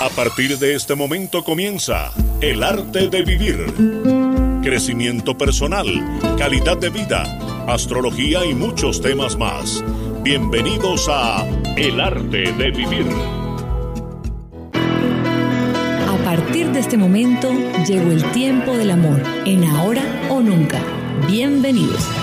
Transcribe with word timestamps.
A 0.00 0.08
partir 0.10 0.58
de 0.58 0.74
este 0.74 0.94
momento 0.96 1.44
comienza 1.44 2.12
El 2.40 2.62
arte 2.62 3.08
de 3.08 3.22
vivir. 3.22 3.64
Crecimiento 4.62 5.38
personal, 5.38 5.86
calidad 6.36 6.76
de 6.76 6.90
vida, 6.90 7.22
astrología 7.68 8.44
y 8.44 8.54
muchos 8.54 9.00
temas 9.00 9.36
más. 9.36 9.84
Bienvenidos 10.22 11.06
a 11.08 11.46
El 11.76 12.00
arte 12.00 12.52
de 12.52 12.70
vivir. 12.72 13.06
A 16.08 16.24
partir 16.24 16.70
de 16.72 16.80
este 16.80 16.96
momento 16.96 17.50
llegó 17.86 18.10
el 18.10 18.24
tiempo 18.32 18.76
del 18.76 18.90
amor, 18.90 19.22
en 19.46 19.64
ahora 19.64 20.02
o 20.28 20.40
nunca. 20.40 20.82
Bienvenidos. 21.28 22.13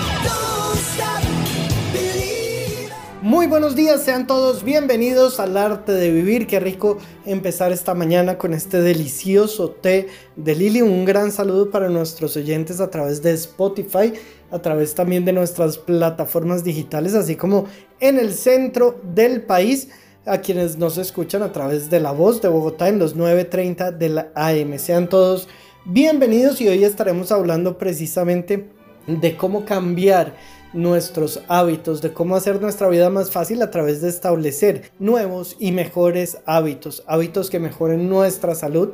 Muy 3.32 3.46
buenos 3.46 3.74
días, 3.74 4.02
sean 4.02 4.26
todos 4.26 4.62
bienvenidos 4.62 5.40
al 5.40 5.56
arte 5.56 5.92
de 5.92 6.10
vivir. 6.10 6.46
Qué 6.46 6.60
rico 6.60 6.98
empezar 7.24 7.72
esta 7.72 7.94
mañana 7.94 8.36
con 8.36 8.52
este 8.52 8.82
delicioso 8.82 9.70
té 9.70 10.08
de 10.36 10.54
Lili. 10.54 10.82
Un 10.82 11.06
gran 11.06 11.32
saludo 11.32 11.70
para 11.70 11.88
nuestros 11.88 12.36
oyentes 12.36 12.78
a 12.78 12.90
través 12.90 13.22
de 13.22 13.32
Spotify, 13.32 14.12
a 14.50 14.58
través 14.58 14.94
también 14.94 15.24
de 15.24 15.32
nuestras 15.32 15.78
plataformas 15.78 16.62
digitales, 16.62 17.14
así 17.14 17.34
como 17.34 17.64
en 18.00 18.18
el 18.18 18.34
centro 18.34 19.00
del 19.02 19.40
país, 19.40 19.88
a 20.26 20.36
quienes 20.42 20.76
nos 20.76 20.98
escuchan 20.98 21.42
a 21.42 21.52
través 21.52 21.88
de 21.88 22.00
la 22.00 22.12
voz 22.12 22.42
de 22.42 22.48
Bogotá 22.48 22.90
en 22.90 22.98
los 22.98 23.16
9.30 23.16 23.96
de 23.96 24.08
la 24.10 24.30
AM. 24.34 24.78
Sean 24.78 25.08
todos 25.08 25.48
bienvenidos 25.86 26.60
y 26.60 26.68
hoy 26.68 26.84
estaremos 26.84 27.32
hablando 27.32 27.78
precisamente 27.78 28.68
de 29.06 29.36
cómo 29.38 29.64
cambiar 29.64 30.36
nuestros 30.72 31.42
hábitos, 31.48 32.02
de 32.02 32.12
cómo 32.12 32.36
hacer 32.36 32.60
nuestra 32.60 32.88
vida 32.88 33.10
más 33.10 33.30
fácil 33.30 33.62
a 33.62 33.70
través 33.70 34.00
de 34.00 34.08
establecer 34.08 34.90
nuevos 34.98 35.56
y 35.58 35.72
mejores 35.72 36.38
hábitos, 36.46 37.04
hábitos 37.06 37.50
que 37.50 37.58
mejoren 37.58 38.08
nuestra 38.08 38.54
salud, 38.54 38.90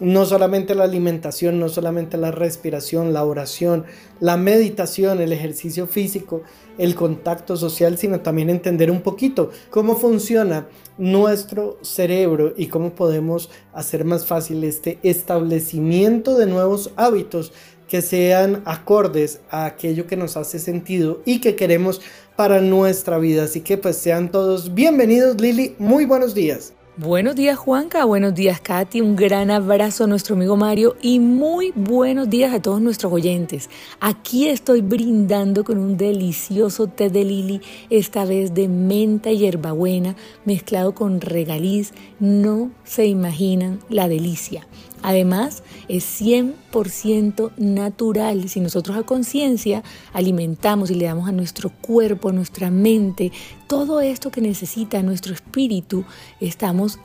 no 0.00 0.26
solamente 0.26 0.74
la 0.74 0.84
alimentación, 0.84 1.58
no 1.58 1.68
solamente 1.68 2.16
la 2.16 2.30
respiración, 2.30 3.12
la 3.12 3.24
oración, 3.24 3.84
la 4.20 4.36
meditación, 4.36 5.20
el 5.20 5.32
ejercicio 5.32 5.86
físico, 5.86 6.42
el 6.76 6.94
contacto 6.94 7.56
social, 7.56 7.96
sino 7.96 8.20
también 8.20 8.50
entender 8.50 8.90
un 8.90 9.00
poquito 9.00 9.50
cómo 9.70 9.96
funciona 9.96 10.68
nuestro 10.98 11.78
cerebro 11.82 12.52
y 12.56 12.66
cómo 12.66 12.94
podemos 12.94 13.50
hacer 13.72 14.04
más 14.04 14.26
fácil 14.26 14.64
este 14.64 14.98
establecimiento 15.02 16.36
de 16.36 16.46
nuevos 16.46 16.90
hábitos 16.96 17.52
que 17.88 18.02
sean 18.02 18.62
acordes 18.64 19.40
a 19.50 19.66
aquello 19.66 20.06
que 20.06 20.16
nos 20.16 20.36
hace 20.36 20.58
sentido 20.58 21.22
y 21.24 21.40
que 21.40 21.56
queremos 21.56 22.00
para 22.36 22.60
nuestra 22.60 23.18
vida. 23.18 23.44
Así 23.44 23.60
que 23.60 23.78
pues 23.78 23.96
sean 23.96 24.30
todos 24.30 24.74
bienvenidos 24.74 25.40
Lili, 25.40 25.74
muy 25.78 26.04
buenos 26.04 26.34
días. 26.34 26.72
Buenos 26.98 27.36
días 27.36 27.58
Juanca, 27.58 28.06
buenos 28.06 28.34
días 28.34 28.58
Katy, 28.58 29.02
un 29.02 29.16
gran 29.16 29.50
abrazo 29.50 30.04
a 30.04 30.06
nuestro 30.06 30.34
amigo 30.34 30.56
Mario 30.56 30.96
y 31.02 31.20
muy 31.20 31.70
buenos 31.74 32.30
días 32.30 32.54
a 32.54 32.62
todos 32.62 32.80
nuestros 32.80 33.12
oyentes. 33.12 33.68
Aquí 34.00 34.48
estoy 34.48 34.80
brindando 34.80 35.62
con 35.62 35.76
un 35.76 35.98
delicioso 35.98 36.86
té 36.86 37.10
de 37.10 37.22
lili, 37.22 37.60
esta 37.90 38.24
vez 38.24 38.54
de 38.54 38.68
menta 38.68 39.30
y 39.30 39.40
hierbabuena 39.40 40.16
mezclado 40.46 40.94
con 40.94 41.20
regaliz. 41.20 41.92
No 42.18 42.70
se 42.86 43.06
imaginan 43.06 43.80
la 43.90 44.08
delicia. 44.08 44.66
Además, 45.02 45.62
es 45.88 46.20
100% 46.20 47.52
natural. 47.58 48.48
Si 48.48 48.60
nosotros 48.60 48.96
a 48.96 49.02
conciencia 49.02 49.82
alimentamos 50.12 50.90
y 50.90 50.94
le 50.94 51.04
damos 51.04 51.28
a 51.28 51.32
nuestro 51.32 51.70
cuerpo, 51.70 52.30
a 52.30 52.32
nuestra 52.32 52.70
mente, 52.70 53.30
todo 53.66 54.00
esto 54.00 54.30
que 54.30 54.40
necesita 54.40 55.02
nuestro 55.02 55.34
espíritu, 55.34 56.04
estamos 56.40 56.98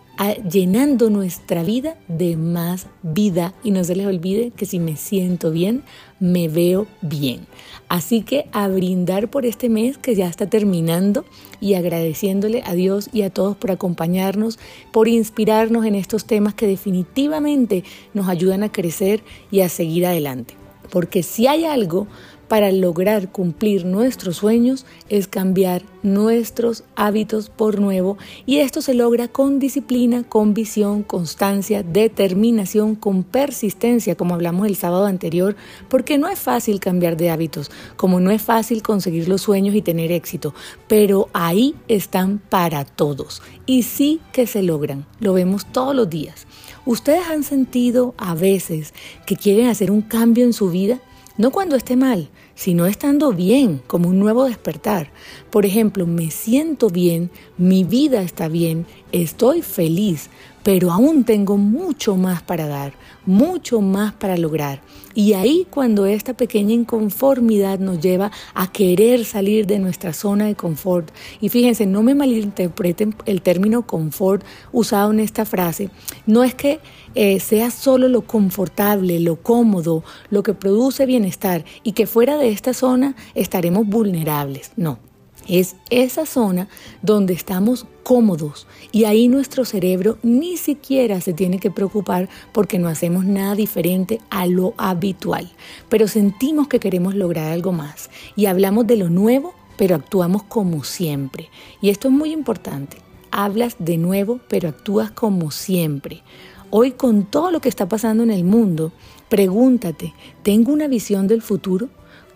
llenando 0.50 1.10
nuestra 1.10 1.64
vida 1.64 1.98
de 2.08 2.38
más 2.38 2.88
vida. 3.02 3.54
Y 3.64 3.72
no 3.72 3.84
se 3.84 3.96
les 3.96 4.08
olvide 4.08 4.52
que 4.52 4.66
si 4.66 4.80
me 4.80 4.96
siento 4.96 5.52
bien, 5.52 5.84
me 6.20 6.48
veo 6.48 6.88
bien. 7.02 7.48
Así 7.88 8.22
que 8.22 8.48
a 8.52 8.68
brindar 8.68 9.30
por 9.30 9.46
este 9.46 9.70
mes 9.70 9.98
que 9.98 10.16
ya 10.16 10.28
está 10.28 10.48
terminando 10.48 11.26
y 11.62 11.76
agradeciéndole 11.76 12.64
a 12.66 12.74
Dios 12.74 13.10
y 13.14 13.22
a 13.22 13.30
todos 13.30 13.56
por 13.56 13.72
acompañarnos, 13.72 14.60
por 14.92 15.08
inspirarnos 15.08 15.86
en 15.86 15.96
estos 15.96 16.26
temas 16.26 16.54
que 16.54 16.68
definitivamente 16.68 17.86
nos 18.14 18.28
ayudan 18.28 18.64
a 18.64 18.72
crecer 18.72 19.24
y 19.52 19.62
a 19.62 19.70
seguir 19.70 20.06
adelante. 20.06 20.56
Porque 20.90 21.24
si 21.24 21.48
hay 21.48 21.64
algo 21.64 22.08
para 22.52 22.70
lograr 22.74 23.32
cumplir 23.32 23.86
nuestros 23.86 24.36
sueños 24.36 24.86
es 25.08 25.30
cambiar 25.30 25.84
nuestros 26.04 26.84
hábitos 26.98 27.50
por 27.50 27.80
nuevo 27.80 28.18
y 28.46 28.58
esto 28.58 28.82
se 28.82 28.94
logra 28.94 29.30
con 29.30 29.58
disciplina, 29.58 30.24
con 30.28 30.54
visión, 30.54 31.02
constancia, 31.04 31.82
determinación, 31.82 32.96
con 32.96 33.24
persistencia, 33.24 34.16
como 34.16 34.34
hablamos 34.34 34.68
el 34.68 34.76
sábado 34.76 35.06
anterior, 35.06 35.56
porque 35.88 36.18
no 36.18 36.28
es 36.28 36.40
fácil 36.40 36.82
cambiar 36.82 37.16
de 37.16 37.30
hábitos, 37.30 37.72
como 37.96 38.20
no 38.20 38.32
es 38.32 38.42
fácil 38.42 38.82
conseguir 38.82 39.30
los 39.30 39.44
sueños 39.44 39.74
y 39.74 39.82
tener 39.82 40.12
éxito, 40.12 40.54
pero 40.90 41.30
ahí 41.32 41.74
están 41.88 42.40
para 42.50 42.84
todos 42.84 43.42
y 43.66 43.84
sí 43.84 44.20
que 44.34 44.46
se 44.46 44.62
logran, 44.62 45.06
lo 45.22 45.32
vemos 45.32 45.66
todos 45.68 45.96
los 45.96 46.10
días. 46.10 46.48
¿Ustedes 46.86 47.30
han 47.30 47.44
sentido 47.44 48.14
a 48.18 48.36
veces 48.36 48.94
que 49.26 49.38
quieren 49.38 49.68
hacer 49.68 49.90
un 49.90 50.02
cambio 50.02 50.44
en 50.44 50.52
su 50.52 50.70
vida? 50.70 51.00
No 51.38 51.50
cuando 51.50 51.76
esté 51.76 51.96
mal, 51.96 52.30
sino 52.56 52.86
estando 52.86 53.32
bien, 53.34 53.82
como 53.88 54.10
un 54.10 54.20
nuevo 54.20 54.46
despertar. 54.46 55.12
Por 55.50 55.66
ejemplo, 55.66 56.06
me 56.06 56.32
siento 56.32 56.90
bien, 56.90 57.30
mi 57.58 57.84
vida 57.84 58.22
está 58.22 58.48
bien, 58.48 58.86
estoy 59.12 59.62
feliz, 59.62 60.30
pero 60.64 60.92
aún 60.92 61.24
tengo 61.24 61.58
mucho 61.58 62.16
más 62.16 62.42
para 62.42 62.68
dar, 62.68 62.94
mucho 63.26 63.82
más 63.82 64.14
para 64.14 64.38
lograr. 64.38 64.82
Y 65.14 65.34
ahí 65.34 65.68
cuando 65.70 66.06
esta 66.06 66.34
pequeña 66.34 66.74
inconformidad 66.74 67.80
nos 67.80 68.00
lleva 68.00 68.32
a 68.54 68.72
querer 68.72 69.26
salir 69.26 69.68
de 69.68 69.80
nuestra 69.80 70.14
zona 70.14 70.46
de 70.46 70.56
confort. 70.56 71.12
Y 71.40 71.50
fíjense, 71.50 71.86
no 71.86 72.04
me 72.04 72.16
malinterpreten 72.16 73.16
el 73.26 73.42
término 73.42 73.86
confort 73.86 74.44
usado 74.72 75.12
en 75.12 75.20
esta 75.20 75.46
frase. 75.46 75.90
No 76.26 76.44
es 76.44 76.56
que 76.56 76.80
eh, 77.16 77.40
sea 77.40 77.72
solo 77.72 78.08
lo 78.08 78.22
confortable, 78.22 79.20
lo 79.20 79.38
cómodo, 79.38 80.04
lo 80.30 80.44
que 80.44 80.54
produce 80.54 81.06
bienestar 81.06 81.66
y 81.84 81.92
que 81.92 82.08
fuera 82.08 82.38
de 82.38 82.50
esta 82.50 82.74
zona 82.74 83.16
estaremos 83.36 83.86
vulnerables. 83.86 84.72
No. 84.76 85.11
Es 85.48 85.76
esa 85.90 86.26
zona 86.26 86.68
donde 87.02 87.34
estamos 87.34 87.88
cómodos 88.04 88.68
y 88.92 89.06
ahí 89.06 89.28
nuestro 89.28 89.66
cerebro 89.66 90.18
ni 90.22 90.58
siquiera 90.58 91.20
se 91.20 91.34
tiene 91.34 91.60
que 91.60 91.72
preocupar 91.72 92.30
porque 92.52 92.78
no 92.80 92.88
hacemos 92.88 93.26
nada 93.26 93.56
diferente 93.56 94.20
a 94.30 94.46
lo 94.46 94.74
habitual, 94.78 95.52
pero 95.90 96.08
sentimos 96.08 96.68
que 96.68 96.80
queremos 96.80 97.16
lograr 97.16 97.52
algo 97.52 97.72
más 97.72 98.10
y 98.36 98.46
hablamos 98.46 98.86
de 98.88 98.98
lo 98.98 99.10
nuevo, 99.10 99.54
pero 99.78 99.96
actuamos 99.96 100.44
como 100.44 100.84
siempre. 100.84 101.50
Y 101.82 101.90
esto 101.90 102.08
es 102.08 102.14
muy 102.14 102.32
importante. 102.32 102.98
Hablas 103.32 103.76
de 103.80 103.98
nuevo, 103.98 104.42
pero 104.48 104.70
actúas 104.70 105.10
como 105.12 105.52
siempre. 105.52 106.22
Hoy 106.70 106.92
con 106.92 107.26
todo 107.26 107.52
lo 107.52 107.62
que 107.62 107.70
está 107.70 107.90
pasando 107.90 108.24
en 108.24 108.32
el 108.32 108.44
mundo, 108.44 108.92
pregúntate, 109.28 110.14
¿tengo 110.44 110.72
una 110.72 110.88
visión 110.88 111.28
del 111.28 111.42
futuro? 111.42 111.90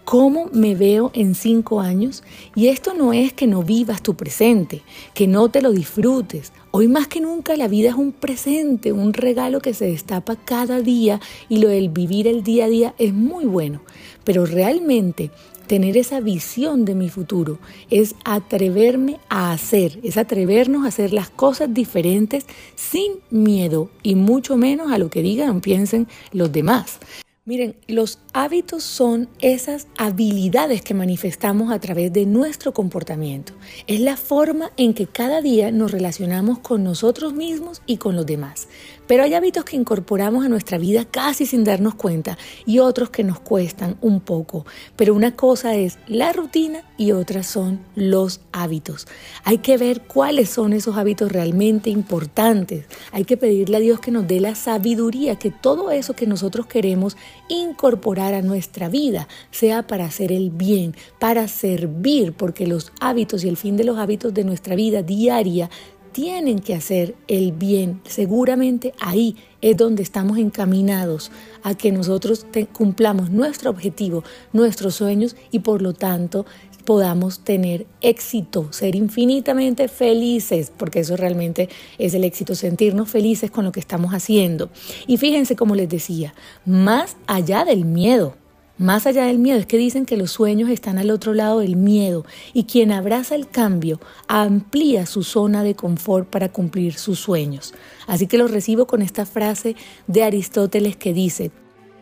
¿Cómo 0.05 0.51
me 0.53 0.75
veo 0.75 1.09
en 1.15 1.33
cinco 1.33 1.81
años? 1.81 2.21
Y 2.53 2.67
esto 2.67 2.93
no 2.93 3.11
es 3.11 3.33
que 3.33 3.47
no 3.47 3.63
vivas 3.63 4.03
tu 4.03 4.13
presente, 4.13 4.83
que 5.15 5.25
no 5.25 5.49
te 5.49 5.63
lo 5.63 5.71
disfrutes. 5.71 6.53
Hoy 6.69 6.87
más 6.87 7.07
que 7.07 7.21
nunca 7.21 7.57
la 7.57 7.67
vida 7.67 7.89
es 7.89 7.95
un 7.95 8.11
presente, 8.11 8.91
un 8.91 9.13
regalo 9.13 9.61
que 9.61 9.73
se 9.73 9.87
destapa 9.87 10.35
cada 10.35 10.79
día 10.81 11.19
y 11.49 11.57
lo 11.57 11.69
del 11.69 11.89
vivir 11.89 12.27
el 12.27 12.43
día 12.43 12.65
a 12.65 12.69
día 12.69 12.93
es 12.99 13.15
muy 13.15 13.45
bueno. 13.45 13.81
Pero 14.23 14.45
realmente 14.45 15.31
tener 15.65 15.97
esa 15.97 16.19
visión 16.19 16.85
de 16.85 16.93
mi 16.93 17.09
futuro 17.09 17.57
es 17.89 18.13
atreverme 18.25 19.19
a 19.27 19.53
hacer, 19.53 19.99
es 20.03 20.17
atrevernos 20.17 20.85
a 20.85 20.89
hacer 20.89 21.13
las 21.13 21.31
cosas 21.31 21.73
diferentes 21.73 22.45
sin 22.75 23.13
miedo 23.31 23.89
y 24.03 24.13
mucho 24.13 24.55
menos 24.55 24.91
a 24.91 24.99
lo 24.99 25.09
que 25.09 25.23
digan 25.23 25.49
o 25.49 25.61
piensen 25.61 26.07
los 26.31 26.51
demás. 26.51 26.99
Miren, 27.47 27.75
los 27.85 28.17
hábitos 28.33 28.83
son 28.83 29.29
esas 29.39 29.87
habilidades 29.99 30.81
que 30.81 30.95
manifestamos 30.95 31.71
a 31.71 31.77
través 31.77 32.11
de 32.11 32.25
nuestro 32.25 32.73
comportamiento. 32.73 33.53
Es 33.85 33.99
la 33.99 34.17
forma 34.17 34.71
en 34.77 34.95
que 34.95 35.05
cada 35.05 35.41
día 35.43 35.69
nos 35.69 35.91
relacionamos 35.91 36.57
con 36.57 36.83
nosotros 36.83 37.33
mismos 37.33 37.83
y 37.85 37.97
con 37.97 38.15
los 38.15 38.25
demás. 38.25 38.67
Pero 39.07 39.23
hay 39.23 39.33
hábitos 39.33 39.65
que 39.65 39.75
incorporamos 39.75 40.45
a 40.45 40.49
nuestra 40.49 40.77
vida 40.77 41.05
casi 41.05 41.45
sin 41.45 41.63
darnos 41.63 41.95
cuenta 41.95 42.37
y 42.65 42.79
otros 42.79 43.09
que 43.09 43.23
nos 43.23 43.39
cuestan 43.39 43.97
un 44.01 44.19
poco. 44.19 44.65
Pero 44.95 45.13
una 45.13 45.35
cosa 45.35 45.75
es 45.75 45.97
la 46.07 46.33
rutina 46.33 46.83
y 46.97 47.11
otras 47.11 47.47
son 47.47 47.79
los 47.95 48.41
hábitos. 48.51 49.07
Hay 49.43 49.59
que 49.59 49.77
ver 49.77 50.01
cuáles 50.01 50.49
son 50.49 50.73
esos 50.73 50.97
hábitos 50.97 51.31
realmente 51.31 51.89
importantes. 51.89 52.85
Hay 53.11 53.25
que 53.25 53.37
pedirle 53.37 53.77
a 53.77 53.81
Dios 53.81 53.99
que 53.99 54.11
nos 54.11 54.27
dé 54.27 54.39
la 54.39 54.55
sabiduría, 54.55 55.37
que 55.37 55.51
todo 55.51 55.91
eso 55.91 56.13
que 56.13 56.25
nosotros 56.25 56.65
queremos 56.65 57.17
incorporar 57.47 58.33
a 58.33 58.41
nuestra 58.41 58.89
vida 58.89 59.27
sea 59.51 59.85
para 59.85 60.05
hacer 60.05 60.31
el 60.31 60.49
bien, 60.49 60.95
para 61.19 61.47
servir, 61.47 62.33
porque 62.33 62.67
los 62.67 62.91
hábitos 62.99 63.43
y 63.43 63.49
el 63.49 63.57
fin 63.57 63.77
de 63.77 63.83
los 63.83 63.97
hábitos 63.97 64.33
de 64.33 64.43
nuestra 64.43 64.75
vida 64.75 65.03
diaria 65.03 65.69
tienen 66.15 66.59
que 66.59 66.73
hacer 66.73 67.13
el 67.27 67.51
bien. 67.51 67.99
Seguramente 68.05 68.93
ahí 69.01 69.35
es 69.59 69.75
donde 69.75 70.01
estamos 70.01 70.37
encaminados 70.37 71.29
a 71.61 71.75
que 71.75 71.91
nosotros 71.91 72.45
cumplamos 72.71 73.31
nuestro 73.31 73.69
objetivo, 73.69 74.23
nuestros 74.53 74.95
sueños 74.95 75.35
y 75.51 75.59
por 75.59 75.81
lo 75.81 75.91
tanto 75.91 76.45
podamos 76.85 77.39
tener 77.39 77.85
éxito, 77.99 78.71
ser 78.71 78.95
infinitamente 78.95 79.89
felices, 79.89 80.71
porque 80.77 81.01
eso 81.01 81.17
realmente 81.17 81.67
es 81.97 82.13
el 82.13 82.23
éxito, 82.23 82.55
sentirnos 82.55 83.09
felices 83.09 83.51
con 83.51 83.65
lo 83.65 83.73
que 83.73 83.81
estamos 83.81 84.13
haciendo. 84.13 84.69
Y 85.07 85.17
fíjense 85.17 85.57
como 85.57 85.75
les 85.75 85.89
decía, 85.89 86.33
más 86.63 87.17
allá 87.27 87.65
del 87.65 87.83
miedo, 87.83 88.37
más 88.77 89.05
allá 89.05 89.25
del 89.25 89.39
miedo, 89.39 89.57
es 89.57 89.65
que 89.65 89.77
dicen 89.77 90.05
que 90.05 90.17
los 90.17 90.31
sueños 90.31 90.69
están 90.69 90.97
al 90.97 91.09
otro 91.09 91.33
lado 91.33 91.59
del 91.59 91.77
miedo 91.77 92.25
y 92.53 92.65
quien 92.65 92.91
abraza 92.91 93.35
el 93.35 93.47
cambio 93.47 94.01
amplía 94.27 95.05
su 95.05 95.23
zona 95.23 95.63
de 95.63 95.75
confort 95.75 96.29
para 96.29 96.51
cumplir 96.51 96.95
sus 96.95 97.19
sueños. 97.19 97.73
Así 98.05 98.27
que 98.27 98.37
los 98.37 98.51
recibo 98.51 98.85
con 98.85 99.01
esta 99.01 99.25
frase 99.25 99.75
de 100.07 100.23
Aristóteles 100.23 100.97
que 100.97 101.13
dice, 101.13 101.51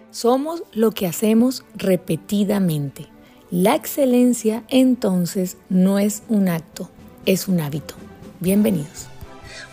somos 0.10 0.64
lo 0.74 0.92
que 0.92 1.06
hacemos 1.06 1.64
repetidamente. 1.76 3.08
La 3.52 3.76
excelencia 3.76 4.64
entonces 4.68 5.58
no 5.70 6.00
es 6.00 6.24
un 6.28 6.50
acto, 6.50 6.90
es 7.28 7.48
un 7.48 7.62
hábito. 7.62 7.94
Bienvenidos. 8.40 9.13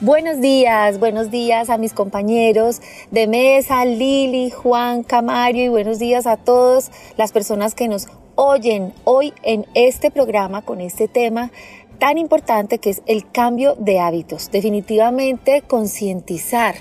Buenos 0.02 0.40
días, 0.40 0.98
buenos 0.98 1.30
días 1.30 1.68
a 1.68 1.76
mis 1.76 1.92
compañeros 1.92 2.80
de 3.10 3.26
mesa, 3.26 3.84
Lili, 3.84 4.48
Juan, 4.48 5.02
Camario 5.02 5.62
y 5.62 5.68
buenos 5.68 5.98
días 5.98 6.26
a 6.26 6.38
todas 6.38 6.90
las 7.18 7.32
personas 7.32 7.74
que 7.74 7.86
nos 7.86 8.08
oyen 8.34 8.94
hoy 9.04 9.34
en 9.42 9.66
este 9.74 10.10
programa 10.10 10.62
con 10.62 10.80
este 10.80 11.06
tema 11.06 11.50
tan 12.00 12.18
importante 12.18 12.78
que 12.78 12.90
es 12.90 13.02
el 13.06 13.30
cambio 13.30 13.76
de 13.76 14.00
hábitos. 14.00 14.50
Definitivamente 14.50 15.62
concientizar 15.62 16.74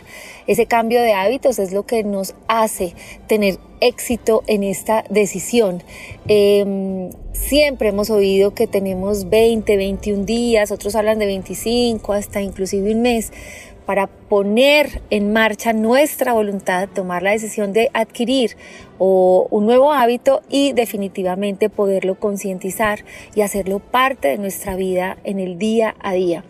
ese 0.47 0.65
cambio 0.65 1.01
de 1.01 1.13
hábitos 1.13 1.59
es 1.59 1.73
lo 1.73 1.85
que 1.85 2.03
nos 2.03 2.33
hace 2.47 2.95
tener 3.27 3.59
éxito 3.81 4.43
en 4.47 4.63
esta 4.63 5.03
decisión. 5.09 5.83
Em, 6.27 7.11
siempre 7.33 7.89
hemos 7.89 8.09
oído 8.09 8.53
que 8.53 8.65
tenemos 8.65 9.29
20, 9.29 9.77
21 9.77 10.25
días, 10.25 10.71
otros 10.71 10.95
hablan 10.95 11.19
de 11.19 11.25
25, 11.25 12.13
hasta 12.13 12.41
inclusive 12.41 12.91
un 12.91 13.01
mes 13.01 13.31
para 13.89 14.05
poner 14.05 15.01
en 15.09 15.33
marcha 15.33 15.73
nuestra 15.73 16.33
voluntad, 16.33 16.87
tomar 16.93 17.23
la 17.23 17.31
decisión 17.31 17.73
de 17.73 17.89
adquirir 17.95 18.55
o 18.99 19.47
un 19.49 19.65
nuevo 19.65 19.91
hábito 19.91 20.43
y 20.47 20.73
definitivamente 20.73 21.71
poderlo 21.71 22.13
concientizar 22.13 23.03
y 23.33 23.41
hacerlo 23.41 23.79
parte 23.79 24.27
de 24.27 24.37
nuestra 24.37 24.75
vida 24.75 25.17
en 25.23 25.39
el 25.39 25.57
día 25.57 25.95
a 26.01 26.13
día. 26.13 26.43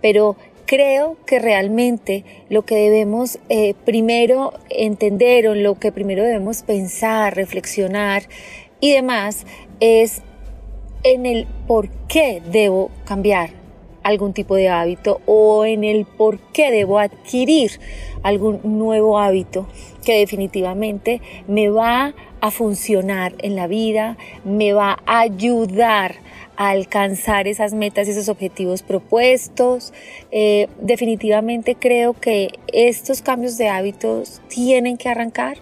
Pero 0.00 0.36
creo 0.64 1.16
que 1.26 1.40
realmente 1.40 2.24
lo 2.50 2.64
que 2.64 2.76
debemos 2.76 3.40
eh, 3.48 3.74
primero 3.84 4.52
entender 4.70 5.48
o 5.48 5.56
lo 5.56 5.80
que 5.80 5.90
primero 5.90 6.22
debemos 6.22 6.62
pensar, 6.62 7.34
reflexionar 7.34 8.28
y 8.78 8.92
demás 8.92 9.44
es 9.80 10.22
en 11.02 11.26
el 11.26 11.48
por 11.66 11.88
qué 12.06 12.40
debo 12.48 12.92
cambiar 13.06 13.65
algún 14.06 14.32
tipo 14.32 14.54
de 14.54 14.68
hábito 14.68 15.20
o 15.26 15.64
en 15.64 15.82
el 15.82 16.04
por 16.04 16.38
qué 16.38 16.70
debo 16.70 17.00
adquirir 17.00 17.72
algún 18.22 18.60
nuevo 18.62 19.18
hábito 19.18 19.66
que 20.04 20.20
definitivamente 20.20 21.20
me 21.48 21.70
va 21.70 22.14
a 22.40 22.50
funcionar 22.52 23.34
en 23.38 23.56
la 23.56 23.66
vida, 23.66 24.16
me 24.44 24.72
va 24.72 25.02
a 25.06 25.20
ayudar 25.20 26.14
a 26.56 26.70
alcanzar 26.70 27.48
esas 27.48 27.74
metas 27.74 28.06
y 28.06 28.12
esos 28.12 28.28
objetivos 28.28 28.84
propuestos. 28.84 29.92
Eh, 30.30 30.68
definitivamente 30.80 31.74
creo 31.74 32.14
que 32.14 32.50
estos 32.72 33.22
cambios 33.22 33.58
de 33.58 33.68
hábitos 33.68 34.40
tienen 34.46 34.98
que 34.98 35.08
arrancar 35.08 35.58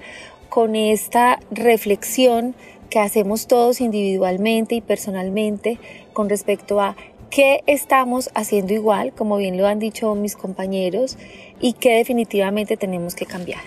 con 0.51 0.77
esta 0.77 1.41
reflexión 1.51 2.55
que 2.91 3.01
hacemos 3.01 3.47
todos 3.47 3.81
individualmente 3.81 4.75
y 4.75 4.83
personalmente 4.83 5.79
con 6.13 6.29
respecto 6.29 6.81
a 6.81 6.95
qué 7.35 7.65
estamos 7.67 8.31
haciendo 8.37 8.75
igual, 8.75 9.13
como 9.13 9.37
bien 9.39 9.57
lo 9.57 9.67
han 9.67 9.81
dicho 9.81 10.15
mis 10.15 10.37
compañeros, 10.37 11.19
y 11.61 11.73
qué 11.73 11.97
definitivamente 11.97 12.77
tenemos 12.77 13.17
que 13.17 13.27
cambiar. 13.27 13.65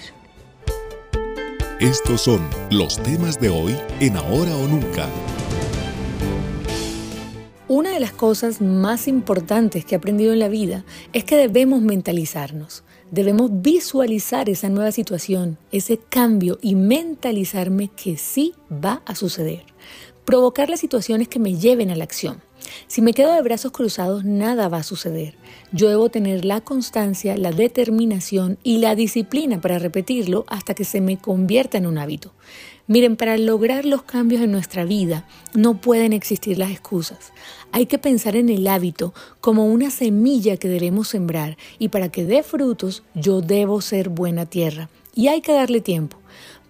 Estos 1.82 2.22
son 2.22 2.48
los 2.72 2.98
temas 3.04 3.38
de 3.42 3.50
hoy 3.50 3.76
en 4.00 4.16
Ahora 4.16 4.56
o 4.56 4.68
Nunca. 4.70 5.10
Una 7.68 7.92
de 7.92 8.00
las 8.00 8.14
cosas 8.14 8.62
más 8.62 9.10
importantes 9.10 9.84
que 9.84 9.96
he 9.96 9.98
aprendido 9.98 10.32
en 10.32 10.40
la 10.40 10.48
vida 10.48 10.86
es 11.12 11.26
que 11.26 11.36
debemos 11.36 11.82
mentalizarnos. 11.82 12.86
Debemos 13.12 13.50
visualizar 13.62 14.48
esa 14.48 14.70
nueva 14.70 14.94
situación, 14.94 15.58
ese 15.74 15.98
cambio 15.98 16.58
y 16.62 16.76
mentalizarme 16.76 17.90
que 17.90 18.16
sí 18.16 18.54
va 18.72 19.02
a 19.06 19.14
suceder. 19.14 19.66
Provocar 20.24 20.70
las 20.70 20.80
situaciones 20.80 21.28
que 21.28 21.40
me 21.40 21.58
lleven 21.58 21.92
a 21.92 21.96
la 21.98 22.06
acción. 22.06 22.47
Si 22.88 23.02
me 23.02 23.14
quedo 23.14 23.34
de 23.34 23.42
brazos 23.42 23.72
cruzados, 23.72 24.26
nada 24.26 24.70
va 24.70 24.78
a 24.78 24.84
suceder. 24.84 25.36
Yo 25.72 25.90
debo 25.90 26.10
tener 26.10 26.46
la 26.46 26.62
constancia, 26.62 27.38
la 27.38 27.52
determinación 27.52 28.58
y 28.64 28.78
la 28.78 28.96
disciplina 28.96 29.60
para 29.62 29.80
repetirlo 29.80 30.46
hasta 30.48 30.74
que 30.74 30.86
se 30.86 31.02
me 31.02 31.18
convierta 31.18 31.78
en 31.78 31.88
un 31.88 31.98
hábito. 31.98 32.34
Miren, 32.88 33.18
para 33.18 33.38
lograr 33.38 33.84
los 33.84 34.04
cambios 34.04 34.42
en 34.42 34.52
nuestra 34.52 34.86
vida 34.86 35.28
no 35.54 35.82
pueden 35.82 36.14
existir 36.14 36.58
las 36.58 36.72
excusas. 36.72 37.34
Hay 37.74 37.86
que 37.86 37.98
pensar 37.98 38.38
en 38.38 38.48
el 38.48 38.66
hábito 38.66 39.14
como 39.42 39.66
una 39.66 39.92
semilla 39.92 40.56
que 40.56 40.70
debemos 40.70 41.10
sembrar 41.10 41.58
y 41.80 41.90
para 41.90 42.10
que 42.10 42.24
dé 42.24 42.44
frutos 42.44 43.04
yo 43.14 43.42
debo 43.42 43.82
ser 43.82 44.08
buena 44.08 44.46
tierra. 44.46 44.90
Y 45.14 45.28
hay 45.28 45.42
que 45.42 45.52
darle 45.52 45.82
tiempo. 45.82 46.18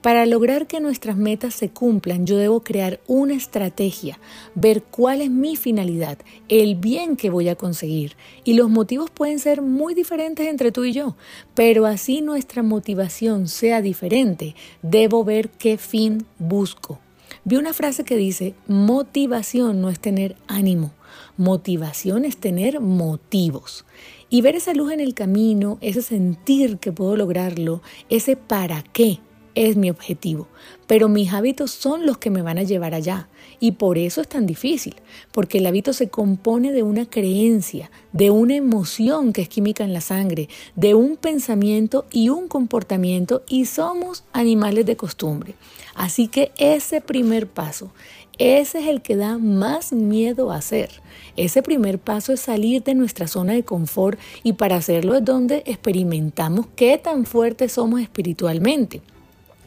Para 0.07 0.25
lograr 0.25 0.67
que 0.67 0.79
nuestras 0.79 1.17
metas 1.17 1.53
se 1.53 1.67
cumplan, 1.67 2.25
yo 2.25 2.37
debo 2.37 2.61
crear 2.61 3.01
una 3.07 3.33
estrategia, 3.33 4.21
ver 4.55 4.81
cuál 4.81 5.19
es 5.19 5.29
mi 5.29 5.57
finalidad, 5.57 6.17
el 6.47 6.75
bien 6.75 7.17
que 7.17 7.29
voy 7.29 7.49
a 7.49 7.57
conseguir. 7.57 8.15
Y 8.45 8.53
los 8.53 8.69
motivos 8.69 9.09
pueden 9.09 9.37
ser 9.37 9.61
muy 9.61 9.93
diferentes 9.95 10.47
entre 10.47 10.71
tú 10.71 10.85
y 10.85 10.93
yo, 10.93 11.17
pero 11.55 11.85
así 11.85 12.21
nuestra 12.21 12.63
motivación 12.63 13.49
sea 13.49 13.81
diferente, 13.81 14.55
debo 14.81 15.25
ver 15.25 15.49
qué 15.49 15.77
fin 15.77 16.25
busco. 16.39 17.01
Vi 17.43 17.57
una 17.57 17.73
frase 17.73 18.05
que 18.05 18.15
dice, 18.15 18.55
motivación 18.65 19.81
no 19.81 19.89
es 19.89 19.99
tener 19.99 20.37
ánimo, 20.47 20.93
motivación 21.35 22.23
es 22.23 22.37
tener 22.37 22.79
motivos. 22.79 23.83
Y 24.29 24.41
ver 24.41 24.55
esa 24.55 24.73
luz 24.73 24.93
en 24.93 25.01
el 25.01 25.13
camino, 25.13 25.77
ese 25.81 26.01
sentir 26.01 26.77
que 26.77 26.93
puedo 26.93 27.17
lograrlo, 27.17 27.81
ese 28.07 28.37
para 28.37 28.83
qué 28.83 29.19
es 29.57 29.75
mi 29.75 29.89
objetivo, 29.89 30.47
pero 30.85 31.09
mis 31.09 31.33
hábitos 31.33 31.71
son 31.71 32.05
los 32.05 32.19
que 32.19 32.29
me 32.29 32.43
van 32.43 32.59
a 32.59 32.63
llevar 32.63 32.93
allá. 32.93 33.27
Y 33.59 33.71
por 33.71 33.97
eso 33.97 34.21
es 34.21 34.27
tan 34.27 34.45
difícil, 34.45 34.95
porque 35.31 35.57
el 35.57 35.65
hábito 35.65 35.93
se 35.93 36.09
compone 36.09 36.71
de 36.71 36.83
una 36.83 37.09
creencia, 37.09 37.89
de 38.13 38.29
una 38.29 38.55
emoción 38.55 39.33
que 39.33 39.41
es 39.41 39.49
química 39.49 39.83
en 39.83 39.93
la 39.93 40.01
sangre, 40.01 40.47
de 40.75 40.93
un 40.93 41.17
pensamiento 41.17 42.05
y 42.11 42.29
un 42.29 42.47
comportamiento 42.47 43.41
y 43.49 43.65
somos 43.65 44.25
animales 44.31 44.85
de 44.85 44.95
costumbre. 44.95 45.55
Así 45.95 46.27
que 46.27 46.51
ese 46.59 47.01
primer 47.01 47.47
paso, 47.47 47.91
ese 48.37 48.81
es 48.81 48.87
el 48.87 49.01
que 49.01 49.15
da 49.15 49.39
más 49.39 49.91
miedo 49.91 50.51
a 50.51 50.57
hacer. 50.57 50.91
Ese 51.35 51.63
primer 51.63 51.97
paso 51.97 52.31
es 52.31 52.41
salir 52.41 52.83
de 52.83 52.93
nuestra 52.93 53.25
zona 53.25 53.53
de 53.53 53.63
confort 53.63 54.19
y 54.43 54.53
para 54.53 54.75
hacerlo 54.75 55.15
es 55.15 55.25
donde 55.25 55.63
experimentamos 55.65 56.67
qué 56.75 56.99
tan 56.99 57.25
fuertes 57.25 57.71
somos 57.71 58.01
espiritualmente. 58.01 59.01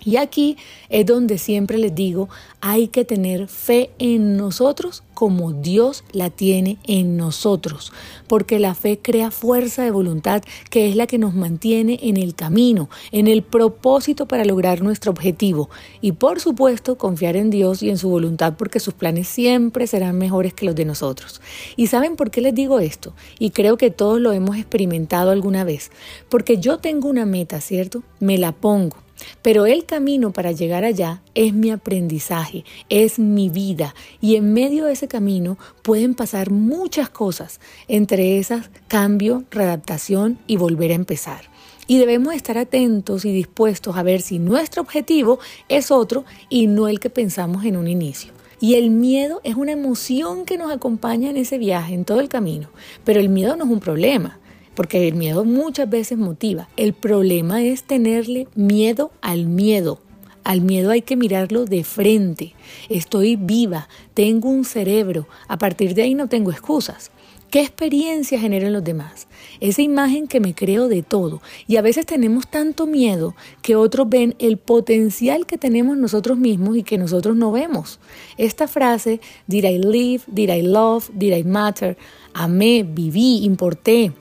Y 0.04 0.16
aquí 0.16 0.56
es 0.88 1.04
donde 1.06 1.38
siempre 1.38 1.78
les 1.78 1.94
digo, 1.94 2.28
hay 2.60 2.88
que 2.88 3.04
tener 3.04 3.48
fe 3.48 3.90
en 3.98 4.36
nosotros 4.36 5.02
como 5.20 5.52
Dios 5.52 6.02
la 6.12 6.30
tiene 6.30 6.78
en 6.86 7.18
nosotros, 7.18 7.92
porque 8.26 8.58
la 8.58 8.74
fe 8.74 8.98
crea 9.02 9.30
fuerza 9.30 9.82
de 9.82 9.90
voluntad 9.90 10.42
que 10.70 10.88
es 10.88 10.96
la 10.96 11.06
que 11.06 11.18
nos 11.18 11.34
mantiene 11.34 11.98
en 12.02 12.16
el 12.16 12.34
camino, 12.34 12.88
en 13.12 13.26
el 13.26 13.42
propósito 13.42 14.24
para 14.24 14.46
lograr 14.46 14.80
nuestro 14.80 15.10
objetivo. 15.10 15.68
Y 16.00 16.12
por 16.12 16.40
supuesto, 16.40 16.96
confiar 16.96 17.36
en 17.36 17.50
Dios 17.50 17.82
y 17.82 17.90
en 17.90 17.98
su 17.98 18.08
voluntad, 18.08 18.54
porque 18.56 18.80
sus 18.80 18.94
planes 18.94 19.28
siempre 19.28 19.86
serán 19.86 20.16
mejores 20.16 20.54
que 20.54 20.64
los 20.64 20.74
de 20.74 20.86
nosotros. 20.86 21.42
¿Y 21.76 21.88
saben 21.88 22.16
por 22.16 22.30
qué 22.30 22.40
les 22.40 22.54
digo 22.54 22.80
esto? 22.80 23.12
Y 23.38 23.50
creo 23.50 23.76
que 23.76 23.90
todos 23.90 24.22
lo 24.22 24.32
hemos 24.32 24.56
experimentado 24.56 25.32
alguna 25.32 25.64
vez. 25.64 25.90
Porque 26.30 26.56
yo 26.56 26.78
tengo 26.78 27.10
una 27.10 27.26
meta, 27.26 27.60
¿cierto? 27.60 28.02
Me 28.20 28.38
la 28.38 28.52
pongo 28.52 28.96
pero 29.42 29.66
el 29.66 29.84
camino 29.84 30.32
para 30.32 30.52
llegar 30.52 30.84
allá 30.84 31.22
es 31.34 31.52
mi 31.52 31.70
aprendizaje, 31.70 32.64
es 32.88 33.18
mi 33.18 33.48
vida 33.48 33.94
y 34.20 34.36
en 34.36 34.52
medio 34.52 34.84
de 34.84 34.92
ese 34.92 35.08
camino 35.08 35.58
pueden 35.82 36.14
pasar 36.14 36.50
muchas 36.50 37.10
cosas, 37.10 37.60
entre 37.88 38.38
esas 38.38 38.70
cambio, 38.88 39.44
readaptación 39.50 40.38
y 40.46 40.56
volver 40.56 40.92
a 40.92 40.96
empezar. 40.96 41.50
Y 41.86 41.98
debemos 41.98 42.34
estar 42.34 42.56
atentos 42.56 43.24
y 43.24 43.32
dispuestos 43.32 43.96
a 43.96 44.02
ver 44.02 44.22
si 44.22 44.38
nuestro 44.38 44.82
objetivo 44.82 45.40
es 45.68 45.90
otro 45.90 46.24
y 46.48 46.66
no 46.66 46.88
el 46.88 47.00
que 47.00 47.10
pensamos 47.10 47.64
en 47.64 47.76
un 47.76 47.88
inicio. 47.88 48.32
Y 48.60 48.74
el 48.74 48.90
miedo 48.90 49.40
es 49.42 49.54
una 49.54 49.72
emoción 49.72 50.44
que 50.44 50.58
nos 50.58 50.70
acompaña 50.70 51.30
en 51.30 51.38
ese 51.38 51.56
viaje, 51.56 51.94
en 51.94 52.04
todo 52.04 52.20
el 52.20 52.28
camino. 52.28 52.68
Pero 53.04 53.18
el 53.18 53.30
miedo 53.30 53.56
no 53.56 53.64
es 53.64 53.70
un 53.70 53.80
problema 53.80 54.38
porque 54.80 55.06
el 55.06 55.14
miedo 55.14 55.44
muchas 55.44 55.90
veces 55.90 56.16
motiva. 56.16 56.66
El 56.78 56.94
problema 56.94 57.62
es 57.62 57.82
tenerle 57.82 58.48
miedo 58.54 59.12
al 59.20 59.44
miedo. 59.44 60.00
Al 60.42 60.62
miedo 60.62 60.90
hay 60.90 61.02
que 61.02 61.16
mirarlo 61.16 61.66
de 61.66 61.84
frente. 61.84 62.54
Estoy 62.88 63.36
viva, 63.36 63.90
tengo 64.14 64.48
un 64.48 64.64
cerebro, 64.64 65.28
a 65.48 65.58
partir 65.58 65.92
de 65.92 66.00
ahí 66.00 66.14
no 66.14 66.28
tengo 66.28 66.50
excusas. 66.50 67.10
¿Qué 67.50 67.60
experiencia 67.60 68.40
generan 68.40 68.72
los 68.72 68.82
demás? 68.82 69.28
Esa 69.60 69.82
imagen 69.82 70.26
que 70.26 70.40
me 70.40 70.54
creo 70.54 70.88
de 70.88 71.02
todo. 71.02 71.42
Y 71.66 71.76
a 71.76 71.82
veces 71.82 72.06
tenemos 72.06 72.48
tanto 72.48 72.86
miedo 72.86 73.34
que 73.60 73.76
otros 73.76 74.08
ven 74.08 74.34
el 74.38 74.56
potencial 74.56 75.44
que 75.44 75.58
tenemos 75.58 75.98
nosotros 75.98 76.38
mismos 76.38 76.78
y 76.78 76.84
que 76.84 76.96
nosotros 76.96 77.36
no 77.36 77.52
vemos. 77.52 78.00
Esta 78.38 78.66
frase, 78.66 79.20
did 79.46 79.64
I 79.64 79.76
live, 79.76 80.22
did 80.26 80.48
I 80.48 80.62
love, 80.62 81.10
did 81.12 81.36
I 81.36 81.44
matter, 81.44 81.98
amé, 82.32 82.82
viví, 82.82 83.44
importé. 83.44 84.14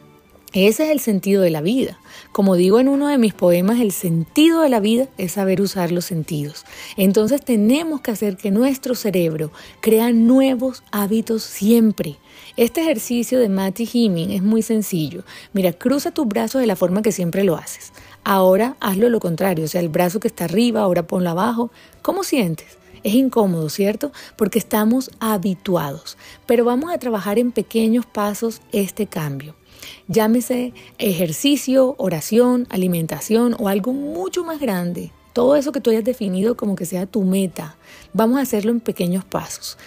Ese 0.54 0.86
es 0.86 0.90
el 0.90 1.00
sentido 1.00 1.44
de 1.44 1.52
la 1.52 1.62
vida. 1.62 2.00
Como 2.32 2.56
digo 2.56 2.80
en 2.80 2.88
uno 2.88 3.08
de 3.08 3.20
mis 3.20 3.36
poemas, 3.36 3.80
el 3.80 3.92
sentido 3.92 4.62
de 4.62 4.70
la 4.70 4.80
vida 4.80 5.08
es 5.20 5.34
saber 5.34 5.62
usar 5.62 5.92
los 5.92 6.06
sentidos. 6.06 6.66
Entonces 6.98 7.46
tenemos 7.46 8.02
que 8.02 8.10
hacer 8.10 8.36
que 8.36 8.50
nuestro 8.50 8.96
cerebro 8.96 9.52
crea 9.80 10.12
nuevos 10.12 10.82
hábitos 10.92 11.44
siempre. 11.44 12.18
Este 12.58 12.82
ejercicio 12.82 13.38
de 13.40 13.48
Matty 13.48 13.88
Heming 13.94 14.32
es 14.32 14.42
muy 14.42 14.64
sencillo. 14.64 15.24
Mira, 15.54 15.72
cruza 15.72 16.10
tus 16.10 16.28
brazos 16.28 16.62
de 16.62 16.68
la 16.68 16.76
forma 16.76 17.04
que 17.04 17.12
siempre 17.12 17.44
lo 17.44 17.56
haces. 17.56 17.94
Ahora 18.24 18.76
hazlo 18.80 19.10
lo 19.10 19.20
contrario, 19.20 19.66
o 19.66 19.68
sea, 19.68 19.82
el 19.82 19.90
brazo 19.90 20.20
que 20.20 20.30
está 20.30 20.46
arriba, 20.46 20.82
ahora 20.82 21.06
ponlo 21.06 21.30
abajo. 21.30 21.70
¿Cómo 22.02 22.24
sientes? 22.24 22.80
Es 23.04 23.14
incómodo, 23.14 23.70
¿cierto? 23.70 24.12
Porque 24.36 24.58
estamos 24.58 25.12
habituados. 25.20 26.18
Pero 26.48 26.66
vamos 26.66 26.92
a 26.92 26.98
trabajar 26.98 27.38
en 27.38 27.52
pequeños 27.52 28.08
pasos 28.08 28.62
este 28.72 29.06
cambio. 29.06 29.59
Llámese 30.08 30.74
ejercicio, 30.98 31.96
oración, 31.98 32.68
alimentación 32.70 33.56
o 33.60 33.68
algo 33.68 33.94
mucho 33.94 34.44
más 34.44 34.60
grande. 34.60 35.12
Todo 35.34 35.56
eso 35.56 35.72
que 35.72 35.82
tú 35.82 35.90
hayas 35.92 36.04
definido 36.04 36.58
como 36.58 36.76
que 36.76 36.86
sea 36.86 37.06
tu 37.06 37.24
meta. 37.24 37.78
Vamos 38.14 38.40
a 38.40 38.42
hacerlo 38.42 38.72
en 38.72 38.80
pequeños 38.80 39.24
pasos. 39.24 39.78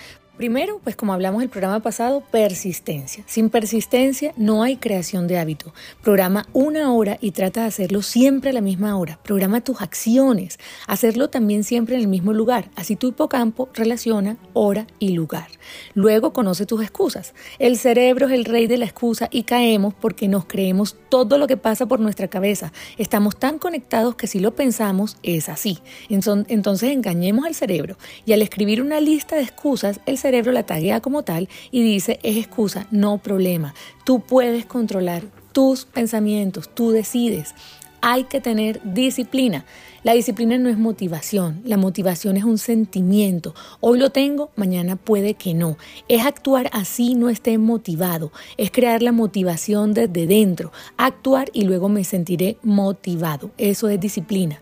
Primero, 0.42 0.80
pues 0.82 0.96
como 0.96 1.12
hablamos 1.12 1.40
el 1.44 1.50
programa 1.50 1.78
pasado, 1.78 2.20
persistencia. 2.32 3.22
Sin 3.28 3.49
persistencia 3.49 4.34
no 4.37 4.64
hay 4.64 4.76
creación 4.76 5.28
de 5.28 5.38
hábito. 5.38 5.72
Programa 6.02 6.49
una 6.52 6.92
hora 6.92 7.16
y 7.20 7.30
trata 7.30 7.61
de 7.61 7.68
hacerlo 7.68 8.02
siempre 8.02 8.50
a 8.50 8.52
la 8.52 8.61
misma 8.61 8.99
hora. 8.99 9.20
Programa 9.22 9.61
tus 9.61 9.80
acciones. 9.80 10.58
Hacerlo 10.88 11.30
también 11.30 11.62
siempre 11.62 11.94
en 11.94 12.00
el 12.00 12.08
mismo 12.08 12.32
lugar. 12.32 12.70
Así 12.75 12.96
tu 12.96 13.06
hipocampo 13.06 13.68
relaciona 13.72 14.37
hora 14.52 14.88
y 14.99 15.11
lugar. 15.11 15.46
Luego 15.94 16.32
conoce 16.32 16.66
tus 16.66 16.82
excusas. 16.82 17.34
El 17.61 17.78
cerebro 17.78 18.26
es 18.26 18.32
el 18.32 18.44
rey 18.44 18.66
de 18.66 18.78
la 18.78 18.87
excusa 18.87 19.28
y 19.30 19.44
caemos 19.44 19.94
porque 19.94 20.26
nos 20.26 20.46
creemos 20.46 20.96
todo 21.08 21.38
lo 21.38 21.46
que 21.46 21.56
pasa 21.56 21.87
por 21.87 22.00
nuestra 22.00 22.26
cabeza. 22.26 22.72
Estamos 22.99 23.37
tan 23.38 23.61
conectados 23.61 24.16
que 24.16 24.26
si 24.26 24.40
lo 24.40 24.56
pensamos 24.56 25.18
es 25.22 25.49
así. 25.49 25.78
Entonces 26.08 26.90
engañemos 26.90 27.46
al 27.46 27.54
cerebro 27.54 27.96
y 28.26 28.32
al 28.32 28.42
escribir 28.42 28.82
una 28.82 28.99
lista 28.99 29.37
de 29.37 29.42
excusas, 29.42 30.00
el 30.04 30.18
cerebro 30.18 30.31
la 30.32 30.64
taguea 30.64 31.00
como 31.00 31.22
tal 31.22 31.48
y 31.70 31.82
dice, 31.82 32.18
es 32.22 32.36
excusa, 32.36 32.86
no 32.90 33.18
problema. 33.18 33.74
Tú 34.04 34.20
puedes 34.20 34.64
controlar 34.64 35.22
tus 35.52 35.84
pensamientos, 35.84 36.70
tú 36.72 36.90
decides. 36.90 37.54
Hay 38.00 38.24
que 38.24 38.40
tener 38.40 38.80
disciplina. 38.82 39.64
La 40.02 40.14
disciplina 40.14 40.58
no 40.58 40.68
es 40.68 40.76
motivación, 40.76 41.60
la 41.64 41.76
motivación 41.76 42.36
es 42.36 42.42
un 42.42 42.58
sentimiento. 42.58 43.54
Hoy 43.78 44.00
lo 44.00 44.10
tengo, 44.10 44.50
mañana 44.56 44.96
puede 44.96 45.34
que 45.34 45.54
no. 45.54 45.76
Es 46.08 46.26
actuar 46.26 46.68
así 46.72 47.14
no 47.14 47.28
esté 47.28 47.56
motivado, 47.58 48.32
es 48.56 48.72
crear 48.72 49.02
la 49.02 49.12
motivación 49.12 49.94
desde 49.94 50.26
dentro, 50.26 50.72
actuar 50.96 51.50
y 51.52 51.62
luego 51.62 51.88
me 51.88 52.02
sentiré 52.02 52.56
motivado. 52.64 53.52
Eso 53.58 53.88
es 53.88 54.00
disciplina. 54.00 54.60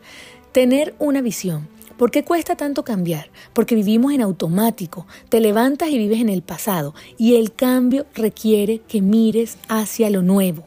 Tener 0.52 0.94
una 0.98 1.22
visión. 1.22 1.68
¿Por 2.00 2.11
qué 2.11 2.25
cuesta 2.25 2.57
tanto 2.57 2.83
cambiar? 2.83 3.28
Porque 3.52 3.75
vivimos 3.75 4.14
en 4.14 4.23
automático, 4.23 5.07
te 5.28 5.38
levantas 5.38 5.90
y 5.90 5.99
vives 5.99 6.23
en 6.23 6.30
el 6.30 6.40
pasado 6.40 6.95
y 7.19 7.35
el 7.35 7.52
cambio 7.52 8.07
requiere 8.14 8.78
que 8.88 9.02
mires 9.02 9.59
hacia 9.69 10.09
lo 10.09 10.23
nuevo. 10.23 10.66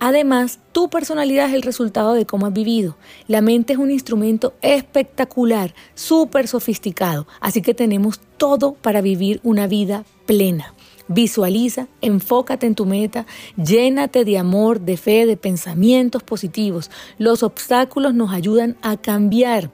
Además, 0.00 0.58
tu 0.72 0.90
personalidad 0.90 1.50
es 1.50 1.54
el 1.54 1.62
resultado 1.62 2.14
de 2.14 2.26
cómo 2.26 2.46
has 2.46 2.52
vivido. 2.52 2.96
La 3.28 3.42
mente 3.42 3.74
es 3.74 3.78
un 3.78 3.92
instrumento 3.92 4.54
espectacular, 4.60 5.72
súper 5.94 6.48
sofisticado, 6.48 7.28
así 7.38 7.62
que 7.62 7.72
tenemos 7.72 8.18
todo 8.36 8.72
para 8.72 9.00
vivir 9.02 9.38
una 9.44 9.68
vida 9.68 10.04
plena. 10.26 10.74
Visualiza, 11.06 11.86
enfócate 12.00 12.66
en 12.66 12.74
tu 12.74 12.86
meta, 12.86 13.24
llénate 13.56 14.24
de 14.24 14.36
amor, 14.36 14.80
de 14.80 14.96
fe, 14.96 15.26
de 15.26 15.36
pensamientos 15.36 16.24
positivos. 16.24 16.90
Los 17.18 17.44
obstáculos 17.44 18.14
nos 18.14 18.32
ayudan 18.32 18.76
a 18.82 18.96
cambiar 18.96 19.70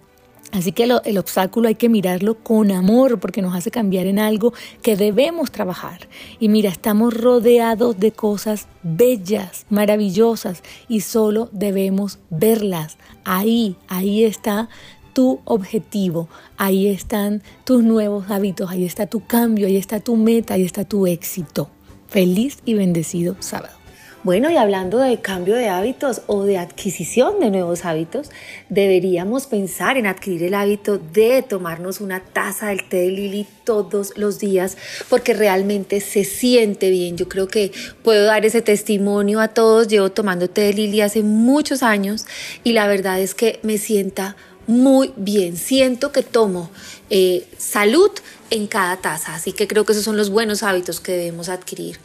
Así 0.52 0.72
que 0.72 0.84
el 0.84 1.18
obstáculo 1.18 1.68
hay 1.68 1.76
que 1.76 1.88
mirarlo 1.88 2.34
con 2.34 2.70
amor 2.70 3.18
porque 3.18 3.40
nos 3.40 3.56
hace 3.56 3.70
cambiar 3.70 4.06
en 4.06 4.18
algo 4.18 4.52
que 4.82 4.96
debemos 4.96 5.50
trabajar. 5.50 6.08
Y 6.38 6.50
mira, 6.50 6.68
estamos 6.68 7.14
rodeados 7.14 7.98
de 7.98 8.12
cosas 8.12 8.68
bellas, 8.82 9.64
maravillosas 9.70 10.62
y 10.88 11.00
solo 11.00 11.48
debemos 11.52 12.18
verlas. 12.28 12.98
Ahí, 13.24 13.76
ahí 13.88 14.24
está 14.24 14.68
tu 15.14 15.40
objetivo, 15.46 16.28
ahí 16.58 16.86
están 16.86 17.42
tus 17.64 17.82
nuevos 17.82 18.30
hábitos, 18.30 18.70
ahí 18.70 18.84
está 18.84 19.06
tu 19.06 19.24
cambio, 19.24 19.66
ahí 19.66 19.76
está 19.76 20.00
tu 20.00 20.16
meta, 20.16 20.54
ahí 20.54 20.64
está 20.64 20.84
tu 20.84 21.06
éxito. 21.06 21.70
Feliz 22.08 22.58
y 22.66 22.74
bendecido 22.74 23.36
sábado. 23.40 23.81
Bueno, 24.24 24.52
y 24.52 24.56
hablando 24.56 24.98
de 24.98 25.20
cambio 25.20 25.56
de 25.56 25.68
hábitos 25.68 26.22
o 26.28 26.44
de 26.44 26.56
adquisición 26.56 27.40
de 27.40 27.50
nuevos 27.50 27.84
hábitos, 27.84 28.30
deberíamos 28.68 29.48
pensar 29.48 29.96
en 29.96 30.06
adquirir 30.06 30.44
el 30.44 30.54
hábito 30.54 30.98
de 30.98 31.42
tomarnos 31.42 32.00
una 32.00 32.20
taza 32.20 32.68
del 32.68 32.88
té 32.88 32.98
de 32.98 33.10
Lili 33.10 33.48
todos 33.64 34.16
los 34.16 34.38
días 34.38 34.76
porque 35.08 35.34
realmente 35.34 35.98
se 35.98 36.22
siente 36.22 36.88
bien. 36.90 37.16
Yo 37.16 37.28
creo 37.28 37.48
que 37.48 37.72
puedo 38.04 38.24
dar 38.24 38.46
ese 38.46 38.62
testimonio 38.62 39.40
a 39.40 39.48
todos. 39.48 39.88
Llevo 39.88 40.12
tomando 40.12 40.48
té 40.48 40.60
de 40.60 40.74
Lili 40.74 41.00
hace 41.00 41.24
muchos 41.24 41.82
años 41.82 42.24
y 42.62 42.74
la 42.74 42.86
verdad 42.86 43.18
es 43.18 43.34
que 43.34 43.58
me 43.64 43.76
sienta 43.76 44.36
muy 44.66 45.12
bien. 45.16 45.56
Siento 45.56 46.12
que 46.12 46.22
tomo 46.22 46.70
eh, 47.10 47.46
salud 47.58 48.10
en 48.50 48.66
cada 48.66 48.98
taza. 48.98 49.34
Así 49.34 49.52
que 49.52 49.66
creo 49.66 49.84
que 49.84 49.92
esos 49.92 50.04
son 50.04 50.16
los 50.16 50.30
buenos 50.30 50.62
hábitos 50.62 51.00
que 51.00 51.12
debemos 51.12 51.48
adquirir. 51.48 51.98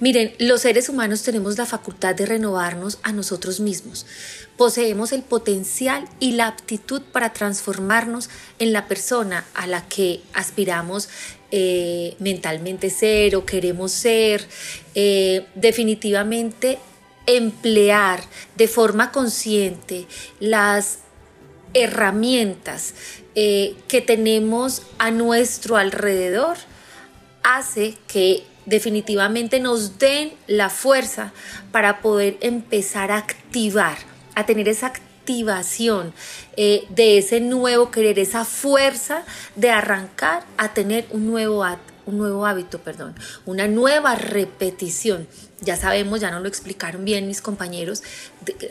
Miren, 0.00 0.34
los 0.38 0.60
seres 0.60 0.88
humanos 0.88 1.22
tenemos 1.22 1.56
la 1.56 1.66
facultad 1.66 2.14
de 2.14 2.26
renovarnos 2.26 2.98
a 3.02 3.12
nosotros 3.12 3.58
mismos. 3.58 4.06
Poseemos 4.56 5.12
el 5.12 5.22
potencial 5.22 6.06
y 6.20 6.32
la 6.32 6.46
aptitud 6.46 7.00
para 7.00 7.32
transformarnos 7.32 8.28
en 8.58 8.72
la 8.72 8.86
persona 8.86 9.44
a 9.54 9.66
la 9.66 9.88
que 9.88 10.20
aspiramos 10.34 11.08
eh, 11.50 12.16
mentalmente 12.18 12.90
ser 12.90 13.34
o 13.34 13.46
queremos 13.46 13.90
ser. 13.90 14.46
Eh, 14.94 15.46
definitivamente 15.54 16.78
emplear 17.26 18.22
de 18.56 18.68
forma 18.68 19.10
consciente 19.10 20.06
las 20.40 20.98
herramientas 21.74 22.94
eh, 23.34 23.74
que 23.88 24.00
tenemos 24.00 24.82
a 24.98 25.10
nuestro 25.10 25.76
alrededor 25.76 26.56
hace 27.42 27.96
que 28.06 28.44
definitivamente 28.66 29.60
nos 29.60 29.98
den 29.98 30.32
la 30.46 30.70
fuerza 30.70 31.32
para 31.72 32.00
poder 32.00 32.38
empezar 32.40 33.10
a 33.10 33.18
activar, 33.18 33.98
a 34.34 34.46
tener 34.46 34.68
esa 34.68 34.86
activación 34.86 36.14
eh, 36.56 36.84
de 36.90 37.18
ese 37.18 37.40
nuevo 37.40 37.90
querer, 37.90 38.18
esa 38.18 38.44
fuerza 38.44 39.24
de 39.56 39.70
arrancar 39.70 40.44
a 40.56 40.72
tener 40.72 41.06
un 41.10 41.26
nuevo, 41.26 41.66
un 42.06 42.18
nuevo 42.18 42.46
hábito, 42.46 42.78
perdón, 42.78 43.14
una 43.44 43.66
nueva 43.66 44.14
repetición. 44.14 45.26
Ya 45.60 45.76
sabemos, 45.76 46.20
ya 46.20 46.30
nos 46.30 46.42
lo 46.42 46.48
explicaron 46.48 47.04
bien 47.04 47.26
mis 47.26 47.40
compañeros, 47.40 48.02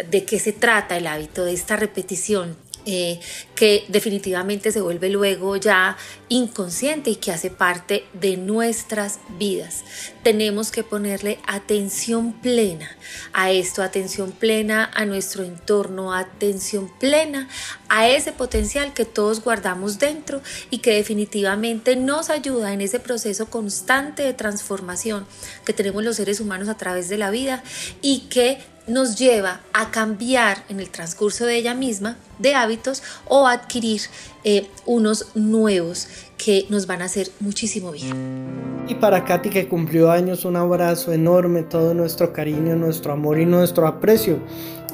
de 0.09 0.25
qué 0.25 0.39
se 0.39 0.53
trata 0.53 0.97
el 0.97 1.07
hábito, 1.07 1.43
de 1.43 1.53
esta 1.53 1.75
repetición 1.75 2.55
eh, 2.85 3.19
que 3.55 3.85
definitivamente 3.87 4.71
se 4.71 4.81
vuelve 4.81 5.09
luego 5.09 5.55
ya 5.55 5.97
inconsciente 6.29 7.11
y 7.11 7.15
que 7.15 7.31
hace 7.31 7.49
parte 7.49 8.05
de 8.13 8.37
nuestras 8.37 9.19
vidas. 9.37 9.83
Tenemos 10.23 10.71
que 10.71 10.83
ponerle 10.83 11.39
atención 11.47 12.33
plena 12.33 12.89
a 13.33 13.51
esto, 13.51 13.83
atención 13.83 14.31
plena 14.31 14.89
a 14.93 15.05
nuestro 15.05 15.43
entorno, 15.43 16.13
atención 16.13 16.91
plena 16.99 17.47
a 17.89 18.09
ese 18.09 18.31
potencial 18.31 18.93
que 18.93 19.05
todos 19.05 19.43
guardamos 19.43 19.99
dentro 19.99 20.41
y 20.69 20.79
que 20.79 20.95
definitivamente 20.95 21.95
nos 21.95 22.29
ayuda 22.29 22.73
en 22.73 22.81
ese 22.81 22.99
proceso 22.99 23.47
constante 23.47 24.23
de 24.23 24.33
transformación 24.33 25.25
que 25.65 25.73
tenemos 25.73 26.03
los 26.03 26.15
seres 26.15 26.39
humanos 26.39 26.69
a 26.69 26.77
través 26.77 27.09
de 27.09 27.17
la 27.17 27.29
vida 27.29 27.63
y 28.01 28.21
que 28.29 28.59
nos 28.87 29.17
lleva 29.17 29.61
a 29.73 29.91
cambiar 29.91 30.63
en 30.69 30.79
el 30.79 30.89
transcurso 30.89 31.45
de 31.45 31.55
ella 31.55 31.73
misma 31.73 32.17
de 32.39 32.55
hábitos 32.55 33.03
o 33.27 33.47
adquirir 33.47 34.01
eh, 34.43 34.67
unos 34.85 35.27
nuevos 35.35 36.07
que 36.37 36.65
nos 36.69 36.87
van 36.87 37.01
a 37.01 37.05
hacer 37.05 37.29
muchísimo 37.39 37.91
bien. 37.91 38.83
Y 38.87 38.95
para 38.95 39.23
Katy 39.23 39.49
que 39.49 39.67
cumplió 39.67 40.11
años, 40.11 40.43
un 40.43 40.57
abrazo 40.57 41.13
enorme, 41.13 41.63
todo 41.63 41.93
nuestro 41.93 42.33
cariño, 42.33 42.75
nuestro 42.75 43.13
amor 43.13 43.39
y 43.39 43.45
nuestro 43.45 43.87
aprecio. 43.87 44.39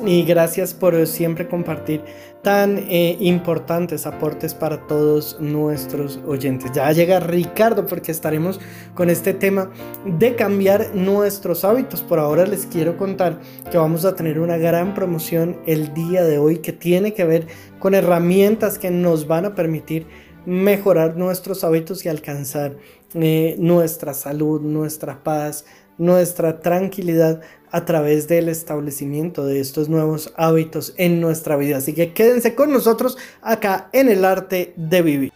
Y 0.05 0.23
gracias 0.23 0.73
por 0.73 1.07
siempre 1.07 1.47
compartir 1.47 2.03
tan 2.41 2.77
eh, 2.89 3.17
importantes 3.19 4.05
aportes 4.05 4.53
para 4.53 4.87
todos 4.87 5.37
nuestros 5.39 6.19
oyentes. 6.25 6.71
Ya 6.73 6.91
llega 6.91 7.19
Ricardo 7.19 7.85
porque 7.85 8.11
estaremos 8.11 8.59
con 8.95 9.09
este 9.09 9.33
tema 9.33 9.71
de 10.05 10.35
cambiar 10.35 10.95
nuestros 10.95 11.65
hábitos. 11.65 12.01
Por 12.01 12.19
ahora 12.19 12.45
les 12.45 12.65
quiero 12.65 12.97
contar 12.97 13.39
que 13.69 13.77
vamos 13.77 14.05
a 14.05 14.15
tener 14.15 14.39
una 14.39 14.57
gran 14.57 14.93
promoción 14.93 15.59
el 15.65 15.93
día 15.93 16.23
de 16.23 16.37
hoy 16.37 16.59
que 16.59 16.71
tiene 16.71 17.13
que 17.13 17.25
ver 17.25 17.47
con 17.79 17.93
herramientas 17.93 18.79
que 18.79 18.89
nos 18.89 19.27
van 19.27 19.45
a 19.45 19.55
permitir 19.55 20.07
mejorar 20.45 21.17
nuestros 21.17 21.63
hábitos 21.63 22.05
y 22.05 22.09
alcanzar 22.09 22.77
eh, 23.13 23.55
nuestra 23.59 24.13
salud, 24.13 24.61
nuestra 24.61 25.23
paz, 25.23 25.65
nuestra 25.99 26.59
tranquilidad 26.59 27.41
a 27.71 27.85
través 27.85 28.27
del 28.27 28.49
establecimiento 28.49 29.45
de 29.45 29.59
estos 29.59 29.89
nuevos 29.89 30.33
hábitos 30.37 30.93
en 30.97 31.21
nuestra 31.21 31.55
vida. 31.55 31.77
Así 31.77 31.93
que 31.93 32.13
quédense 32.13 32.55
con 32.55 32.71
nosotros 32.71 33.17
acá 33.41 33.89
en 33.93 34.09
el 34.09 34.25
arte 34.25 34.73
de 34.75 35.01
vivir. 35.03 35.33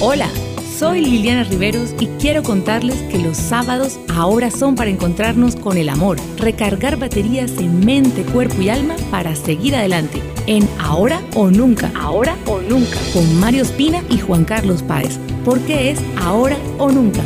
Hola, 0.00 0.28
soy 0.78 1.00
Liliana 1.00 1.42
Riveros 1.42 1.94
y 1.98 2.06
quiero 2.20 2.44
contarles 2.44 3.02
que 3.10 3.18
los 3.18 3.36
sábados 3.36 3.98
ahora 4.14 4.52
son 4.52 4.76
para 4.76 4.90
encontrarnos 4.90 5.56
con 5.56 5.76
el 5.76 5.88
amor, 5.88 6.18
recargar 6.36 6.96
baterías 6.96 7.50
en 7.58 7.84
mente, 7.84 8.22
cuerpo 8.22 8.60
y 8.62 8.68
alma 8.68 8.94
para 9.10 9.34
seguir 9.34 9.74
adelante 9.74 10.22
en 10.46 10.68
Ahora 10.78 11.20
o 11.34 11.50
Nunca. 11.50 11.90
Ahora 11.96 12.36
o 12.46 12.60
Nunca. 12.60 12.98
Con 13.12 13.40
Mario 13.40 13.62
Espina 13.62 14.04
y 14.08 14.18
Juan 14.18 14.44
Carlos 14.44 14.82
Páez. 14.82 15.18
Porque 15.44 15.90
es 15.90 15.98
Ahora 16.16 16.56
o 16.78 16.90
Nunca. 16.92 17.22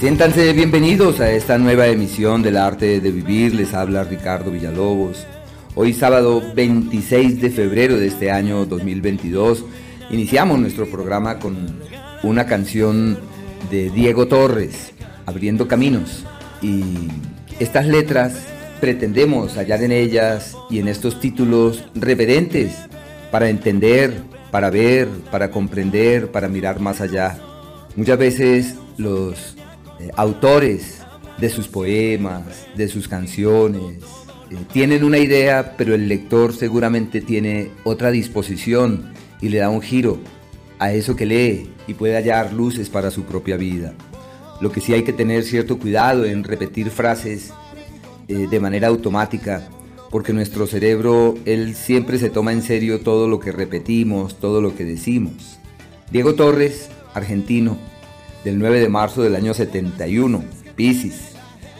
Siéntanse 0.00 0.52
bienvenidos 0.52 1.20
a 1.20 1.30
esta 1.30 1.58
nueva 1.58 1.86
emisión 1.86 2.42
del 2.42 2.56
arte 2.56 3.00
de 3.00 3.10
vivir. 3.10 3.54
Les 3.54 3.74
habla 3.74 4.04
Ricardo 4.04 4.50
Villalobos. 4.50 5.26
Hoy 5.74 5.92
sábado 5.92 6.42
26 6.54 7.40
de 7.40 7.50
febrero 7.50 7.96
de 7.98 8.06
este 8.06 8.30
año 8.30 8.64
2022 8.66 9.64
iniciamos 10.10 10.58
nuestro 10.58 10.86
programa 10.86 11.38
con 11.38 11.56
una 12.22 12.46
canción 12.46 13.18
de 13.70 13.90
Diego 13.90 14.26
Torres, 14.26 14.92
Abriendo 15.26 15.68
Caminos. 15.68 16.24
Y 16.62 16.82
estas 17.58 17.86
letras 17.86 18.32
pretendemos 18.80 19.56
hallar 19.56 19.82
en 19.82 19.92
ellas 19.92 20.56
y 20.70 20.78
en 20.78 20.88
estos 20.88 21.20
títulos 21.20 21.84
reverentes 21.94 22.74
para 23.30 23.48
entender, 23.48 24.22
para 24.50 24.70
ver, 24.70 25.08
para 25.30 25.50
comprender, 25.50 26.30
para 26.32 26.48
mirar 26.48 26.80
más 26.80 27.00
allá. 27.00 27.38
Muchas 27.96 28.18
veces 28.18 28.74
los 29.00 29.56
eh, 29.98 30.10
autores 30.16 31.00
de 31.38 31.48
sus 31.48 31.68
poemas, 31.68 32.66
de 32.76 32.88
sus 32.88 33.08
canciones. 33.08 34.02
Eh, 34.50 34.56
tienen 34.72 35.04
una 35.04 35.18
idea, 35.18 35.74
pero 35.76 35.94
el 35.94 36.08
lector 36.08 36.52
seguramente 36.52 37.20
tiene 37.20 37.70
otra 37.84 38.10
disposición 38.10 39.12
y 39.40 39.48
le 39.48 39.58
da 39.58 39.70
un 39.70 39.80
giro 39.80 40.18
a 40.78 40.92
eso 40.92 41.16
que 41.16 41.26
lee 41.26 41.70
y 41.86 41.94
puede 41.94 42.14
hallar 42.14 42.52
luces 42.52 42.88
para 42.88 43.10
su 43.10 43.24
propia 43.24 43.56
vida. 43.56 43.94
Lo 44.60 44.70
que 44.70 44.80
sí 44.80 44.92
hay 44.92 45.02
que 45.02 45.12
tener 45.12 45.44
cierto 45.44 45.78
cuidado 45.78 46.24
en 46.24 46.44
repetir 46.44 46.90
frases 46.90 47.52
eh, 48.28 48.46
de 48.50 48.60
manera 48.60 48.88
automática, 48.88 49.68
porque 50.10 50.32
nuestro 50.32 50.66
cerebro, 50.66 51.36
él 51.46 51.74
siempre 51.74 52.18
se 52.18 52.30
toma 52.30 52.52
en 52.52 52.62
serio 52.62 53.00
todo 53.00 53.28
lo 53.28 53.40
que 53.40 53.52
repetimos, 53.52 54.38
todo 54.38 54.60
lo 54.60 54.76
que 54.76 54.84
decimos. 54.84 55.58
Diego 56.10 56.34
Torres, 56.34 56.90
argentino, 57.14 57.78
del 58.44 58.58
9 58.58 58.80
de 58.80 58.88
marzo 58.88 59.22
del 59.22 59.36
año 59.36 59.54
71, 59.54 60.42
Pisces. 60.76 61.32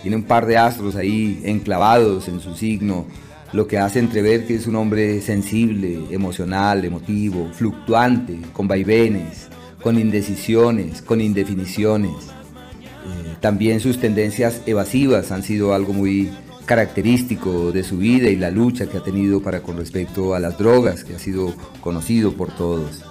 Tiene 0.02 0.16
un 0.16 0.24
par 0.24 0.46
de 0.46 0.56
astros 0.56 0.96
ahí 0.96 1.40
enclavados 1.44 2.28
en 2.28 2.40
su 2.40 2.54
signo, 2.54 3.06
lo 3.52 3.66
que 3.66 3.78
hace 3.78 3.98
entrever 3.98 4.46
que 4.46 4.54
es 4.54 4.66
un 4.66 4.76
hombre 4.76 5.20
sensible, 5.20 6.06
emocional, 6.10 6.84
emotivo, 6.84 7.50
fluctuante, 7.52 8.38
con 8.52 8.68
vaivenes, 8.68 9.48
con 9.82 9.98
indecisiones, 9.98 11.02
con 11.02 11.20
indefiniciones. 11.20 12.12
Eh, 12.12 13.36
también 13.40 13.80
sus 13.80 13.98
tendencias 13.98 14.62
evasivas 14.66 15.32
han 15.32 15.42
sido 15.42 15.74
algo 15.74 15.92
muy 15.92 16.30
característico 16.64 17.72
de 17.72 17.82
su 17.82 17.98
vida 17.98 18.30
y 18.30 18.36
la 18.36 18.50
lucha 18.50 18.86
que 18.86 18.98
ha 18.98 19.02
tenido 19.02 19.42
para 19.42 19.60
con 19.60 19.76
respecto 19.76 20.34
a 20.34 20.40
las 20.40 20.56
drogas, 20.56 21.02
que 21.02 21.16
ha 21.16 21.18
sido 21.18 21.52
conocido 21.80 22.32
por 22.34 22.54
todos. 22.54 23.02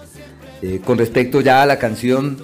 Eh, 0.62 0.80
con 0.84 0.98
respecto 0.98 1.42
ya 1.42 1.62
a 1.62 1.66
la 1.66 1.78
canción, 1.78 2.38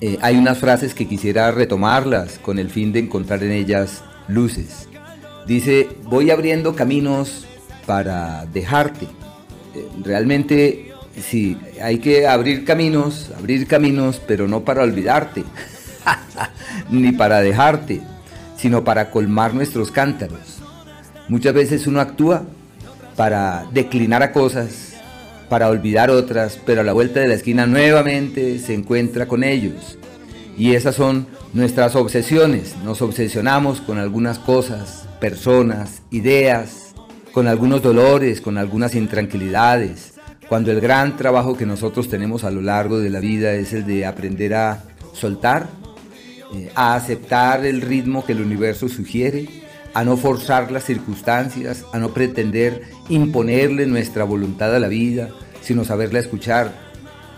eh, 0.00 0.18
hay 0.22 0.36
unas 0.36 0.58
frases 0.58 0.94
que 0.94 1.08
quisiera 1.08 1.50
retomarlas 1.50 2.38
con 2.38 2.58
el 2.58 2.70
fin 2.70 2.92
de 2.92 3.00
encontrar 3.00 3.42
en 3.42 3.50
ellas 3.50 4.04
luces. 4.28 4.88
Dice, 5.46 5.88
voy 6.04 6.30
abriendo 6.30 6.76
caminos 6.76 7.46
para 7.84 8.46
dejarte. 8.46 9.06
Eh, 9.74 9.88
realmente, 10.04 10.92
sí, 11.20 11.58
hay 11.82 11.98
que 11.98 12.28
abrir 12.28 12.64
caminos, 12.64 13.30
abrir 13.36 13.66
caminos, 13.66 14.20
pero 14.24 14.46
no 14.46 14.60
para 14.60 14.82
olvidarte, 14.82 15.42
ni 16.90 17.10
para 17.12 17.40
dejarte, 17.40 18.00
sino 18.56 18.84
para 18.84 19.10
colmar 19.10 19.52
nuestros 19.52 19.90
cántaros. 19.90 20.58
Muchas 21.28 21.54
veces 21.54 21.86
uno 21.88 22.00
actúa 22.00 22.44
para 23.16 23.66
declinar 23.72 24.22
a 24.22 24.30
cosas 24.30 24.87
para 25.48 25.68
olvidar 25.68 26.10
otras, 26.10 26.58
pero 26.64 26.82
a 26.82 26.84
la 26.84 26.92
vuelta 26.92 27.20
de 27.20 27.28
la 27.28 27.34
esquina 27.34 27.66
nuevamente 27.66 28.58
se 28.58 28.74
encuentra 28.74 29.26
con 29.26 29.44
ellos. 29.44 29.98
Y 30.56 30.74
esas 30.74 30.96
son 30.96 31.26
nuestras 31.52 31.94
obsesiones. 31.96 32.76
Nos 32.84 33.00
obsesionamos 33.00 33.80
con 33.80 33.98
algunas 33.98 34.38
cosas, 34.38 35.08
personas, 35.20 36.02
ideas, 36.10 36.94
con 37.32 37.46
algunos 37.46 37.82
dolores, 37.82 38.40
con 38.40 38.58
algunas 38.58 38.94
intranquilidades, 38.94 40.14
cuando 40.48 40.72
el 40.72 40.80
gran 40.80 41.16
trabajo 41.16 41.56
que 41.56 41.66
nosotros 41.66 42.08
tenemos 42.08 42.42
a 42.42 42.50
lo 42.50 42.62
largo 42.62 42.98
de 42.98 43.10
la 43.10 43.20
vida 43.20 43.52
es 43.52 43.72
el 43.72 43.84
de 43.84 44.06
aprender 44.06 44.54
a 44.54 44.82
soltar, 45.12 45.68
eh, 46.54 46.70
a 46.74 46.94
aceptar 46.94 47.66
el 47.66 47.82
ritmo 47.82 48.24
que 48.24 48.32
el 48.32 48.40
universo 48.40 48.88
sugiere, 48.88 49.46
a 49.94 50.04
no 50.04 50.16
forzar 50.16 50.70
las 50.70 50.84
circunstancias, 50.84 51.84
a 51.92 51.98
no 51.98 52.10
pretender 52.10 52.82
imponerle 53.08 53.86
nuestra 53.86 54.24
voluntad 54.24 54.74
a 54.74 54.80
la 54.80 54.88
vida, 54.88 55.30
sino 55.62 55.84
saberla 55.84 56.18
escuchar. 56.18 56.72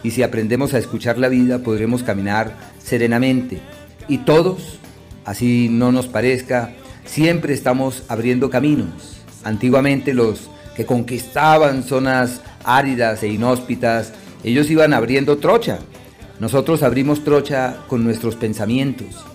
Y 0.03 0.11
si 0.13 0.23
aprendemos 0.23 0.75
a 0.75 0.79
escuchar 0.79 1.19
la 1.19 1.29
vida, 1.29 1.61
podremos 1.61 2.03
caminar 2.03 2.55
serenamente. 2.83 3.61
Y 4.09 4.19
todos, 4.19 4.79
así 5.25 5.69
no 5.71 5.93
nos 5.93 6.09
parezca, 6.09 6.73
siempre 7.05 7.55
estamos 7.55 8.03
abriendo 8.09 8.51
caminos. 8.51 9.23
Antiguamente 9.45 10.15
los 10.15 10.51
que 10.75 10.87
conquistaban 10.87 11.83
zonas 11.83 12.41
áridas 12.65 13.23
e 13.23 13.29
inhóspitas, 13.29 14.13
ellos 14.45 14.71
iban 14.71 14.95
abriendo 14.95 15.39
trocha. 15.39 15.79
Nosotros 16.41 16.83
abrimos 16.83 17.23
trocha 17.23 17.77
con 17.89 18.05
nuestros 18.05 18.37
pensamientos. 18.37 19.30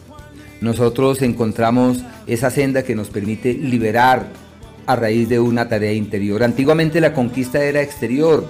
Nosotros 0.65 1.21
encontramos 1.21 1.99
esa 2.25 2.49
senda 2.49 2.81
que 2.81 2.95
nos 2.95 3.09
permite 3.09 3.53
liberar 3.53 4.25
a 4.87 4.95
raíz 4.95 5.29
de 5.29 5.39
una 5.39 5.69
tarea 5.69 5.93
interior. 5.93 6.41
Antiguamente 6.41 6.99
la 6.99 7.13
conquista 7.13 7.63
era 7.63 7.83
exterior, 7.83 8.43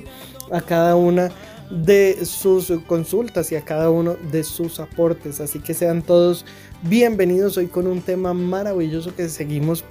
a 0.52 0.62
cada 0.62 0.96
una 0.96 1.32
de 1.72 2.26
sus 2.26 2.72
consultas 2.86 3.52
y 3.52 3.56
a 3.56 3.62
cada 3.62 3.90
uno 3.90 4.16
de 4.32 4.44
sus 4.44 4.80
aportes. 4.80 5.40
Así 5.40 5.60
que 5.60 5.74
sean 5.74 6.02
todos 6.02 6.46
bienvenidos 6.84 7.58
hoy 7.58 7.68
con 7.68 7.88
un 7.88 8.02
tema 8.02 8.34
maravilloso 8.34 9.16
que 9.16 9.30
seguimos 9.30 9.84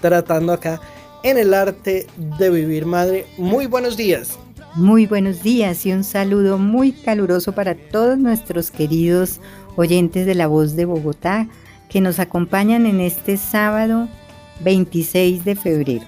tratando 0.00 0.52
acá 0.52 0.80
en 1.22 1.38
el 1.38 1.54
arte 1.54 2.06
de 2.38 2.50
vivir 2.50 2.86
madre. 2.86 3.26
Muy 3.38 3.66
buenos 3.66 3.96
días. 3.96 4.38
Muy 4.74 5.06
buenos 5.06 5.42
días 5.42 5.86
y 5.86 5.92
un 5.92 6.04
saludo 6.04 6.58
muy 6.58 6.92
caluroso 6.92 7.52
para 7.52 7.74
todos 7.74 8.18
nuestros 8.18 8.70
queridos 8.70 9.40
oyentes 9.76 10.26
de 10.26 10.34
la 10.34 10.46
voz 10.46 10.76
de 10.76 10.84
Bogotá 10.84 11.48
que 11.88 12.00
nos 12.00 12.18
acompañan 12.18 12.84
en 12.86 13.00
este 13.00 13.36
sábado 13.36 14.08
26 14.60 15.44
de 15.44 15.56
febrero. 15.56 16.04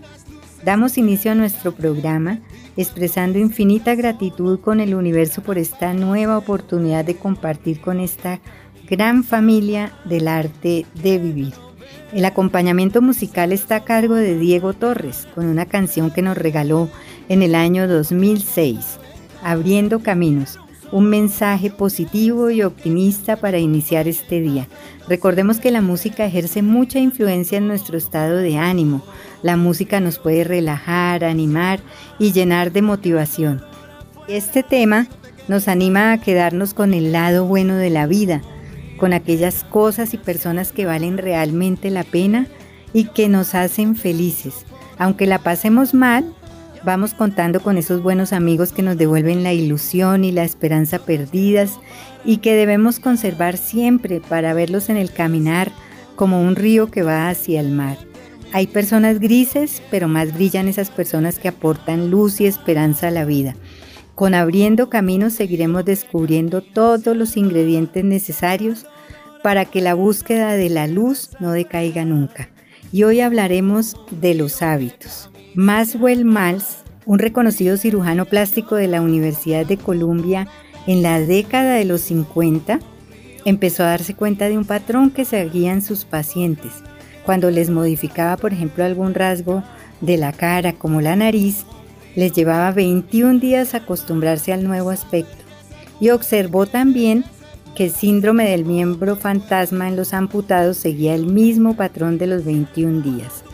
Damos 0.64 0.98
inicio 0.98 1.32
a 1.32 1.34
nuestro 1.34 1.72
programa 1.72 2.40
expresando 2.80 3.38
infinita 3.38 3.94
gratitud 3.94 4.60
con 4.60 4.80
el 4.80 4.94
universo 4.94 5.42
por 5.42 5.58
esta 5.58 5.92
nueva 5.94 6.38
oportunidad 6.38 7.04
de 7.04 7.16
compartir 7.16 7.80
con 7.80 8.00
esta 8.00 8.40
gran 8.88 9.24
familia 9.24 9.92
del 10.04 10.28
arte 10.28 10.86
de 11.02 11.18
vivir. 11.18 11.54
El 12.12 12.24
acompañamiento 12.24 13.02
musical 13.02 13.52
está 13.52 13.76
a 13.76 13.84
cargo 13.84 14.14
de 14.14 14.36
Diego 14.36 14.72
Torres, 14.72 15.28
con 15.34 15.46
una 15.46 15.66
canción 15.66 16.10
que 16.10 16.22
nos 16.22 16.36
regaló 16.36 16.88
en 17.28 17.42
el 17.42 17.54
año 17.54 17.86
2006, 17.86 18.98
Abriendo 19.42 20.00
Caminos, 20.00 20.58
un 20.92 21.08
mensaje 21.08 21.70
positivo 21.70 22.50
y 22.50 22.62
optimista 22.62 23.36
para 23.36 23.58
iniciar 23.58 24.08
este 24.08 24.40
día. 24.40 24.66
Recordemos 25.10 25.58
que 25.58 25.72
la 25.72 25.80
música 25.80 26.24
ejerce 26.24 26.62
mucha 26.62 27.00
influencia 27.00 27.58
en 27.58 27.66
nuestro 27.66 27.98
estado 27.98 28.36
de 28.36 28.56
ánimo, 28.58 29.02
la 29.42 29.56
música 29.56 29.98
nos 29.98 30.20
puede 30.20 30.44
relajar, 30.44 31.24
animar 31.24 31.80
y 32.20 32.30
llenar 32.30 32.70
de 32.70 32.80
motivación. 32.80 33.60
Este 34.28 34.62
tema 34.62 35.08
nos 35.48 35.66
anima 35.66 36.12
a 36.12 36.20
quedarnos 36.20 36.74
con 36.74 36.94
el 36.94 37.10
lado 37.10 37.44
bueno 37.44 37.74
de 37.74 37.90
la 37.90 38.06
vida, 38.06 38.40
con 38.98 39.12
aquellas 39.12 39.64
cosas 39.64 40.14
y 40.14 40.16
personas 40.16 40.70
que 40.70 40.86
valen 40.86 41.18
realmente 41.18 41.90
la 41.90 42.04
pena 42.04 42.46
y 42.92 43.06
que 43.06 43.28
nos 43.28 43.56
hacen 43.56 43.96
felices. 43.96 44.64
Aunque 44.96 45.26
la 45.26 45.40
pasemos 45.40 45.92
mal, 45.92 46.32
vamos 46.84 47.14
contando 47.14 47.60
con 47.60 47.78
esos 47.78 48.00
buenos 48.00 48.32
amigos 48.32 48.70
que 48.70 48.84
nos 48.84 48.96
devuelven 48.96 49.42
la 49.42 49.52
ilusión 49.52 50.22
y 50.22 50.30
la 50.30 50.44
esperanza 50.44 51.00
perdidas 51.00 51.80
y 52.24 52.38
que 52.38 52.54
debemos 52.54 53.00
conservar 53.00 53.56
siempre 53.56 54.20
para 54.20 54.54
verlos 54.54 54.88
en 54.88 54.96
el 54.96 55.12
caminar 55.12 55.72
como 56.16 56.42
un 56.42 56.56
río 56.56 56.90
que 56.90 57.02
va 57.02 57.28
hacia 57.28 57.60
el 57.60 57.70
mar. 57.70 57.96
Hay 58.52 58.66
personas 58.66 59.20
grises, 59.20 59.82
pero 59.90 60.08
más 60.08 60.34
brillan 60.34 60.68
esas 60.68 60.90
personas 60.90 61.38
que 61.38 61.48
aportan 61.48 62.10
luz 62.10 62.40
y 62.40 62.46
esperanza 62.46 63.08
a 63.08 63.12
la 63.12 63.24
vida. 63.24 63.54
Con 64.14 64.34
abriendo 64.34 64.90
caminos 64.90 65.32
seguiremos 65.32 65.84
descubriendo 65.84 66.60
todos 66.60 67.16
los 67.16 67.36
ingredientes 67.36 68.04
necesarios 68.04 68.86
para 69.42 69.64
que 69.64 69.80
la 69.80 69.94
búsqueda 69.94 70.54
de 70.54 70.68
la 70.68 70.86
luz 70.86 71.30
no 71.40 71.52
decaiga 71.52 72.04
nunca. 72.04 72.50
Y 72.92 73.04
hoy 73.04 73.20
hablaremos 73.20 73.96
de 74.10 74.34
los 74.34 74.62
hábitos. 74.62 75.30
Maxwell 75.54 76.24
Maltz, 76.24 76.82
un 77.06 77.18
reconocido 77.18 77.76
cirujano 77.76 78.24
plástico 78.26 78.74
de 78.74 78.88
la 78.88 79.00
Universidad 79.00 79.64
de 79.64 79.78
Columbia 79.78 80.48
en 80.86 81.02
la 81.02 81.20
década 81.20 81.74
de 81.74 81.84
los 81.84 82.00
50, 82.02 82.80
empezó 83.44 83.82
a 83.84 83.88
darse 83.88 84.14
cuenta 84.14 84.48
de 84.48 84.58
un 84.58 84.64
patrón 84.64 85.10
que 85.10 85.24
seguían 85.24 85.82
sus 85.82 86.04
pacientes 86.04 86.72
cuando 87.30 87.50
les 87.50 87.70
modificaba, 87.70 88.36
por 88.36 88.52
ejemplo, 88.52 88.84
algún 88.84 89.14
rasgo 89.14 89.62
de 90.00 90.16
la 90.16 90.32
cara, 90.32 90.72
como 90.72 91.00
la 91.00 91.16
nariz, 91.16 91.64
les 92.16 92.32
llevaba 92.32 92.72
21 92.72 93.38
días 93.38 93.74
acostumbrarse 93.74 94.52
al 94.52 94.64
nuevo 94.64 94.90
aspecto. 94.90 95.36
Y 96.00 96.10
observó 96.10 96.66
también 96.66 97.24
que 97.76 97.84
el 97.84 97.92
síndrome 97.92 98.50
del 98.50 98.64
miembro 98.64 99.16
fantasma 99.16 99.86
en 99.86 99.96
los 99.96 100.12
amputados 100.12 100.76
seguía 100.76 101.14
el 101.14 101.26
mismo 101.26 101.76
patrón 101.76 102.18
de 102.18 102.26
los 102.26 102.44
21 102.44 103.02
días. 103.02 103.44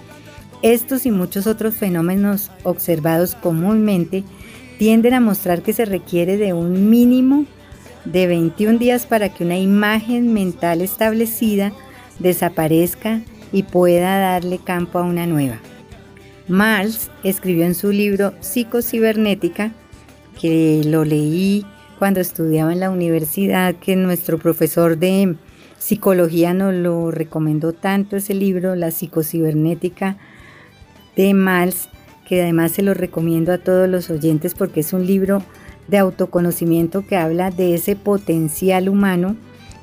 Estos 0.63 1.05
y 1.05 1.11
muchos 1.11 1.47
otros 1.47 1.75
fenómenos 1.75 2.51
observados 2.63 3.35
comúnmente 3.35 4.25
tienden 4.79 5.15
a 5.15 5.21
mostrar 5.21 5.63
que 5.63 5.73
se 5.73 5.85
requiere 5.85 6.37
de 6.37 6.53
un 6.53 6.91
mínimo 6.91 7.47
de 8.05 8.27
21 8.27 8.79
días 8.79 9.07
para 9.07 9.29
que 9.29 9.45
una 9.45 9.59
imagen 9.59 10.33
mental 10.33 10.81
establecida 10.81 11.73
desaparezca 12.19 13.21
y 13.53 13.65
pueda 13.65 14.19
darle 14.19 14.59
campo 14.59 14.99
a 14.99 15.03
una 15.03 15.27
nueva. 15.27 15.59
Marx 16.49 17.11
escribió 17.25 17.65
en 17.65 17.75
su 17.75 17.91
libro 17.91 18.33
Psicocibernética, 18.41 19.73
que 20.41 20.83
lo 20.85 21.05
leí 21.05 21.65
cuando 21.99 22.21
estudiaba 22.21 22.73
en 22.73 22.81
la 22.81 22.91
universidad, 22.91 23.75
que 23.75 23.97
nuestro 23.97 24.39
profesor 24.39 24.99
de 24.99 25.37
psicología 25.79 26.55
nos 26.55 26.75
lo 26.75 27.11
recomendó 27.11 27.73
tanto 27.73 28.17
ese 28.17 28.35
libro, 28.35 28.77
La 28.77 28.91
psicocibernética 28.91 30.19
de 31.17 31.35
Marx, 31.35 31.89
que 32.27 32.43
además 32.43 32.73
se 32.73 32.83
lo 32.83 32.93
recomiendo 32.93 33.53
a 33.53 33.59
todos 33.59 33.89
los 33.89 34.11
oyentes 34.11 34.55
porque 34.55 34.81
es 34.81 34.93
un 34.93 35.07
libro 35.07 35.43
de 35.89 35.99
autoconocimiento 35.99 37.07
que 37.07 37.17
habla 37.17 37.51
de 37.51 37.75
ese 37.75 37.95
potencial 37.95 38.89
humano 38.89 39.37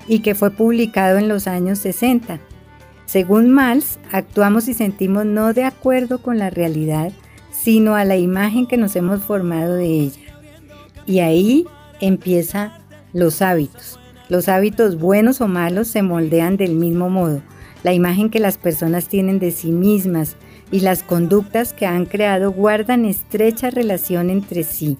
y 0.07 0.19
que 0.19 0.35
fue 0.35 0.51
publicado 0.51 1.17
en 1.17 1.29
los 1.29 1.47
años 1.47 1.79
60. 1.79 2.39
Según 3.05 3.49
Maltz, 3.49 3.97
actuamos 4.11 4.67
y 4.67 4.73
sentimos 4.73 5.25
no 5.25 5.53
de 5.53 5.63
acuerdo 5.63 6.21
con 6.21 6.37
la 6.37 6.49
realidad, 6.49 7.13
sino 7.51 7.95
a 7.95 8.03
la 8.03 8.17
imagen 8.17 8.67
que 8.67 8.75
nos 8.77 8.95
hemos 8.97 9.23
formado 9.23 9.75
de 9.75 9.87
ella. 9.87 10.21
Y 11.05 11.19
ahí 11.19 11.65
empieza 12.01 12.79
los 13.13 13.41
hábitos. 13.41 13.99
Los 14.27 14.49
hábitos 14.49 14.97
buenos 14.97 15.39
o 15.39 15.47
malos 15.47 15.87
se 15.87 16.01
moldean 16.01 16.57
del 16.57 16.75
mismo 16.75 17.09
modo. 17.09 17.41
La 17.83 17.93
imagen 17.93 18.29
que 18.29 18.39
las 18.39 18.57
personas 18.57 19.07
tienen 19.07 19.39
de 19.39 19.51
sí 19.51 19.71
mismas 19.71 20.35
y 20.73 20.81
las 20.81 21.03
conductas 21.03 21.71
que 21.71 21.85
han 21.85 22.05
creado 22.05 22.51
guardan 22.51 23.05
estrecha 23.05 23.69
relación 23.69 24.29
entre 24.29 24.63
sí. 24.63 24.97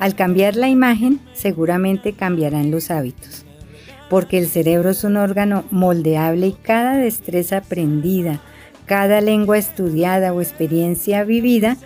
Al 0.00 0.16
cambiar 0.16 0.56
la 0.56 0.68
imagen, 0.68 1.20
seguramente 1.32 2.14
cambiarán 2.14 2.72
los 2.72 2.90
hábitos 2.90 3.44
porque 4.10 4.38
el 4.38 4.48
cerebro 4.48 4.90
es 4.90 5.04
un 5.04 5.16
órgano 5.16 5.64
moldeable 5.70 6.48
y 6.48 6.52
cada 6.52 6.96
destreza 6.96 7.58
aprendida, 7.58 8.40
cada 8.84 9.20
lengua 9.20 9.56
estudiada 9.56 10.34
o 10.34 10.40
experiencia 10.40 11.22
vivida 11.22 11.76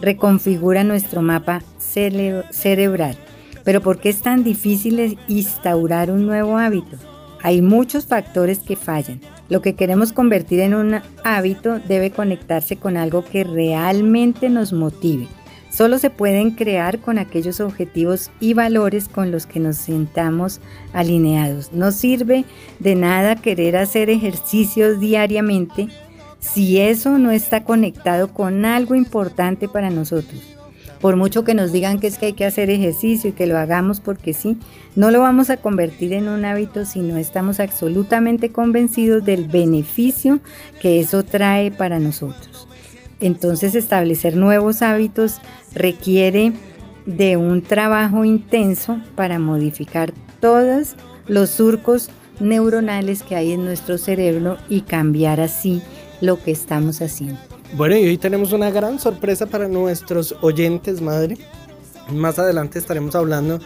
reconfigura 0.00 0.84
nuestro 0.84 1.22
mapa 1.22 1.62
cerebral. 1.78 3.16
Pero 3.64 3.80
¿por 3.80 3.98
qué 3.98 4.10
es 4.10 4.22
tan 4.22 4.44
difícil 4.44 5.18
instaurar 5.26 6.10
un 6.12 6.24
nuevo 6.24 6.56
hábito? 6.56 6.96
Hay 7.42 7.62
muchos 7.62 8.06
factores 8.06 8.60
que 8.60 8.76
fallan. 8.76 9.20
Lo 9.52 9.60
que 9.60 9.74
queremos 9.74 10.14
convertir 10.14 10.60
en 10.60 10.72
un 10.72 11.02
hábito 11.24 11.78
debe 11.78 12.10
conectarse 12.10 12.78
con 12.78 12.96
algo 12.96 13.22
que 13.22 13.44
realmente 13.44 14.48
nos 14.48 14.72
motive 14.72 15.28
solo 15.70 15.98
se 15.98 16.08
pueden 16.08 16.52
crear 16.52 17.00
con 17.00 17.18
aquellos 17.18 17.60
objetivos 17.60 18.30
y 18.40 18.54
valores 18.54 19.08
con 19.08 19.30
los 19.30 19.44
que 19.44 19.60
nos 19.60 19.76
sintamos 19.76 20.62
alineados. 20.94 21.74
No 21.74 21.92
sirve 21.92 22.46
de 22.78 22.94
nada 22.94 23.36
querer 23.36 23.76
hacer 23.76 24.08
ejercicios 24.08 25.00
diariamente 25.00 25.88
si 26.38 26.80
eso 26.80 27.18
no 27.18 27.30
está 27.30 27.62
conectado 27.62 28.32
con 28.32 28.64
algo 28.64 28.94
importante 28.94 29.68
para 29.68 29.90
nosotros. 29.90 30.51
Por 31.02 31.16
mucho 31.16 31.42
que 31.42 31.54
nos 31.54 31.72
digan 31.72 31.98
que 31.98 32.06
es 32.06 32.16
que 32.16 32.26
hay 32.26 32.32
que 32.32 32.44
hacer 32.44 32.70
ejercicio 32.70 33.30
y 33.30 33.32
que 33.32 33.48
lo 33.48 33.58
hagamos 33.58 33.98
porque 33.98 34.32
sí, 34.32 34.56
no 34.94 35.10
lo 35.10 35.18
vamos 35.18 35.50
a 35.50 35.56
convertir 35.56 36.12
en 36.12 36.28
un 36.28 36.44
hábito 36.44 36.84
si 36.84 37.00
no 37.00 37.16
estamos 37.16 37.58
absolutamente 37.58 38.52
convencidos 38.52 39.24
del 39.24 39.46
beneficio 39.46 40.38
que 40.80 41.00
eso 41.00 41.24
trae 41.24 41.72
para 41.72 41.98
nosotros. 41.98 42.68
Entonces 43.18 43.74
establecer 43.74 44.36
nuevos 44.36 44.80
hábitos 44.80 45.40
requiere 45.74 46.52
de 47.04 47.36
un 47.36 47.62
trabajo 47.62 48.24
intenso 48.24 49.00
para 49.16 49.40
modificar 49.40 50.12
todos 50.38 50.94
los 51.26 51.50
surcos 51.50 52.10
neuronales 52.38 53.24
que 53.24 53.34
hay 53.34 53.50
en 53.50 53.64
nuestro 53.64 53.98
cerebro 53.98 54.56
y 54.68 54.82
cambiar 54.82 55.40
así 55.40 55.82
lo 56.20 56.40
que 56.40 56.52
estamos 56.52 57.02
haciendo. 57.02 57.51
Bueno, 57.74 57.96
y 57.96 58.04
hoy 58.04 58.18
tenemos 58.18 58.52
una 58.52 58.70
gran 58.70 58.98
sorpresa 58.98 59.46
para 59.46 59.66
nuestros 59.66 60.36
oyentes, 60.42 61.00
madre. 61.00 61.38
Más 62.10 62.38
adelante 62.38 62.78
estaremos 62.78 63.14
hablando 63.14 63.60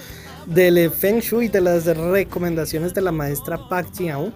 del 0.47 0.93
Feng 0.93 1.19
Shui 1.19 1.47
y 1.47 1.49
de 1.49 1.61
las 1.61 1.87
recomendaciones 1.87 2.95
de 2.95 3.01
la 3.01 3.11
maestra 3.11 3.59
Pak 3.69 3.93
Jiao. 3.93 4.33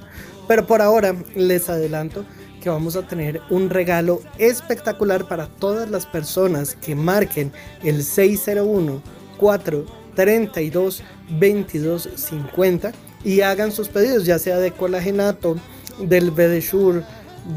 Pero 0.48 0.66
por 0.66 0.82
ahora 0.82 1.14
les 1.36 1.70
adelanto 1.70 2.24
que 2.60 2.68
vamos 2.68 2.96
a 2.96 3.06
tener 3.06 3.42
un 3.48 3.70
regalo 3.70 4.20
espectacular 4.38 5.28
para 5.28 5.46
todas 5.46 5.88
las 5.88 6.04
personas 6.04 6.74
que 6.74 6.96
marquen 6.96 7.52
el 7.84 8.02
601 8.02 9.00
432 9.38 11.04
2250 11.28 12.92
y 13.22 13.42
hagan 13.42 13.70
sus 13.70 13.88
pedidos, 13.88 14.26
ya 14.26 14.40
sea 14.40 14.58
de 14.58 14.72
colagenato, 14.72 15.54
del 16.00 16.32
Bedeshur, 16.32 17.04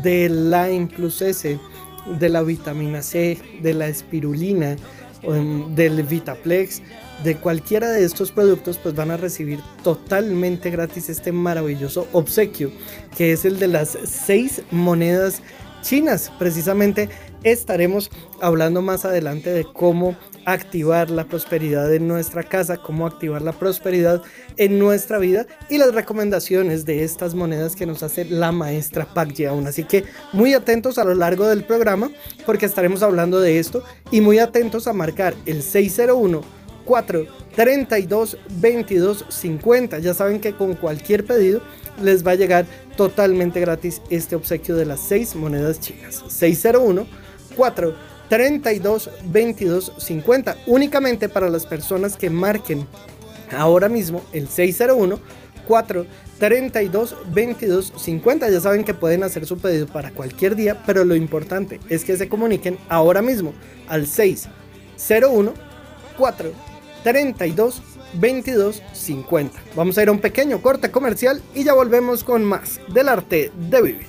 del 0.04 0.52
Lime 0.52 0.88
Plus 0.96 1.24
S, 1.24 1.60
de 2.06 2.30
la 2.30 2.44
vitamina 2.44 3.02
C, 3.02 3.40
de 3.62 3.74
la 3.74 3.88
espirulina, 3.88 4.76
del 5.76 6.04
Vitaplex, 6.04 6.82
de 7.24 7.38
cualquiera 7.38 7.90
de 7.92 8.04
estos 8.04 8.32
productos, 8.32 8.78
pues 8.78 8.94
van 8.94 9.12
a 9.12 9.18
recibir 9.18 9.60
totalmente 9.84 10.70
gratis 10.70 11.10
este 11.10 11.32
maravilloso 11.32 12.08
obsequio, 12.12 12.72
que 13.16 13.32
es 13.32 13.46
el 13.46 13.60
de 13.60 13.70
las 13.70 13.98
seis 14.04 14.64
monedas 14.72 15.42
chinas. 15.82 16.32
Precisamente 16.38 17.10
estaremos 17.44 18.10
hablando 18.42 18.82
más 18.82 19.06
adelante 19.06 19.52
de 19.52 19.66
cómo 19.66 20.16
activar 20.46 21.10
la 21.10 21.26
prosperidad 21.26 21.94
en 21.94 22.08
nuestra 22.08 22.44
casa, 22.44 22.78
cómo 22.78 23.08
activar 23.08 23.42
la 23.42 23.54
prosperidad 23.54 24.22
en 24.58 24.80
nuestra 24.80 25.18
vida 25.18 25.48
y 25.70 25.78
las 25.78 25.94
recomendaciones 25.94 26.86
de 26.86 27.04
estas 27.04 27.34
monedas 27.36 27.76
que 27.76 27.86
nos 27.86 28.04
hace 28.04 28.26
la 28.26 28.52
maestra 28.52 29.06
Pak 29.06 29.34
Yeon. 29.34 29.68
Así 29.68 29.84
que 29.84 30.04
muy 30.32 30.54
atentos 30.54 30.98
a 30.98 31.04
lo 31.04 31.16
largo 31.16 31.48
del 31.48 31.64
programa 31.64 32.10
porque 32.46 32.66
estaremos 32.66 33.04
hablando 33.04 33.40
de 33.40 33.60
esto 33.60 33.84
y 34.12 34.22
muy 34.22 34.40
atentos 34.40 34.88
a 34.88 34.94
marcar 34.94 35.34
el 35.46 35.64
601 35.64 36.42
4 36.86 37.26
32 37.56 38.38
22 38.60 39.26
50. 39.30 40.00
Ya 40.00 40.14
saben 40.14 40.40
que 40.40 40.54
con 40.54 40.76
cualquier 40.76 41.26
pedido 41.26 41.62
les 42.02 42.26
va 42.26 42.32
a 42.32 42.36
llegar 42.36 42.66
totalmente 42.98 43.60
gratis 43.60 44.02
este 44.10 44.36
obsequio 44.36 44.76
de 44.76 44.86
las 44.86 45.00
6 45.02 45.36
monedas 45.36 45.80
chinas. 45.80 46.24
601 46.28 47.23
4 47.56 47.96
32 48.30 49.10
22 49.26 49.94
50. 49.98 50.58
Únicamente 50.68 51.30
para 51.30 51.50
las 51.50 51.66
personas 51.66 52.18
que 52.18 52.30
marquen 52.30 52.88
ahora 53.56 53.90
mismo 53.90 54.24
el 54.34 54.48
601 54.48 55.20
4 55.68 56.06
32 56.40 57.16
22 57.34 57.94
50. 57.96 58.50
Ya 58.50 58.60
saben 58.60 58.84
que 58.84 58.94
pueden 58.94 59.24
hacer 59.24 59.46
su 59.46 59.58
pedido 59.58 59.88
para 59.88 60.12
cualquier 60.12 60.56
día, 60.56 60.82
pero 60.86 61.06
lo 61.06 61.16
importante 61.16 61.80
es 61.90 62.04
que 62.04 62.18
se 62.18 62.30
comuniquen 62.30 62.78
ahora 62.90 63.22
mismo 63.22 63.54
al 63.88 64.08
601 64.08 65.54
4 66.18 66.52
32 67.04 67.82
22 68.16 68.82
50. 68.94 69.60
Vamos 69.76 69.98
a 69.98 70.04
ir 70.04 70.10
a 70.10 70.12
un 70.12 70.20
pequeño 70.20 70.62
corte 70.62 70.92
comercial 70.92 71.42
y 71.54 71.64
ya 71.64 71.74
volvemos 71.74 72.24
con 72.24 72.44
más 72.44 72.80
del 72.94 73.10
arte 73.10 73.52
de 73.70 73.82
vivir. 73.82 74.08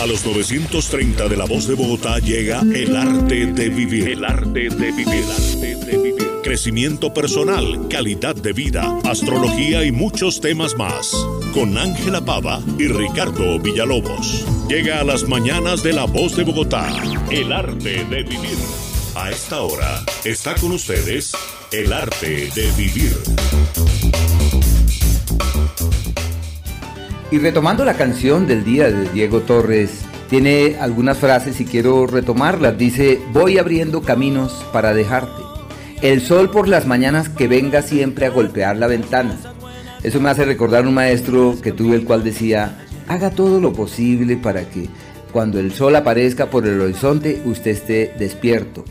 A 0.00 0.06
los 0.06 0.24
930 0.24 1.28
de 1.28 1.36
la 1.36 1.44
voz 1.44 1.68
de 1.68 1.74
Bogotá 1.74 2.18
llega 2.20 2.62
el 2.62 2.96
arte 2.96 3.46
de 3.46 3.68
vivir. 3.68 4.08
El 4.08 4.24
arte 4.24 4.70
de 4.70 4.92
vivir. 4.92 5.08
El 5.08 5.30
arte 5.30 5.76
de 5.76 5.98
vivir. 5.98 6.26
Crecimiento 6.42 7.12
personal, 7.12 7.86
calidad 7.88 8.34
de 8.34 8.54
vida, 8.54 8.98
astrología 9.04 9.84
y 9.84 9.92
muchos 9.92 10.40
temas 10.40 10.74
más. 10.74 11.12
Con 11.52 11.76
Ángela 11.76 12.24
Pava 12.24 12.62
y 12.78 12.88
Ricardo 12.88 13.60
Villalobos. 13.60 14.46
Llega 14.70 15.00
a 15.00 15.04
las 15.04 15.28
mañanas 15.28 15.82
de 15.82 15.92
la 15.92 16.06
voz 16.06 16.34
de 16.34 16.44
Bogotá. 16.44 16.88
El 17.30 17.52
arte 17.52 18.02
de 18.06 18.22
vivir. 18.22 18.56
A 19.14 19.30
esta 19.30 19.60
hora 19.60 20.02
está 20.24 20.54
con 20.54 20.72
ustedes 20.72 21.32
el 21.72 21.92
arte 21.92 22.48
de 22.54 22.72
vivir. 22.78 23.16
Y 27.32 27.38
retomando 27.38 27.84
la 27.84 27.94
canción 27.94 28.48
del 28.48 28.64
día 28.64 28.90
de 28.90 29.08
Diego 29.10 29.42
Torres, 29.42 30.00
tiene 30.28 30.76
algunas 30.80 31.16
frases 31.16 31.60
y 31.60 31.64
quiero 31.64 32.08
retomarlas. 32.08 32.76
Dice, 32.76 33.20
voy 33.32 33.56
abriendo 33.56 34.02
caminos 34.02 34.66
para 34.72 34.92
dejarte. 34.94 35.40
El 36.02 36.22
sol 36.22 36.50
por 36.50 36.66
las 36.66 36.86
mañanas 36.86 37.28
que 37.28 37.46
venga 37.46 37.82
siempre 37.82 38.26
a 38.26 38.30
golpear 38.30 38.76
la 38.78 38.88
ventana. 38.88 39.38
Eso 40.02 40.20
me 40.20 40.28
hace 40.28 40.44
recordar 40.44 40.88
un 40.88 40.94
maestro 40.94 41.56
que 41.62 41.70
tuve 41.70 41.94
el 41.94 42.04
cual 42.04 42.24
decía, 42.24 42.84
haga 43.06 43.30
todo 43.30 43.60
lo 43.60 43.72
posible 43.72 44.36
para 44.36 44.68
que 44.68 44.88
cuando 45.30 45.60
el 45.60 45.72
sol 45.72 45.94
aparezca 45.94 46.50
por 46.50 46.66
el 46.66 46.80
horizonte 46.80 47.42
usted 47.44 47.70
esté 47.70 48.12
despierto. 48.18 48.84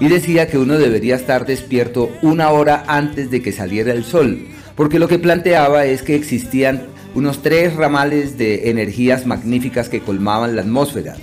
Y 0.00 0.08
decía 0.08 0.48
que 0.48 0.58
uno 0.58 0.76
debería 0.76 1.16
estar 1.16 1.46
despierto 1.46 2.10
una 2.20 2.50
hora 2.50 2.84
antes 2.88 3.30
de 3.30 3.40
que 3.40 3.52
saliera 3.52 3.92
el 3.92 4.04
sol, 4.04 4.48
porque 4.74 4.98
lo 4.98 5.08
que 5.08 5.18
planteaba 5.18 5.86
es 5.86 6.02
que 6.02 6.14
existían 6.14 6.88
unos 7.14 7.42
tres 7.42 7.74
ramales 7.74 8.38
de 8.38 8.70
energías 8.70 9.26
magníficas 9.26 9.88
que 9.88 10.00
colmaban 10.00 10.56
la 10.56 10.62
atmósfera. 10.62 11.16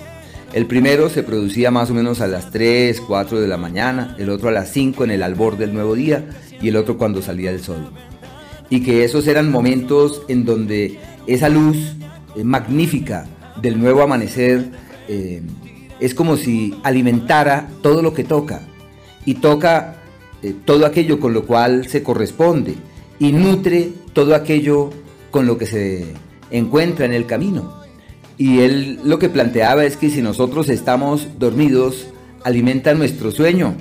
El 0.54 0.66
primero 0.66 1.10
se 1.10 1.24
producía 1.24 1.72
más 1.72 1.90
o 1.92 1.94
menos 1.94 2.22
a 2.22 2.28
las 2.28 2.52
3, 2.52 3.02
4 3.02 3.40
de 3.40 3.48
la 3.48 3.58
mañana, 3.58 4.16
el 4.18 4.30
otro 4.30 4.50
a 4.50 4.52
las 4.52 4.70
5 4.72 5.04
en 5.04 5.12
el 5.12 5.24
albor 5.24 5.58
del 5.58 5.74
nuevo 5.74 5.94
día 5.94 6.26
y 6.62 6.70
el 6.70 6.78
otro 6.78 6.98
cuando 6.98 7.22
salía 7.22 7.52
el 7.52 7.62
sol. 7.62 7.92
Y 8.70 8.82
que 8.82 9.04
esos 9.04 9.28
eran 9.28 9.52
momentos 9.52 10.24
en 10.28 10.46
donde 10.46 11.00
esa 11.26 11.50
luz 11.50 11.78
eh, 12.36 12.44
magnífica 12.44 13.26
del 13.62 13.80
nuevo 13.80 14.02
amanecer 14.02 14.66
eh, 15.08 15.42
es 16.00 16.14
como 16.14 16.38
si 16.38 16.76
alimentara 16.84 17.70
todo 17.82 18.02
lo 18.02 18.14
que 18.14 18.24
toca 18.24 18.62
y 19.26 19.36
toca 19.36 19.96
eh, 20.44 20.54
todo 20.66 20.86
aquello 20.86 21.20
con 21.20 21.34
lo 21.34 21.46
cual 21.46 21.88
se 21.88 22.04
corresponde 22.04 22.76
y 23.20 23.32
nutre 23.32 23.90
todo 24.14 24.36
aquello 24.36 24.92
con 25.32 25.46
lo 25.46 25.58
que 25.58 25.66
se 25.66 26.06
encuentra 26.52 27.06
en 27.06 27.14
el 27.14 27.26
camino. 27.26 27.82
Y 28.38 28.60
él 28.60 29.00
lo 29.04 29.20
que 29.20 29.30
planteaba 29.30 29.86
es 29.86 29.98
que 29.98 30.10
si 30.10 30.22
nosotros 30.22 30.70
estamos 30.70 31.28
dormidos, 31.40 32.08
alimenta 32.44 32.94
nuestro 32.94 33.32
sueño, 33.32 33.76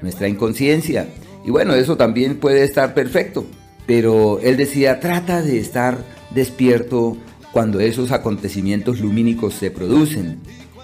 nuestra 0.00 0.28
inconsciencia. 0.28 1.08
Y 1.44 1.50
bueno, 1.50 1.74
eso 1.74 1.96
también 1.96 2.36
puede 2.36 2.64
estar 2.64 2.94
perfecto. 2.94 3.44
Pero 3.86 4.38
él 4.42 4.56
decía, 4.56 5.00
trata 5.00 5.42
de 5.42 5.58
estar 5.58 6.04
despierto 6.30 7.16
cuando 7.52 7.80
esos 7.80 8.12
acontecimientos 8.12 9.00
lumínicos 9.00 9.54
se 9.54 9.70
producen. 9.70 10.38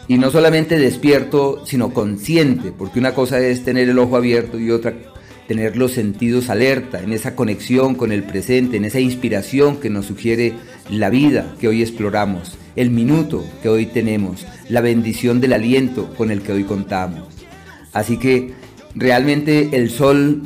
Y 0.09 0.19
no 0.19 0.31
solamente 0.31 0.79
despierto, 0.79 1.65
sino 1.65 1.95
consciente, 1.95 2.73
porque 2.73 2.99
una 2.99 3.15
cosa 3.15 3.41
es 3.41 3.65
tener 3.65 3.89
el 3.89 3.99
ojo 3.99 4.17
abierto 4.17 4.59
y 4.59 4.71
otra 4.71 4.95
tener 5.49 5.77
los 5.77 5.93
sentidos 5.93 6.51
alerta, 6.51 7.01
en 7.01 7.13
esa 7.13 7.35
conexión 7.35 7.95
con 7.95 8.13
el 8.13 8.23
presente, 8.23 8.77
en 8.77 8.85
esa 8.85 9.01
inspiración 9.01 9.77
que 9.77 9.91
nos 9.91 10.07
sugiere 10.07 10.55
la 10.91 11.11
vida 11.11 11.55
que 11.61 11.69
hoy 11.69 11.83
exploramos, 11.83 12.57
el 12.77 12.91
minuto 12.91 13.45
que 13.63 13.69
hoy 13.69 13.87
tenemos, 13.87 14.47
la 14.69 14.81
bendición 14.81 15.41
del 15.41 15.53
aliento 15.53 16.13
con 16.15 16.31
el 16.31 16.43
que 16.43 16.53
hoy 16.53 16.65
contamos. 16.65 17.29
Así 17.93 18.19
que 18.19 18.55
realmente 18.95 19.71
el 19.73 19.91
sol 19.91 20.43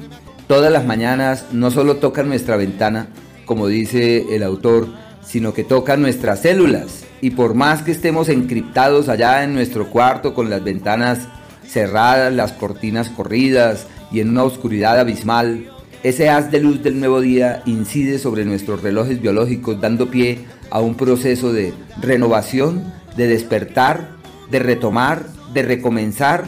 todas 0.47 0.73
las 0.73 0.85
mañanas 0.85 1.47
no 1.53 1.71
solo 1.71 1.97
toca 1.97 2.23
nuestra 2.23 2.57
ventana, 2.57 3.09
como 3.45 3.69
dice 3.69 4.35
el 4.35 4.43
autor, 4.43 4.89
sino 5.23 5.55
que 5.55 5.65
toca 5.65 5.97
nuestras 5.97 6.41
células. 6.41 7.05
Y 7.21 7.31
por 7.31 7.55
más 7.55 7.83
que 7.83 7.93
estemos 7.93 8.29
encriptados 8.29 9.09
allá 9.09 9.45
en 9.45 9.55
nuestro 9.55 9.91
cuarto 9.91 10.35
con 10.35 10.51
las 10.51 10.65
ventanas 10.65 11.29
cerradas, 11.67 12.33
las 12.33 12.53
cortinas 12.53 13.11
corridas, 13.11 13.87
y 14.11 14.21
en 14.21 14.31
una 14.31 14.45
oscuridad 14.45 14.99
abismal, 14.99 15.71
ese 16.03 16.29
haz 16.29 16.51
de 16.51 16.61
luz 16.61 16.83
del 16.83 17.01
nuevo 17.01 17.21
día 17.21 17.63
incide 17.67 18.19
sobre 18.19 18.45
nuestros 18.45 18.83
relojes 18.83 19.21
biológicos 19.21 19.81
dando 19.81 20.11
pie 20.11 20.39
a 20.71 20.81
un 20.81 20.95
proceso 20.95 21.53
de 21.53 21.75
renovación, 22.01 22.93
de 23.17 23.27
despertar, 23.27 24.11
de 24.51 24.61
retomar, 24.61 25.27
de 25.53 25.63
recomenzar 25.63 26.47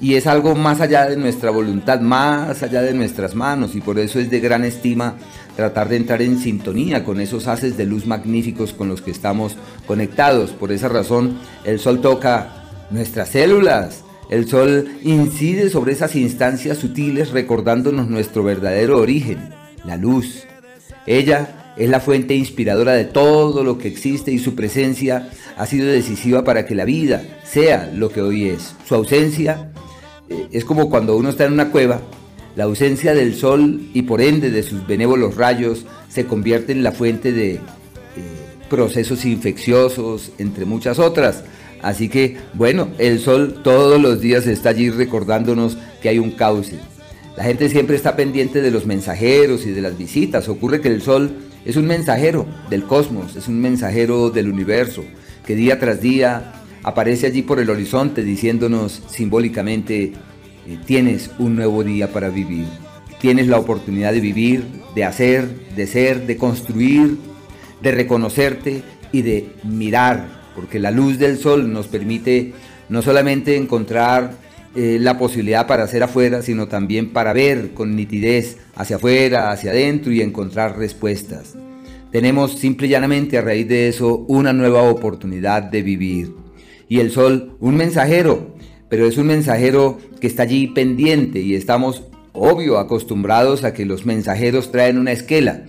y 0.00 0.14
es 0.14 0.26
algo 0.26 0.54
más 0.54 0.80
allá 0.80 1.06
de 1.06 1.16
nuestra 1.16 1.50
voluntad, 1.50 2.00
más 2.00 2.62
allá 2.62 2.80
de 2.82 2.94
nuestras 2.94 3.34
manos 3.34 3.74
y 3.74 3.80
por 3.80 3.98
eso 3.98 4.18
es 4.18 4.30
de 4.30 4.40
gran 4.40 4.64
estima 4.64 5.16
tratar 5.56 5.88
de 5.88 5.96
entrar 5.96 6.22
en 6.22 6.38
sintonía 6.38 7.04
con 7.04 7.20
esos 7.20 7.46
haces 7.46 7.76
de 7.76 7.84
luz 7.84 8.06
magníficos 8.06 8.72
con 8.72 8.88
los 8.88 9.02
que 9.02 9.10
estamos 9.10 9.56
conectados. 9.86 10.52
Por 10.52 10.72
esa 10.72 10.88
razón 10.88 11.38
el 11.64 11.78
sol 11.78 12.00
toca 12.00 12.48
nuestras 12.90 13.28
células, 13.28 14.02
el 14.30 14.48
sol 14.48 14.88
incide 15.02 15.70
sobre 15.70 15.92
esas 15.92 16.14
instancias 16.14 16.78
sutiles 16.78 17.30
recordándonos 17.30 18.08
nuestro 18.08 18.44
verdadero 18.44 18.98
origen, 18.98 19.38
la 19.84 19.96
luz. 19.96 20.44
Ella 21.06 21.74
es 21.76 21.90
la 21.90 21.98
fuente 21.98 22.34
inspiradora 22.34 22.92
de 22.92 23.06
todo 23.06 23.64
lo 23.64 23.76
que 23.76 23.88
existe 23.88 24.30
y 24.30 24.38
su 24.38 24.54
presencia 24.54 25.30
ha 25.56 25.66
sido 25.66 25.88
decisiva 25.88 26.44
para 26.44 26.64
que 26.64 26.76
la 26.76 26.84
vida 26.84 27.22
sea 27.44 27.90
lo 27.92 28.10
que 28.10 28.22
hoy 28.22 28.48
es. 28.50 28.76
Su 28.86 28.94
ausencia 28.94 29.72
eh, 30.28 30.46
es 30.52 30.64
como 30.64 30.90
cuando 30.90 31.16
uno 31.16 31.30
está 31.30 31.46
en 31.46 31.54
una 31.54 31.70
cueva, 31.70 32.00
la 32.54 32.64
ausencia 32.64 33.14
del 33.14 33.34
sol 33.34 33.88
y 33.94 34.02
por 34.02 34.20
ende 34.20 34.50
de 34.50 34.62
sus 34.62 34.86
benévolos 34.86 35.36
rayos 35.36 35.86
se 36.08 36.26
convierte 36.26 36.70
en 36.70 36.84
la 36.84 36.92
fuente 36.92 37.32
de 37.32 37.54
eh, 37.54 37.60
procesos 38.68 39.24
infecciosos, 39.24 40.30
entre 40.38 40.64
muchas 40.66 41.00
otras. 41.00 41.42
Así 41.82 42.08
que, 42.08 42.36
bueno, 42.54 42.88
el 42.98 43.20
sol 43.20 43.60
todos 43.62 44.00
los 44.00 44.20
días 44.20 44.46
está 44.46 44.70
allí 44.70 44.90
recordándonos 44.90 45.78
que 46.02 46.08
hay 46.08 46.18
un 46.18 46.32
cauce. 46.32 46.78
La 47.36 47.44
gente 47.44 47.68
siempre 47.68 47.96
está 47.96 48.16
pendiente 48.16 48.60
de 48.60 48.70
los 48.70 48.86
mensajeros 48.86 49.64
y 49.64 49.70
de 49.70 49.80
las 49.80 49.96
visitas. 49.96 50.48
Ocurre 50.48 50.80
que 50.80 50.88
el 50.88 51.00
sol 51.00 51.30
es 51.64 51.76
un 51.76 51.86
mensajero 51.86 52.46
del 52.68 52.84
cosmos, 52.84 53.36
es 53.36 53.48
un 53.48 53.60
mensajero 53.60 54.30
del 54.30 54.50
universo, 54.50 55.04
que 55.46 55.54
día 55.54 55.78
tras 55.78 56.00
día 56.00 56.52
aparece 56.82 57.26
allí 57.26 57.42
por 57.42 57.60
el 57.60 57.70
horizonte 57.70 58.22
diciéndonos 58.22 59.02
simbólicamente, 59.08 60.12
eh, 60.66 60.78
tienes 60.86 61.30
un 61.38 61.56
nuevo 61.56 61.84
día 61.84 62.12
para 62.12 62.30
vivir, 62.30 62.66
tienes 63.20 63.46
la 63.46 63.58
oportunidad 63.58 64.12
de 64.12 64.20
vivir, 64.20 64.64
de 64.94 65.04
hacer, 65.04 65.48
de 65.76 65.86
ser, 65.86 66.26
de 66.26 66.36
construir, 66.36 67.18
de 67.82 67.92
reconocerte 67.92 68.82
y 69.12 69.22
de 69.22 69.52
mirar, 69.64 70.39
porque 70.60 70.78
la 70.78 70.90
luz 70.90 71.18
del 71.18 71.38
sol 71.38 71.72
nos 71.72 71.86
permite 71.86 72.52
no 72.90 73.00
solamente 73.00 73.56
encontrar 73.56 74.32
eh, 74.76 74.98
la 75.00 75.16
posibilidad 75.16 75.66
para 75.66 75.84
hacer 75.84 76.02
afuera, 76.02 76.42
sino 76.42 76.68
también 76.68 77.14
para 77.14 77.32
ver 77.32 77.70
con 77.72 77.96
nitidez 77.96 78.58
hacia 78.74 78.96
afuera, 78.96 79.52
hacia 79.52 79.70
adentro 79.70 80.12
y 80.12 80.20
encontrar 80.20 80.76
respuestas. 80.76 81.54
Tenemos 82.12 82.58
simple 82.58 82.88
y 82.88 82.90
llanamente 82.90 83.38
a 83.38 83.40
raíz 83.40 83.68
de 83.68 83.88
eso 83.88 84.26
una 84.28 84.52
nueva 84.52 84.82
oportunidad 84.82 85.62
de 85.62 85.80
vivir. 85.80 86.34
Y 86.90 87.00
el 87.00 87.10
sol, 87.10 87.56
un 87.58 87.76
mensajero, 87.76 88.54
pero 88.90 89.06
es 89.06 89.16
un 89.16 89.28
mensajero 89.28 89.98
que 90.20 90.26
está 90.26 90.42
allí 90.42 90.66
pendiente 90.66 91.40
y 91.40 91.54
estamos, 91.54 92.02
obvio, 92.34 92.78
acostumbrados 92.78 93.64
a 93.64 93.72
que 93.72 93.86
los 93.86 94.04
mensajeros 94.04 94.70
traen 94.70 94.98
una 94.98 95.12
esquela. 95.12 95.62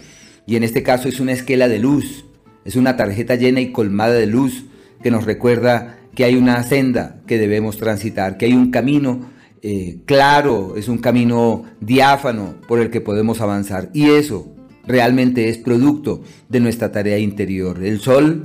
Y 0.45 0.57
en 0.57 0.65
este 0.65 0.83
caso 0.83 1.07
es 1.07 1.21
una 1.21 1.31
esquela 1.31 1.69
de 1.69 1.79
luz, 1.79 2.25
es 2.65 2.75
una 2.75 2.97
tarjeta 2.97 3.35
llena 3.35 3.61
y 3.61 3.71
colmada 3.71 4.15
de 4.15 4.25
luz 4.25 4.65
que 5.01 5.11
nos 5.11 5.25
recuerda 5.25 5.97
que 6.15 6.23
hay 6.23 6.35
una 6.35 6.61
senda 6.63 7.21
que 7.27 7.37
debemos 7.37 7.77
transitar, 7.77 8.37
que 8.37 8.45
hay 8.45 8.53
un 8.53 8.71
camino 8.71 9.31
eh, 9.63 9.99
claro, 10.05 10.73
es 10.75 10.87
un 10.87 10.97
camino 10.97 11.63
diáfano 11.79 12.55
por 12.67 12.79
el 12.79 12.89
que 12.89 13.01
podemos 13.01 13.41
avanzar. 13.41 13.89
Y 13.93 14.09
eso 14.09 14.53
realmente 14.85 15.49
es 15.49 15.57
producto 15.57 16.21
de 16.49 16.59
nuestra 16.59 16.91
tarea 16.91 17.19
interior. 17.19 17.83
El 17.83 17.99
sol 17.99 18.43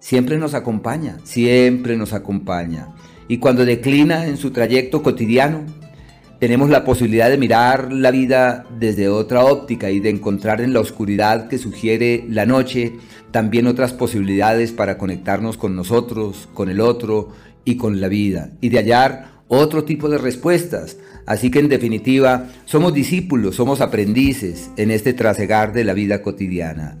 siempre 0.00 0.38
nos 0.38 0.54
acompaña, 0.54 1.18
siempre 1.22 1.96
nos 1.96 2.12
acompaña. 2.12 2.88
Y 3.28 3.38
cuando 3.38 3.64
declina 3.64 4.26
en 4.26 4.36
su 4.36 4.50
trayecto 4.50 5.02
cotidiano, 5.02 5.64
tenemos 6.38 6.70
la 6.70 6.84
posibilidad 6.84 7.30
de 7.30 7.38
mirar 7.38 7.92
la 7.92 8.10
vida 8.10 8.66
desde 8.78 9.08
otra 9.08 9.44
óptica 9.44 9.90
y 9.90 10.00
de 10.00 10.10
encontrar 10.10 10.60
en 10.60 10.72
la 10.72 10.80
oscuridad 10.80 11.48
que 11.48 11.58
sugiere 11.58 12.24
la 12.28 12.46
noche 12.46 12.94
también 13.30 13.66
otras 13.66 13.92
posibilidades 13.92 14.72
para 14.72 14.98
conectarnos 14.98 15.56
con 15.56 15.76
nosotros, 15.76 16.48
con 16.54 16.70
el 16.70 16.80
otro 16.80 17.30
y 17.64 17.76
con 17.76 18.00
la 18.00 18.08
vida, 18.08 18.50
y 18.60 18.68
de 18.68 18.78
hallar 18.78 19.36
otro 19.48 19.84
tipo 19.84 20.08
de 20.08 20.18
respuestas. 20.18 20.96
Así 21.26 21.50
que 21.50 21.58
en 21.58 21.68
definitiva, 21.68 22.48
somos 22.64 22.94
discípulos, 22.94 23.56
somos 23.56 23.80
aprendices 23.80 24.70
en 24.76 24.90
este 24.90 25.12
trasegar 25.12 25.72
de 25.72 25.84
la 25.84 25.92
vida 25.92 26.22
cotidiana. 26.22 26.98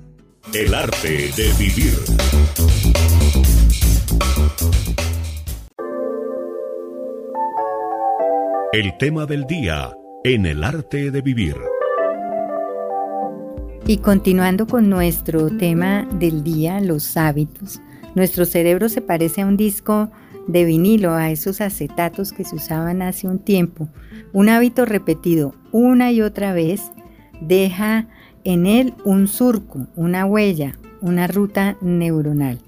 El 0.52 0.74
arte 0.74 1.30
de 1.36 1.52
vivir. 1.58 1.94
El 8.76 8.98
tema 8.98 9.24
del 9.24 9.46
día 9.46 9.90
en 10.22 10.44
el 10.44 10.62
arte 10.62 11.10
de 11.10 11.22
vivir. 11.22 11.56
Y 13.86 13.96
continuando 13.96 14.66
con 14.66 14.90
nuestro 14.90 15.48
tema 15.48 16.06
del 16.18 16.44
día, 16.44 16.78
los 16.82 17.16
hábitos, 17.16 17.80
nuestro 18.14 18.44
cerebro 18.44 18.90
se 18.90 19.00
parece 19.00 19.40
a 19.40 19.46
un 19.46 19.56
disco 19.56 20.10
de 20.46 20.66
vinilo, 20.66 21.14
a 21.14 21.30
esos 21.30 21.62
acetatos 21.62 22.34
que 22.34 22.44
se 22.44 22.56
usaban 22.56 23.00
hace 23.00 23.26
un 23.26 23.38
tiempo. 23.38 23.88
Un 24.34 24.50
hábito 24.50 24.84
repetido 24.84 25.54
una 25.72 26.12
y 26.12 26.20
otra 26.20 26.52
vez 26.52 26.82
deja 27.40 28.08
en 28.44 28.66
él 28.66 28.92
un 29.06 29.26
surco, 29.26 29.86
una 29.96 30.26
huella, 30.26 30.76
una 31.00 31.28
ruta 31.28 31.78
neuronal. 31.80 32.58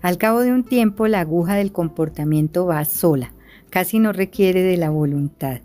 Al 0.00 0.16
cabo 0.16 0.42
de 0.42 0.52
un 0.52 0.62
tiempo 0.62 1.08
la 1.08 1.22
aguja 1.22 1.56
del 1.56 1.72
comportamiento 1.72 2.66
va 2.66 2.84
sola, 2.84 3.32
casi 3.76 3.98
no 3.98 4.14
requiere 4.14 4.62
de 4.62 4.78
la 4.78 4.88
voluntad. 4.88 5.60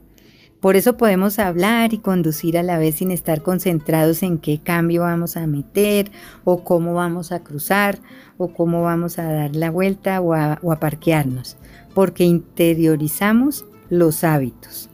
Por 0.60 0.76
eso 0.76 0.98
podemos 0.98 1.40
hablar 1.40 1.94
y 1.94 2.00
conducir 2.00 2.58
a 2.58 2.62
la 2.62 2.78
vez 2.78 2.96
sin 2.96 3.10
estar 3.10 3.42
concentrados 3.42 4.22
en 4.22 4.38
qué 4.38 4.60
cambio 4.62 5.04
vamos 5.04 5.38
a 5.38 5.48
meter 5.48 6.12
o 6.44 6.66
cómo 6.66 6.94
vamos 6.94 7.32
a 7.32 7.40
cruzar 7.40 8.00
o 8.38 8.50
cómo 8.50 8.82
vamos 8.84 9.18
a 9.18 9.32
dar 9.32 9.56
la 9.56 9.72
vuelta 9.72 10.20
o 10.20 10.34
a, 10.34 10.60
parquearnos, 10.82 11.56
porque 11.94 12.26
interiorizamos 12.26 13.64
los 13.90 14.26
hábitos. 14.26 14.90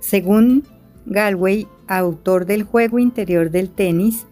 Según 0.00 0.64
Galway, 1.04 1.68
autor 1.88 2.46
del 2.46 2.62
juego 2.62 2.98
interior 2.98 3.50
del 3.50 3.68
tenis, 3.68 4.24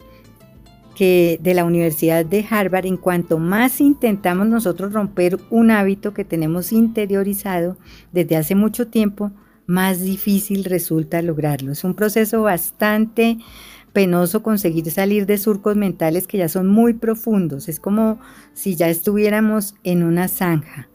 de 1.04 1.52
la 1.54 1.64
Universidad 1.64 2.24
de 2.24 2.44
Harvard, 2.48 2.86
en 2.86 2.96
cuanto 2.96 3.38
más 3.38 3.80
intentamos 3.80 4.46
nosotros 4.46 4.92
romper 4.92 5.38
un 5.50 5.70
hábito 5.70 6.14
que 6.14 6.24
tenemos 6.24 6.72
interiorizado 6.72 7.76
desde 8.12 8.36
hace 8.36 8.54
mucho 8.54 8.88
tiempo, 8.88 9.30
más 9.66 10.00
difícil 10.00 10.64
resulta 10.64 11.22
lograrlo. 11.22 11.72
Es 11.72 11.84
un 11.84 11.94
proceso 11.94 12.42
bastante 12.42 13.38
penoso 13.92 14.42
conseguir 14.42 14.90
salir 14.90 15.26
de 15.26 15.38
surcos 15.38 15.76
mentales 15.76 16.26
que 16.26 16.38
ya 16.38 16.48
son 16.48 16.68
muy 16.68 16.94
profundos. 16.94 17.68
Es 17.68 17.80
como 17.80 18.18
si 18.52 18.76
ya 18.76 18.88
estuviéramos 18.88 19.74
en 19.84 20.02
una 20.02 20.28
zanja. 20.28 20.88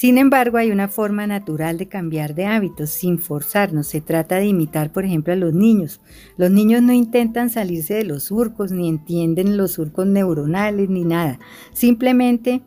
Sin 0.00 0.16
embargo, 0.16 0.56
hay 0.56 0.70
una 0.70 0.88
forma 0.88 1.26
natural 1.26 1.76
de 1.76 1.86
cambiar 1.86 2.34
de 2.34 2.46
hábitos 2.46 2.88
sin 2.88 3.18
forzarnos. 3.18 3.86
Se 3.86 4.00
trata 4.00 4.36
de 4.36 4.46
imitar, 4.46 4.92
por 4.92 5.04
ejemplo, 5.04 5.34
a 5.34 5.36
los 5.36 5.52
niños. 5.52 6.00
Los 6.38 6.50
niños 6.50 6.80
no 6.80 6.94
intentan 6.94 7.50
salirse 7.50 7.92
de 7.92 8.04
los 8.04 8.22
surcos, 8.22 8.72
ni 8.72 8.88
entienden 8.88 9.58
los 9.58 9.72
surcos 9.72 10.06
neuronales, 10.06 10.88
ni 10.88 11.04
nada. 11.04 11.38
Simplemente 11.74 12.62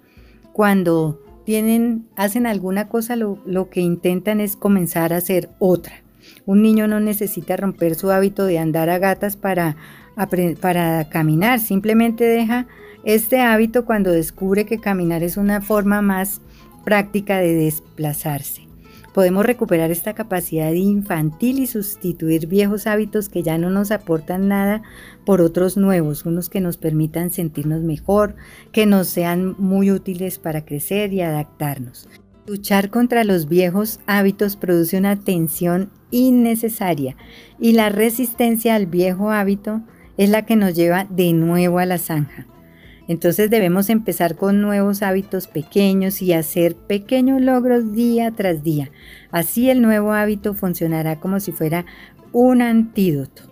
cuando 0.51 1.19
tienen, 1.43 2.05
hacen 2.15 2.45
alguna 2.45 2.87
cosa, 2.87 3.15
lo, 3.15 3.67
que 3.71 3.81
intentan 3.81 4.39
es 4.39 4.55
comenzar 4.55 5.11
a 5.11 5.17
hacer 5.17 5.49
otra. 5.57 6.03
Un 6.45 6.61
niño 6.61 6.87
no 6.87 6.99
necesita 6.99 7.57
romper 7.57 7.95
su 7.95 8.11
hábito 8.11 8.45
de 8.45 8.59
andar 8.59 8.91
a 8.91 8.99
gatas 8.99 9.37
para, 9.37 9.75
para 10.61 11.09
caminar, 11.09 11.59
simplemente 11.59 12.25
deja 12.25 12.67
este 13.03 13.41
hábito 13.41 13.85
cuando 13.85 14.11
descubre 14.11 14.65
que 14.65 14.77
caminar 14.77 15.23
es 15.23 15.35
una 15.35 15.61
forma 15.61 16.03
más 16.03 16.39
práctica 16.83 17.39
de 17.39 17.53
desplazarse. 17.55 18.67
Podemos 19.13 19.45
recuperar 19.45 19.91
esta 19.91 20.13
capacidad 20.13 20.71
infantil 20.71 21.59
y 21.59 21.67
sustituir 21.67 22.47
viejos 22.47 22.87
hábitos 22.87 23.29
que 23.29 23.43
ya 23.43 23.59
no 23.59 23.69
nos 23.69 23.91
aportan 23.91 24.47
nada 24.47 24.81
por 25.23 25.39
otros 25.41 25.77
nuevos, 25.77 26.25
unos 26.25 26.49
que 26.49 26.61
nos 26.61 26.77
permitan 26.77 27.29
sentirnos 27.29 27.83
mejor, 27.83 28.35
que 28.71 28.87
nos 28.87 29.07
sean 29.07 29.55
muy 29.59 29.91
útiles 29.91 30.39
para 30.39 30.65
crecer 30.65 31.13
y 31.13 31.21
adaptarnos. 31.21 32.09
Luchar 32.47 32.89
contra 32.89 33.23
los 33.23 33.47
viejos 33.47 33.99
hábitos 34.07 34.55
produce 34.55 34.97
una 34.97 35.17
tensión 35.17 35.91
innecesaria 36.09 37.15
y 37.59 37.73
la 37.73 37.89
resistencia 37.89 38.73
al 38.73 38.87
viejo 38.87 39.31
hábito 39.31 39.81
es 40.17 40.29
la 40.29 40.45
que 40.45 40.55
nos 40.55 40.75
lleva 40.75 41.05
de 41.05 41.33
nuevo 41.33 41.77
a 41.77 41.85
la 41.85 41.99
zanja. 41.99 42.47
Entonces 43.07 43.49
debemos 43.49 43.89
empezar 43.89 44.35
con 44.35 44.61
nuevos 44.61 45.03
hábitos 45.03 45.47
pequeños 45.47 46.21
y 46.21 46.33
hacer 46.33 46.75
pequeños 46.75 47.41
logros 47.41 47.93
día 47.93 48.31
tras 48.31 48.63
día. 48.63 48.91
Así 49.31 49.69
el 49.69 49.81
nuevo 49.81 50.13
hábito 50.13 50.53
funcionará 50.53 51.19
como 51.19 51.39
si 51.39 51.51
fuera 51.51 51.85
un 52.31 52.61
antídoto. 52.61 53.43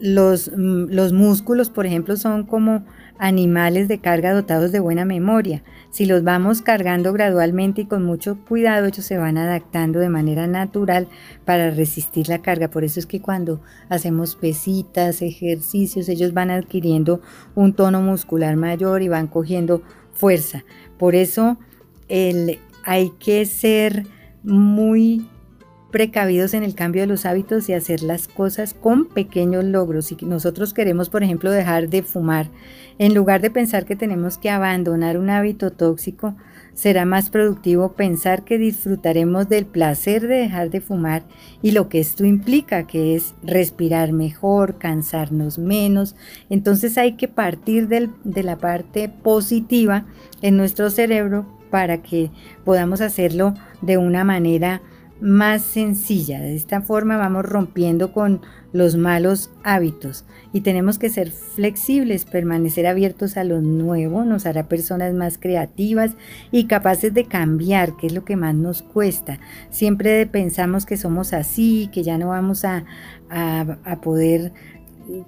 Los, 0.00 0.50
mm, 0.56 0.86
los 0.90 1.12
músculos, 1.12 1.70
por 1.70 1.86
ejemplo, 1.86 2.16
son 2.16 2.44
como 2.44 2.84
animales 3.24 3.88
de 3.88 4.00
carga 4.00 4.34
dotados 4.34 4.70
de 4.70 4.80
buena 4.80 5.06
memoria. 5.06 5.62
Si 5.90 6.04
los 6.04 6.24
vamos 6.24 6.60
cargando 6.60 7.14
gradualmente 7.14 7.80
y 7.80 7.86
con 7.86 8.04
mucho 8.04 8.36
cuidado, 8.46 8.86
ellos 8.86 9.06
se 9.06 9.16
van 9.16 9.38
adaptando 9.38 9.98
de 9.98 10.10
manera 10.10 10.46
natural 10.46 11.08
para 11.46 11.70
resistir 11.70 12.28
la 12.28 12.42
carga. 12.42 12.68
Por 12.68 12.84
eso 12.84 13.00
es 13.00 13.06
que 13.06 13.22
cuando 13.22 13.62
hacemos 13.88 14.36
pesitas, 14.36 15.22
ejercicios, 15.22 16.10
ellos 16.10 16.34
van 16.34 16.50
adquiriendo 16.50 17.22
un 17.54 17.72
tono 17.72 18.02
muscular 18.02 18.56
mayor 18.56 19.00
y 19.00 19.08
van 19.08 19.26
cogiendo 19.26 19.80
fuerza. 20.12 20.64
Por 20.98 21.14
eso 21.14 21.56
hay 22.08 23.10
que 23.18 23.46
ser 23.46 24.06
muy 24.42 25.30
precavidos 25.94 26.54
en 26.54 26.64
el 26.64 26.74
cambio 26.74 27.02
de 27.02 27.06
los 27.06 27.24
hábitos 27.24 27.68
y 27.68 27.72
hacer 27.72 28.02
las 28.02 28.26
cosas 28.26 28.74
con 28.74 29.04
pequeños 29.04 29.62
logros. 29.62 30.06
Si 30.06 30.16
nosotros 30.22 30.74
queremos, 30.74 31.08
por 31.08 31.22
ejemplo, 31.22 31.52
dejar 31.52 31.88
de 31.88 32.02
fumar, 32.02 32.48
en 32.98 33.14
lugar 33.14 33.40
de 33.40 33.52
pensar 33.52 33.84
que 33.86 33.94
tenemos 33.94 34.36
que 34.36 34.50
abandonar 34.50 35.16
un 35.18 35.30
hábito 35.30 35.70
tóxico, 35.70 36.34
será 36.74 37.04
más 37.04 37.30
productivo 37.30 37.92
pensar 37.92 38.42
que 38.42 38.58
disfrutaremos 38.58 39.48
del 39.48 39.66
placer 39.66 40.22
de 40.22 40.34
dejar 40.34 40.70
de 40.70 40.80
fumar 40.80 41.22
y 41.62 41.70
lo 41.70 41.88
que 41.88 42.00
esto 42.00 42.24
implica, 42.24 42.88
que 42.88 43.14
es 43.14 43.36
respirar 43.44 44.10
mejor, 44.10 44.78
cansarnos 44.78 45.58
menos. 45.60 46.16
Entonces 46.50 46.98
hay 46.98 47.12
que 47.12 47.28
partir 47.28 47.86
de 47.86 48.42
la 48.42 48.58
parte 48.58 49.08
positiva 49.08 50.06
en 50.42 50.56
nuestro 50.56 50.90
cerebro 50.90 51.46
para 51.70 52.02
que 52.02 52.32
podamos 52.64 53.00
hacerlo 53.00 53.54
de 53.80 53.96
una 53.96 54.24
manera 54.24 54.82
más 55.24 55.62
sencilla. 55.62 56.38
De 56.38 56.54
esta 56.54 56.82
forma 56.82 57.16
vamos 57.16 57.46
rompiendo 57.46 58.12
con 58.12 58.42
los 58.74 58.96
malos 58.96 59.50
hábitos 59.62 60.26
y 60.52 60.60
tenemos 60.60 60.98
que 60.98 61.08
ser 61.08 61.30
flexibles, 61.30 62.26
permanecer 62.26 62.86
abiertos 62.86 63.38
a 63.38 63.44
lo 63.44 63.62
nuevo, 63.62 64.24
nos 64.24 64.44
hará 64.44 64.68
personas 64.68 65.14
más 65.14 65.38
creativas 65.38 66.12
y 66.52 66.64
capaces 66.66 67.14
de 67.14 67.24
cambiar, 67.24 67.96
que 67.96 68.08
es 68.08 68.12
lo 68.12 68.26
que 68.26 68.36
más 68.36 68.54
nos 68.54 68.82
cuesta. 68.82 69.40
Siempre 69.70 70.26
pensamos 70.26 70.84
que 70.84 70.98
somos 70.98 71.32
así, 71.32 71.88
que 71.90 72.02
ya 72.02 72.18
no 72.18 72.28
vamos 72.28 72.66
a, 72.66 72.84
a 73.30 74.00
poder 74.02 74.52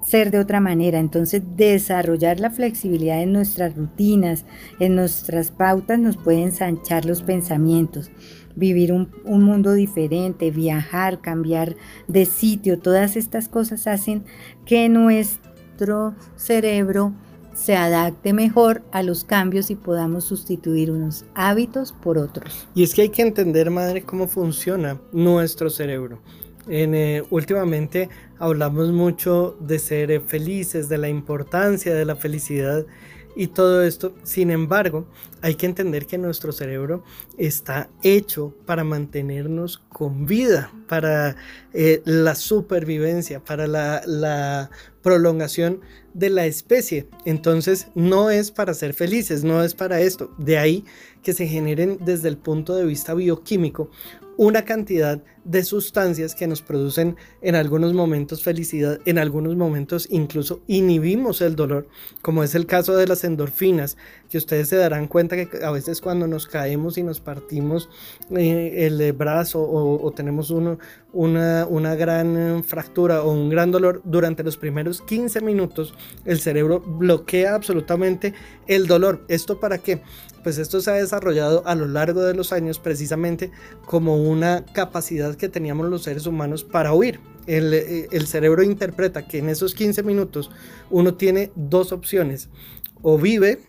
ser 0.05 0.31
de 0.31 0.41
otra 0.41 0.61
manera. 0.61 0.99
Entonces, 0.99 1.43
desarrollar 1.57 2.39
la 2.39 2.51
flexibilidad 2.51 3.23
en 3.23 3.33
nuestras 3.33 3.75
rutinas, 3.75 4.45
en 4.79 4.95
nuestras 4.95 5.51
pautas, 5.51 5.99
nos 5.99 6.19
puede 6.19 6.43
ensanchar 6.43 7.07
los 7.07 7.23
pensamientos 7.23 8.11
vivir 8.57 8.93
un, 8.93 9.11
mundo 9.25 9.75
diferente, 9.75 10.51
viajar, 10.51 11.21
cambiar 11.21 11.77
de 12.09 12.25
sitio, 12.25 12.79
todas 12.79 13.17
estas 13.17 13.49
cosas 13.49 13.87
hacen 13.87 14.25
que 14.65 14.89
nuestro 14.89 16.15
cerebro 16.37 17.13
se 17.55 17.75
adapte 17.77 18.33
mejor 18.33 18.83
a 18.93 19.03
los 19.03 19.25
cambios 19.25 19.71
y 19.71 19.77
podamos 19.77 20.25
sustituir 20.25 20.91
unos 20.91 21.25
hábitos 21.35 21.93
por 21.93 22.19
otros. 22.19 22.67
Y 22.75 22.83
es 22.83 22.95
que 22.95 23.03
hay 23.03 23.09
que 23.11 23.23
entender, 23.23 23.71
madre, 23.71 24.03
cómo 24.03 24.27
funciona 24.27 25.01
nuestro 25.13 25.71
cerebro. 25.71 26.21
En, 26.69 26.95
eh, 26.95 27.23
últimamente 27.31 28.09
hablamos 28.39 28.91
mucho 28.91 29.57
de 29.61 29.79
ser 29.79 30.21
felices, 30.21 30.89
de 30.89 30.99
la 30.99 31.09
importancia 31.09 31.95
de 31.95 32.05
la 32.05 32.17
felicidad 32.17 32.85
y 33.37 33.49
todo 33.49 33.85
esto. 33.85 34.15
Sin 34.25 34.51
embargo, 34.51 35.07
hay 35.43 35.55
que 35.55 35.67
entender 35.67 36.07
que 36.07 36.19
nuestro 36.19 36.51
cerebro 36.51 37.05
está 37.37 37.91
hecho 38.03 38.55
para 38.65 38.83
mantenernos 38.83 39.79
con 39.91 40.27
vida, 40.27 40.73
para 40.89 41.37
eh, 41.75 42.03
la 42.05 42.35
supervivencia, 42.35 43.45
para 43.45 43.67
la, 43.67 44.03
la 44.07 44.71
prolongación 45.03 45.83
de 46.15 46.31
la 46.31 46.47
especie. 46.47 47.09
Entonces, 47.27 47.89
no 47.95 48.31
es 48.31 48.51
para 48.51 48.73
ser 48.73 48.95
felices, 48.95 49.45
no 49.45 49.63
es 49.63 49.75
para 49.75 50.01
esto. 50.01 50.35
De 50.39 50.59
ahí 50.59 50.85
que 51.27 51.33
se 51.33 51.49
generen 51.49 51.99
desde 52.03 52.29
el 52.29 52.37
punto 52.37 52.77
de 52.77 52.85
vista 52.85 53.13
bioquímico 53.13 53.91
una 54.37 54.65
cantidad 54.65 55.21
de 55.43 55.65
sustancias 55.65 56.37
que 56.37 56.47
nos 56.47 56.63
producen 56.63 57.17
en 57.43 57.57
algunos 57.57 57.95
momentos 57.95 58.45
felicidad, 58.45 59.01
en 59.07 59.19
algunos 59.19 59.57
momentos 59.57 60.07
incluso 60.13 60.61
inhibimos 60.69 61.41
el 61.41 61.57
dolor, 61.57 61.89
como 62.23 62.45
es 62.45 62.55
el 62.55 62.67
caso 62.67 62.97
de 62.97 63.09
las 63.09 63.25
endorfinas, 63.25 63.97
que 64.31 64.39
ustedes 64.39 64.69
se 64.69 64.77
darán 64.77 65.07
cuenta 65.07 65.37
que 65.37 65.65
a 65.65 65.71
veces 65.71 66.01
cuando 66.01 66.27
nos 66.27 66.47
caemos 66.47 66.99
y 66.99 67.03
nos 67.03 67.21
partimos 67.21 67.89
eh, 68.37 68.87
el 68.87 69.13
brazo 69.13 69.63
o, 69.63 70.11
tenemos 70.13 70.51
una, 70.51 71.67
una 71.67 71.95
gran 71.95 72.63
fractura 72.65 73.23
o 73.23 73.33
un 73.33 73.49
gran 73.49 73.71
dolor, 73.71 74.01
durante 74.05 74.43
los 74.43 74.57
primeros 74.57 75.03
15 75.03 75.41
minutos 75.41 75.95
el 76.25 76.41
cerebro 76.41 76.81
bloquea 76.81 77.55
absolutamente 77.55 78.35
el 78.67 78.87
dolor. 78.87 79.25
¿Esto 79.29 79.61
para 79.61 79.79
qué? 79.79 80.03
Pues 80.43 80.59
esto 80.59 80.81
se 80.81 80.91
ha 80.93 80.95
desarrollado 80.95 81.67
a 81.67 81.75
lo 81.75 81.89
largo 81.89 82.23
de 82.23 82.33
los 82.33 82.53
años 82.53 82.79
precisamente 82.79 83.51
como 83.85 84.17
una 84.17 84.65
capacidad 84.65 85.35
que 85.35 85.49
teníamos 85.49 85.89
los 85.89 86.05
seres 86.05 86.27
humanos 86.27 86.63
para 86.63 86.95
huir. 86.95 87.19
Eh, 87.49 88.09
el, 88.11 88.27
cerebro 88.27 88.63
interpreta 88.63 89.27
que 89.27 89.39
en 89.39 89.49
esos 89.49 89.75
15 89.75 90.03
minutos 90.03 90.51
uno 90.91 91.15
tiene 91.15 91.53
dos 91.55 91.93
opciones, 91.93 92.49
o 93.03 93.19
vive 93.19 93.61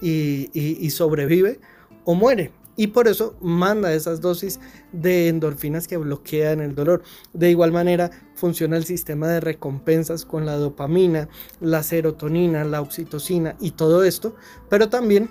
y, 0.00 0.90
sobrevive 0.90 1.60
o 2.04 2.14
muere. 2.14 2.52
Y 2.76 2.86
por 2.88 3.08
eso 3.08 3.36
manda 3.42 3.92
esas 3.92 4.22
dosis 4.22 4.58
de 4.92 5.28
endorfinas 5.28 5.86
que 5.86 5.98
bloquean 5.98 6.60
el 6.60 6.74
dolor. 6.74 7.02
De 7.34 7.50
igual 7.50 7.72
manera 7.72 8.10
funciona 8.34 8.76
el 8.78 8.84
sistema 8.84 9.28
de 9.28 9.40
recompensas 9.40 10.24
con 10.24 10.46
la 10.46 10.56
dopamina, 10.56 11.28
la 11.60 11.82
serotonina, 11.82 12.64
la 12.64 12.80
oxitocina 12.80 13.56
y 13.60 13.72
todo 13.72 14.02
esto, 14.04 14.34
pero 14.70 14.88
también 14.88 15.28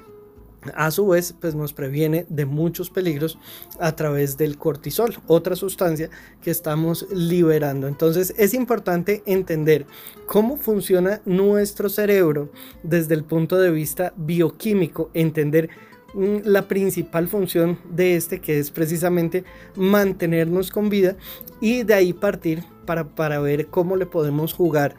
a 0.75 0.91
su 0.91 1.07
vez 1.07 1.33
pues 1.39 1.55
nos 1.55 1.73
previene 1.73 2.25
de 2.29 2.45
muchos 2.45 2.89
peligros 2.89 3.37
a 3.79 3.95
través 3.95 4.37
del 4.37 4.57
cortisol, 4.57 5.15
otra 5.27 5.55
sustancia 5.55 6.09
que 6.41 6.51
estamos 6.51 7.07
liberando. 7.11 7.87
Entonces 7.87 8.33
es 8.37 8.53
importante 8.53 9.23
entender 9.25 9.85
cómo 10.25 10.57
funciona 10.57 11.21
nuestro 11.25 11.89
cerebro 11.89 12.51
desde 12.83 13.15
el 13.15 13.23
punto 13.23 13.57
de 13.57 13.71
vista 13.71 14.13
bioquímico, 14.17 15.09
entender 15.13 15.69
mm, 16.13 16.37
la 16.43 16.67
principal 16.67 17.27
función 17.27 17.79
de 17.89 18.15
este 18.15 18.39
que 18.39 18.59
es 18.59 18.71
precisamente 18.71 19.43
mantenernos 19.75 20.71
con 20.71 20.89
vida 20.89 21.15
y 21.61 21.83
de 21.83 21.93
ahí 21.93 22.13
partir 22.13 22.63
para, 22.85 23.07
para 23.15 23.39
ver 23.39 23.67
cómo 23.67 23.95
le 23.95 24.05
podemos 24.05 24.53
jugar 24.53 24.95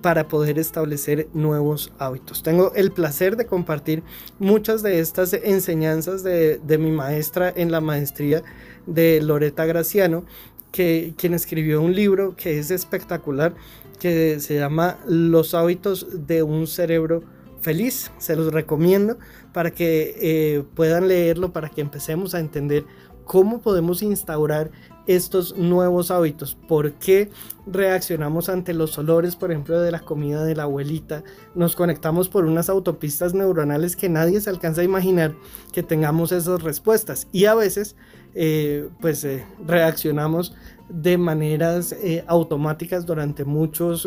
para 0.00 0.28
poder 0.28 0.58
establecer 0.58 1.28
nuevos 1.34 1.92
hábitos. 1.98 2.42
Tengo 2.42 2.72
el 2.74 2.92
placer 2.92 3.36
de 3.36 3.46
compartir 3.46 4.02
muchas 4.38 4.82
de 4.82 5.00
estas 5.00 5.32
enseñanzas 5.32 6.22
de, 6.22 6.60
mi 6.78 6.90
maestra 6.90 7.52
en 7.54 7.70
la 7.70 7.80
maestría 7.80 8.42
de 8.86 9.20
Loreta 9.22 9.64
Graciano, 9.64 10.24
que, 10.72 11.14
quien 11.16 11.34
escribió 11.34 11.80
un 11.80 11.94
libro 11.94 12.34
que 12.36 12.58
es 12.58 12.70
espectacular, 12.70 13.54
que 14.00 14.40
se 14.40 14.56
llama 14.56 14.98
Los 15.06 15.54
hábitos 15.54 16.26
de 16.26 16.42
un 16.42 16.66
cerebro 16.66 17.22
feliz. 17.60 18.10
Se 18.18 18.36
los 18.36 18.52
recomiendo 18.52 19.18
para 19.52 19.70
que 19.70 20.14
eh, 20.20 20.64
puedan 20.74 21.08
leerlo, 21.08 21.52
para 21.52 21.68
que 21.68 21.80
empecemos 21.80 22.34
a 22.34 22.40
entender 22.40 22.84
cómo 23.24 23.60
podemos 23.60 24.02
instaurar 24.02 24.70
estos 25.06 25.56
nuevos 25.56 26.10
hábitos? 26.10 26.56
¿Por 26.68 26.92
qué 26.94 27.30
reaccionamos 27.66 28.48
ante 28.48 28.74
los 28.74 28.96
olores, 28.98 29.36
por 29.36 29.50
ejemplo, 29.50 29.80
de 29.80 29.90
la 29.90 30.00
comida 30.00 30.44
de 30.44 30.54
la 30.54 30.64
abuelita? 30.64 31.22
Nos 31.54 31.76
conectamos 31.76 32.28
por 32.28 32.44
unas 32.44 32.68
autopistas 32.68 33.34
neuronales 33.34 33.96
que 33.96 34.08
nadie 34.08 34.40
se 34.40 34.50
alcanza 34.50 34.80
a 34.80 34.84
imaginar 34.84 35.34
que 35.72 35.82
tengamos 35.82 36.32
esas 36.32 36.62
respuestas. 36.62 37.28
Y 37.32 37.46
a 37.46 37.54
veces, 37.54 37.96
eh, 38.34 38.88
pues, 39.00 39.24
eh, 39.24 39.44
reaccionamos 39.66 40.54
de 40.88 41.18
maneras 41.18 41.92
eh, 41.92 42.24
automáticas 42.26 43.06
durante 43.06 43.44
muchos 43.44 44.06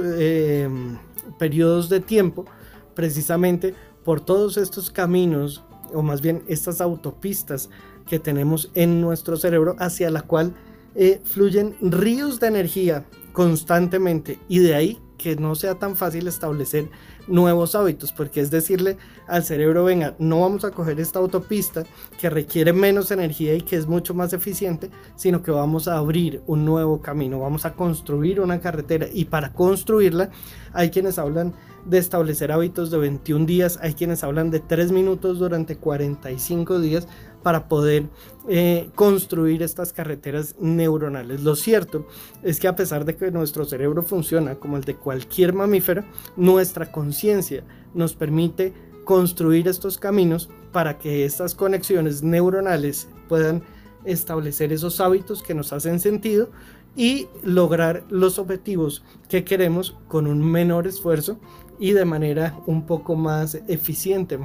periodos 1.40 1.90
de 1.90 2.00
tiempo, 2.00 2.46
precisamente 2.94 3.74
por 4.04 4.22
todos 4.22 4.58
estos 4.58 4.90
caminos, 4.90 5.64
o 5.94 6.02
más 6.02 6.22
bien 6.22 6.44
estas 6.48 6.82
autopistas 6.82 7.70
que 8.08 8.20
tenemos 8.20 8.72
en 8.74 9.02
nuestro 9.02 9.38
cerebro 9.38 9.76
hacia 9.80 10.10
la 10.10 10.22
cual 10.22 10.54
eh, 10.98 11.22
fluyen 11.24 11.76
ríos 11.80 12.40
de 12.40 12.48
energía 12.48 13.06
constantemente 13.32 14.40
y 14.50 14.60
de 14.60 14.74
ahí 14.74 15.00
que 15.18 15.36
no 15.36 15.56
sea 15.56 15.76
tan 15.76 15.96
fácil 15.96 16.28
establecer 16.28 16.90
nuevos 17.28 17.76
hábitos, 17.76 18.12
porque 18.12 18.40
es 18.40 18.52
decirle 18.52 18.98
al 19.28 19.44
cerebro, 19.44 19.84
venga, 19.84 20.16
no 20.20 20.42
vamos 20.42 20.64
a 20.64 20.72
coger 20.72 21.00
esta 21.00 21.20
autopista 21.20 21.84
que 22.20 22.30
requiere 22.30 22.72
menos 22.74 23.12
energía 23.12 23.54
y 23.54 23.62
que 23.62 23.76
es 23.76 23.88
mucho 23.88 24.14
más 24.14 24.34
eficiente, 24.34 24.90
sino 25.16 25.44
que 25.44 25.52
vamos 25.52 25.88
a 25.88 25.98
abrir 25.98 26.42
un 26.48 26.66
nuevo 26.66 27.02
camino, 27.02 27.40
vamos 27.40 27.66
a 27.66 27.74
construir 27.74 28.40
una 28.40 28.60
carretera 28.60 29.08
y 29.12 29.26
para 29.26 29.54
construirla 29.54 30.30
hay 30.74 30.90
quienes 30.90 31.20
hablan 31.20 31.54
de 31.86 31.98
establecer 31.98 32.52
hábitos 32.52 32.92
de 32.92 32.98
21 32.98 33.46
días, 33.46 33.80
hay 33.82 33.94
quienes 33.94 34.24
hablan 34.24 34.52
de 34.52 34.60
3 34.60 34.92
minutos 34.92 35.40
durante 35.40 35.78
45 35.78 36.80
días 36.80 37.08
para 37.48 37.70
poder 37.70 38.10
eh, 38.50 38.90
construir 38.94 39.64
estas 39.64 39.94
carreteras 39.94 40.56
neuronales. 40.60 41.44
Lo 41.44 41.56
cierto 41.56 42.06
es 42.44 42.60
que 42.60 42.68
a 42.68 42.76
pesar 42.76 43.06
de 43.06 43.16
que 43.16 43.32
nuestro 43.32 43.64
cerebro 43.64 44.04
funciona 44.04 44.56
como 44.56 44.76
el 44.76 44.84
de 44.84 44.98
cualquier 44.98 45.54
mamífero, 45.54 46.04
nuestra 46.36 46.92
conciencia 46.92 47.64
nos 47.94 48.16
permite 48.16 48.74
construir 49.06 49.70
estos 49.70 49.98
caminos 49.98 50.50
para 50.74 50.98
que 50.98 51.24
estas 51.24 51.56
conexiones 51.56 52.22
neuronales 52.22 53.08
puedan 53.30 53.64
establecer 54.04 54.74
esos 54.74 55.00
hábitos 55.00 55.42
que 55.42 55.54
nos 55.54 55.72
hacen 55.72 56.02
sentido 56.02 56.50
y 56.98 57.30
lograr 57.44 58.04
los 58.10 58.40
objetivos 58.40 59.06
que 59.30 59.46
queremos 59.46 59.96
con 60.10 60.28
un 60.28 60.44
menor 60.44 60.86
esfuerzo 60.86 61.40
y 61.80 61.94
de 61.94 62.04
manera 62.04 62.60
un 62.66 62.86
poco 62.86 63.16
más 63.16 63.56
eficiente. 63.70 64.38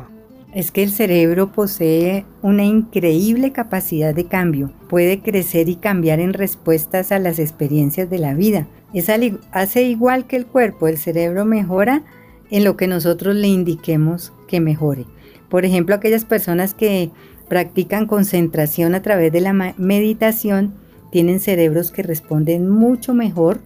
Es 0.55 0.71
que 0.71 0.83
el 0.83 0.91
cerebro 0.91 1.51
posee 1.51 2.27
una 2.43 2.65
increíble 2.65 3.53
capacidad 3.53 4.15
de 4.15 4.27
cambio. 4.27 4.71
Puede 4.89 5.21
crecer 5.21 5.69
y 5.69 5.77
cambiar 5.77 6.21
en 6.21 6.35
respuestas 6.35 7.11
a 7.11 7.19
las 7.19 7.39
experiencias 7.39 8.11
de 8.11 8.19
la 8.19 8.35
vida. 8.35 8.67
Es 8.93 9.11
hace 9.53 9.83
igual 9.85 10.27
que 10.27 10.37
el 10.37 10.47
cuerpo, 10.47 10.89
el 10.89 10.99
cerebro 10.99 11.47
mejora 11.47 12.03
en 12.51 12.65
lo 12.65 12.77
que 12.77 12.87
nosotros 12.87 13.35
le 13.35 13.49
indiquemos 13.49 14.33
que 14.47 14.61
mejore. 14.61 15.07
Por 15.49 15.65
ejemplo, 15.65 15.95
aquellas 15.95 16.27
personas 16.27 16.75
que 16.75 17.11
practican 17.49 18.07
concentración 18.07 18.95
a 18.95 19.03
través 19.03 19.33
de 19.33 19.41
la 19.41 19.53
meditación 19.53 20.75
tienen 21.11 21.41
cerebros 21.41 21.91
que 21.93 22.03
responden 22.03 22.69
mucho 22.69 23.15
mejor 23.15 23.61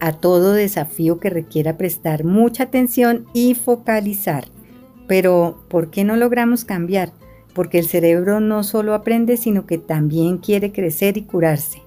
a 0.00 0.12
todo 0.12 0.52
desafío 0.52 1.18
que 1.18 1.30
requiera 1.30 1.76
prestar 1.76 2.22
mucha 2.24 2.64
atención 2.64 3.26
y 3.34 3.54
focalizar. 3.54 4.46
Pero, 5.08 5.64
¿por 5.68 5.90
qué 5.90 6.04
no 6.04 6.14
logramos 6.14 6.64
cambiar? 6.64 7.12
Porque 7.54 7.80
el 7.80 7.86
cerebro 7.86 8.38
no 8.38 8.62
solo 8.62 8.94
aprende, 8.94 9.36
sino 9.36 9.66
que 9.66 9.78
también 9.78 10.38
quiere 10.38 10.70
crecer 10.70 11.16
y 11.16 11.22
curarse. 11.22 11.82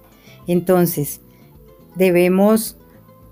Entonces, 0.46 1.20
debemos 1.94 2.76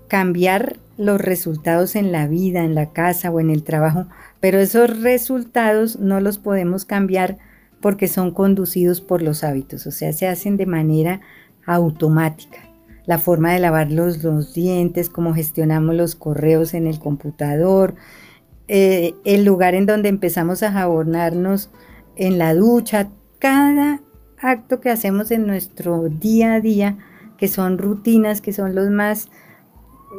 cambiar 0.07 0.77
los 0.97 1.19
resultados 1.19 1.95
en 1.95 2.11
la 2.11 2.27
vida, 2.27 2.63
en 2.63 2.75
la 2.75 2.91
casa 2.91 3.31
o 3.31 3.39
en 3.39 3.49
el 3.49 3.63
trabajo, 3.63 4.07
pero 4.39 4.59
esos 4.59 5.01
resultados 5.01 5.99
no 5.99 6.19
los 6.19 6.37
podemos 6.37 6.85
cambiar 6.85 7.37
porque 7.81 8.07
son 8.07 8.31
conducidos 8.31 9.01
por 9.01 9.21
los 9.21 9.43
hábitos, 9.43 9.87
o 9.87 9.91
sea, 9.91 10.13
se 10.13 10.27
hacen 10.27 10.57
de 10.57 10.67
manera 10.67 11.21
automática. 11.65 12.59
La 13.05 13.17
forma 13.17 13.51
de 13.53 13.59
lavar 13.59 13.91
los, 13.91 14.53
dientes, 14.53 15.09
cómo 15.09 15.33
gestionamos 15.33 15.95
los 15.95 16.15
correos 16.15 16.75
en 16.75 16.85
el 16.85 16.99
computador, 16.99 17.95
eh, 18.67 19.15
el 19.25 19.43
lugar 19.43 19.75
en 19.75 19.85
donde 19.85 20.09
empezamos 20.09 20.63
a 20.63 20.71
jabonarnos 20.71 21.69
en 22.15 22.37
la 22.37 22.53
ducha, 22.53 23.09
cada 23.39 24.01
acto 24.37 24.79
que 24.79 24.89
hacemos 24.89 25.31
en 25.31 25.47
nuestro 25.47 26.09
día 26.09 26.55
a 26.55 26.59
día, 26.59 26.97
que 27.37 27.47
son 27.47 27.77
rutinas, 27.77 28.41
que 28.41 28.53
son 28.53 28.75
los 28.75 28.89
más 28.89 29.29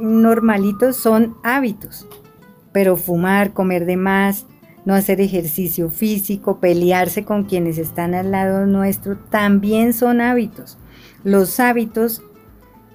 normalitos, 0.01 0.97
son 0.97 1.37
hábitos. 1.43 2.07
Pero 2.73 2.97
fumar, 2.97 3.53
comer 3.53 3.85
de 3.87 3.97
más, 3.97 4.47
no 4.85 4.95
hacer 4.95 5.21
ejercicio 5.21 5.91
físico, 5.91 6.59
pelearse 6.59 7.25
con 7.25 7.45
quienes 7.45 7.79
están 7.79 8.15
al 8.15 8.31
lado 8.31 8.67
nuestro, 8.67 9.17
también 9.17 9.93
son 9.93 10.21
hábitos. 10.21 10.79
Los 11.23 11.61
hábitos 11.61 12.23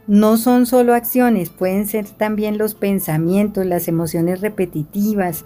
no 0.08 0.38
son 0.38 0.66
solo 0.66 0.94
acciones, 0.94 1.50
pueden 1.50 1.86
ser 1.86 2.08
también 2.08 2.58
los 2.58 2.76
pensamientos, 2.76 3.66
las 3.66 3.90
emociones 3.90 4.40
repetitivas, 4.40 5.44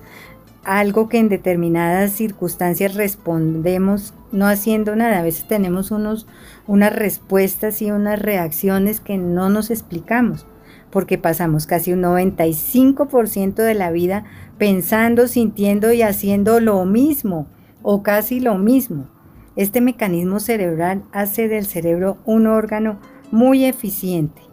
algo 0.64 1.09
que 1.09 1.18
en 1.18 1.30
determinadas 1.30 2.12
circunstancias 2.12 2.93
respondemos 2.93 4.14
no 4.32 4.47
haciendo 4.47 4.95
nada. 4.95 5.20
A 5.20 5.24
veces 5.24 5.47
tenemos 5.47 5.89
unos, 5.89 6.28
unas 6.68 6.93
respuestas 6.95 7.82
y 7.82 7.89
unas 7.89 8.22
reacciones 8.22 9.01
que 9.01 9.18
no 9.18 9.49
nos 9.49 9.72
explicamos, 9.72 10.45
porque 10.91 11.18
pasamos 11.18 11.66
casi 11.66 11.93
un 11.93 12.03
95% 12.03 13.55
de 13.55 13.74
la 13.74 13.89
vida 13.89 14.26
pensando, 14.59 15.28
sintiendo 15.28 15.91
y 15.91 16.03
haciendo 16.03 16.59
lo 16.59 16.86
mismo 16.86 17.47
o 17.82 18.03
casi 18.03 18.39
lo 18.39 18.59
mismo. 18.59 19.09
Este 19.55 19.82
mecanismo 19.82 20.39
cerebral 20.39 21.03
hace 21.12 21.47
del 21.47 21.66
cerebro 21.66 22.20
un 22.26 22.45
órgano 22.45 22.99
muy 23.32 23.66
eficiente. 23.66 24.50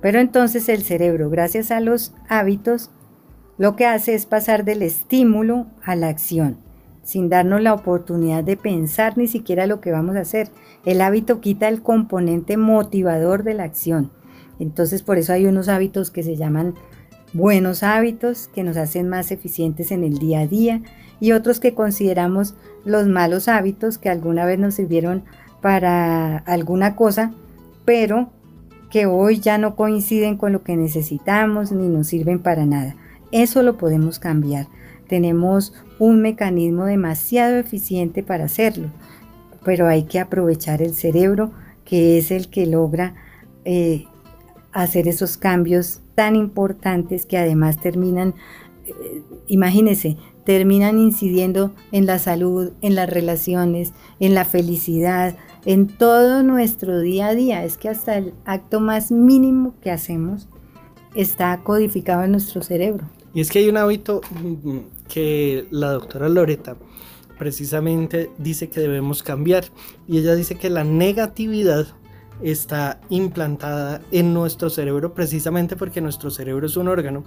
Pero 0.00 0.20
entonces 0.20 0.68
el 0.68 0.82
cerebro, 0.82 1.30
gracias 1.30 1.70
a 1.70 1.80
los 1.80 2.14
hábitos, 2.28 2.90
lo 3.56 3.74
que 3.74 3.86
hace 3.86 4.14
es 4.14 4.26
pasar 4.26 4.64
del 4.64 4.82
estímulo 4.82 5.66
a 5.82 5.96
la 5.96 6.08
acción, 6.08 6.58
sin 7.02 7.28
darnos 7.28 7.60
la 7.60 7.74
oportunidad 7.74 8.44
de 8.44 8.56
pensar 8.56 9.18
ni 9.18 9.26
siquiera 9.26 9.66
lo 9.66 9.80
que 9.80 9.90
vamos 9.90 10.16
a 10.16 10.20
hacer. 10.20 10.48
El 10.84 11.00
hábito 11.00 11.40
quita 11.40 11.68
el 11.68 11.82
componente 11.82 12.56
motivador 12.56 13.42
de 13.42 13.54
la 13.54 13.64
acción. 13.64 14.12
Entonces 14.60 15.02
por 15.02 15.18
eso 15.18 15.32
hay 15.32 15.46
unos 15.46 15.68
hábitos 15.68 16.10
que 16.10 16.22
se 16.22 16.36
llaman 16.36 16.74
buenos 17.32 17.82
hábitos, 17.82 18.48
que 18.54 18.62
nos 18.62 18.76
hacen 18.76 19.08
más 19.08 19.32
eficientes 19.32 19.90
en 19.90 20.04
el 20.04 20.18
día 20.18 20.40
a 20.40 20.46
día, 20.46 20.82
y 21.20 21.32
otros 21.32 21.58
que 21.58 21.74
consideramos 21.74 22.54
los 22.84 23.06
malos 23.06 23.48
hábitos 23.48 23.98
que 23.98 24.08
alguna 24.08 24.46
vez 24.46 24.58
nos 24.58 24.74
sirvieron 24.74 25.24
para 25.60 26.38
alguna 26.38 26.94
cosa, 26.94 27.32
pero 27.84 28.30
que 28.90 29.06
hoy 29.06 29.40
ya 29.40 29.58
no 29.58 29.76
coinciden 29.76 30.36
con 30.36 30.52
lo 30.52 30.62
que 30.62 30.76
necesitamos 30.76 31.72
ni 31.72 31.88
nos 31.88 32.08
sirven 32.08 32.38
para 32.38 32.66
nada. 32.66 32.96
Eso 33.32 33.62
lo 33.62 33.76
podemos 33.76 34.18
cambiar. 34.18 34.66
Tenemos 35.08 35.72
un 35.98 36.20
mecanismo 36.20 36.84
demasiado 36.84 37.56
eficiente 37.56 38.22
para 38.22 38.44
hacerlo, 38.44 38.88
pero 39.64 39.86
hay 39.86 40.04
que 40.04 40.20
aprovechar 40.20 40.82
el 40.82 40.94
cerebro 40.94 41.50
que 41.84 42.18
es 42.18 42.30
el 42.30 42.48
que 42.48 42.66
logra 42.66 43.14
eh, 43.64 44.04
hacer 44.72 45.08
esos 45.08 45.36
cambios 45.36 46.00
tan 46.14 46.36
importantes 46.36 47.24
que 47.24 47.38
además 47.38 47.80
terminan, 47.80 48.34
eh, 48.86 49.22
imagínense, 49.46 50.16
terminan 50.44 50.98
incidiendo 50.98 51.74
en 51.92 52.06
la 52.06 52.18
salud, 52.18 52.72
en 52.82 52.94
las 52.94 53.08
relaciones, 53.08 53.92
en 54.20 54.34
la 54.34 54.44
felicidad, 54.44 55.36
en 55.64 55.88
todo 55.88 56.42
nuestro 56.42 57.00
día 57.00 57.28
a 57.28 57.34
día. 57.34 57.64
Es 57.64 57.78
que 57.78 57.88
hasta 57.88 58.16
el 58.16 58.34
acto 58.44 58.80
más 58.80 59.10
mínimo 59.10 59.74
que 59.80 59.90
hacemos 59.90 60.48
está 61.14 61.58
codificado 61.62 62.24
en 62.24 62.32
nuestro 62.32 62.62
cerebro. 62.62 63.08
Y 63.34 63.40
es 63.40 63.50
que 63.50 63.60
hay 63.60 63.68
un 63.68 63.76
hábito 63.76 64.20
mm, 64.30 64.78
que 65.08 65.66
la 65.70 65.92
doctora 65.92 66.28
Loreta 66.28 66.76
precisamente 67.38 68.30
dice 68.38 68.68
que 68.68 68.80
debemos 68.80 69.22
cambiar. 69.22 69.64
Y 70.06 70.18
ella 70.18 70.34
dice 70.34 70.56
que 70.56 70.70
la 70.70 70.84
negatividad 70.84 71.86
está 72.42 73.00
implantada 73.08 74.00
en 74.10 74.32
nuestro 74.32 74.70
cerebro 74.70 75.12
precisamente 75.12 75.76
porque 75.76 76.00
nuestro 76.00 76.30
cerebro 76.30 76.66
es 76.66 76.76
un 76.76 76.88
órgano 76.88 77.24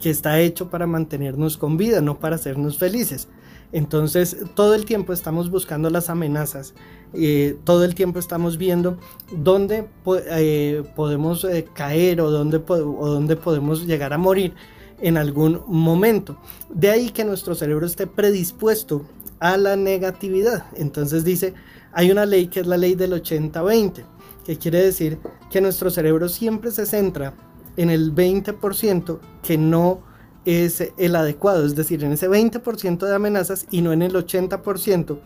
que 0.00 0.10
está 0.10 0.40
hecho 0.40 0.68
para 0.70 0.86
mantenernos 0.86 1.56
con 1.56 1.76
vida, 1.76 2.00
no 2.00 2.18
para 2.18 2.36
hacernos 2.36 2.78
felices. 2.78 3.28
Entonces 3.72 4.36
todo 4.54 4.74
el 4.74 4.84
tiempo 4.84 5.12
estamos 5.12 5.50
buscando 5.50 5.90
las 5.90 6.08
amenazas, 6.08 6.74
eh, 7.14 7.56
todo 7.64 7.84
el 7.84 7.94
tiempo 7.94 8.18
estamos 8.18 8.58
viendo 8.58 8.98
dónde 9.32 9.88
eh, 10.30 10.82
podemos 10.94 11.44
eh, 11.44 11.66
caer 11.72 12.20
o 12.20 12.30
dónde, 12.30 12.62
o 12.68 13.08
dónde 13.08 13.36
podemos 13.36 13.86
llegar 13.86 14.12
a 14.12 14.18
morir 14.18 14.54
en 15.00 15.16
algún 15.16 15.62
momento. 15.66 16.38
De 16.68 16.90
ahí 16.90 17.10
que 17.10 17.24
nuestro 17.24 17.54
cerebro 17.54 17.86
esté 17.86 18.06
predispuesto 18.06 19.06
a 19.40 19.56
la 19.56 19.76
negatividad. 19.76 20.66
Entonces 20.76 21.24
dice, 21.24 21.54
hay 21.92 22.10
una 22.10 22.26
ley 22.26 22.48
que 22.48 22.60
es 22.60 22.66
la 22.66 22.76
ley 22.76 22.94
del 22.94 23.12
80-20 23.12 24.04
que 24.44 24.56
quiere 24.56 24.82
decir 24.82 25.18
que 25.50 25.60
nuestro 25.60 25.90
cerebro 25.90 26.28
siempre 26.28 26.70
se 26.70 26.86
centra 26.86 27.34
en 27.76 27.90
el 27.90 28.14
20% 28.14 29.18
que 29.42 29.58
no 29.58 30.02
es 30.46 30.82
el 30.96 31.14
adecuado, 31.14 31.66
es 31.66 31.76
decir, 31.76 32.02
en 32.02 32.12
ese 32.12 32.30
20% 32.30 32.98
de 33.06 33.14
amenazas 33.14 33.66
y 33.70 33.82
no 33.82 33.92
en 33.92 34.00
el 34.00 34.14
80% 34.14 35.18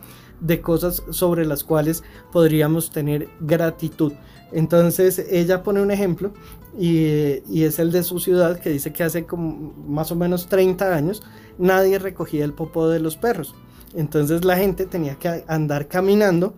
de 0.43 0.61
cosas 0.61 1.03
sobre 1.09 1.45
las 1.45 1.63
cuales 1.63 2.03
podríamos 2.31 2.91
tener 2.91 3.29
gratitud. 3.39 4.13
Entonces 4.51 5.25
ella 5.31 5.63
pone 5.63 5.81
un 5.81 5.89
ejemplo 5.89 6.33
y, 6.77 7.41
y, 7.49 7.63
es 7.63 7.79
el 7.79 7.91
de 7.91 8.03
su 8.03 8.19
ciudad 8.19 8.59
que 8.59 8.69
dice 8.69 8.93
que 8.93 9.03
hace 9.03 9.25
como 9.25 9.73
más 9.87 10.11
o 10.11 10.15
menos 10.15 10.47
30 10.47 10.95
años 10.95 11.23
nadie 11.57 11.97
recogía 11.99 12.45
el 12.45 12.53
popó 12.53 12.87
de 12.89 12.99
los 12.99 13.17
perros. 13.17 13.55
Entonces 13.95 14.43
la 14.43 14.57
gente 14.57 14.85
tenía 14.85 15.15
que 15.15 15.43
andar 15.47 15.87
caminando 15.87 16.53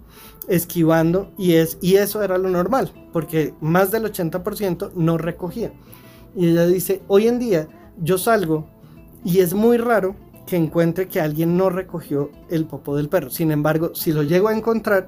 esquivando 0.47 1.31
y, 1.37 1.53
es, 1.53 1.77
y 1.81 1.95
eso 1.95 2.23
era 2.23 2.37
lo 2.37 2.49
normal, 2.49 2.91
porque 3.11 3.53
más 3.61 3.91
del 3.91 4.03
80% 4.03 4.91
no 4.95 5.17
recogía. 5.17 5.71
Y 6.35 6.49
ella 6.49 6.67
dice, 6.67 7.01
hoy 7.07 7.27
en 7.27 7.39
día 7.39 7.67
yo 8.01 8.17
salgo 8.17 8.67
y 9.23 9.39
es 9.39 9.53
muy 9.53 9.77
raro 9.77 10.15
que 10.45 10.55
encuentre 10.55 11.07
que 11.07 11.19
alguien 11.19 11.57
no 11.57 11.69
recogió 11.69 12.31
el 12.49 12.65
popo 12.65 12.95
del 12.95 13.09
perro. 13.09 13.29
Sin 13.29 13.51
embargo, 13.51 13.91
si 13.95 14.11
lo 14.11 14.23
llego 14.23 14.47
a 14.47 14.55
encontrar, 14.55 15.07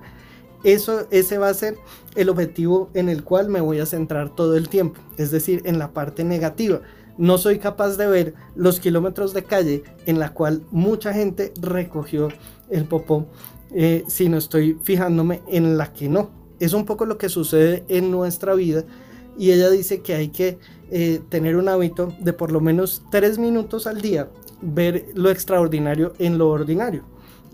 eso, 0.64 1.08
ese 1.12 1.38
va 1.38 1.50
a 1.50 1.54
ser 1.54 1.78
el 2.16 2.30
objetivo 2.30 2.90
en 2.94 3.10
el 3.10 3.24
cual 3.24 3.50
me 3.50 3.62
voy 3.62 3.80
a 3.80 3.86
centrar 3.86 4.36
todo 4.36 4.58
el 4.58 4.70
tiempo, 4.70 5.00
es 5.18 5.32
decir, 5.32 5.62
en 5.66 5.80
la 5.80 5.92
parte 5.92 6.24
negativa. 6.24 6.82
No 7.18 7.38
soy 7.38 7.60
capaz 7.60 7.98
de 7.98 8.08
ver 8.08 8.34
los 8.56 8.80
kilómetros 8.80 9.34
de 9.34 9.44
calle 9.44 9.84
en 10.06 10.20
la 10.20 10.34
cual 10.34 10.64
mucha 10.72 11.14
gente 11.14 11.52
recogió 11.60 12.30
el 12.70 12.86
popó 12.86 13.28
eh, 13.72 14.04
si 14.08 14.30
no 14.30 14.38
estoy 14.38 14.78
fijándome 14.84 15.42
en 15.48 15.78
la 15.78 15.94
que 15.94 16.10
no. 16.10 16.30
Es 16.60 16.74
un 16.74 16.86
poco 16.86 17.06
lo 17.06 17.18
que 17.18 17.30
sucede 17.30 17.86
en 17.88 18.12
nuestra 18.12 18.54
vida 18.54 18.84
y 19.38 19.52
ella 19.52 19.70
dice 19.70 20.02
que 20.02 20.16
hay 20.16 20.30
que 20.30 20.58
eh, 20.90 21.22
tener 21.30 21.58
un 21.58 21.70
hábito 21.70 22.14
de 22.20 22.34
por 22.34 22.52
lo 22.52 22.62
menos 22.62 23.04
tres 23.12 23.38
minutos 23.38 23.86
al 23.88 24.02
día 24.02 24.30
ver 24.62 25.08
lo 25.14 25.30
extraordinario 25.30 26.14
en 26.20 26.38
lo 26.38 26.49
ordinario. 26.49 27.03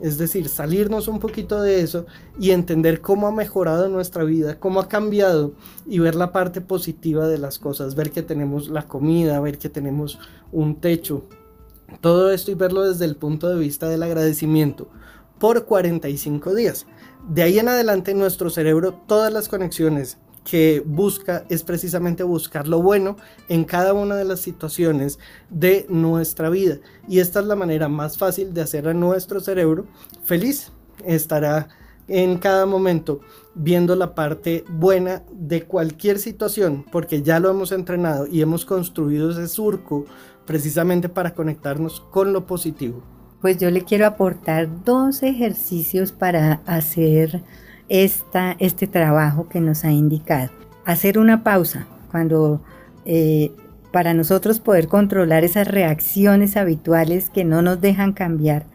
Es 0.02 0.18
decir, 0.18 0.50
salirnos 0.50 1.08
un 1.08 1.20
poquito 1.20 1.62
de 1.62 1.82
eso 1.82 2.06
y 2.40 2.52
entender 2.52 3.00
cómo 3.00 3.28
ha 3.28 3.32
mejorado 3.32 3.88
nuestra 3.90 4.24
vida, 4.24 4.60
cómo 4.60 4.80
ha 4.80 4.90
cambiado 4.90 5.54
y 5.86 6.00
ver 6.00 6.16
la 6.16 6.32
parte 6.32 6.62
positiva 6.62 7.28
de 7.28 7.38
las 7.38 7.60
cosas, 7.60 7.96
ver 7.96 8.12
que 8.12 8.24
tenemos 8.24 8.70
la 8.70 8.88
comida, 8.88 9.40
ver 9.40 9.58
que 9.58 9.70
tenemos 9.70 10.20
un 10.52 10.82
techo. 10.82 11.24
Todo 12.02 12.32
esto 12.32 12.52
y 12.52 12.56
verlo 12.56 12.82
desde 12.82 13.06
el 13.06 13.16
punto 13.16 13.48
de 13.50 13.60
vista 13.60 13.88
del 13.88 14.04
agradecimiento 14.04 14.90
por 15.40 15.66
45 15.66 16.56
días. 16.56 16.88
De 17.30 17.44
ahí 17.44 17.60
en 17.60 17.70
adelante 17.70 18.14
nuestro 18.14 18.50
cerebro, 18.50 18.94
todas 19.08 19.32
las 19.32 19.48
conexiones 19.48 20.18
que 20.44 20.84
busca 20.86 21.46
es 21.50 21.64
precisamente 21.64 22.24
buscar 22.24 22.68
lo 22.68 22.82
bueno 22.82 23.16
en 23.50 23.64
cada 23.64 23.94
una 23.94 24.16
de 24.16 24.26
las 24.26 24.42
situaciones 24.42 25.20
de 25.50 25.86
nuestra 25.90 26.50
vida. 26.50 26.78
Y 27.08 27.20
esta 27.20 27.40
es 27.40 27.46
la 27.46 27.56
manera 27.56 27.88
más 27.88 28.18
fácil 28.18 28.54
de 28.54 28.62
hacer 28.62 28.88
a 28.88 28.94
nuestro 28.94 29.40
cerebro 29.40 29.86
feliz. 30.26 30.72
Estará 31.06 31.70
en 32.08 32.38
cada 32.38 32.66
momento 32.66 33.22
viendo 33.56 33.96
la 33.96 34.16
parte 34.16 34.66
buena 34.68 35.24
de 35.32 35.64
cualquier 35.64 36.20
situación, 36.20 36.86
porque 36.92 37.22
ya 37.22 37.40
lo 37.40 37.50
hemos 37.50 37.72
entrenado 37.72 38.28
y 38.28 38.42
hemos 38.42 38.66
construido 38.66 39.32
ese 39.32 39.48
surco 39.48 40.06
precisamente 40.46 41.08
para 41.08 41.34
conectarnos 41.34 42.02
con 42.12 42.34
lo 42.34 42.46
positivo. 42.46 43.02
Pues 43.42 43.58
yo 43.58 43.70
le 43.70 43.84
quiero 43.84 44.06
aportar 44.06 44.84
dos 44.84 45.24
ejercicios 45.24 46.12
para 46.12 46.62
hacer 46.66 47.44
esta, 47.94 48.56
este 48.58 48.88
trabajo 48.88 49.48
que 49.48 49.62
nos 49.62 49.86
ha 49.86 49.92
indicado. 49.92 50.50
Hacer 50.84 51.20
una 51.20 51.44
pausa 51.44 51.86
cuando 52.12 52.64
eh, 53.06 53.52
para 53.92 54.16
nosotros 54.16 54.60
poder 54.60 54.88
controlar 54.88 55.44
esas 55.44 55.68
reacciones 55.68 56.58
habituales 56.58 57.30
que 57.30 57.46
no 57.46 57.62
nos 57.62 57.82
dejan 57.82 58.14
cambiar, 58.14 58.66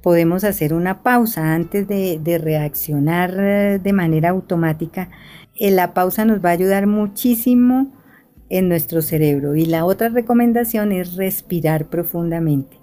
podemos 0.00 0.42
hacer 0.42 0.72
una 0.72 1.02
pausa 1.02 1.54
antes 1.54 1.86
de, 1.86 2.40
reaccionar 2.42 3.34
eh, 3.38 3.78
de 3.78 3.92
manera 3.92 4.30
automática. 4.30 5.10
Eh, 5.54 5.70
la 5.70 5.92
pausa 5.92 6.24
nos 6.24 6.42
va 6.42 6.48
a 6.48 6.52
ayudar 6.52 6.86
muchísimo 6.86 7.92
en 8.48 8.70
nuestro 8.70 9.02
cerebro. 9.02 9.54
Y 9.54 9.66
la 9.66 9.84
otra 9.84 10.08
recomendación 10.08 10.92
es 10.92 11.16
respirar 11.16 11.88
profundamente. 11.90 12.78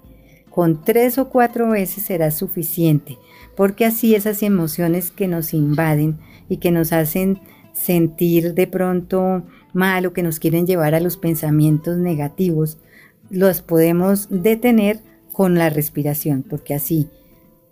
Con 0.50 0.84
tres 0.84 1.18
o 1.18 1.30
cuatro 1.30 1.70
veces 1.70 2.04
será 2.04 2.30
suficiente, 2.30 3.18
porque 3.56 3.84
así 3.84 4.14
esas 4.14 4.42
emociones 4.42 5.10
que 5.10 5.28
nos 5.28 5.54
invaden 5.54 6.18
y 6.48 6.58
que 6.58 6.70
nos 6.70 6.92
hacen 6.92 7.40
sentir 7.72 8.54
de 8.54 8.66
pronto 8.66 9.42
mal 9.72 10.06
o 10.06 10.12
que 10.12 10.22
nos 10.22 10.38
quieren 10.38 10.66
llevar 10.66 10.94
a 10.94 11.00
los 11.00 11.16
pensamientos 11.16 11.98
negativos, 11.98 12.78
los 13.30 13.62
podemos 13.62 14.28
detener 14.30 15.00
con 15.32 15.56
la 15.56 15.68
respiración, 15.68 16.44
porque 16.48 16.74
así, 16.74 17.08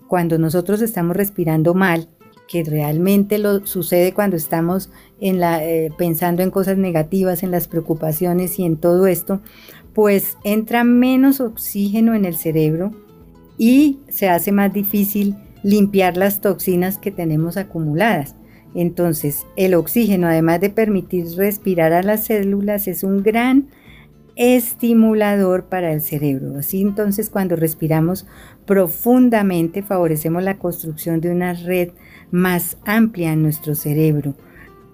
cuando 0.08 0.38
nosotros 0.38 0.82
estamos 0.82 1.16
respirando 1.16 1.74
mal, 1.74 2.08
que 2.48 2.64
realmente 2.64 3.38
lo 3.38 3.64
sucede 3.64 4.12
cuando 4.12 4.36
estamos 4.36 4.90
eh, 5.20 5.90
pensando 5.96 6.42
en 6.42 6.50
cosas 6.50 6.76
negativas, 6.76 7.42
en 7.42 7.50
las 7.50 7.68
preocupaciones 7.68 8.58
y 8.58 8.64
en 8.64 8.76
todo 8.76 9.06
esto, 9.06 9.40
pues 9.94 10.36
entra 10.42 10.84
menos 10.84 11.40
oxígeno 11.40 12.14
en 12.14 12.24
el 12.24 12.36
cerebro 12.36 12.92
y 13.56 14.00
se 14.08 14.28
hace 14.28 14.52
más 14.52 14.72
difícil 14.72 15.36
limpiar 15.62 16.16
las 16.16 16.40
toxinas 16.40 16.98
que 16.98 17.10
tenemos 17.10 17.56
acumuladas. 17.56 18.34
Entonces, 18.74 19.46
el 19.56 19.74
oxígeno, 19.74 20.26
además 20.26 20.60
de 20.60 20.70
permitir 20.70 21.26
respirar 21.36 21.92
a 21.92 22.02
las 22.02 22.24
células, 22.24 22.88
es 22.88 23.04
un 23.04 23.22
gran 23.22 23.68
estimulador 24.36 25.64
para 25.64 25.92
el 25.92 26.00
cerebro. 26.00 26.58
Así 26.58 26.80
entonces 26.80 27.30
cuando 27.30 27.56
respiramos 27.56 28.26
profundamente 28.66 29.82
favorecemos 29.82 30.42
la 30.42 30.58
construcción 30.58 31.20
de 31.20 31.30
una 31.30 31.52
red 31.52 31.90
más 32.30 32.78
amplia 32.84 33.32
en 33.32 33.42
nuestro 33.42 33.74
cerebro 33.74 34.34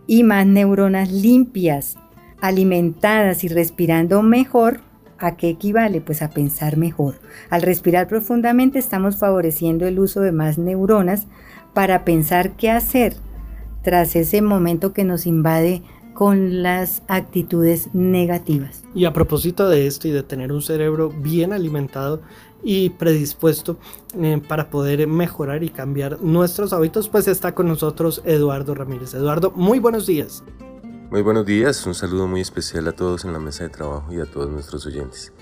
y 0.06 0.24
más 0.24 0.46
neuronas 0.46 1.12
limpias, 1.12 1.96
alimentadas 2.40 3.44
y 3.44 3.48
respirando 3.48 4.22
mejor. 4.22 4.80
¿A 5.18 5.36
qué 5.36 5.48
equivale? 5.48 6.00
Pues 6.00 6.22
a 6.22 6.30
pensar 6.30 6.76
mejor. 6.76 7.16
Al 7.50 7.62
respirar 7.62 8.08
profundamente 8.08 8.78
estamos 8.78 9.16
favoreciendo 9.16 9.86
el 9.86 9.98
uso 9.98 10.20
de 10.20 10.32
más 10.32 10.58
neuronas 10.58 11.26
para 11.74 12.04
pensar 12.04 12.52
qué 12.56 12.70
hacer 12.70 13.14
tras 13.82 14.16
ese 14.16 14.42
momento 14.42 14.92
que 14.92 15.04
nos 15.04 15.26
invade 15.26 15.82
con 16.14 16.62
las 16.62 17.02
actitudes 17.06 17.94
negativas. 17.94 18.82
Y 18.92 19.04
a 19.04 19.12
propósito 19.12 19.68
de 19.68 19.86
esto 19.86 20.08
y 20.08 20.10
de 20.10 20.24
tener 20.24 20.50
un 20.50 20.62
cerebro 20.62 21.10
bien 21.10 21.52
alimentado 21.52 22.22
y 22.62 22.90
predispuesto 22.90 23.78
eh, 24.20 24.42
para 24.48 24.68
poder 24.68 25.06
mejorar 25.06 25.62
y 25.62 25.70
cambiar 25.70 26.20
nuestros 26.20 26.72
hábitos, 26.72 27.08
pues 27.08 27.28
está 27.28 27.54
con 27.54 27.68
nosotros 27.68 28.22
Eduardo 28.24 28.74
Ramírez. 28.74 29.14
Eduardo, 29.14 29.52
muy 29.54 29.78
buenos 29.78 30.06
días. 30.06 30.42
Muy 31.10 31.22
buenos 31.22 31.46
días, 31.46 31.86
un 31.86 31.94
saludo 31.94 32.26
muy 32.26 32.42
especial 32.42 32.86
a 32.86 32.92
todos 32.92 33.24
en 33.24 33.32
la 33.32 33.38
mesa 33.38 33.64
de 33.64 33.70
trabajo 33.70 34.12
y 34.12 34.20
a 34.20 34.26
todos 34.26 34.50
nuestros 34.50 34.84
oyentes. 34.84 35.32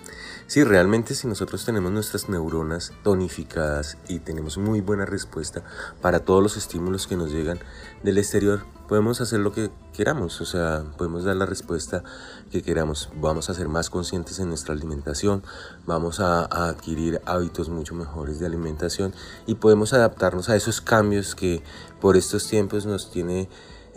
Sí, 0.46 0.62
realmente 0.62 1.12
si 1.16 1.26
nosotros 1.26 1.64
tenemos 1.64 1.90
nuestras 1.90 2.28
neuronas 2.28 2.92
tonificadas 3.02 3.98
y 4.06 4.20
tenemos 4.20 4.58
muy 4.58 4.80
buena 4.80 5.06
respuesta 5.06 5.64
para 6.00 6.20
todos 6.20 6.40
los 6.40 6.56
estímulos 6.56 7.08
que 7.08 7.16
nos 7.16 7.32
llegan 7.32 7.58
del 8.04 8.18
exterior, 8.18 8.64
podemos 8.86 9.20
hacer 9.20 9.40
lo 9.40 9.50
que 9.50 9.72
queramos, 9.92 10.40
o 10.40 10.44
sea, 10.44 10.84
podemos 10.96 11.24
dar 11.24 11.34
la 11.34 11.46
respuesta 11.46 12.04
que 12.52 12.62
queramos. 12.62 13.08
Vamos 13.16 13.50
a 13.50 13.54
ser 13.54 13.68
más 13.68 13.90
conscientes 13.90 14.38
en 14.38 14.50
nuestra 14.50 14.72
alimentación, 14.72 15.42
vamos 15.84 16.20
a, 16.20 16.44
adquirir 16.44 17.20
hábitos 17.26 17.70
mucho 17.70 17.96
mejores 17.96 18.38
de 18.38 18.46
alimentación 18.46 19.12
y 19.48 19.56
podemos 19.56 19.92
adaptarnos 19.94 20.48
a 20.48 20.54
esos 20.54 20.80
cambios 20.80 21.34
que 21.34 21.60
por 22.00 22.16
estos 22.16 22.46
tiempos 22.46 22.86
nos 22.86 23.10
tiene... 23.10 23.48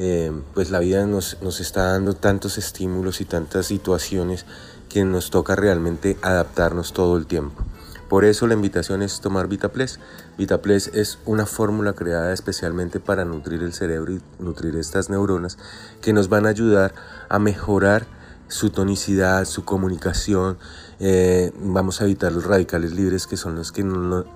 Eh, 0.01 0.31
pues 0.53 0.71
la 0.71 0.79
vida 0.79 1.05
nos, 1.05 1.37
nos 1.41 1.59
está 1.59 1.91
dando 1.91 2.13
tantos 2.13 2.57
estímulos 2.57 3.19
y 3.19 3.25
tantas 3.25 3.65
situaciones 3.65 4.45
que 4.87 5.03
nos 5.03 5.29
toca 5.29 5.55
realmente 5.55 6.17
adaptarnos 6.21 6.93
todo 6.93 7.17
el 7.17 7.27
tiempo. 7.27 7.63
Por 8.07 8.25
eso 8.25 8.47
la 8.47 8.55
invitación 8.55 9.03
es 9.03 9.21
tomar 9.21 9.47
Vitaples. 9.47 9.99
Vitaples 10.37 10.89
es 10.95 11.19
una 11.25 11.45
fórmula 11.45 11.93
creada 11.93 12.33
especialmente 12.33 12.99
para 12.99 13.23
nutrir 13.23 13.61
el 13.61 13.73
cerebro 13.73 14.13
y 14.13 14.21
nutrir 14.39 14.77
estas 14.77 15.11
neuronas 15.11 15.59
que 16.01 16.11
nos 16.11 16.27
van 16.27 16.47
a 16.47 16.49
ayudar 16.49 16.95
a 17.29 17.37
mejorar 17.37 18.07
su 18.47 18.71
tonicidad, 18.71 19.45
su 19.45 19.63
comunicación. 19.63 20.57
Eh, 20.99 21.51
vamos 21.61 22.01
a 22.01 22.05
evitar 22.05 22.31
los 22.31 22.45
radicales 22.45 22.93
libres 22.93 23.27
que 23.27 23.37
son 23.37 23.55
los 23.55 23.71
que 23.71 23.85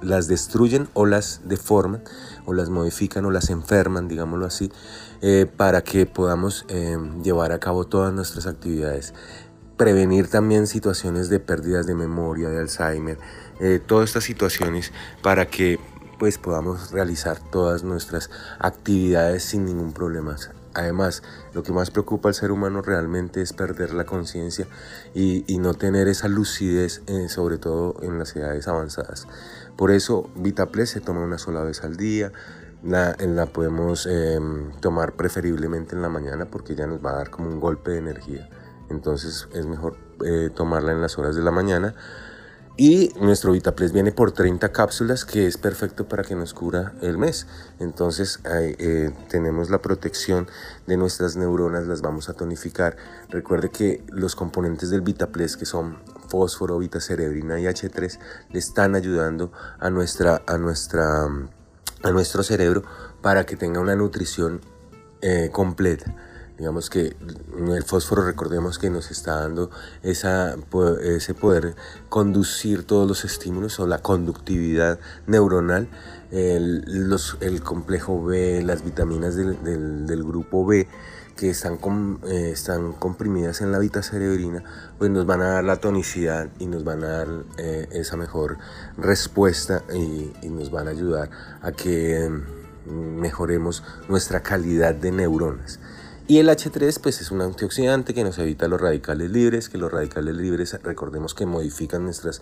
las 0.02 0.28
destruyen 0.28 0.88
o 0.94 1.06
las 1.08 1.42
deforman 1.46 2.04
o 2.46 2.54
las 2.54 2.70
modifican 2.70 3.26
o 3.26 3.32
las 3.32 3.50
enferman, 3.50 4.08
digámoslo 4.08 4.46
así, 4.46 4.72
eh, 5.26 5.46
para 5.46 5.86
que 5.86 6.06
podamos 6.06 6.66
eh, 6.68 6.98
llevar 7.24 7.54
a 7.54 7.60
cabo 7.60 7.86
todas 7.86 8.12
nuestras 8.12 8.46
actividades 8.46 9.14
prevenir 9.78 10.28
también 10.28 10.68
situaciones 10.68 11.30
de 11.30 11.40
pérdidas 11.40 11.88
de 11.88 11.96
memoria, 11.96 12.50
de 12.50 12.60
Alzheimer, 12.60 13.18
eh, 13.62 13.80
todas 13.86 14.10
estas 14.10 14.26
situaciones 14.26 14.92
para 15.22 15.46
que 15.46 15.80
pues 16.20 16.38
podamos 16.38 16.92
realizar 16.92 17.40
todas 17.52 17.84
nuestras 17.84 18.30
actividades 18.60 19.46
sin 19.46 19.64
ningún 19.64 19.94
problema. 19.94 20.36
Además, 20.74 21.24
lo 21.54 21.64
que 21.64 21.72
más 21.72 21.90
preocupa 21.90 22.28
al 22.28 22.36
ser 22.36 22.52
humano 22.52 22.82
realmente 22.82 23.42
es 23.42 23.54
perder 23.54 23.94
la 23.94 24.06
conciencia 24.06 24.68
y, 25.14 25.46
no 25.58 25.74
tener 25.74 26.10
esa 26.10 26.28
lucidez, 26.28 27.02
sobre 27.30 27.60
todo 27.60 27.96
en 28.02 28.20
las 28.20 28.36
edades 28.36 28.68
avanzadas. 28.68 29.28
Por 29.78 29.92
eso, 29.92 30.30
VitaPlus 30.36 30.90
se 30.90 31.00
toma 31.00 31.22
una 31.22 31.38
sola 31.38 31.64
vez 31.64 31.84
al 31.84 31.96
día. 31.96 32.32
La, 32.84 33.16
la 33.20 33.46
podemos 33.46 34.06
em, 34.06 34.72
tomar 34.82 35.14
preferiblemente 35.14 35.96
en 35.96 36.02
la 36.02 36.10
mañana 36.10 36.46
porque 36.46 36.76
ya 36.76 36.86
nos 36.86 37.04
va 37.04 37.12
a 37.12 37.16
dar 37.16 37.30
como 37.30 37.48
un 37.48 37.60
golpe 37.60 37.92
de 37.92 37.98
energía 38.00 38.50
entonces 38.90 39.48
es 39.54 39.66
mejor 39.66 39.98
eh, 40.26 40.50
tomarla 40.54 40.92
en 40.92 41.02
las 41.02 41.18
horas 41.18 41.36
de 41.36 41.42
la 41.42 41.52
mañana. 41.52 41.96
Y 42.76 43.12
nuestro 43.22 43.52
VitaPlus 43.52 43.92
viene 43.92 44.12
por 44.12 44.32
30 44.32 44.72
cápsulas, 44.72 45.26
que 45.26 45.46
es 45.46 45.58
perfecto 45.58 46.08
para 46.08 46.24
que 46.24 46.34
nos 46.34 46.56
cura 46.56 46.94
el 47.04 47.20
mes. 47.20 47.46
Entonces 47.80 48.40
eh, 48.46 49.14
tenemos 49.30 49.70
la 49.70 49.80
protección 49.80 50.48
de 50.88 50.98
nuestras 50.98 51.36
neuronas, 51.36 51.86
las 51.86 52.02
vamos 52.02 52.30
a 52.30 52.34
tonificar. 52.34 52.98
Recuerde 53.30 53.70
que 53.70 54.04
los 54.10 54.36
componentes 54.36 54.90
del 54.90 55.02
VitaPlus, 55.02 55.56
que 55.56 55.68
son 55.68 56.00
fósforo, 56.30 56.80
vitacerebrina 56.80 57.60
y 57.60 57.66
H3, 57.66 58.18
le 58.50 58.58
están 58.58 58.96
ayudando 58.96 59.52
a, 59.80 59.92
nuestra, 59.92 60.42
a, 60.48 60.58
nuestra, 60.58 61.28
a 62.04 62.12
nuestro 62.12 62.44
cerebro 62.44 62.84
para 63.22 63.46
que 63.46 63.56
tenga 63.56 63.80
una 63.80 63.96
nutrición 63.96 64.62
eh, 65.22 65.50
completa. 65.52 66.14
Digamos 66.58 66.92
que 66.92 67.16
el 67.68 67.84
fósforo, 67.84 68.24
recordemos 68.24 68.78
que 68.78 68.92
nos 68.92 69.10
está 69.10 69.40
dando 69.40 69.72
esa, 70.04 70.56
ese 71.02 71.34
poder 71.34 71.76
conducir 72.10 72.84
todos 72.84 73.08
los 73.08 73.26
estímulos 73.26 73.80
o 73.80 73.88
la 73.88 73.98
conductividad 73.98 75.00
neuronal. 75.26 75.90
El, 76.32 77.10
los, 77.10 77.38
el 77.42 77.62
complejo 77.64 78.24
B, 78.24 78.62
las 78.64 78.84
vitaminas 78.84 79.36
del, 79.36 80.06
del, 80.06 80.24
grupo 80.24 80.66
B 80.66 80.88
que 81.44 81.50
están, 81.50 81.78
eh, 82.26 82.52
están 82.54 82.94
comprimidas 82.94 83.60
en 83.60 83.74
la 83.74 83.80
vitacerebrina, 83.80 84.64
pues 84.98 85.12
nos 85.12 85.26
van 85.26 85.42
a 85.42 85.50
dar 85.56 85.64
la 85.66 85.76
tonicidad 85.76 86.48
y 86.58 86.68
nos 86.68 86.86
van 86.86 87.04
a 87.04 87.08
dar 87.08 87.28
eh, 87.58 87.90
esa 87.92 88.16
mejor 88.16 88.60
respuesta 88.98 89.84
y, 89.94 90.32
y, 90.42 90.48
nos 90.48 90.72
van 90.72 90.88
a 90.88 90.92
ayudar 90.92 91.30
a 91.62 91.74
que 91.74 92.30
mm, 92.30 93.20
mejoremos 93.20 93.84
nuestra 94.08 94.42
calidad 94.42 94.96
de 94.96 95.12
neuronas. 95.12 95.82
Y 96.30 96.38
el 96.40 96.48
H3 96.48 96.98
pues 97.02 97.20
es 97.20 97.30
un 97.30 97.42
antioxidante 97.42 98.14
que 98.14 98.24
nos 98.24 98.40
evita 98.40 98.70
los 98.70 98.80
radicales 98.80 99.30
libres, 99.30 99.68
que 99.68 99.78
los 99.78 99.92
radicales 99.92 100.36
libres 100.36 100.80
recordemos 100.82 101.34
que 101.34 101.46
modifican 101.46 102.06
nuestras 102.06 102.42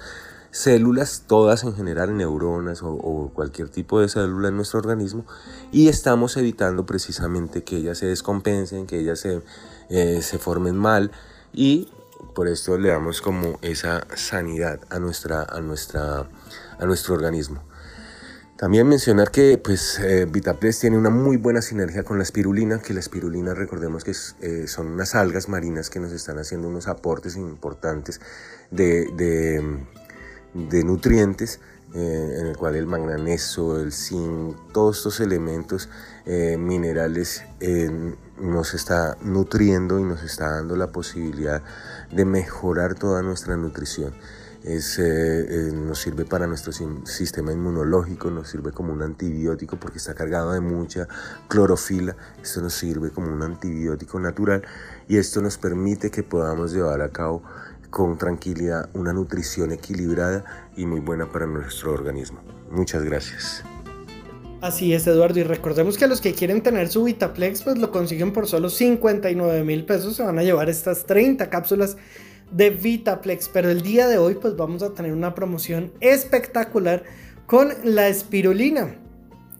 células, 0.52 1.24
todas 1.28 1.64
en 1.64 1.74
general, 1.74 2.16
neuronas 2.16 2.82
o, 2.84 3.32
cualquier 3.34 3.70
tipo 3.70 4.00
de 4.00 4.10
célula 4.10 4.50
en 4.50 4.58
nuestro 4.58 4.80
organismo, 4.80 5.26
y 5.72 5.88
estamos 5.88 6.38
evitando 6.38 6.86
precisamente 6.86 7.64
que 7.64 7.78
ellas 7.78 7.98
se 7.98 8.08
descompensen, 8.08 8.86
que 8.86 9.00
ellas 9.00 9.20
se, 9.20 9.42
eh, 9.90 10.22
se 10.22 10.38
formen 10.38 10.76
mal, 10.76 11.12
y 11.54 11.90
por 12.36 12.48
esto 12.48 12.78
le 12.78 12.90
damos 12.90 13.22
como 13.22 13.58
esa 13.62 14.06
sanidad 14.16 14.80
a, 14.90 15.00
nuestra, 15.00 15.44
a, 15.44 15.62
nuestra, 15.62 16.30
a 16.80 16.86
nuestro 16.86 17.16
organismo. 17.16 17.64
También 18.62 18.88
mencionar 18.88 19.32
que 19.32 19.58
pues, 19.58 19.98
eh, 19.98 20.28
Vitaplex 20.30 20.82
tiene 20.82 20.96
una 20.96 21.10
muy 21.10 21.38
buena 21.38 21.64
sinergia 21.64 22.04
con 22.04 22.18
la 22.20 22.24
espirulina, 22.24 22.80
que 22.80 22.94
la 22.94 23.00
espirulina 23.00 23.56
recordemos 23.56 24.04
que 24.04 24.12
eh, 24.42 24.68
son 24.68 24.86
unas 24.86 25.16
algas 25.16 25.50
marinas 25.50 25.90
que 25.90 26.00
nos 26.00 26.12
están 26.12 26.38
haciendo 26.38 26.68
unos 26.68 26.88
aportes 26.88 27.38
importantes 27.38 28.22
de, 28.70 29.08
de, 29.16 29.84
nutrientes, 30.54 31.60
eh, 31.94 32.38
en 32.40 32.48
el 32.48 32.58
cual 32.58 32.76
el 32.76 32.86
manganeso, 32.86 33.80
el 33.80 33.92
zinc, 33.92 34.56
todos 34.72 34.98
estos 34.98 35.20
elementos 35.20 35.90
minerales 36.26 37.44
nos 38.42 38.74
está 38.74 39.18
nutriendo 39.22 40.00
y 40.00 40.04
nos 40.04 40.24
está 40.24 40.52
dando 40.52 40.76
la 40.76 40.88
posibilidad 40.88 41.62
de 42.12 42.26
mejorar 42.26 42.96
toda 42.96 43.22
nuestra 43.22 43.56
nutrición. 43.56 44.14
Es, 44.64 45.00
eh, 45.00 45.04
eh, 45.04 45.72
nos 45.74 46.00
sirve 46.00 46.24
para 46.24 46.46
nuestro 46.46 46.72
sistema 46.72 47.52
inmunológico, 47.52 48.30
nos 48.30 48.48
sirve 48.48 48.72
como 48.72 48.94
un 48.94 49.02
antibiótico 49.02 49.78
porque 49.78 49.98
está 49.98 50.14
cargado 50.14 50.52
de 50.52 50.60
mucha 50.60 51.08
clorofila, 51.48 52.16
esto 52.44 52.62
nos 52.62 52.76
sirve 52.76 53.10
como 53.10 53.34
un 53.34 53.42
antibiótico 53.42 54.20
natural 54.20 54.62
y 55.08 55.18
esto 55.18 55.42
nos 55.42 55.58
permite 55.58 56.12
que 56.12 56.22
podamos 56.22 56.74
llevar 56.74 57.02
a 57.02 57.10
cabo 57.10 57.42
con 57.92 58.18
tranquilidad 58.18 58.90
una 58.96 59.14
nutrición 59.14 59.72
equilibrada 59.72 60.44
y 60.76 60.88
muy 60.88 61.02
buena 61.02 61.32
para 61.32 61.46
nuestro 61.46 61.94
organismo. 61.94 62.40
Muchas 62.72 63.04
gracias. 63.04 63.64
Así 64.62 64.94
es, 64.94 65.06
Eduardo. 65.08 65.40
Y 65.40 65.44
recordemos 65.44 65.98
que 65.98 66.08
los 66.08 66.22
que 66.22 66.34
quieren 66.34 66.62
tener 66.62 66.88
su 66.88 67.04
Vitaplex, 67.04 67.64
pues 67.64 67.78
lo 67.78 67.92
consiguen 67.92 68.32
por 68.32 68.48
solo 68.48 68.70
59 68.70 69.64
mil 69.64 69.86
pesos. 69.86 70.16
Se 70.16 70.24
van 70.24 70.40
a 70.40 70.44
llevar 70.44 70.70
estas 70.70 71.06
30 71.06 71.50
cápsulas 71.50 71.98
de 72.52 72.70
Vitaplex. 72.70 73.50
Pero 73.50 73.70
el 73.70 73.82
día 73.82 74.08
de 74.08 74.18
hoy, 74.20 74.36
pues 74.36 74.56
vamos 74.56 74.84
a 74.84 74.94
tener 74.94 75.14
una 75.14 75.36
promoción 75.36 75.92
espectacular 76.00 77.04
con 77.48 77.74
la 77.84 78.08
espirulina. 78.08 78.96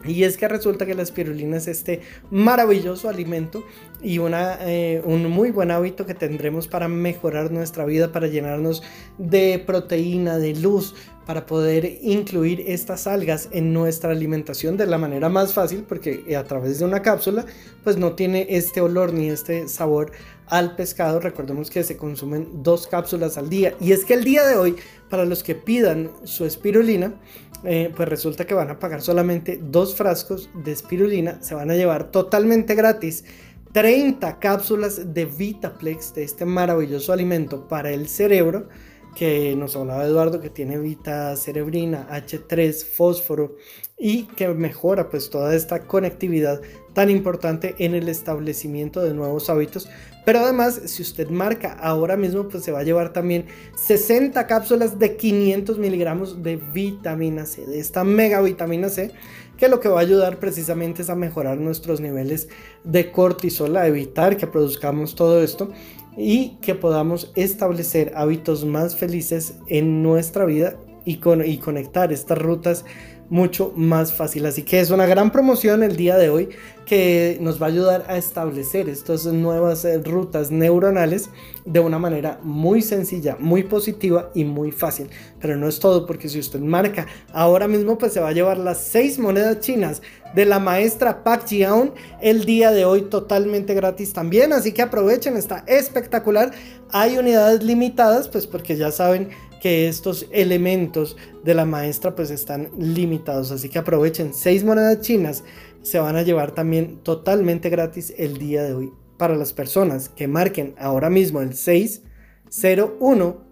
Y 0.06 0.24
es 0.24 0.38
que 0.38 0.48
resulta 0.48 0.86
que 0.86 0.96
la 0.96 1.04
espirulina 1.04 1.58
es 1.58 1.68
este 1.68 2.02
maravilloso 2.30 3.10
alimento 3.10 3.64
y 4.02 4.18
una, 4.18 4.58
eh, 4.62 5.02
un 5.06 5.30
muy 5.30 5.52
buen 5.52 5.72
hábito 5.72 6.06
que 6.06 6.14
tendremos 6.14 6.68
para 6.68 6.88
mejorar 6.88 7.52
nuestra 7.52 7.86
vida, 7.86 8.12
para 8.12 8.28
llenarnos 8.28 8.84
de 9.18 9.62
proteína, 9.66 10.38
de 10.38 10.56
luz, 10.56 10.96
para 11.26 11.46
poder 11.46 12.00
incluir 12.02 12.64
estas 12.68 13.06
algas 13.08 13.48
en 13.52 13.74
nuestra 13.74 14.12
alimentación 14.12 14.76
de 14.76 14.88
la 14.88 14.98
manera 14.98 15.30
más 15.30 15.54
fácil, 15.54 15.86
porque 15.88 16.36
a 16.36 16.44
través 16.44 16.80
de 16.80 16.86
una 16.86 17.02
cápsula, 17.02 17.46
pues 17.84 17.98
no 17.98 18.14
tiene 18.14 18.48
este 18.50 18.82
olor 18.82 19.14
ni 19.14 19.30
este 19.30 19.68
sabor 19.68 20.12
al 20.48 20.76
pescado. 20.76 21.20
Recordemos 21.20 21.70
que 21.70 21.84
se 21.84 21.96
consumen 21.96 22.64
dos 22.64 22.88
cápsulas 22.88 23.38
al 23.38 23.50
día. 23.50 23.76
Y 23.80 23.92
es 23.92 24.04
que 24.04 24.16
el 24.16 24.24
día 24.24 24.46
de 24.46 24.56
hoy, 24.56 24.76
para 25.10 25.26
los 25.26 25.44
que 25.44 25.56
pidan 25.56 26.12
su 26.24 26.46
espirulina, 26.46 27.14
eh, 27.64 27.92
pues 27.96 28.10
resulta 28.10 28.46
que 28.46 28.54
van 28.54 28.70
a 28.70 28.80
pagar 28.80 29.02
solamente 29.02 29.60
dos 29.62 29.96
frascos 29.96 30.50
de 30.54 30.72
espirulina, 30.72 31.42
se 31.42 31.56
van 31.56 31.72
a 31.72 31.76
llevar 31.76 32.12
totalmente 32.12 32.76
gratis 32.76 33.24
30 33.74 34.40
cápsulas 34.40 35.14
de 35.14 35.26
Vitaplex, 35.26 36.14
de 36.14 36.24
este 36.24 36.46
maravilloso 36.46 37.14
alimento 37.14 37.68
para 37.68 37.92
el 37.92 38.08
cerebro, 38.08 38.68
que 39.16 39.56
nos 39.56 39.76
hablaba 39.76 40.06
Eduardo, 40.06 40.42
que 40.42 40.50
tiene 40.50 40.78
vita 40.78 41.36
cerebrina, 41.36 42.08
H3, 42.10 42.86
fósforo 42.86 43.56
y 44.04 44.24
que 44.24 44.48
mejora 44.48 45.12
pues 45.12 45.30
toda 45.30 45.56
esta 45.56 45.82
conectividad 45.82 46.60
tan 46.94 47.12
importante 47.12 47.76
en 47.78 47.94
el 47.94 48.10
establecimiento 48.10 49.00
de 49.04 49.14
nuevos 49.14 49.48
hábitos. 49.52 49.88
Pero 50.26 50.40
además, 50.40 50.82
si 50.86 51.04
usted 51.04 51.30
marca 51.30 51.74
ahora 51.74 52.18
mismo, 52.18 52.48
pues 52.48 52.64
se 52.64 52.72
va 52.72 52.80
a 52.80 52.84
llevar 52.84 53.14
también 53.14 53.46
60 53.76 54.48
cápsulas 54.48 54.98
de 54.98 55.16
500 55.16 55.78
miligramos 55.78 56.42
de 56.42 56.56
vitamina 56.56 57.46
C, 57.46 57.64
de 57.68 57.80
esta 57.80 58.04
mega 58.04 58.42
vitamina 58.42 58.90
C, 58.90 59.12
que 59.56 59.70
lo 59.70 59.80
que 59.80 59.90
va 59.90 60.00
a 60.00 60.04
ayudar 60.04 60.40
precisamente 60.40 61.04
es 61.04 61.12
a 61.12 61.16
mejorar 61.16 61.60
nuestros 61.60 62.02
niveles 62.02 62.50
de 62.84 63.12
cortisol, 63.12 63.78
a 63.78 63.86
evitar 63.86 64.36
que 64.36 64.48
produzcamos 64.48 65.14
todo 65.14 65.44
esto 65.44 65.70
y 66.18 66.58
que 66.62 66.74
podamos 66.74 67.32
establecer 67.36 68.14
hábitos 68.16 68.66
más 68.66 68.96
felices 68.96 69.60
en 69.68 70.02
nuestra 70.02 70.46
vida 70.46 70.76
y, 71.06 71.18
con, 71.18 71.46
y 71.46 71.58
conectar 71.58 72.12
estas 72.12 72.38
rutas 72.38 72.86
mucho 73.32 73.72
más 73.78 74.14
fácil. 74.14 74.46
Así 74.46 74.64
que 74.64 74.82
es 74.82 74.92
una 74.92 75.06
gran 75.06 75.32
promoción 75.32 75.84
el 75.84 75.96
día 75.96 76.18
de 76.18 76.30
hoy 76.30 76.50
que 76.86 77.38
nos 77.40 77.62
va 77.62 77.68
a 77.68 77.70
ayudar 77.70 78.06
a 78.10 78.18
establecer 78.18 78.90
estas 78.90 79.26
nuevas 79.26 79.86
eh, 79.86 79.98
rutas 80.00 80.52
neuronales 80.52 81.30
de 81.64 81.80
una 81.80 81.98
manera 81.98 82.40
muy 82.44 82.82
sencilla, 82.82 83.38
muy 83.40 83.64
positiva 83.64 84.32
y 84.36 84.44
muy 84.44 84.72
fácil. 84.74 85.10
Pero 85.40 85.56
no 85.56 85.70
es 85.70 85.80
todo 85.80 86.06
porque 86.06 86.28
si 86.28 86.40
usted 86.40 86.60
marca 86.60 87.08
ahora 87.32 87.70
mismo 87.70 87.98
pues 87.98 88.12
se 88.12 88.20
va 88.20 88.28
a 88.28 88.34
llevar 88.34 88.58
las 88.58 88.80
seis 88.80 89.18
monedas 89.18 89.62
chinas 89.62 90.02
de 90.36 90.46
la 90.46 90.60
maestra 90.60 91.24
Pak 91.24 91.48
Jiaon 91.48 91.94
el 92.22 92.44
día 92.44 92.72
de 92.72 92.84
hoy 92.84 93.04
totalmente 93.04 93.74
gratis 93.74 94.12
también. 94.12 94.52
Así 94.52 94.74
que 94.74 94.82
aprovechen, 94.82 95.38
está 95.38 95.64
espectacular. 95.68 96.52
Hay 96.92 97.18
unidades 97.18 97.64
limitadas 97.64 98.28
pues 98.28 98.46
porque 98.46 98.76
ya 98.76 98.92
saben 98.92 99.30
que 99.62 99.88
estos 99.88 100.28
elementos 100.32 101.16
de 101.44 101.54
la 101.54 101.66
maestra 101.66 102.16
pues 102.16 102.32
están 102.32 102.72
limitados. 102.78 103.52
Así 103.52 103.70
que 103.70 103.78
aprovechen, 103.80 104.34
seis 104.34 104.64
monedas 104.64 105.02
chinas 105.02 105.44
se 105.84 106.00
van 106.00 106.16
a 106.16 106.24
llevar 106.24 106.52
también 106.52 106.98
totalmente 107.04 107.70
gratis 107.70 108.14
el 108.18 108.40
día 108.40 108.64
de 108.64 108.74
hoy. 108.74 108.92
Para 109.18 109.36
las 109.36 109.54
personas 109.54 110.10
que 110.10 110.28
marquen 110.28 110.74
ahora 110.80 111.12
mismo 111.12 111.42
el 111.42 111.54
601 111.54 113.46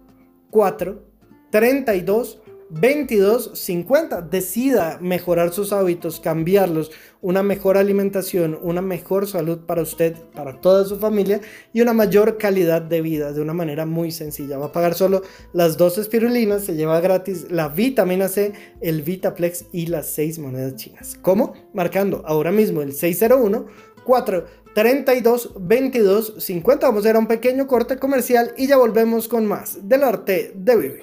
4 0.50 1.10
32 1.50 2.39
2250 2.70 4.22
decida 4.22 4.98
mejorar 5.00 5.52
sus 5.52 5.72
hábitos, 5.72 6.20
cambiarlos, 6.20 6.92
una 7.20 7.42
mejor 7.42 7.76
alimentación, 7.76 8.58
una 8.62 8.80
mejor 8.80 9.26
salud 9.26 9.58
para 9.66 9.82
usted, 9.82 10.14
para 10.34 10.60
toda 10.60 10.84
su 10.84 10.98
familia 10.98 11.40
y 11.72 11.80
una 11.80 11.92
mayor 11.92 12.38
calidad 12.38 12.80
de 12.80 13.02
vida 13.02 13.32
de 13.32 13.42
una 13.42 13.52
manera 13.52 13.86
muy 13.86 14.12
sencilla. 14.12 14.56
Va 14.56 14.66
a 14.66 14.72
pagar 14.72 14.94
solo 14.94 15.22
las 15.52 15.76
dos 15.76 15.98
espirulinas, 15.98 16.64
se 16.64 16.76
lleva 16.76 17.00
gratis 17.00 17.50
la 17.50 17.68
vitamina 17.68 18.28
C, 18.28 18.52
el 18.80 19.02
Vitaplex 19.02 19.66
y 19.72 19.86
las 19.86 20.06
seis 20.06 20.38
monedas 20.38 20.76
chinas. 20.76 21.18
¿Cómo? 21.20 21.54
Marcando 21.74 22.22
ahora 22.24 22.52
mismo 22.52 22.82
el 22.82 22.92
601 22.92 23.66
4 24.04 24.46
32 24.74 25.52
22 25.58 26.34
50. 26.38 26.86
Vamos 26.86 27.04
a 27.04 27.10
ir 27.10 27.16
a 27.16 27.18
un 27.18 27.26
pequeño 27.26 27.66
corte 27.66 27.98
comercial 27.98 28.52
y 28.56 28.66
ya 28.66 28.76
volvemos 28.76 29.28
con 29.28 29.46
más 29.46 29.78
del 29.88 30.04
arte 30.04 30.52
de 30.54 30.76
vivir. 30.76 31.02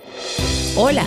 Hola. 0.75 1.05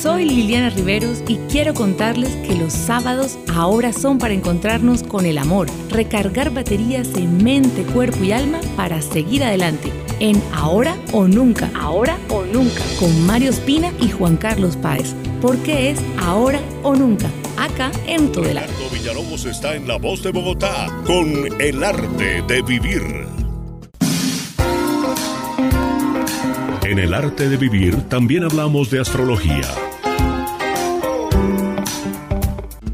Soy 0.00 0.24
Liliana 0.24 0.70
Riveros 0.70 1.22
y 1.28 1.36
quiero 1.50 1.74
contarles 1.74 2.34
que 2.36 2.54
los 2.54 2.72
sábados 2.72 3.38
ahora 3.54 3.92
son 3.92 4.16
para 4.16 4.32
encontrarnos 4.32 5.02
con 5.02 5.26
el 5.26 5.36
amor, 5.36 5.66
recargar 5.90 6.54
baterías 6.54 7.14
en 7.16 7.44
mente, 7.44 7.82
cuerpo 7.82 8.24
y 8.24 8.32
alma 8.32 8.60
para 8.76 9.02
seguir 9.02 9.44
adelante. 9.44 9.92
En 10.18 10.42
Ahora 10.54 10.96
o 11.12 11.28
Nunca. 11.28 11.70
Ahora 11.74 12.16
o 12.30 12.44
Nunca. 12.44 12.82
Con 12.98 13.26
Mario 13.26 13.50
Espina 13.50 13.92
y 14.00 14.08
Juan 14.08 14.38
Carlos 14.38 14.74
Páez. 14.76 15.14
Porque 15.42 15.90
es 15.90 16.00
Ahora 16.18 16.60
o 16.82 16.96
Nunca. 16.96 17.28
Acá 17.60 17.92
en 18.06 18.32
el 18.42 18.56
arte. 18.56 18.72
Villalobos 18.90 19.44
está 19.44 19.74
en 19.74 19.86
La 19.86 19.98
Voz 19.98 20.22
de 20.22 20.30
Bogotá 20.30 20.86
con 21.04 21.60
El 21.60 21.84
Arte 21.84 22.42
de 22.48 22.62
Vivir. 22.62 23.02
En 26.84 26.98
el 26.98 27.12
arte 27.12 27.50
de 27.50 27.58
vivir 27.58 28.08
también 28.08 28.44
hablamos 28.44 28.90
de 28.90 29.00
astrología 29.00 29.68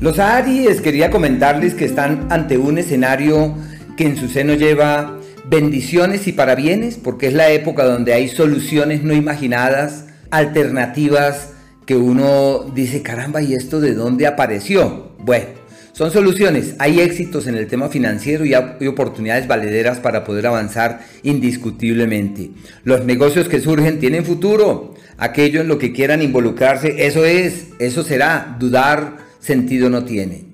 Los 0.01 0.19
Aries 0.19 0.81
quería 0.81 1.12
comentarles 1.12 1.75
que 1.75 1.85
están 1.85 2.27
ante 2.31 2.59
un 2.59 2.79
escenario 2.79 3.55
que 3.97 4.05
en 4.07 4.17
su 4.17 4.29
seno 4.29 4.55
lleva 4.55 5.21
bendiciones 5.45 6.27
y 6.27 6.33
parabienes, 6.33 6.97
porque 6.97 7.29
es 7.29 7.35
la 7.35 7.51
época 7.51 7.85
donde 7.85 8.14
hay 8.14 8.27
soluciones 8.27 9.05
no 9.05 9.14
imaginadas, 9.14 10.07
alternativas 10.33 11.53
que 11.87 11.97
uno 11.97 12.70
dice, 12.74 13.03
caramba, 13.03 13.41
¿y 13.41 13.55
esto 13.55 13.80
de 13.80 13.95
dónde 13.95 14.26
apareció? 14.26 15.12
Bueno, 15.18 15.47
son 15.93 16.11
soluciones, 16.11 16.74
hay 16.78 17.01
éxitos 17.01 17.47
en 17.47 17.57
el 17.57 17.68
tema 17.68 17.89
financiero 17.89 18.45
y 18.45 18.53
hay 18.53 18.87
oportunidades 18.87 19.47
valederas 19.47 19.99
para 19.99 20.24
poder 20.24 20.47
avanzar 20.47 21.07
indiscutiblemente. 21.22 22.51
Los 22.84 23.05
negocios 23.07 23.49
que 23.49 23.61
surgen 23.61 23.99
tienen 23.99 24.26
futuro, 24.26 24.95
aquello 25.16 25.62
en 25.62 25.68
lo 25.68 25.78
que 25.78 25.93
quieran 25.93 26.20
involucrarse, 26.20 27.07
eso 27.07 27.24
es, 27.24 27.68
eso 27.78 28.03
será, 28.03 28.57
dudar, 28.59 29.16
sentido 29.41 29.89
no 29.89 30.05
tiene. 30.05 30.45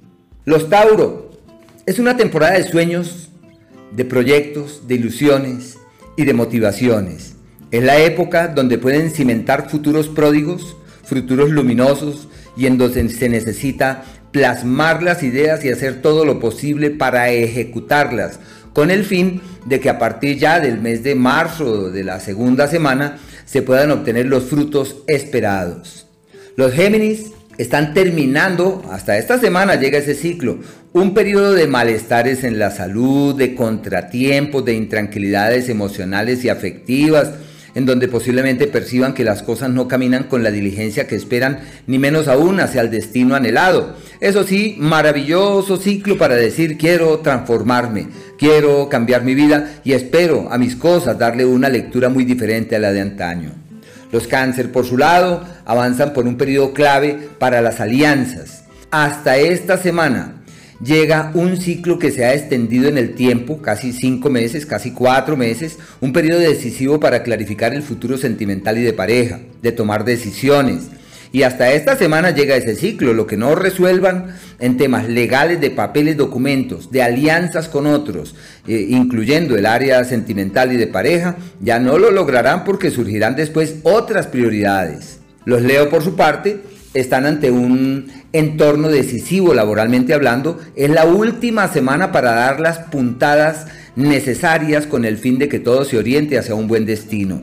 Los 0.45 0.68
Tauro, 0.68 1.33
es 1.87 1.99
una 1.99 2.16
temporada 2.16 2.53
de 2.53 2.64
sueños 2.64 3.30
de 3.91 4.05
proyectos, 4.05 4.87
de 4.87 4.95
ilusiones 4.95 5.78
y 6.16 6.24
de 6.24 6.35
motivaciones. 6.35 7.35
Es 7.70 7.83
la 7.83 7.99
época 7.99 8.49
donde 8.49 8.78
pueden 8.78 9.11
cimentar 9.11 9.68
futuros 9.68 10.09
pródigos, 10.09 10.76
futuros 11.05 11.50
luminosos 11.50 12.28
y 12.57 12.66
en 12.66 12.78
donde 12.78 13.09
se 13.09 13.28
necesita 13.28 14.05
plasmar 14.30 15.03
las 15.03 15.22
ideas 15.22 15.64
y 15.64 15.70
hacer 15.70 16.00
todo 16.03 16.24
lo 16.24 16.40
posible 16.40 16.90
para 16.90 17.30
ejecutarlas, 17.30 18.40
con 18.72 18.90
el 18.90 19.05
fin 19.05 19.42
de 19.66 19.80
que 19.80 19.90
a 19.90 19.98
partir 19.98 20.38
ya 20.38 20.59
del 20.59 20.80
mes 20.80 21.03
de 21.03 21.14
marzo 21.14 21.90
de 21.90 22.05
la 22.05 22.18
segunda 22.20 22.66
semana 22.68 23.18
se 23.44 23.62
puedan 23.62 23.90
obtener 23.90 24.26
los 24.26 24.44
frutos 24.44 24.96
esperados. 25.07 26.07
Los 26.57 26.72
Géminis 26.72 27.32
están 27.59 27.92
terminando, 27.92 28.82
hasta 28.90 29.18
esta 29.18 29.38
semana 29.38 29.76
llega 29.76 29.98
ese 29.98 30.14
ciclo, 30.14 30.59
un 30.94 31.14
periodo 31.14 31.53
de 31.53 31.66
malestares 31.66 32.44
en 32.44 32.59
la 32.59 32.70
salud, 32.70 33.34
de 33.34 33.55
contratiempos, 33.55 34.64
de 34.64 34.74
intranquilidades 34.74 35.68
emocionales 35.68 36.44
y 36.44 36.48
afectivas, 36.48 37.32
en 37.75 37.87
donde 37.87 38.09
posiblemente 38.09 38.66
perciban 38.66 39.14
que 39.14 39.25
las 39.25 39.43
cosas 39.43 39.70
no 39.70 39.89
caminan 39.89 40.25
con 40.25 40.43
la 40.43 40.51
diligencia 40.51 41.07
que 41.07 41.16
esperan, 41.16 41.61
ni 41.87 41.99
menos 41.99 42.29
aún 42.29 42.61
hacia 42.61 42.81
el 42.81 42.91
destino 42.91 43.35
anhelado. 43.35 43.97
Eso 44.20 44.45
sí, 44.45 44.77
maravilloso 44.79 45.77
ciclo 45.77 46.18
para 46.18 46.37
decir 46.37 46.77
quiero 46.77 47.20
transformarme, 47.20 48.09
quiero 48.39 48.89
cambiar 48.89 49.25
mi 49.25 49.35
vida 49.35 49.81
y 49.85 49.93
espero 49.93 50.49
a 50.51 50.59
mis 50.59 50.77
cosas 50.77 51.18
darle 51.18 51.45
una 51.45 51.68
lectura 51.68 52.09
muy 52.09 52.25
diferente 52.25 52.77
a 52.77 52.79
la 52.79 52.93
de 52.93 53.01
antaño. 53.01 53.53
Los 54.12 54.27
cáncer, 54.27 54.70
por 54.70 54.85
su 54.85 54.99
lado, 54.99 55.43
avanzan 55.64 56.12
por 56.12 56.27
un 56.27 56.37
periodo 56.37 56.75
clave 56.75 57.18
para 57.39 57.62
las 57.62 57.81
alianzas. 57.81 58.64
Hasta 58.91 59.39
esta 59.39 59.79
semana 59.79 60.41
llega 60.83 61.30
un 61.35 61.57
ciclo 61.57 61.99
que 61.99 62.11
se 62.11 62.24
ha 62.24 62.35
extendido 62.35 62.89
en 62.89 62.99
el 62.99 63.14
tiempo, 63.14 63.62
casi 63.62 63.93
cinco 63.93 64.30
meses, 64.30 64.66
casi 64.66 64.91
cuatro 64.91 65.37
meses, 65.37 65.78
un 66.01 66.12
periodo 66.12 66.41
decisivo 66.41 66.99
para 66.99 67.22
clarificar 67.22 67.74
el 67.74 67.83
futuro 67.83 68.18
sentimental 68.18 68.78
y 68.78 68.83
de 68.83 68.93
pareja, 68.93 69.41
de 69.62 69.72
tomar 69.72 70.05
decisiones, 70.05 70.89
y 71.33 71.45
hasta 71.45 71.72
esta 71.72 71.97
semana 71.97 72.30
llega 72.30 72.57
ese 72.57 72.74
ciclo. 72.74 73.14
Lo 73.14 73.26
que 73.26 73.39
no 73.39 73.55
resuelvan 73.55 74.37
en 74.61 74.76
temas 74.76 75.09
legales 75.09 75.61
de 75.62 75.70
papeles, 75.70 76.18
documentos, 76.18 76.91
de 76.91 77.03
alianzas 77.03 77.68
con 77.68 77.87
otros, 77.87 78.35
eh, 78.68 78.87
incluyendo 78.91 79.57
el 79.57 79.64
área 79.64 80.05
sentimental 80.05 80.72
y 80.72 80.76
de 80.76 80.87
pareja, 80.87 81.37
ya 81.61 81.78
no 81.78 81.99
lo 81.99 82.11
lograrán 82.11 82.64
porque 82.64 82.91
surgirán 82.91 83.35
después 83.35 83.76
otras 83.83 84.26
prioridades. 84.26 85.20
Los 85.47 85.62
leo 85.62 85.89
por 85.89 86.05
su 86.05 86.16
parte 86.16 86.61
están 86.95 87.26
ante 87.26 87.51
un 87.51 88.11
entorno 88.32 88.88
decisivo 88.88 89.55
laboralmente 89.55 90.14
hablando. 90.14 90.59
Es 90.76 90.90
la 90.90 91.05
última 91.05 91.68
semana 91.68 92.12
para 92.12 92.32
dar 92.32 92.61
las 92.61 92.78
puntadas 92.78 93.66
necesarias 93.97 94.86
con 94.86 95.05
el 95.05 95.18
fin 95.18 95.38
de 95.38 95.49
que 95.49 95.59
todo 95.59 95.84
se 95.84 95.99
oriente 95.99 96.38
hacia 96.38 96.55
un 96.55 96.68
buen 96.68 96.86
destino 96.86 97.43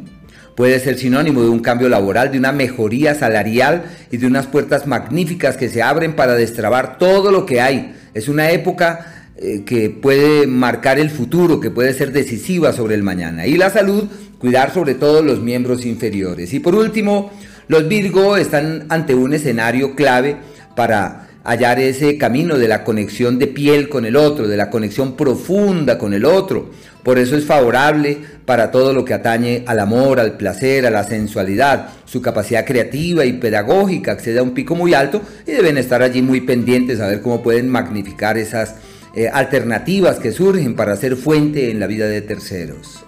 puede 0.59 0.77
ser 0.81 0.97
sinónimo 0.97 1.41
de 1.41 1.47
un 1.47 1.59
cambio 1.59 1.87
laboral, 1.87 2.33
de 2.33 2.37
una 2.37 2.51
mejoría 2.51 3.15
salarial 3.15 3.85
y 4.11 4.17
de 4.17 4.27
unas 4.27 4.45
puertas 4.45 4.87
magníficas 4.87 5.55
que 5.55 5.69
se 5.69 5.81
abren 5.81 6.17
para 6.17 6.35
destrabar 6.35 6.97
todo 6.97 7.31
lo 7.31 7.45
que 7.45 7.61
hay. 7.61 7.95
Es 8.13 8.27
una 8.27 8.51
época 8.51 9.29
eh, 9.37 9.63
que 9.65 9.89
puede 9.89 10.47
marcar 10.47 10.99
el 10.99 11.11
futuro, 11.11 11.61
que 11.61 11.71
puede 11.71 11.93
ser 11.93 12.11
decisiva 12.11 12.73
sobre 12.73 12.95
el 12.95 13.03
mañana. 13.03 13.47
Y 13.47 13.55
la 13.55 13.69
salud, 13.69 14.09
cuidar 14.37 14.73
sobre 14.73 14.95
todo 14.95 15.21
los 15.21 15.39
miembros 15.39 15.85
inferiores. 15.85 16.53
Y 16.53 16.59
por 16.59 16.75
último, 16.75 17.31
los 17.69 17.87
Virgo 17.87 18.35
están 18.35 18.87
ante 18.89 19.13
un 19.13 19.31
escenario 19.31 19.95
clave 19.95 20.37
para 20.75 21.29
hallar 21.43 21.79
ese 21.79 22.17
camino 22.17 22.57
de 22.57 22.67
la 22.67 22.83
conexión 22.83 23.37
de 23.37 23.45
piel 23.45 23.89
con 23.89 24.05
el 24.05 24.15
otro, 24.15 24.47
de 24.47 24.57
la 24.57 24.71
conexión 24.71 25.15
profunda 25.15 25.99
con 25.99 26.15
el 26.15 26.25
otro. 26.25 26.71
Por 27.03 27.19
eso 27.19 27.37
es 27.37 27.45
favorable 27.45 28.17
para 28.45 28.71
todo 28.71 28.91
lo 28.91 29.05
que 29.05 29.13
atañe 29.13 29.63
al 29.67 29.79
amor, 29.79 30.19
al 30.19 30.35
placer, 30.35 30.87
a 30.87 30.89
la 30.89 31.03
sensualidad. 31.03 31.89
Su 32.05 32.23
capacidad 32.23 32.65
creativa 32.65 33.23
y 33.23 33.33
pedagógica 33.33 34.13
accede 34.13 34.39
a 34.39 34.43
un 34.43 34.55
pico 34.55 34.73
muy 34.75 34.95
alto 34.95 35.21
y 35.45 35.51
deben 35.51 35.77
estar 35.77 36.01
allí 36.01 36.23
muy 36.23 36.41
pendientes 36.41 36.99
a 36.99 37.07
ver 37.07 37.21
cómo 37.21 37.43
pueden 37.43 37.69
magnificar 37.69 38.39
esas 38.39 38.77
eh, 39.15 39.29
alternativas 39.31 40.17
que 40.17 40.31
surgen 40.31 40.75
para 40.75 40.95
ser 40.95 41.15
fuente 41.15 41.69
en 41.69 41.79
la 41.79 41.85
vida 41.85 42.07
de 42.07 42.23
terceros. 42.23 43.05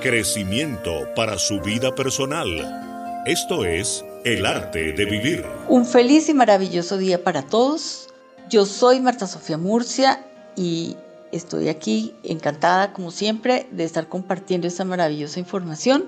Crecimiento 0.00 1.08
para 1.16 1.36
su 1.36 1.60
vida 1.60 1.94
personal. 1.96 2.89
Esto 3.26 3.66
es 3.66 4.02
el 4.24 4.46
arte 4.46 4.94
de 4.94 5.04
vivir. 5.04 5.44
Un 5.68 5.84
feliz 5.84 6.30
y 6.30 6.34
maravilloso 6.34 6.96
día 6.96 7.22
para 7.22 7.42
todos. 7.42 8.08
Yo 8.48 8.64
soy 8.64 8.98
Marta 9.00 9.26
Sofía 9.26 9.58
Murcia 9.58 10.24
y 10.56 10.96
estoy 11.30 11.68
aquí 11.68 12.14
encantada 12.22 12.94
como 12.94 13.10
siempre 13.10 13.68
de 13.72 13.84
estar 13.84 14.08
compartiendo 14.08 14.66
esta 14.66 14.86
maravillosa 14.86 15.38
información 15.38 16.06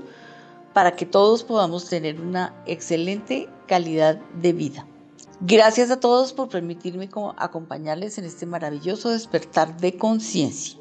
para 0.72 0.96
que 0.96 1.04
todos 1.04 1.44
podamos 1.44 1.86
tener 1.86 2.18
una 2.18 2.54
excelente 2.64 3.46
calidad 3.66 4.16
de 4.40 4.54
vida. 4.54 4.86
Gracias 5.42 5.90
a 5.90 6.00
todos 6.00 6.32
por 6.32 6.48
permitirme 6.48 7.10
acompañarles 7.36 8.16
en 8.16 8.24
este 8.24 8.46
maravilloso 8.46 9.10
despertar 9.10 9.76
de 9.76 9.98
conciencia. 9.98 10.78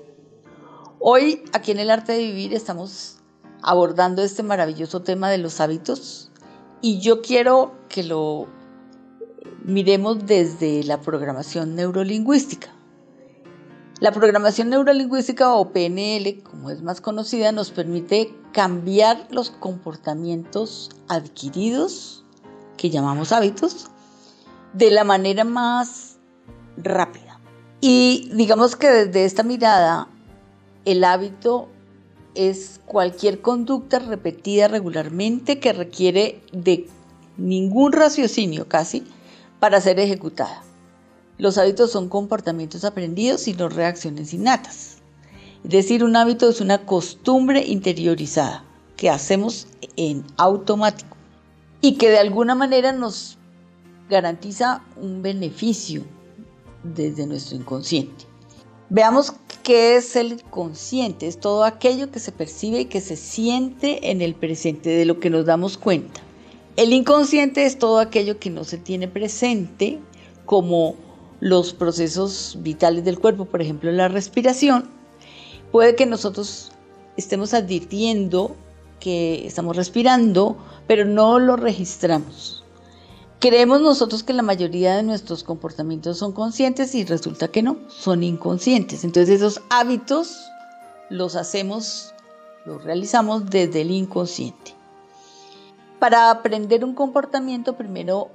Hoy 0.98 1.44
aquí 1.52 1.72
en 1.72 1.80
el 1.80 1.90
arte 1.90 2.14
de 2.14 2.20
vivir 2.20 2.54
estamos 2.54 3.21
abordando 3.62 4.24
este 4.24 4.44
maravilloso 4.44 5.02
tema 5.02 5.30
de 5.30 5.38
los 5.38 5.60
hábitos 5.60 6.32
y 6.82 7.00
yo 7.00 7.22
quiero 7.22 7.74
que 7.90 8.04
lo 8.04 8.48
miremos 9.64 10.26
desde 10.26 10.84
la 10.84 11.02
programación 11.02 11.76
neurolingüística. 11.76 12.70
La 14.00 14.12
programación 14.12 14.70
neurolingüística 14.70 15.54
o 15.54 15.72
PNL, 15.72 16.42
como 16.42 16.72
es 16.72 16.82
más 16.82 17.02
conocida, 17.02 17.52
nos 17.52 17.70
permite 17.70 18.34
cambiar 18.52 19.28
los 19.30 19.52
comportamientos 19.52 20.90
adquiridos, 21.08 22.26
que 22.78 22.90
llamamos 22.90 23.32
hábitos, 23.32 23.92
de 24.74 24.90
la 24.90 25.04
manera 25.04 25.44
más 25.44 26.18
rápida. 26.78 27.40
Y 27.80 28.32
digamos 28.34 28.76
que 28.76 28.90
desde 28.90 29.26
esta 29.26 29.44
mirada, 29.44 30.08
el 30.86 31.04
hábito 31.04 31.70
es 32.36 32.80
cualquier 32.86 33.42
conducta 33.42 34.00
repetida 34.00 34.68
regularmente 34.68 35.60
que 35.60 35.74
requiere 35.74 36.42
de 36.52 36.88
ningún 37.38 37.92
raciocinio 37.92 38.68
casi 38.68 39.04
para 39.60 39.82
ser 39.82 40.00
ejecutada. 40.00 40.64
Los 41.38 41.58
hábitos 41.58 41.92
son 41.92 42.10
comportamientos 42.10 42.84
aprendidos 42.84 43.48
y 43.48 43.54
no 43.54 43.70
reacciones 43.70 44.34
innatas. 44.34 44.98
Es 45.64 45.72
decir, 45.72 46.04
un 46.04 46.16
hábito 46.16 46.50
es 46.50 46.62
una 46.62 46.86
costumbre 46.86 47.66
interiorizada 47.66 48.64
que 48.96 49.10
hacemos 49.10 49.68
en 49.96 50.24
automático 50.38 51.18
y 51.82 51.96
que 51.96 52.10
de 52.10 52.20
alguna 52.20 52.56
manera 52.56 52.92
nos 52.92 53.38
garantiza 54.10 54.84
un 54.98 55.22
beneficio 55.22 56.04
desde 56.84 57.26
nuestro 57.26 57.58
inconsciente. 57.58 58.31
Veamos 58.94 59.32
qué 59.64 59.96
es 59.96 60.18
el 60.18 60.44
consciente. 60.44 61.26
Es 61.26 61.40
todo 61.40 61.64
aquello 61.64 62.12
que 62.12 62.20
se 62.20 62.34
percibe 62.34 62.82
y 62.82 62.86
que 62.86 63.00
se 63.00 63.16
siente 63.16 64.12
en 64.12 64.22
el 64.22 64.36
presente, 64.36 64.90
de 64.90 65.06
lo 65.06 65.22
que 65.22 65.30
nos 65.30 65.46
damos 65.46 65.78
cuenta. 65.78 66.20
El 66.76 66.92
inconsciente 66.92 67.66
es 67.66 67.80
todo 67.80 68.00
aquello 68.00 68.38
que 68.38 68.50
no 68.50 68.66
se 68.66 68.78
tiene 68.78 69.08
presente, 69.08 69.98
como 70.46 70.96
los 71.40 71.74
procesos 71.74 72.58
vitales 72.60 73.06
del 73.06 73.18
cuerpo, 73.18 73.46
por 73.46 73.62
ejemplo 73.62 73.90
la 73.94 74.10
respiración. 74.10 74.90
Puede 75.72 75.96
que 75.96 76.06
nosotros 76.06 76.74
estemos 77.16 77.54
advirtiendo 77.54 78.58
que 79.00 79.48
estamos 79.48 79.78
respirando, 79.78 80.58
pero 80.86 81.06
no 81.06 81.40
lo 81.40 81.56
registramos. 81.56 82.61
Creemos 83.42 83.82
nosotros 83.82 84.22
que 84.22 84.34
la 84.34 84.44
mayoría 84.44 84.96
de 84.96 85.02
nuestros 85.02 85.44
comportamientos 85.44 86.20
son 86.20 86.32
conscientes 86.32 86.94
y 86.94 87.04
resulta 87.06 87.48
que 87.48 87.64
no, 87.64 87.80
son 87.88 88.22
inconscientes. 88.22 89.04
Entonces 89.04 89.38
esos 89.38 89.64
hábitos 89.72 90.38
los 91.10 91.36
hacemos, 91.36 92.14
los 92.66 92.84
realizamos 92.84 93.50
desde 93.50 93.82
el 93.82 93.90
inconsciente. 93.90 94.76
Para 95.98 96.30
aprender 96.30 96.86
un 96.86 96.94
comportamiento 96.94 97.76
primero 97.76 98.30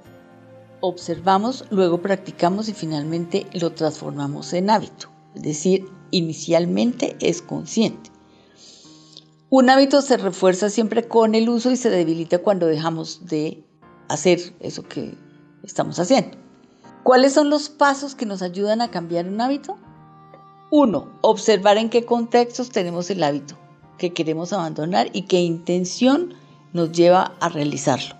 observamos, 0.81 1.63
luego 1.69 2.01
practicamos 2.01 2.67
y 2.67 2.73
finalmente 2.73 3.47
lo 3.53 3.71
transformamos 3.71 4.51
en 4.51 4.69
hábito. 4.69 5.07
Es 5.35 5.41
decir, 5.41 5.85
inicialmente 6.11 7.15
es 7.21 7.41
consciente. 7.41 8.11
Un 9.49 9.69
hábito 9.69 10.01
se 10.01 10.17
refuerza 10.17 10.69
siempre 10.69 11.07
con 11.07 11.33
el 11.33 11.47
uso 11.47 11.71
y 11.71 11.77
se 11.77 11.89
debilita 11.89 12.39
cuando 12.39 12.65
dejamos 12.65 13.25
de 13.27 13.63
hacer 14.09 14.53
eso 14.59 14.83
que 14.83 15.15
estamos 15.63 15.99
haciendo. 15.99 16.37
¿Cuáles 17.03 17.33
son 17.33 17.49
los 17.49 17.69
pasos 17.69 18.15
que 18.15 18.25
nos 18.25 18.41
ayudan 18.41 18.81
a 18.81 18.91
cambiar 18.91 19.27
un 19.27 19.39
hábito? 19.39 19.77
Uno, 20.71 21.09
observar 21.21 21.77
en 21.77 21.89
qué 21.89 22.05
contextos 22.05 22.69
tenemos 22.69 23.09
el 23.09 23.23
hábito 23.23 23.55
que 23.97 24.13
queremos 24.13 24.53
abandonar 24.53 25.09
y 25.13 25.23
qué 25.23 25.39
intención 25.39 26.33
nos 26.73 26.91
lleva 26.91 27.33
a 27.39 27.49
realizarlo. 27.49 28.15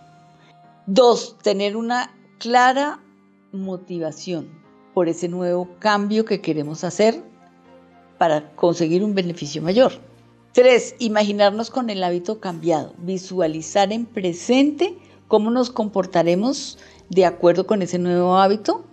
Dos, 0.85 1.37
tener 1.43 1.75
una 1.75 2.15
clara 2.39 3.01
motivación 3.51 4.49
por 4.93 5.09
ese 5.09 5.27
nuevo 5.27 5.69
cambio 5.79 6.25
que 6.25 6.41
queremos 6.41 6.83
hacer 6.83 7.21
para 8.17 8.55
conseguir 8.55 9.03
un 9.03 9.13
beneficio 9.13 9.61
mayor. 9.61 9.91
Tres, 10.53 10.95
imaginarnos 10.97 11.69
con 11.69 11.89
el 11.89 12.03
hábito 12.03 12.39
cambiado, 12.39 12.93
visualizar 12.97 13.93
en 13.93 14.05
presente 14.05 14.97
cómo 15.27 15.51
nos 15.51 15.69
comportaremos 15.69 16.77
de 17.09 17.25
acuerdo 17.25 17.67
con 17.67 17.81
ese 17.81 17.99
nuevo 17.99 18.37
hábito 18.37 18.83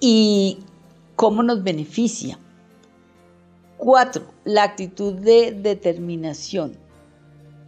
y 0.00 0.58
cómo 1.16 1.42
nos 1.42 1.62
beneficia. 1.62 2.38
Cuatro, 3.76 4.24
la 4.44 4.62
actitud 4.62 5.14
de 5.14 5.52
determinación, 5.52 6.76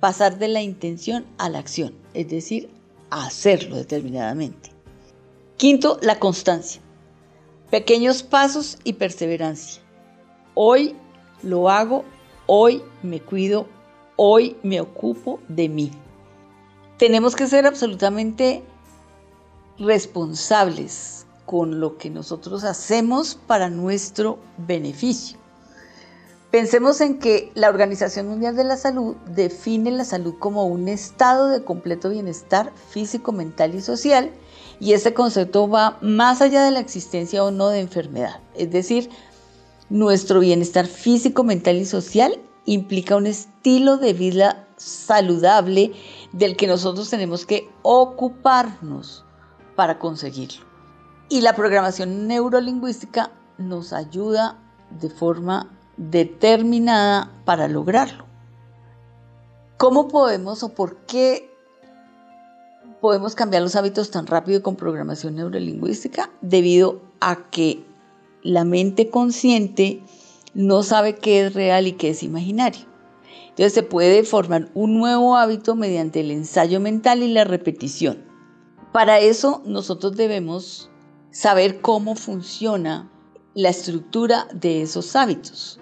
pasar 0.00 0.38
de 0.38 0.48
la 0.48 0.62
intención 0.62 1.24
a 1.38 1.48
la 1.48 1.58
acción, 1.58 1.94
es 2.12 2.28
decir, 2.28 2.68
hacerlo 3.10 3.76
determinadamente. 3.76 4.70
Quinto, 5.56 5.98
la 6.02 6.18
constancia, 6.18 6.82
pequeños 7.70 8.22
pasos 8.22 8.78
y 8.84 8.94
perseverancia. 8.94 9.82
Hoy 10.54 10.96
lo 11.42 11.70
hago, 11.70 12.04
hoy 12.46 12.82
me 13.02 13.20
cuido, 13.20 13.66
hoy 14.16 14.56
me 14.62 14.80
ocupo 14.80 15.40
de 15.48 15.68
mí. 15.68 15.90
Tenemos 17.02 17.34
que 17.34 17.48
ser 17.48 17.66
absolutamente 17.66 18.62
responsables 19.76 21.26
con 21.46 21.80
lo 21.80 21.98
que 21.98 22.10
nosotros 22.10 22.62
hacemos 22.62 23.36
para 23.48 23.70
nuestro 23.70 24.38
beneficio. 24.56 25.36
Pensemos 26.52 27.00
en 27.00 27.18
que 27.18 27.50
la 27.56 27.70
Organización 27.70 28.28
Mundial 28.28 28.54
de 28.54 28.62
la 28.62 28.76
Salud 28.76 29.16
define 29.34 29.90
la 29.90 30.04
salud 30.04 30.36
como 30.38 30.66
un 30.66 30.86
estado 30.86 31.48
de 31.48 31.64
completo 31.64 32.08
bienestar 32.08 32.72
físico, 32.90 33.32
mental 33.32 33.74
y 33.74 33.80
social, 33.80 34.30
y 34.78 34.92
este 34.92 35.12
concepto 35.12 35.68
va 35.68 35.98
más 36.02 36.40
allá 36.40 36.62
de 36.62 36.70
la 36.70 36.78
existencia 36.78 37.42
o 37.42 37.50
no 37.50 37.70
de 37.70 37.80
enfermedad. 37.80 38.38
Es 38.54 38.70
decir, 38.70 39.10
nuestro 39.90 40.38
bienestar 40.38 40.86
físico, 40.86 41.42
mental 41.42 41.78
y 41.78 41.84
social 41.84 42.38
implica 42.64 43.16
un 43.16 43.26
estilo 43.26 43.96
de 43.96 44.12
vida 44.12 44.68
saludable 44.76 45.92
del 46.32 46.56
que 46.56 46.66
nosotros 46.66 47.10
tenemos 47.10 47.46
que 47.46 47.70
ocuparnos 47.82 49.24
para 49.76 49.98
conseguirlo. 49.98 50.64
Y 51.28 51.40
la 51.40 51.54
programación 51.54 52.26
neurolingüística 52.26 53.30
nos 53.58 53.92
ayuda 53.92 54.58
de 55.00 55.08
forma 55.08 55.70
determinada 55.96 57.30
para 57.44 57.68
lograrlo. 57.68 58.26
¿Cómo 59.78 60.08
podemos 60.08 60.62
o 60.62 60.70
por 60.70 60.96
qué 61.06 61.50
podemos 63.00 63.34
cambiar 63.34 63.62
los 63.62 63.76
hábitos 63.76 64.10
tan 64.10 64.26
rápido 64.26 64.62
con 64.62 64.76
programación 64.76 65.36
neurolingüística? 65.36 66.30
Debido 66.40 67.00
a 67.20 67.50
que 67.50 67.84
la 68.42 68.64
mente 68.64 69.10
consciente 69.10 70.02
no 70.54 70.82
sabe 70.82 71.16
qué 71.16 71.46
es 71.46 71.54
real 71.54 71.86
y 71.86 71.92
qué 71.92 72.10
es 72.10 72.22
imaginario. 72.22 72.91
Entonces 73.52 73.74
se 73.74 73.82
puede 73.82 74.24
formar 74.24 74.70
un 74.72 74.98
nuevo 74.98 75.36
hábito 75.36 75.76
mediante 75.76 76.20
el 76.20 76.30
ensayo 76.30 76.80
mental 76.80 77.22
y 77.22 77.32
la 77.32 77.44
repetición. 77.44 78.24
Para 78.92 79.20
eso 79.20 79.62
nosotros 79.66 80.16
debemos 80.16 80.90
saber 81.30 81.82
cómo 81.82 82.14
funciona 82.14 83.10
la 83.54 83.68
estructura 83.68 84.48
de 84.54 84.80
esos 84.82 85.14
hábitos. 85.16 85.78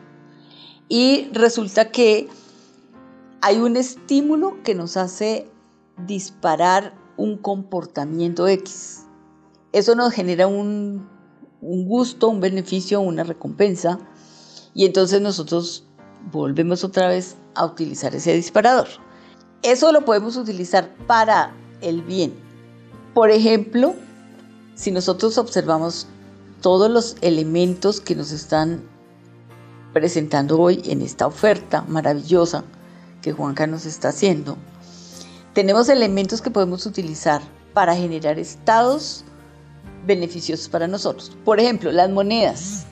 Y 0.89 1.29
resulta 1.33 1.93
que 1.93 2.29
hay 3.41 3.59
un 3.59 3.77
estímulo 3.77 4.63
que 4.65 4.75
nos 4.75 4.97
hace 4.97 5.49
disparar 6.07 6.95
un 7.17 7.37
comportamiento 7.37 8.49
X. 8.49 9.07
Eso 9.73 9.95
nos 9.95 10.13
genera 10.13 10.49
un, 10.49 11.09
gusto, 11.61 12.29
un 12.29 12.41
beneficio, 12.41 13.01
una 13.01 13.23
recompensa. 13.23 14.01
Y 14.75 14.85
entonces 14.87 15.21
nosotros 15.21 15.87
volvemos 16.33 16.83
otra 16.83 17.09
vez 17.09 17.37
a 17.55 17.65
utilizar 17.65 18.15
ese 18.15 18.35
disparador. 18.35 18.89
Eso 19.63 19.93
lo 19.93 20.05
podemos 20.05 20.37
utilizar 20.37 20.89
para 21.07 21.53
el 21.81 22.03
bien. 22.03 22.35
Por 23.15 23.31
ejemplo, 23.31 23.95
si 24.75 24.91
nosotros 24.91 25.37
observamos 25.39 26.07
todos 26.63 26.91
los 26.91 27.17
elementos 27.21 28.01
que 28.01 28.15
nos 28.15 28.33
están 28.33 28.83
presentando 29.93 30.61
hoy 30.61 30.83
en 30.85 31.03
esta 31.03 31.27
oferta 31.27 31.83
maravillosa 31.83 32.65
que 33.23 33.33
Juanca 33.33 33.67
nos 33.67 33.85
está 33.85 34.09
haciendo, 34.09 34.57
tenemos 35.53 35.89
elementos 35.89 36.41
que 36.41 36.51
podemos 36.51 36.87
utilizar 36.87 37.43
para 37.75 37.95
generar 37.95 38.39
estados 38.39 39.25
beneficiosos 40.07 40.69
para 40.69 40.87
nosotros. 40.87 41.33
Por 41.45 41.61
ejemplo, 41.61 41.93
las 41.93 42.09
monedas 42.09 42.87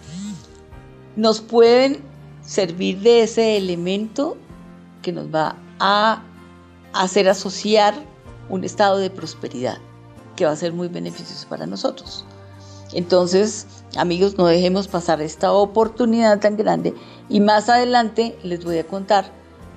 nos 1.17 1.41
pueden 1.41 2.01
servir 2.43 3.01
de 3.01 3.23
ese 3.23 3.57
elemento 3.57 4.37
que 5.09 5.13
nos 5.13 5.35
va 5.35 5.57
a 5.81 6.23
hacer 6.93 7.31
asociar 7.31 7.95
un 8.51 8.63
estado 8.63 8.99
de 8.99 9.09
prosperidad 9.09 9.79
que 10.37 10.45
va 10.45 10.51
a 10.51 10.57
ser 10.57 10.75
muy 10.75 10.89
beneficioso 10.89 11.49
para 11.49 11.65
nosotros. 11.65 12.27
Entonces, 12.93 13.67
amigos, 13.97 14.37
no 14.37 14.47
dejemos 14.47 14.87
pasar 14.87 15.23
esta 15.23 15.51
oportunidad 15.51 16.41
tan 16.41 16.59
grande 16.59 16.93
y 17.31 17.41
más 17.41 17.71
adelante 17.71 18.37
les 18.43 18.63
voy 18.63 18.77
a 18.77 18.87
contar 18.87 19.33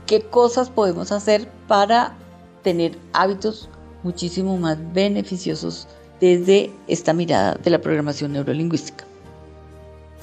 qué 0.06 0.22
cosas 0.22 0.70
podemos 0.70 1.14
hacer 1.14 1.50
para 1.70 2.14
tener 2.62 2.98
hábitos 3.14 3.70
muchísimo 4.04 4.58
más 4.58 4.78
beneficiosos 4.92 5.88
desde 6.20 6.72
esta 6.90 7.14
mirada 7.14 7.56
de 7.56 7.70
la 7.70 7.80
programación 7.80 8.34
neurolingüística. 8.34 9.06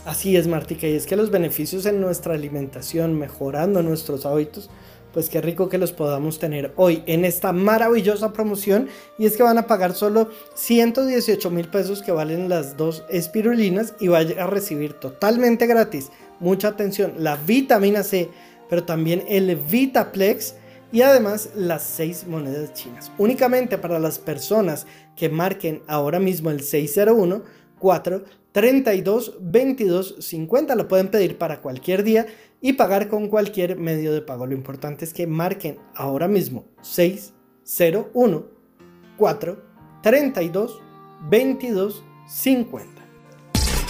Así 0.05 0.37
es, 0.37 0.47
Martica, 0.47 0.87
y 0.87 0.93
es 0.93 1.07
que 1.07 1.17
los 1.17 1.31
beneficios 1.31 1.87
en 1.87 1.99
nuestra 2.03 2.35
alimentación, 2.35 3.19
mejorando 3.19 3.83
nuestros 3.83 4.27
hábitos, 4.27 4.69
pues 5.13 5.29
qué 5.29 5.41
rico 5.41 5.69
que 5.69 5.79
los 5.79 5.93
podamos 5.93 6.39
tener 6.39 6.73
hoy 6.77 7.03
en 7.07 7.25
esta 7.25 7.53
maravillosa 7.53 8.33
promoción 8.33 8.89
y 9.19 9.27
es 9.27 9.37
que 9.37 9.43
van 9.43 9.59
a 9.59 9.67
pagar 9.67 9.95
solo 9.95 10.31
118 10.55 11.51
mil 11.51 11.69
pesos 11.69 12.03
que 12.03 12.13
valen 12.13 12.49
las 12.49 12.77
dos 12.77 13.05
espirulinas 13.09 13.95
y 14.01 14.09
vaya 14.09 14.45
a 14.45 14.47
recibir 14.47 14.95
totalmente 14.95 15.67
gratis, 15.67 16.11
mucha 16.41 16.69
atención, 16.69 17.15
la 17.19 17.37
vitamina 17.37 18.03
C, 18.03 18.29
pero 18.69 18.85
también 18.85 19.25
el 19.29 19.57
Vitaplex 19.57 20.55
y 20.93 21.03
además 21.03 21.51
las 21.55 21.83
6 21.83 22.27
monedas 22.27 22.73
chinas. 22.75 23.11
Únicamente 23.19 23.79
para 23.79 23.99
las 23.99 24.19
personas 24.19 24.87
que 25.17 25.29
marquen 25.29 25.83
ahora 25.87 26.19
mismo 26.19 26.51
el 26.51 26.63
601 26.63 27.43
4 27.79 28.25
32 28.53 29.37
22 29.41 30.17
50 30.19 30.75
lo 30.75 30.89
pueden 30.89 31.09
pedir 31.09 31.39
para 31.39 31.61
cualquier 31.61 32.03
día 32.03 32.27
y 32.61 32.75
pagar 32.75 33.09
con 33.09 33.29
cualquier 33.29 33.79
medio 33.79 34.13
de 34.13 34.23
pago. 34.23 34.47
Lo 34.47 34.55
importante 34.55 35.05
es 35.05 35.13
que 35.13 35.27
marquen 35.27 35.79
ahora 35.95 36.29
mismo 36.29 36.67
601 36.83 38.47
4 39.17 39.63
32 40.03 40.81
22 41.31 42.05
50. 42.29 42.98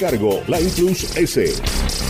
cargo, 0.00 0.42
la 0.48 0.58
Plus 0.58 1.06
S. 1.14 2.09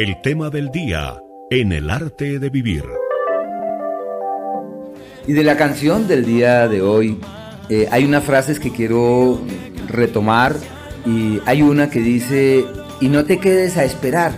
El 0.00 0.22
tema 0.22 0.48
del 0.48 0.70
día 0.70 1.22
en 1.50 1.72
el 1.72 1.90
arte 1.90 2.38
de 2.38 2.48
vivir. 2.48 2.84
Y 5.26 5.34
de 5.34 5.44
la 5.44 5.58
canción 5.58 6.08
del 6.08 6.24
día 6.24 6.68
de 6.68 6.80
hoy, 6.80 7.18
eh, 7.68 7.86
hay 7.90 8.06
unas 8.06 8.24
frases 8.24 8.58
que 8.58 8.70
quiero 8.70 9.42
retomar 9.88 10.56
y 11.04 11.40
hay 11.44 11.60
una 11.60 11.90
que 11.90 12.00
dice, 12.00 12.64
y 13.02 13.08
no 13.08 13.26
te 13.26 13.40
quedes 13.40 13.76
a 13.76 13.84
esperar. 13.84 14.32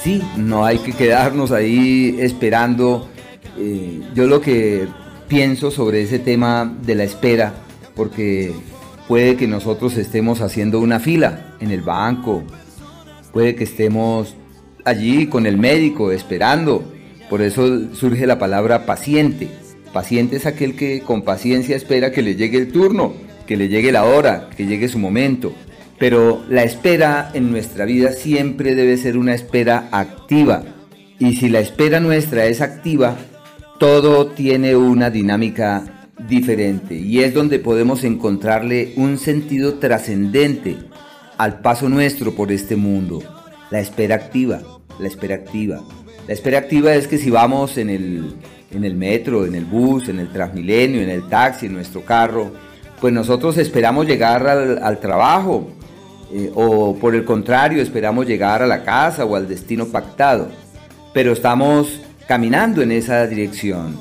Sí, 0.00 0.22
no 0.36 0.64
hay 0.64 0.78
que 0.78 0.92
quedarnos 0.92 1.50
ahí 1.50 2.18
esperando. 2.20 3.08
Eh, 3.58 4.00
yo 4.14 4.28
lo 4.28 4.40
que 4.40 4.86
pienso 5.26 5.72
sobre 5.72 6.02
ese 6.02 6.20
tema 6.20 6.72
de 6.82 6.94
la 6.94 7.02
espera, 7.02 7.52
porque 7.96 8.54
puede 9.08 9.34
que 9.34 9.48
nosotros 9.48 9.96
estemos 9.96 10.40
haciendo 10.40 10.78
una 10.78 11.00
fila 11.00 11.56
en 11.58 11.72
el 11.72 11.82
banco, 11.82 12.44
puede 13.32 13.56
que 13.56 13.64
estemos 13.64 14.36
allí 14.84 15.26
con 15.26 15.46
el 15.46 15.58
médico 15.58 16.12
esperando. 16.12 16.84
Por 17.28 17.42
eso 17.42 17.94
surge 17.94 18.26
la 18.26 18.38
palabra 18.38 18.86
paciente. 18.86 19.48
Paciente 19.92 20.36
es 20.36 20.46
aquel 20.46 20.74
que 20.74 21.00
con 21.00 21.22
paciencia 21.22 21.76
espera 21.76 22.12
que 22.12 22.22
le 22.22 22.34
llegue 22.34 22.58
el 22.58 22.72
turno, 22.72 23.14
que 23.46 23.56
le 23.56 23.68
llegue 23.68 23.92
la 23.92 24.04
hora, 24.04 24.48
que 24.56 24.66
llegue 24.66 24.88
su 24.88 24.98
momento. 24.98 25.52
Pero 25.98 26.42
la 26.48 26.64
espera 26.64 27.30
en 27.34 27.50
nuestra 27.50 27.84
vida 27.84 28.12
siempre 28.12 28.74
debe 28.74 28.96
ser 28.96 29.16
una 29.16 29.34
espera 29.34 29.88
activa. 29.92 30.64
Y 31.18 31.36
si 31.36 31.48
la 31.48 31.60
espera 31.60 32.00
nuestra 32.00 32.46
es 32.46 32.60
activa, 32.60 33.16
todo 33.78 34.28
tiene 34.28 34.76
una 34.76 35.10
dinámica 35.10 36.08
diferente 36.28 36.94
y 36.94 37.20
es 37.20 37.34
donde 37.34 37.58
podemos 37.58 38.04
encontrarle 38.04 38.92
un 38.96 39.18
sentido 39.18 39.74
trascendente 39.74 40.76
al 41.38 41.60
paso 41.60 41.88
nuestro 41.88 42.34
por 42.34 42.52
este 42.52 42.76
mundo. 42.76 43.22
La 43.70 43.80
espera 43.80 44.16
activa, 44.16 44.60
la 44.98 45.08
espera 45.08 45.36
activa. 45.36 45.82
La 46.26 46.34
espera 46.34 46.58
activa 46.58 46.94
es 46.94 47.08
que 47.08 47.18
si 47.18 47.30
vamos 47.30 47.78
en 47.78 47.90
el, 47.90 48.34
en 48.70 48.84
el 48.84 48.94
metro, 48.94 49.44
en 49.44 49.54
el 49.54 49.64
bus, 49.64 50.08
en 50.08 50.18
el 50.18 50.28
transmilenio, 50.30 51.02
en 51.02 51.10
el 51.10 51.28
taxi, 51.28 51.66
en 51.66 51.74
nuestro 51.74 52.04
carro, 52.04 52.52
pues 53.00 53.12
nosotros 53.12 53.58
esperamos 53.58 54.06
llegar 54.06 54.46
al, 54.46 55.00
trabajo 55.00 55.70
eh, 56.32 56.52
o 56.54 56.94
por 56.96 57.16
el 57.16 57.24
contrario 57.24 57.82
esperamos 57.82 58.26
llegar 58.26 58.62
a 58.62 58.66
la 58.66 58.84
casa 58.84 59.24
o 59.24 59.34
al 59.34 59.48
destino 59.48 59.86
pactado, 59.86 60.48
pero 61.12 61.32
estamos 61.32 62.00
caminando 62.28 62.80
en 62.80 62.92
esa 62.92 63.26
dirección 63.26 63.96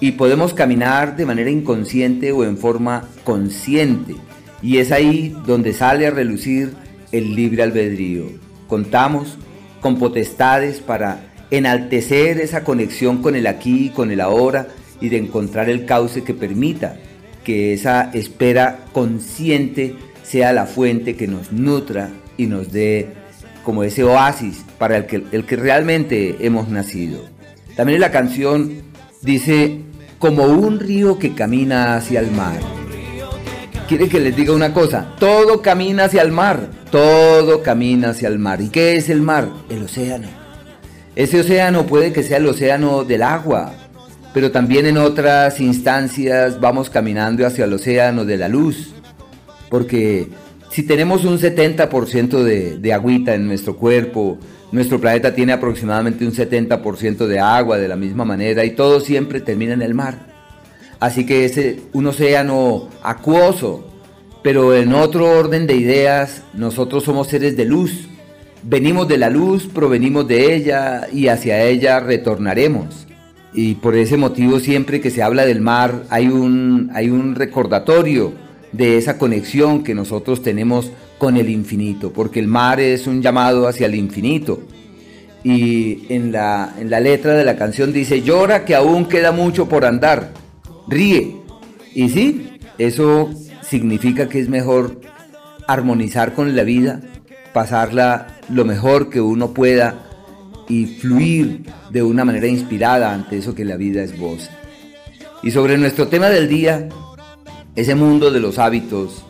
y 0.00 0.12
podemos 0.12 0.52
caminar 0.52 1.16
de 1.16 1.26
manera 1.26 1.48
inconsciente 1.48 2.32
o 2.32 2.42
en 2.42 2.58
forma 2.58 3.04
consciente 3.22 4.16
y 4.62 4.78
es 4.78 4.90
ahí 4.90 5.34
donde 5.46 5.72
sale 5.72 6.08
a 6.08 6.10
relucir 6.10 6.74
el 7.12 7.34
libre 7.36 7.62
albedrío. 7.62 8.24
Contamos 8.66 9.38
con 9.80 9.98
potestades 9.98 10.80
para 10.80 11.30
enaltecer 11.50 12.40
esa 12.40 12.64
conexión 12.64 13.22
con 13.22 13.34
el 13.34 13.46
aquí 13.46 13.86
y 13.86 13.90
con 13.90 14.10
el 14.10 14.20
ahora 14.20 14.68
y 15.00 15.08
de 15.08 15.18
encontrar 15.18 15.68
el 15.68 15.86
cauce 15.86 16.22
que 16.22 16.34
permita 16.34 16.96
que 17.44 17.72
esa 17.72 18.10
espera 18.12 18.80
consciente 18.92 19.96
sea 20.22 20.52
la 20.52 20.66
fuente 20.66 21.16
que 21.16 21.26
nos 21.26 21.52
nutra 21.52 22.10
y 22.36 22.46
nos 22.46 22.70
dé 22.70 23.08
como 23.64 23.82
ese 23.82 24.04
oasis 24.04 24.64
para 24.78 24.96
el 24.96 25.06
que, 25.06 25.24
el 25.32 25.44
que 25.44 25.56
realmente 25.56 26.36
hemos 26.40 26.68
nacido. 26.68 27.24
También 27.76 28.00
la 28.00 28.10
canción 28.10 28.82
dice, 29.22 29.80
como 30.18 30.44
un 30.44 30.80
río 30.80 31.18
que 31.18 31.34
camina 31.34 31.96
hacia 31.96 32.20
el 32.20 32.30
mar. 32.30 32.79
Quiere 33.90 34.08
que 34.08 34.20
les 34.20 34.36
diga 34.36 34.52
una 34.52 34.72
cosa, 34.72 35.16
todo 35.18 35.62
camina 35.62 36.04
hacia 36.04 36.22
el 36.22 36.30
mar, 36.30 36.68
todo 36.92 37.60
camina 37.60 38.10
hacia 38.10 38.28
el 38.28 38.38
mar. 38.38 38.60
¿Y 38.60 38.68
qué 38.68 38.94
es 38.94 39.08
el 39.08 39.20
mar? 39.20 39.48
El 39.68 39.82
océano. 39.82 40.28
Ese 41.16 41.40
océano 41.40 41.86
puede 41.86 42.12
que 42.12 42.22
sea 42.22 42.36
el 42.36 42.46
océano 42.46 43.02
del 43.02 43.24
agua, 43.24 43.72
pero 44.32 44.52
también 44.52 44.86
en 44.86 44.96
otras 44.96 45.58
instancias 45.58 46.60
vamos 46.60 46.88
caminando 46.88 47.44
hacia 47.44 47.64
el 47.64 47.72
océano 47.72 48.24
de 48.24 48.36
la 48.36 48.48
luz, 48.48 48.94
porque 49.68 50.28
si 50.70 50.84
tenemos 50.84 51.24
un 51.24 51.40
70% 51.40 52.44
de, 52.44 52.78
de 52.78 52.92
agüita 52.92 53.34
en 53.34 53.48
nuestro 53.48 53.76
cuerpo, 53.76 54.38
nuestro 54.70 55.00
planeta 55.00 55.34
tiene 55.34 55.52
aproximadamente 55.52 56.24
un 56.24 56.32
70% 56.32 57.26
de 57.26 57.40
agua 57.40 57.76
de 57.76 57.88
la 57.88 57.96
misma 57.96 58.24
manera 58.24 58.64
y 58.64 58.70
todo 58.70 59.00
siempre 59.00 59.40
termina 59.40 59.72
en 59.72 59.82
el 59.82 59.94
mar. 59.94 60.29
Así 61.00 61.24
que 61.24 61.46
es 61.46 61.58
un 61.94 62.06
océano 62.06 62.88
acuoso, 63.02 63.86
pero 64.42 64.74
en 64.76 64.92
otro 64.92 65.30
orden 65.30 65.66
de 65.66 65.74
ideas, 65.74 66.42
nosotros 66.52 67.04
somos 67.04 67.28
seres 67.28 67.56
de 67.56 67.64
luz. 67.64 68.06
Venimos 68.62 69.08
de 69.08 69.16
la 69.16 69.30
luz, 69.30 69.66
provenimos 69.66 70.28
de 70.28 70.54
ella 70.54 71.08
y 71.10 71.28
hacia 71.28 71.64
ella 71.64 72.00
retornaremos. 72.00 73.06
Y 73.54 73.76
por 73.76 73.96
ese 73.96 74.18
motivo 74.18 74.60
siempre 74.60 75.00
que 75.00 75.10
se 75.10 75.22
habla 75.22 75.46
del 75.46 75.62
mar 75.62 76.04
hay 76.10 76.28
un, 76.28 76.90
hay 76.94 77.08
un 77.08 77.34
recordatorio 77.34 78.34
de 78.72 78.98
esa 78.98 79.16
conexión 79.16 79.82
que 79.82 79.94
nosotros 79.94 80.42
tenemos 80.42 80.92
con 81.16 81.38
el 81.38 81.48
infinito, 81.48 82.12
porque 82.12 82.40
el 82.40 82.46
mar 82.46 82.78
es 82.78 83.06
un 83.06 83.22
llamado 83.22 83.66
hacia 83.66 83.86
el 83.86 83.94
infinito. 83.94 84.60
Y 85.42 86.04
en 86.10 86.30
la, 86.30 86.74
en 86.78 86.90
la 86.90 87.00
letra 87.00 87.32
de 87.32 87.44
la 87.44 87.56
canción 87.56 87.94
dice, 87.94 88.20
llora 88.20 88.66
que 88.66 88.74
aún 88.74 89.06
queda 89.06 89.32
mucho 89.32 89.66
por 89.66 89.86
andar 89.86 90.30
ríe. 90.90 91.36
Y 91.94 92.08
sí, 92.10 92.58
eso 92.78 93.30
significa 93.62 94.28
que 94.28 94.40
es 94.40 94.48
mejor 94.48 95.00
armonizar 95.66 96.34
con 96.34 96.54
la 96.56 96.64
vida, 96.64 97.00
pasarla 97.52 98.38
lo 98.48 98.64
mejor 98.64 99.08
que 99.08 99.20
uno 99.20 99.54
pueda 99.54 100.06
y 100.68 100.86
fluir 100.86 101.64
de 101.90 102.02
una 102.02 102.24
manera 102.24 102.46
inspirada 102.46 103.12
ante 103.12 103.38
eso 103.38 103.54
que 103.54 103.64
la 103.64 103.76
vida 103.76 104.02
es 104.02 104.18
voz. 104.18 104.50
Y 105.42 105.52
sobre 105.52 105.78
nuestro 105.78 106.08
tema 106.08 106.28
del 106.28 106.48
día, 106.48 106.88
ese 107.76 107.94
mundo 107.94 108.30
de 108.30 108.40
los 108.40 108.58
hábitos, 108.58 109.24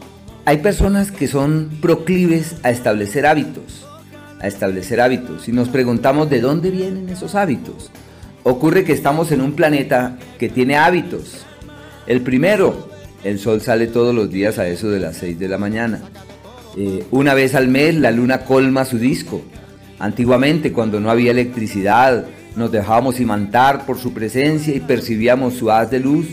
hay 0.44 0.58
personas 0.58 1.12
que 1.12 1.28
son 1.28 1.70
proclives 1.80 2.56
a 2.62 2.70
establecer 2.70 3.26
hábitos, 3.26 3.86
a 4.40 4.48
establecer 4.48 5.00
hábitos, 5.00 5.48
y 5.48 5.52
nos 5.52 5.68
preguntamos 5.68 6.30
de 6.30 6.40
dónde 6.40 6.70
vienen 6.70 7.08
esos 7.08 7.34
hábitos. 7.34 7.90
Ocurre 8.42 8.84
que 8.84 8.92
estamos 8.92 9.32
en 9.32 9.42
un 9.42 9.52
planeta 9.52 10.18
que 10.38 10.48
tiene 10.48 10.76
hábitos, 10.76 11.44
el 12.10 12.22
primero, 12.22 12.88
el 13.22 13.38
sol 13.38 13.60
sale 13.60 13.86
todos 13.86 14.12
los 14.12 14.32
días 14.32 14.58
a 14.58 14.66
eso 14.66 14.90
de 14.90 14.98
las 14.98 15.18
6 15.18 15.38
de 15.38 15.46
la 15.46 15.58
mañana. 15.58 16.00
Eh, 16.76 17.04
una 17.12 17.34
vez 17.34 17.54
al 17.54 17.68
mes 17.68 17.94
la 17.94 18.10
luna 18.10 18.40
colma 18.40 18.84
su 18.84 18.98
disco. 18.98 19.42
Antiguamente, 20.00 20.72
cuando 20.72 20.98
no 20.98 21.08
había 21.08 21.30
electricidad, 21.30 22.26
nos 22.56 22.72
dejábamos 22.72 23.20
imantar 23.20 23.86
por 23.86 23.96
su 23.96 24.12
presencia 24.12 24.74
y 24.74 24.80
percibíamos 24.80 25.54
su 25.54 25.70
haz 25.70 25.92
de 25.92 26.00
luz, 26.00 26.26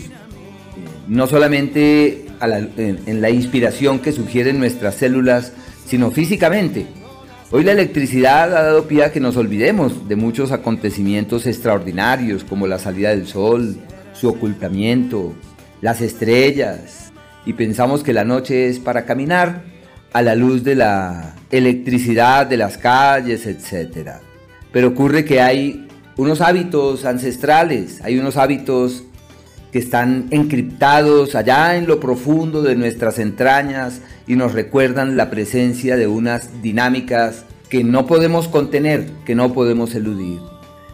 no 1.06 1.28
solamente 1.28 2.26
en, 2.40 3.20
la 3.20 3.30
inspiración 3.30 4.00
que 4.00 4.10
sugieren 4.10 4.58
nuestras 4.58 4.96
células, 4.96 5.52
sino 5.86 6.10
físicamente. 6.10 6.86
Hoy 7.52 7.62
la 7.62 7.70
electricidad 7.70 8.52
ha 8.52 8.62
dado 8.64 8.88
pie 8.88 9.04
a 9.04 9.12
que 9.12 9.20
nos 9.20 9.36
olvidemos 9.36 10.08
de 10.08 10.16
muchos 10.16 10.50
acontecimientos 10.50 11.46
extraordinarios 11.46 12.42
como 12.42 12.66
la 12.66 12.80
salida 12.80 13.10
del 13.10 13.28
sol, 13.28 13.76
su 14.12 14.28
ocultamiento, 14.28 15.34
las 15.80 16.00
estrellas 16.00 17.12
y 17.46 17.52
pensamos 17.52 18.02
que 18.02 18.12
la 18.12 18.24
noche 18.24 18.68
es 18.68 18.78
para 18.78 19.04
caminar 19.04 19.62
a 20.12 20.22
la 20.22 20.34
luz 20.34 20.64
de 20.64 20.74
la 20.74 21.34
electricidad 21.50 22.46
de 22.46 22.56
las 22.56 22.78
calles, 22.78 23.46
etc. 23.46 24.10
Pero 24.72 24.88
ocurre 24.88 25.24
que 25.24 25.40
hay 25.40 25.88
unos 26.16 26.40
hábitos 26.40 27.04
ancestrales, 27.04 28.00
hay 28.02 28.18
unos 28.18 28.36
hábitos 28.36 29.04
que 29.72 29.78
están 29.78 30.28
encriptados 30.30 31.34
allá 31.34 31.76
en 31.76 31.86
lo 31.86 32.00
profundo 32.00 32.62
de 32.62 32.74
nuestras 32.74 33.18
entrañas 33.18 34.00
y 34.26 34.34
nos 34.34 34.52
recuerdan 34.52 35.16
la 35.16 35.30
presencia 35.30 35.96
de 35.96 36.06
unas 36.06 36.62
dinámicas 36.62 37.44
que 37.68 37.84
no 37.84 38.06
podemos 38.06 38.48
contener, 38.48 39.06
que 39.26 39.34
no 39.34 39.52
podemos 39.52 39.94
eludir. 39.94 40.40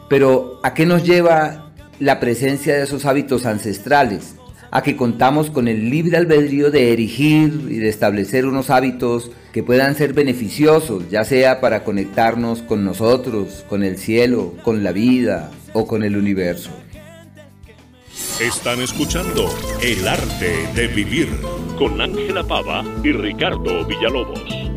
Pero 0.08 0.60
¿a 0.62 0.74
qué 0.74 0.86
nos 0.86 1.04
lleva 1.04 1.72
la 2.00 2.18
presencia 2.18 2.74
de 2.74 2.82
esos 2.82 3.04
hábitos 3.04 3.46
ancestrales? 3.46 4.33
A 4.74 4.82
que 4.82 4.96
contamos 4.96 5.50
con 5.50 5.68
el 5.68 5.88
libre 5.88 6.16
albedrío 6.16 6.72
de 6.72 6.92
erigir 6.92 7.68
y 7.70 7.76
de 7.76 7.88
establecer 7.88 8.44
unos 8.44 8.70
hábitos 8.70 9.30
que 9.52 9.62
puedan 9.62 9.94
ser 9.94 10.14
beneficiosos, 10.14 11.08
ya 11.08 11.24
sea 11.24 11.60
para 11.60 11.84
conectarnos 11.84 12.60
con 12.60 12.84
nosotros, 12.84 13.64
con 13.68 13.84
el 13.84 13.98
cielo, 13.98 14.52
con 14.64 14.82
la 14.82 14.90
vida 14.90 15.52
o 15.74 15.86
con 15.86 16.02
el 16.02 16.16
universo. 16.16 16.70
Están 18.40 18.80
escuchando 18.80 19.48
El 19.80 20.08
arte 20.08 20.66
de 20.74 20.88
vivir 20.88 21.28
con 21.78 22.00
Ángela 22.00 22.42
Pava 22.42 22.84
y 23.04 23.12
Ricardo 23.12 23.86
Villalobos. 23.86 24.73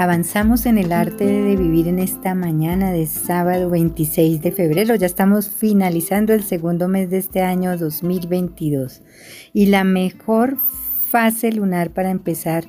Avanzamos 0.00 0.66
en 0.66 0.78
el 0.78 0.92
arte 0.92 1.24
de 1.24 1.56
vivir 1.56 1.88
en 1.88 1.98
esta 1.98 2.32
mañana 2.36 2.92
de 2.92 3.04
sábado 3.06 3.68
26 3.68 4.40
de 4.40 4.52
febrero. 4.52 4.94
Ya 4.94 5.06
estamos 5.06 5.50
finalizando 5.50 6.32
el 6.34 6.44
segundo 6.44 6.86
mes 6.86 7.10
de 7.10 7.18
este 7.18 7.42
año 7.42 7.76
2022. 7.76 9.02
Y 9.52 9.66
la 9.66 9.82
mejor 9.82 10.56
fase 11.10 11.50
lunar 11.50 11.90
para 11.90 12.10
empezar 12.10 12.62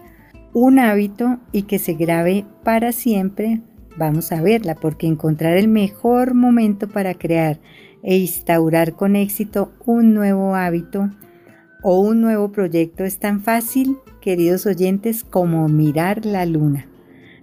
un 0.53 0.79
hábito 0.79 1.37
y 1.51 1.63
que 1.67 1.77
se 1.77 1.93
grabe 1.93 2.47
para 2.63 2.93
siempre, 2.93 3.61
vamos 3.95 4.31
a 4.31 4.41
verla, 4.41 4.73
porque 4.73 5.05
encontrar 5.05 5.55
el 5.55 5.67
mejor 5.67 6.33
momento 6.33 6.87
para 6.87 7.13
crear 7.13 7.59
e 8.01 8.17
instaurar 8.17 8.95
con 8.95 9.15
éxito 9.15 9.71
un 9.85 10.15
nuevo 10.15 10.55
hábito 10.55 11.11
o 11.83 11.99
un 11.99 12.21
nuevo 12.21 12.51
proyecto 12.51 13.03
es 13.03 13.19
tan 13.19 13.43
fácil, 13.43 13.97
queridos 14.19 14.65
oyentes, 14.65 15.23
como 15.23 15.69
mirar 15.69 16.25
la 16.25 16.47
luna. 16.47 16.88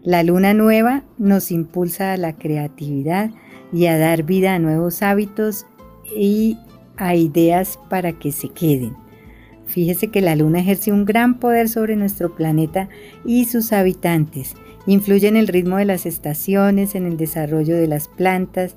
La 0.06 0.22
luna 0.22 0.54
nueva 0.54 1.02
nos 1.18 1.50
impulsa 1.50 2.12
a 2.12 2.16
la 2.16 2.36
creatividad 2.36 3.32
y 3.72 3.86
a 3.86 3.98
dar 3.98 4.22
vida 4.22 4.54
a 4.54 4.60
nuevos 4.60 5.02
hábitos 5.02 5.66
y 6.16 6.58
a 6.96 7.16
ideas 7.16 7.80
para 7.90 8.12
que 8.12 8.30
se 8.30 8.50
queden. 8.50 8.94
Fíjese 9.66 10.06
que 10.12 10.20
la 10.20 10.36
luna 10.36 10.60
ejerce 10.60 10.92
un 10.92 11.06
gran 11.06 11.40
poder 11.40 11.68
sobre 11.68 11.96
nuestro 11.96 12.36
planeta 12.36 12.88
y 13.24 13.46
sus 13.46 13.72
habitantes. 13.72 14.54
Influye 14.86 15.26
en 15.26 15.36
el 15.36 15.48
ritmo 15.48 15.76
de 15.78 15.86
las 15.86 16.06
estaciones, 16.06 16.94
en 16.94 17.04
el 17.04 17.16
desarrollo 17.16 17.74
de 17.74 17.88
las 17.88 18.06
plantas 18.06 18.76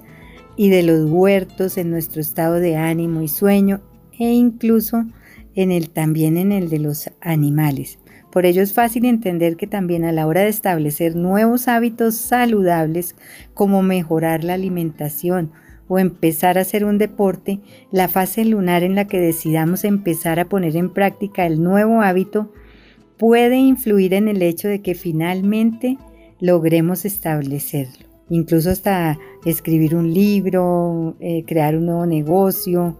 y 0.56 0.69
de 0.69 0.81
los 0.81 1.11
huertos, 1.11 1.77
en 1.77 1.91
nuestro 1.91 2.22
estado 2.22 2.56
de 2.56 2.76
ánimo 2.76 3.22
y 3.22 3.27
sueño 3.27 3.81
e 4.18 4.31
incluso 4.31 5.06
en 5.53 5.72
el 5.72 5.91
también 5.91 6.38
en 6.38 6.51
el 6.51 6.69
de 6.69 6.80
los 6.80 7.11
animales. 7.22 7.98
Por 8.31 8.45
ello 8.45 8.61
es 8.61 8.73
fácil 8.73 9.06
entender 9.06 9.56
que 9.56 9.68
también 9.68 10.03
a 10.03 10.11
la 10.11 10.27
hora 10.27 10.41
de 10.41 10.49
establecer 10.49 11.15
nuevos 11.15 11.68
hábitos 11.68 12.15
saludables 12.15 13.15
como 13.53 13.81
mejorar 13.81 14.43
la 14.43 14.53
alimentación 14.53 15.51
o 15.88 15.97
empezar 15.97 16.57
a 16.57 16.61
hacer 16.61 16.85
un 16.85 16.99
deporte, 16.99 17.60
la 17.91 18.07
fase 18.07 18.45
lunar 18.45 18.84
en 18.84 18.93
la 18.93 19.06
que 19.06 19.19
decidamos 19.19 19.84
empezar 19.84 20.39
a 20.39 20.45
poner 20.45 20.77
en 20.77 20.93
práctica 20.93 21.47
el 21.47 21.64
nuevo 21.64 22.01
hábito 22.01 22.53
puede 23.18 23.57
influir 23.57 24.14
en 24.14 24.27
el 24.27 24.41
hecho 24.43 24.68
de 24.68 24.81
que 24.81 24.93
finalmente 24.93 25.97
logremos 26.39 27.06
establecerlo. 27.06 28.07
Incluso 28.30 28.69
hasta 28.69 29.18
escribir 29.43 29.95
un 29.95 30.14
libro, 30.14 31.18
eh, 31.19 31.43
crear 31.45 31.76
un 31.76 31.88
nuevo 31.88 32.06
negocio, 32.06 32.99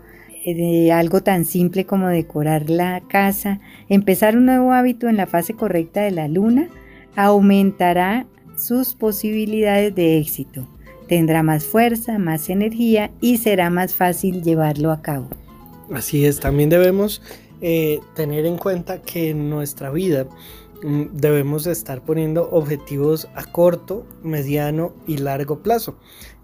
algo 0.91 1.21
tan 1.21 1.45
simple 1.45 1.85
como 1.85 2.07
decorar 2.07 2.69
la 2.69 3.01
casa, 3.07 3.59
empezar 3.88 4.38
un 4.38 4.45
nuevo 4.45 4.73
hábito 4.73 5.07
en 5.07 5.17
la 5.17 5.27
fase 5.27 5.53
correcta 5.53 6.01
de 6.01 6.11
la 6.11 6.27
luna, 6.27 6.69
aumentará 7.15 8.26
sus 8.57 8.93
posibilidades 8.93 9.93
de 9.95 10.17
éxito. 10.17 10.67
Tendrá 11.07 11.41
más 11.43 11.65
fuerza, 11.65 12.19
más 12.19 12.49
energía 12.49 13.11
y 13.19 13.38
será 13.38 13.69
más 13.69 13.95
fácil 13.95 14.43
llevarlo 14.43 14.91
a 14.91 15.01
cabo. 15.01 15.27
Así 15.91 16.26
es, 16.26 16.39
también 16.39 16.69
debemos 16.69 17.21
eh, 17.61 17.99
tener 18.15 18.45
en 18.45 18.57
cuenta 18.57 19.01
que 19.01 19.31
en 19.31 19.49
nuestra 19.49 19.89
vida 19.89 20.27
mm, 20.84 21.05
debemos 21.13 21.65
estar 21.65 22.01
poniendo 22.01 22.49
objetivos 22.51 23.27
a 23.34 23.43
corto, 23.43 24.05
mediano 24.21 24.93
y 25.07 25.17
largo 25.17 25.59
plazo. 25.63 25.97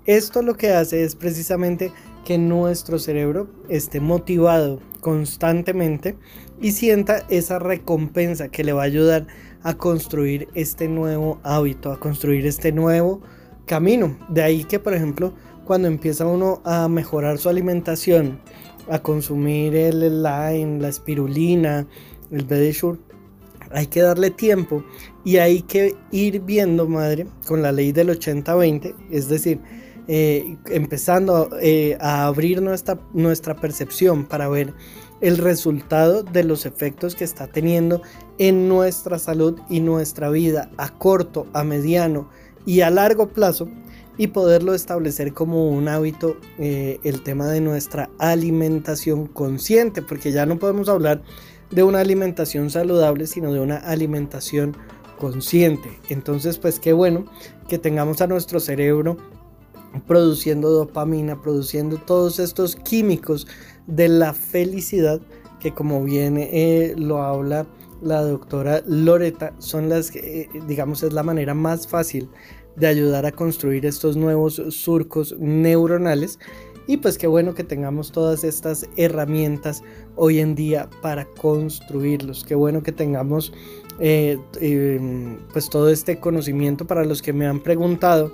Esto 0.06 0.41
lo 0.41 0.56
que 0.56 0.72
hace 0.72 1.03
es 1.03 1.15
precisamente 1.15 1.91
que 2.26 2.38
nuestro 2.38 3.00
cerebro 3.00 3.48
esté 3.70 4.02
motivado 4.02 4.82
constantemente 5.00 6.18
y 6.62 6.72
sienta 6.72 7.26
esa 7.30 7.60
recompensa 7.60 8.50
que 8.50 8.64
le 8.64 8.74
va 8.74 8.82
a 8.82 8.86
ayudar 8.86 9.28
a 9.64 9.76
construir 9.76 10.50
este 10.56 10.90
nuevo 10.90 11.40
hábito, 11.44 11.92
a 11.92 12.00
construir 12.00 12.46
este 12.46 12.72
nuevo 12.72 13.22
camino. 13.66 14.18
De 14.28 14.44
ahí 14.44 14.64
que, 14.64 14.80
por 14.80 14.94
ejemplo, 14.94 15.34
cuando 15.64 15.88
empieza 15.88 16.26
uno 16.26 16.62
a 16.66 16.88
mejorar 16.88 17.38
su 17.38 17.50
alimentación, 17.50 18.40
a 18.90 19.00
consumir 19.00 19.76
el 19.76 20.22
lime, 20.22 20.80
la 20.82 20.90
espirulina, 20.90 21.88
el 22.32 22.44
Bedeshur, 22.44 23.00
hay 23.72 23.88
que 23.88 24.02
darle 24.02 24.30
tiempo 24.32 24.84
y 25.24 25.38
hay 25.38 25.62
que 25.62 25.96
ir 26.12 26.42
viendo, 26.42 26.88
madre, 26.88 27.28
con 27.48 27.62
la 27.62 27.72
ley 27.72 27.92
del 27.92 28.10
80-20, 28.10 28.96
es 29.12 29.28
decir, 29.28 29.60
eh, 30.07 30.57
empezando 30.68 31.49
eh, 31.60 31.98
a 31.99 32.27
abrir 32.27 32.61
nuestra, 32.61 33.56
percepción 33.56 34.26
para 34.26 34.48
ver 34.48 34.72
el 35.19 35.40
resultado 35.40 36.22
de 36.22 36.44
los 36.44 36.68
efectos 36.68 37.15
que 37.15 37.23
está 37.23 37.48
teniendo 37.48 38.03
en 38.38 38.69
nuestra 38.69 39.18
salud 39.18 39.60
y 39.68 39.80
nuestra 39.80 40.30
vida 40.30 40.69
a 40.77 40.90
corto, 40.90 41.48
a 41.53 41.64
mediano 41.64 42.30
y 42.68 42.82
a 42.82 42.91
largo 42.91 43.30
plazo 43.30 43.68
y 44.18 44.27
poderlo 44.27 44.76
establecer 44.76 45.34
como 45.34 45.69
un 45.69 45.88
hábito 45.88 46.38
eh, 46.60 46.99
el 47.03 47.23
tema 47.23 47.48
de 47.48 47.61
nuestra 47.61 48.10
alimentación 48.19 49.26
consciente 49.26 50.03
porque 50.03 50.32
ya 50.32 50.45
no 50.45 50.60
podemos 50.60 50.88
hablar 50.88 51.23
de 51.72 51.82
una 51.82 51.99
alimentación 51.99 52.69
saludable 52.69 53.26
sino 53.26 53.52
de 53.52 53.60
una 53.60 53.77
alimentación 53.77 54.77
consciente. 55.18 55.90
Entonces 56.10 56.60
pues 56.60 56.80
qué 56.80 56.94
bueno 56.94 57.26
que 57.68 57.80
tengamos 57.80 58.22
a 58.22 58.27
nuestro 58.27 58.60
cerebro 58.60 59.18
produciendo 60.02 60.70
dopamina, 60.70 61.42
produciendo 61.42 61.98
todos 61.98 62.40
estos 62.40 62.76
químicos 62.76 63.48
de 63.88 64.08
la 64.08 64.34
felicidad 64.34 65.22
que 65.60 65.74
como 65.74 66.04
bien 66.04 66.38
eh, 66.38 66.94
lo 66.98 67.22
habla 67.22 67.66
la 68.02 68.22
doctora 68.22 68.84
Loreta, 68.86 69.54
son 69.58 69.90
las 69.90 70.16
eh, 70.16 70.48
digamos, 70.68 71.02
es 71.02 71.14
la 71.14 71.24
manera 71.24 71.54
más 71.54 71.88
fácil 71.88 72.30
de 72.76 72.88
ayudar 72.88 73.26
a 73.26 73.32
construir 73.32 73.86
estos 73.86 74.18
nuevos 74.18 74.62
surcos 74.70 75.36
neuronales. 75.40 76.40
Y 76.88 76.98
pues 76.98 77.18
qué 77.18 77.26
bueno 77.26 77.56
que 77.56 77.64
tengamos 77.64 78.12
todas 78.12 78.44
estas 78.44 78.88
herramientas 78.96 79.82
hoy 80.16 80.40
en 80.40 80.54
día 80.54 80.88
para 81.02 81.26
construirlos. 81.26 82.44
Qué 82.44 82.54
bueno 82.54 82.84
que 82.84 82.92
tengamos 82.92 83.52
eh, 83.98 84.38
pues 85.52 85.70
todo 85.70 85.90
este 85.90 86.20
conocimiento 86.20 86.86
para 86.86 87.06
los 87.06 87.24
que 87.24 87.34
me 87.34 87.48
han 87.48 87.60
preguntado 87.60 88.32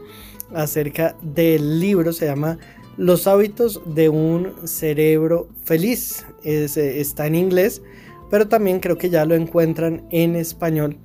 acerca 0.54 1.16
del 1.22 1.80
libro, 1.80 2.14
se 2.14 2.26
llama 2.26 2.58
Los 2.98 3.28
hábitos 3.28 3.82
de 3.86 4.10
un 4.10 4.54
cerebro 4.68 5.48
feliz. 5.64 6.26
Eh, 6.44 6.68
está 6.76 7.28
en 7.28 7.36
inglés, 7.36 7.82
pero 8.30 8.48
también 8.48 8.80
creo 8.80 8.98
que 8.98 9.10
ya 9.10 9.26
lo 9.26 9.36
encuentran 9.36 10.06
en 10.12 10.36
español. 10.36 10.98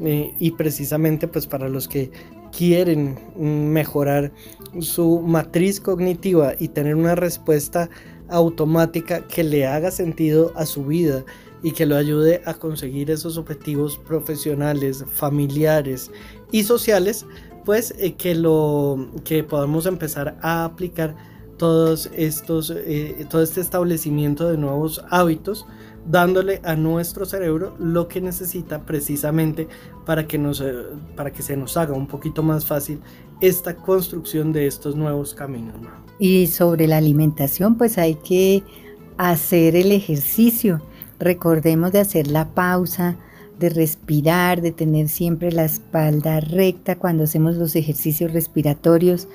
Eh, 0.00 0.34
y 0.40 0.50
precisamente 0.52 1.28
pues 1.28 1.46
para 1.46 1.68
los 1.68 1.86
que 1.86 2.10
quieren 2.56 3.16
mejorar 3.36 4.32
su 4.80 5.20
matriz 5.20 5.80
cognitiva 5.80 6.54
y 6.58 6.68
tener 6.68 6.94
una 6.94 7.14
respuesta 7.14 7.90
automática 8.28 9.26
que 9.26 9.44
le 9.44 9.66
haga 9.66 9.90
sentido 9.90 10.52
a 10.56 10.66
su 10.66 10.84
vida 10.84 11.24
y 11.62 11.72
que 11.72 11.86
lo 11.86 11.96
ayude 11.96 12.42
a 12.44 12.54
conseguir 12.54 13.10
esos 13.10 13.38
objetivos 13.38 13.98
profesionales, 13.98 15.04
familiares 15.12 16.10
y 16.52 16.62
sociales, 16.62 17.24
pues 17.64 17.94
eh, 17.98 18.14
que 18.14 18.34
lo 18.34 19.08
que 19.24 19.44
podamos 19.44 19.86
empezar 19.86 20.36
a 20.42 20.64
aplicar 20.64 21.14
todos 21.56 22.10
estos 22.14 22.70
eh, 22.70 23.26
todo 23.30 23.42
este 23.42 23.60
establecimiento 23.60 24.48
de 24.48 24.56
nuevos 24.56 25.04
hábitos 25.10 25.66
dándole 26.06 26.60
a 26.64 26.74
nuestro 26.76 27.24
cerebro 27.24 27.74
lo 27.78 28.08
que 28.08 28.20
necesita 28.20 28.84
precisamente 28.84 29.68
para 30.04 30.26
que 30.26 30.36
nos 30.36 30.60
eh, 30.60 30.72
para 31.16 31.32
que 31.32 31.42
se 31.42 31.56
nos 31.56 31.76
haga 31.76 31.94
un 31.94 32.06
poquito 32.06 32.42
más 32.42 32.66
fácil 32.66 33.00
esta 33.40 33.76
construcción 33.76 34.52
de 34.52 34.66
estos 34.66 34.96
nuevos 34.96 35.34
caminos 35.34 35.74
y 36.18 36.46
sobre 36.48 36.86
la 36.86 36.98
alimentación 36.98 37.76
pues 37.76 37.98
hay 37.98 38.16
que 38.16 38.62
hacer 39.16 39.76
el 39.76 39.92
ejercicio. 39.92 40.80
Recordemos 41.18 41.92
de 41.92 42.00
hacer 42.00 42.26
la 42.26 42.48
pausa 42.48 43.16
de 43.58 43.68
respirar, 43.68 44.60
de 44.60 44.72
tener 44.72 45.08
siempre 45.08 45.52
la 45.52 45.64
espalda 45.64 46.40
recta 46.40 46.96
cuando 46.96 47.24
hacemos 47.24 47.56
los 47.56 47.76
ejercicios 47.76 48.32
respiratorios, 48.32 49.28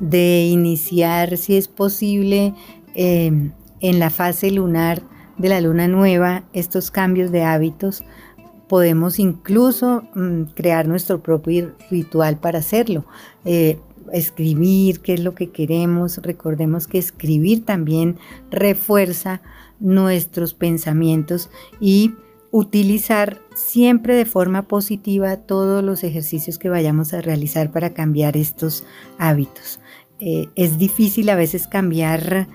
de 0.00 0.46
iniciar, 0.46 1.36
si 1.36 1.56
es 1.56 1.68
posible, 1.68 2.54
em, 2.94 3.52
en 3.80 3.98
la 3.98 4.10
fase 4.10 4.50
lunar 4.50 5.02
de 5.38 5.48
la 5.48 5.60
luna 5.60 5.88
nueva, 5.88 6.44
estos 6.52 6.90
cambios 6.90 7.30
de 7.30 7.42
hábitos. 7.42 8.04
Podemos 8.68 9.18
incluso 9.18 10.02
mm, 10.14 10.42
crear 10.54 10.88
nuestro 10.88 11.22
propio 11.22 11.74
ritual 11.90 12.38
para 12.38 12.58
hacerlo. 12.58 13.04
Eh, 13.44 13.78
escribir 14.12 15.00
qué 15.00 15.14
es 15.14 15.20
lo 15.20 15.34
que 15.34 15.50
queremos. 15.50 16.18
Recordemos 16.18 16.86
que 16.86 16.98
escribir 16.98 17.64
también 17.64 18.16
refuerza 18.50 19.42
nuestros 19.78 20.54
pensamientos 20.54 21.50
y 21.80 22.14
utilizar 22.58 23.38
siempre 23.54 24.14
de 24.14 24.24
forma 24.24 24.62
positiva 24.62 25.36
todos 25.36 25.84
los 25.84 26.02
ejercicios 26.04 26.58
que 26.58 26.70
vayamos 26.70 27.12
a 27.12 27.20
realizar 27.20 27.70
para 27.70 27.90
cambiar 27.90 28.34
estos 28.34 28.82
hábitos. 29.18 29.78
Eh, 30.20 30.48
es 30.54 30.78
difícil 30.78 31.28
a 31.28 31.36
veces 31.36 31.68
cambiar 31.68 32.48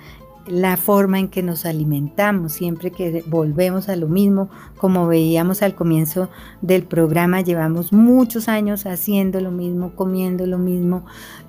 la 0.48 0.76
forma 0.76 1.19
en 1.19 1.28
que 1.28 1.44
nos 1.44 1.68
alimentamos, 1.68 2.53
siempre 2.53 2.90
que 2.90 3.23
volvemos 3.28 3.90
a 3.90 3.95
lo 3.95 4.07
mismo, 4.07 4.49
como 4.76 5.06
veíamos 5.06 5.61
al 5.61 5.76
comienzo 5.76 6.32
del 6.64 6.82
programa, 6.82 7.41
llevamos 7.41 7.94
muchos 7.94 8.48
años 8.48 8.88
haciendo 8.88 9.40
lo 9.40 9.52
mismo, 9.52 9.95
comiendo 9.95 10.48
lo 10.48 10.57
mismo 10.57 11.06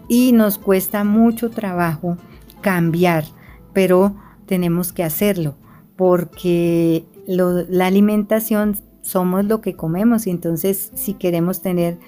y 0.08 0.32
nos 0.32 0.58
cuesta 0.58 1.04
mucho 1.04 1.48
trabajo 1.48 2.18
cambiar, 2.60 3.24
pero 3.72 4.14
tenemos 4.44 4.92
que 4.92 5.04
hacerlo 5.04 5.56
porque 5.96 7.06
la 7.26 7.86
alimentación 7.86 8.76
somos 9.02 9.44
lo 9.44 9.60
que 9.60 9.74
comemos 9.74 10.26
y 10.26 10.30
entonces 10.30 10.90
si 10.94 11.14
queremos 11.14 11.62
tener 11.62 11.98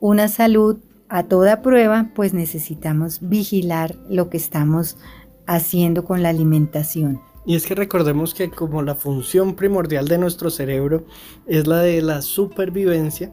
una 0.00 0.28
salud 0.28 0.78
a 1.08 1.24
toda 1.24 1.62
prueba, 1.62 2.10
pues 2.14 2.34
necesitamos 2.34 3.18
vigilar 3.22 3.96
lo 4.08 4.28
que 4.28 4.36
estamos 4.36 4.96
haciendo 5.46 6.04
con 6.04 6.22
la 6.22 6.28
alimentación. 6.28 7.20
Y 7.46 7.56
es 7.56 7.64
que 7.64 7.74
recordemos 7.74 8.34
que 8.34 8.50
como 8.50 8.82
la 8.82 8.94
función 8.94 9.54
primordial 9.54 10.06
de 10.06 10.18
nuestro 10.18 10.50
cerebro 10.50 11.06
es 11.46 11.66
la 11.66 11.78
de 11.78 12.02
la 12.02 12.20
supervivencia, 12.20 13.32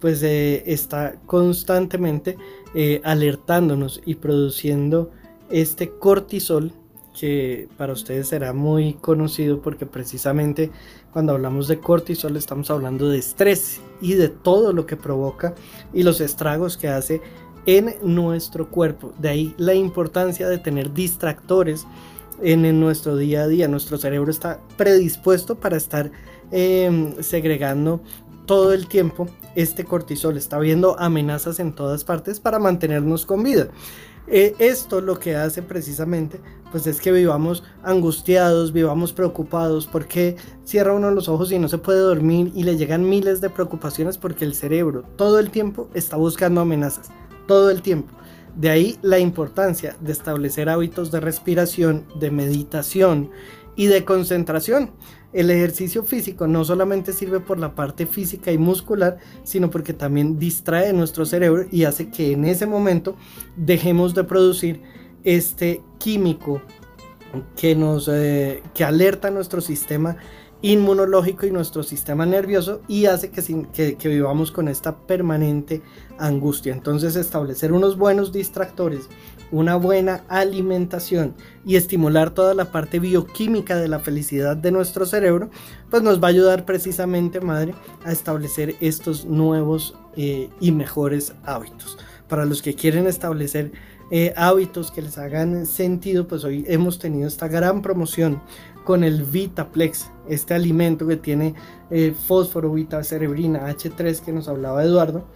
pues 0.00 0.22
eh, 0.22 0.62
está 0.66 1.14
constantemente 1.24 2.36
eh, 2.74 3.00
alertándonos 3.04 4.02
y 4.04 4.16
produciendo 4.16 5.10
este 5.48 5.88
cortisol 5.88 6.72
que 7.18 7.68
para 7.76 7.92
ustedes 7.92 8.28
será 8.28 8.52
muy 8.52 8.94
conocido 8.94 9.62
porque 9.62 9.86
precisamente 9.86 10.70
cuando 11.12 11.32
hablamos 11.32 11.68
de 11.68 11.78
cortisol 11.78 12.36
estamos 12.36 12.70
hablando 12.70 13.08
de 13.08 13.18
estrés 13.18 13.80
y 14.00 14.14
de 14.14 14.28
todo 14.28 14.72
lo 14.72 14.84
que 14.84 14.96
provoca 14.96 15.54
y 15.92 16.02
los 16.02 16.20
estragos 16.20 16.76
que 16.76 16.88
hace 16.88 17.22
en 17.66 17.94
nuestro 18.02 18.68
cuerpo. 18.68 19.12
De 19.18 19.28
ahí 19.28 19.54
la 19.56 19.74
importancia 19.74 20.48
de 20.48 20.58
tener 20.58 20.92
distractores 20.92 21.86
en, 22.42 22.80
nuestro 22.80 23.16
día 23.16 23.42
a 23.42 23.48
día. 23.48 23.68
Nuestro 23.68 23.96
cerebro 23.96 24.30
está 24.30 24.60
predispuesto 24.76 25.54
para 25.54 25.76
estar 25.76 26.10
em, 26.50 27.14
segregando 27.22 28.00
todo 28.46 28.72
el 28.72 28.86
tiempo 28.88 29.28
este 29.54 29.84
cortisol. 29.84 30.36
Está 30.36 30.58
viendo 30.58 30.98
amenazas 30.98 31.60
en 31.60 31.72
todas 31.72 32.04
partes 32.04 32.40
para 32.40 32.58
mantenernos 32.58 33.24
con 33.24 33.42
vida. 33.42 33.68
Eh, 34.26 34.54
esto 34.58 35.00
lo 35.00 35.18
que 35.18 35.36
hace 35.36 35.62
precisamente 35.62 36.40
pues 36.74 36.88
es 36.88 37.00
que 37.00 37.12
vivamos 37.12 37.62
angustiados, 37.84 38.72
vivamos 38.72 39.12
preocupados, 39.12 39.86
porque 39.86 40.34
cierra 40.64 40.92
uno 40.92 41.12
los 41.12 41.28
ojos 41.28 41.52
y 41.52 41.58
no 41.60 41.68
se 41.68 41.78
puede 41.78 42.00
dormir 42.00 42.50
y 42.52 42.64
le 42.64 42.76
llegan 42.76 43.08
miles 43.08 43.40
de 43.40 43.48
preocupaciones 43.48 44.18
porque 44.18 44.44
el 44.44 44.56
cerebro 44.56 45.04
todo 45.14 45.38
el 45.38 45.50
tiempo 45.50 45.88
está 45.94 46.16
buscando 46.16 46.60
amenazas, 46.60 47.10
todo 47.46 47.70
el 47.70 47.80
tiempo. 47.80 48.12
De 48.56 48.70
ahí 48.70 48.98
la 49.02 49.20
importancia 49.20 49.96
de 50.00 50.10
establecer 50.10 50.68
hábitos 50.68 51.12
de 51.12 51.20
respiración, 51.20 52.06
de 52.18 52.32
meditación 52.32 53.30
y 53.76 53.86
de 53.86 54.04
concentración. 54.04 54.90
El 55.34 55.50
ejercicio 55.50 56.04
físico 56.04 56.46
no 56.46 56.64
solamente 56.64 57.12
sirve 57.12 57.40
por 57.40 57.58
la 57.58 57.74
parte 57.74 58.06
física 58.06 58.52
y 58.52 58.58
muscular, 58.58 59.18
sino 59.42 59.68
porque 59.68 59.92
también 59.92 60.38
distrae 60.38 60.92
nuestro 60.92 61.26
cerebro 61.26 61.66
y 61.72 61.84
hace 61.84 62.08
que 62.08 62.32
en 62.32 62.44
ese 62.44 62.66
momento 62.66 63.16
dejemos 63.56 64.14
de 64.14 64.22
producir 64.22 64.80
este 65.24 65.82
químico 65.98 66.62
que 67.56 67.74
nos 67.74 68.08
eh, 68.08 68.62
que 68.74 68.84
alerta 68.84 69.30
nuestro 69.30 69.60
sistema 69.60 70.16
inmunológico 70.64 71.44
y 71.44 71.50
nuestro 71.50 71.82
sistema 71.82 72.24
nervioso 72.24 72.80
y 72.88 73.04
hace 73.04 73.30
que, 73.30 73.96
que, 73.98 74.08
vivamos 74.08 74.50
con 74.50 74.68
esta 74.68 74.96
permanente 74.96 75.82
angustia. 76.18 76.72
Entonces 76.72 77.16
establecer 77.16 77.70
unos 77.72 77.98
buenos 77.98 78.32
distractores, 78.32 79.10
una 79.54 79.76
buena 79.76 80.24
alimentación 80.28 81.34
y 81.64 81.76
estimular 81.76 82.30
toda 82.30 82.54
la 82.54 82.72
parte 82.72 82.98
bioquímica 82.98 83.76
de 83.76 83.86
la 83.86 84.00
felicidad 84.00 84.56
de 84.56 84.72
nuestro 84.72 85.06
cerebro, 85.06 85.48
pues 85.90 86.02
nos 86.02 86.20
va 86.20 86.26
a 86.26 86.30
ayudar 86.30 86.64
precisamente, 86.64 87.40
madre, 87.40 87.72
a 88.04 88.10
establecer 88.10 88.74
estos 88.80 89.26
nuevos 89.26 89.96
eh, 90.16 90.50
y 90.60 90.72
mejores 90.72 91.34
hábitos. 91.44 91.98
Para 92.28 92.46
los 92.46 92.62
que 92.62 92.74
quieren 92.74 93.06
establecer 93.06 93.70
eh, 94.10 94.34
hábitos 94.36 94.90
que 94.90 95.02
les 95.02 95.18
hagan 95.18 95.66
sentido, 95.66 96.26
pues 96.26 96.42
hoy 96.42 96.64
hemos 96.66 96.98
tenido 96.98 97.28
esta 97.28 97.46
gran 97.46 97.80
promoción 97.80 98.42
con 98.84 99.04
el 99.04 99.22
Vitaplex, 99.22 100.10
este 100.28 100.54
alimento 100.54 101.06
que 101.06 101.16
tiene 101.16 101.54
eh, 101.90 102.12
fósforo, 102.26 102.72
beta 102.72 103.04
cerebrina, 103.04 103.70
H3 103.70 104.20
que 104.20 104.32
nos 104.32 104.48
hablaba 104.48 104.82
Eduardo. 104.82 105.26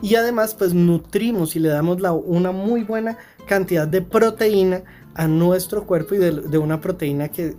Y 0.00 0.14
además 0.14 0.54
pues 0.54 0.74
nutrimos 0.74 1.56
y 1.56 1.60
le 1.60 1.68
damos 1.68 1.98
una 2.24 2.52
muy 2.52 2.84
buena 2.84 3.18
cantidad 3.46 3.88
de 3.88 4.02
proteína 4.02 4.82
a 5.14 5.26
nuestro 5.26 5.84
cuerpo 5.86 6.14
y 6.14 6.18
de, 6.18 6.58
una 6.58 6.80
proteína 6.80 7.28
que 7.28 7.56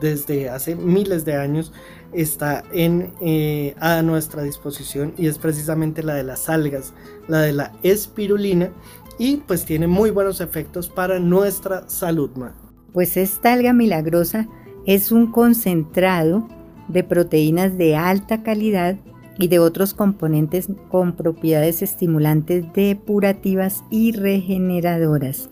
desde 0.00 0.48
hace 0.50 0.74
miles 0.74 1.24
de 1.24 1.36
años 1.36 1.72
está 2.12 2.64
en, 2.72 3.12
eh, 3.20 3.76
a 3.78 4.02
nuestra 4.02 4.42
disposición 4.42 5.14
y 5.16 5.28
es 5.28 5.38
precisamente 5.38 6.02
la 6.02 6.14
de 6.14 6.24
las 6.24 6.48
algas, 6.48 6.92
la 7.28 7.42
de 7.42 7.52
la 7.52 7.72
espirulina 7.84 8.72
y 9.18 9.38
pues 9.38 9.64
tiene 9.64 9.86
muy 9.86 10.10
buenos 10.10 10.40
efectos 10.40 10.88
para 10.88 11.20
nuestra 11.20 11.88
salud. 11.88 12.30
Pues 12.92 13.16
esta 13.16 13.52
alga 13.52 13.72
milagrosa 13.72 14.48
es 14.86 15.12
un 15.12 15.30
concentrado 15.30 16.48
de 16.88 17.04
proteínas 17.04 17.76
de 17.78 17.96
alta 17.96 18.42
calidad 18.42 18.96
y 19.38 19.48
de 19.48 19.58
otros 19.58 19.94
componentes 19.94 20.68
con 20.88 21.14
propiedades 21.14 21.82
estimulantes 21.82 22.64
depurativas 22.72 23.84
y 23.90 24.12
regeneradoras. 24.12 25.50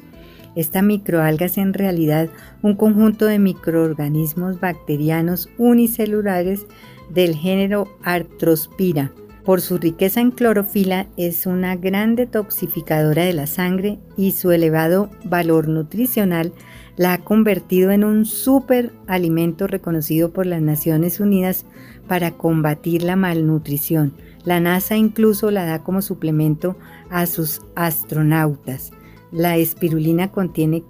Esta 0.54 0.82
microalga 0.82 1.46
es 1.46 1.58
en 1.58 1.74
realidad 1.74 2.28
un 2.62 2.76
conjunto 2.76 3.26
de 3.26 3.38
microorganismos 3.38 4.60
bacterianos 4.60 5.48
unicelulares 5.58 6.66
del 7.10 7.34
género 7.34 7.88
Arthrospira. 8.02 9.10
Por 9.44 9.60
su 9.60 9.76
riqueza 9.76 10.20
en 10.20 10.30
clorofila 10.30 11.06
es 11.18 11.46
una 11.46 11.76
gran 11.76 12.16
detoxificadora 12.16 13.24
de 13.24 13.34
la 13.34 13.46
sangre 13.46 13.98
y 14.16 14.32
su 14.32 14.52
elevado 14.52 15.10
valor 15.24 15.68
nutricional 15.68 16.52
la 16.96 17.14
ha 17.14 17.18
convertido 17.18 17.90
en 17.90 18.04
un 18.04 18.24
superalimento 18.24 19.66
reconocido 19.66 20.32
por 20.32 20.46
las 20.46 20.62
Naciones 20.62 21.20
Unidas 21.20 21.66
para 22.08 22.32
combatir 22.32 23.02
la 23.02 23.16
malnutrición. 23.16 24.14
La 24.44 24.60
NASA 24.60 24.96
incluso 24.96 25.50
la 25.50 25.64
da 25.64 25.82
como 25.82 26.02
suplemento 26.02 26.76
a 27.10 27.26
sus 27.26 27.62
astronautas. 27.74 28.92
La 29.32 29.56
espirulina 29.56 30.30
contiene 30.30 30.82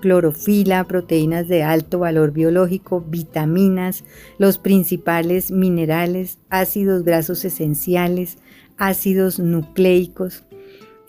clorofila, 0.00 0.84
proteínas 0.84 1.48
de 1.48 1.62
alto 1.62 1.98
valor 1.98 2.32
biológico, 2.32 3.00
vitaminas, 3.00 4.04
los 4.38 4.58
principales 4.58 5.50
minerales, 5.50 6.38
ácidos 6.50 7.04
grasos 7.04 7.44
esenciales, 7.44 8.38
ácidos 8.76 9.38
nucleicos, 9.38 10.44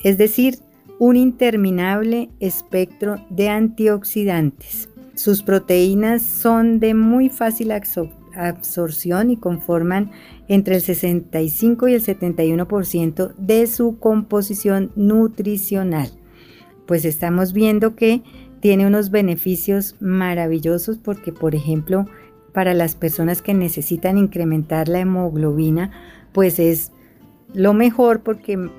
es 0.03 0.17
decir, 0.17 0.59
un 0.97 1.17
interminable 1.17 2.29
espectro 2.39 3.17
de 3.29 3.49
antioxidantes. 3.49 4.87
Sus 5.15 5.43
proteínas 5.43 6.21
son 6.21 6.79
de 6.79 6.93
muy 6.93 7.29
fácil 7.29 7.71
absorción 8.35 9.29
y 9.31 9.37
conforman 9.37 10.11
entre 10.47 10.75
el 10.75 10.81
65 10.81 11.87
y 11.87 11.93
el 11.93 12.03
71% 12.03 13.33
de 13.37 13.67
su 13.67 13.99
composición 13.99 14.91
nutricional. 14.95 16.09
Pues 16.85 17.05
estamos 17.05 17.53
viendo 17.53 17.95
que 17.95 18.21
tiene 18.59 18.87
unos 18.87 19.11
beneficios 19.11 19.95
maravillosos 19.99 20.97
porque, 20.97 21.31
por 21.31 21.55
ejemplo, 21.55 22.05
para 22.53 22.73
las 22.73 22.95
personas 22.95 23.41
que 23.41 23.53
necesitan 23.53 24.17
incrementar 24.17 24.87
la 24.87 24.99
hemoglobina, 24.99 25.91
pues 26.31 26.59
es 26.59 26.91
lo 27.53 27.73
mejor 27.73 28.21
porque 28.21 28.69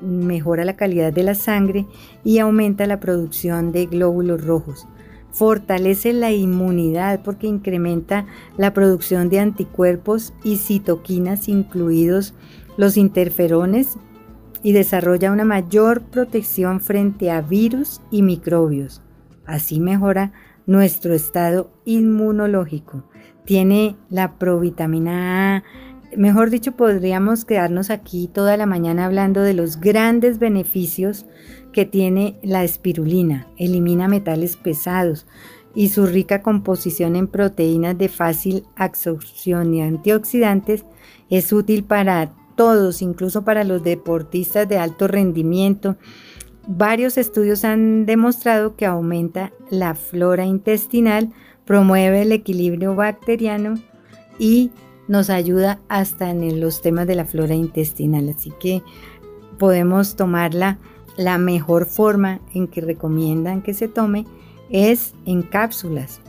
mejora 0.00 0.64
la 0.64 0.76
calidad 0.76 1.12
de 1.12 1.22
la 1.22 1.34
sangre 1.34 1.86
y 2.24 2.38
aumenta 2.38 2.86
la 2.86 3.00
producción 3.00 3.72
de 3.72 3.86
glóbulos 3.86 4.44
rojos. 4.44 4.86
Fortalece 5.32 6.12
la 6.12 6.32
inmunidad 6.32 7.22
porque 7.22 7.46
incrementa 7.46 8.26
la 8.56 8.72
producción 8.72 9.28
de 9.28 9.40
anticuerpos 9.40 10.32
y 10.42 10.56
citoquinas, 10.56 11.48
incluidos 11.48 12.34
los 12.76 12.96
interferones, 12.96 13.96
y 14.62 14.72
desarrolla 14.72 15.32
una 15.32 15.44
mayor 15.44 16.02
protección 16.02 16.80
frente 16.80 17.30
a 17.30 17.40
virus 17.40 18.02
y 18.10 18.22
microbios. 18.22 19.02
Así 19.46 19.80
mejora 19.80 20.32
nuestro 20.66 21.14
estado 21.14 21.70
inmunológico. 21.84 23.04
Tiene 23.44 23.96
la 24.10 24.38
provitamina 24.38 25.56
A, 25.56 25.64
Mejor 26.16 26.50
dicho, 26.50 26.72
podríamos 26.72 27.44
quedarnos 27.44 27.88
aquí 27.88 28.28
toda 28.32 28.56
la 28.56 28.66
mañana 28.66 29.06
hablando 29.06 29.42
de 29.42 29.54
los 29.54 29.78
grandes 29.78 30.40
beneficios 30.40 31.24
que 31.72 31.84
tiene 31.84 32.36
la 32.42 32.64
espirulina. 32.64 33.46
Elimina 33.56 34.08
metales 34.08 34.56
pesados 34.56 35.26
y 35.74 35.88
su 35.88 36.06
rica 36.06 36.42
composición 36.42 37.16
en 37.16 37.28
proteínas 37.28 37.96
de 37.96 38.08
fácil 38.08 38.64
absorción 38.76 39.74
y 39.74 39.82
antioxidantes 39.82 40.84
es 41.28 41.52
útil 41.52 41.84
para 41.84 42.32
todos, 42.56 43.02
incluso 43.02 43.44
para 43.44 43.64
los 43.64 43.82
deportistas 43.82 44.68
de 44.68 44.78
alto 44.78 45.06
rendimiento. 45.08 45.96
Varios 46.66 47.16
estudios 47.18 47.64
han 47.64 48.04
demostrado 48.04 48.76
que 48.76 48.84
aumenta 48.84 49.52
la 49.70 49.94
flora 49.94 50.44
intestinal, 50.44 51.32
promueve 51.64 52.22
el 52.22 52.32
equilibrio 52.32 52.94
bacteriano 52.94 53.74
y 54.38 54.70
nos 55.08 55.30
ayuda 55.30 55.80
hasta 55.88 56.30
en 56.30 56.60
los 56.60 56.82
temas 56.82 57.06
de 57.06 57.14
la 57.14 57.24
flora 57.24 57.54
intestinal. 57.54 58.28
Así 58.28 58.52
que 58.60 58.82
podemos 59.58 60.16
tomarla 60.16 60.78
la 61.16 61.38
mejor 61.38 61.86
forma 61.86 62.40
en 62.54 62.68
que 62.68 62.80
recomiendan 62.80 63.62
que 63.62 63.74
se 63.74 63.88
tome 63.88 64.26
es 64.70 65.14
en 65.26 65.42
cápsulas, 65.42 66.20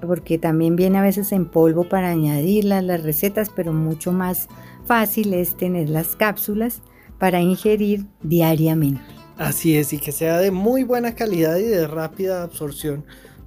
porque 0.00 0.38
también 0.38 0.76
viene 0.76 0.98
a 0.98 1.02
veces 1.02 1.32
en 1.32 1.46
polvo 1.46 1.84
para 1.84 2.10
añadirlas 2.10 2.84
las 2.84 3.02
recetas, 3.02 3.50
pero 3.54 3.72
mucho 3.72 4.12
más 4.12 4.48
fácil 4.86 5.34
es 5.34 5.56
tener 5.56 5.88
las 5.88 6.16
cápsulas 6.16 6.82
para 7.18 7.40
ingerir 7.40 8.06
diariamente. 8.22 9.02
Así 9.36 9.76
es, 9.76 9.92
y 9.92 9.98
que 9.98 10.12
sea 10.12 10.38
de 10.38 10.50
muy 10.50 10.84
buena 10.84 11.14
calidad 11.14 11.56
y 11.56 11.64
de 11.64 11.86
rápida 11.86 12.42
absorción 12.42 13.04